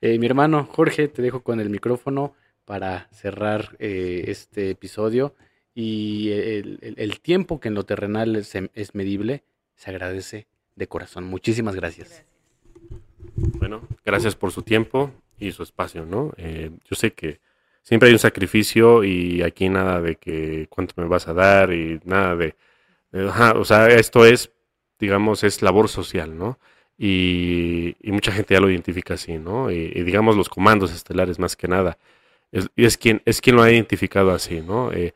Eh, 0.00 0.20
mi 0.20 0.26
hermano 0.26 0.68
Jorge, 0.70 1.08
te 1.08 1.22
dejo 1.22 1.42
con 1.42 1.58
el 1.58 1.70
micrófono 1.70 2.36
para 2.64 3.08
cerrar 3.10 3.74
eh, 3.80 4.26
este 4.28 4.70
episodio. 4.70 5.34
Y 5.74 6.30
el, 6.30 7.18
tiempo 7.20 7.58
que 7.58 7.66
en 7.66 7.74
lo 7.74 7.84
terrenal 7.84 8.36
es, 8.36 8.54
es, 8.54 8.94
medible, 8.94 9.42
se 9.74 9.90
agradece 9.90 10.46
de 10.76 10.86
corazón. 10.86 11.24
Muchísimas 11.24 11.74
gracias. 11.74 12.24
Bueno, 13.58 13.88
gracias 14.04 14.36
por 14.36 14.52
su 14.52 14.62
tiempo 14.62 15.12
y 15.38 15.52
su 15.52 15.62
espacio, 15.62 16.04
¿no? 16.06 16.32
Eh, 16.36 16.70
yo 16.88 16.96
sé 16.96 17.12
que 17.12 17.40
siempre 17.82 18.08
hay 18.08 18.14
un 18.14 18.18
sacrificio 18.18 19.04
y 19.04 19.42
aquí 19.42 19.68
nada 19.68 20.00
de 20.00 20.16
que 20.16 20.66
cuánto 20.70 20.94
me 20.96 21.08
vas 21.08 21.28
a 21.28 21.34
dar 21.34 21.72
y 21.72 22.00
nada 22.04 22.36
de... 22.36 22.54
o 23.12 23.64
sea, 23.64 23.88
esto 23.88 24.26
es, 24.26 24.50
digamos, 24.98 25.44
es 25.44 25.62
labor 25.62 25.88
social, 25.88 26.36
¿no? 26.36 26.58
Y, 26.98 27.96
mucha 28.04 28.32
gente 28.32 28.54
ya 28.54 28.60
lo 28.60 28.70
identifica 28.70 29.14
así, 29.14 29.38
¿no? 29.38 29.70
y 29.70 30.02
digamos 30.02 30.36
los 30.36 30.48
comandos 30.48 30.92
estelares 30.94 31.38
más 31.38 31.54
que 31.54 31.68
nada 31.68 31.98
es, 32.52 32.68
es, 32.76 32.96
quien, 32.96 33.22
es 33.24 33.40
quien 33.40 33.56
lo 33.56 33.62
ha 33.62 33.70
identificado 33.70 34.32
así, 34.32 34.60
¿no? 34.60 34.92
Eh, 34.92 35.14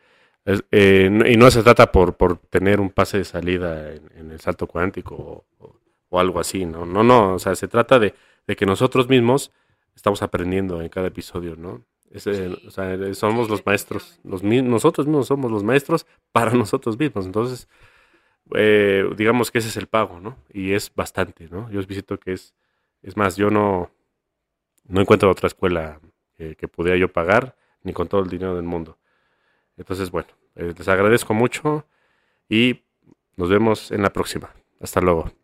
eh, 0.71 1.11
y 1.27 1.37
no 1.37 1.51
se 1.51 1.63
trata 1.63 1.93
por, 1.93 2.17
por 2.17 2.39
tener 2.39 2.81
un 2.81 2.91
pase 2.91 3.19
de 3.19 3.25
salida 3.25 3.93
en, 3.93 4.31
el 4.31 4.41
salto 4.41 4.67
cuántico 4.67 5.45
o, 5.59 6.19
algo 6.19 6.41
así, 6.41 6.65
¿no? 6.65 6.87
No, 6.87 7.05
no, 7.05 7.35
o 7.35 7.39
sea, 7.39 7.55
se 7.55 7.69
trata 7.69 7.99
de, 7.99 8.15
que 8.57 8.67
nosotros 8.67 9.09
mismos 9.09 9.53
estamos 10.01 10.23
aprendiendo 10.23 10.81
en 10.81 10.89
cada 10.89 11.09
episodio, 11.09 11.57
¿no? 11.57 11.85
Eh, 12.11 12.57
o 12.67 12.71
sea, 12.71 12.97
somos 13.13 13.51
los 13.51 13.65
maestros, 13.67 14.19
los, 14.25 14.43
nosotros 14.43 15.07
mismos 15.07 15.27
somos 15.27 15.51
los 15.51 15.63
maestros 15.63 16.07
para 16.33 16.53
nosotros 16.55 16.99
mismos, 16.99 17.27
entonces, 17.27 17.69
digamos 19.17 19.51
que 19.51 19.59
ese 19.59 19.69
es 19.69 19.77
el 19.77 19.89
pago, 19.89 20.19
¿no? 20.19 20.39
Y 20.53 20.73
es 20.73 20.91
bastante, 20.95 21.49
¿no? 21.51 21.71
Yo 21.71 21.79
os 21.81 21.87
visito 21.87 22.19
que 22.19 22.33
es, 22.33 22.55
es 23.03 23.19
más, 23.19 23.37
yo 23.37 23.51
no, 23.51 23.91
no 24.89 25.03
encuentro 25.03 25.31
otra 25.31 25.49
escuela 25.49 26.01
que, 26.35 26.67
pudiera 26.67 26.97
yo 26.97 27.13
pagar, 27.13 27.55
ni 27.83 27.93
con 27.93 28.09
todo 28.09 28.23
el 28.23 28.31
dinero 28.31 28.55
del 28.57 28.65
mundo. 28.65 28.97
Entonces, 29.77 30.11
bueno, 30.11 30.29
eh, 30.55 30.73
les 30.77 30.89
agradezco 30.89 31.35
mucho 31.35 31.87
y 32.49 32.83
nos 33.37 33.51
vemos 33.51 33.91
en 33.91 34.01
la 34.01 34.11
próxima. 34.11 34.51
Hasta 34.81 35.03
luego. 35.03 35.40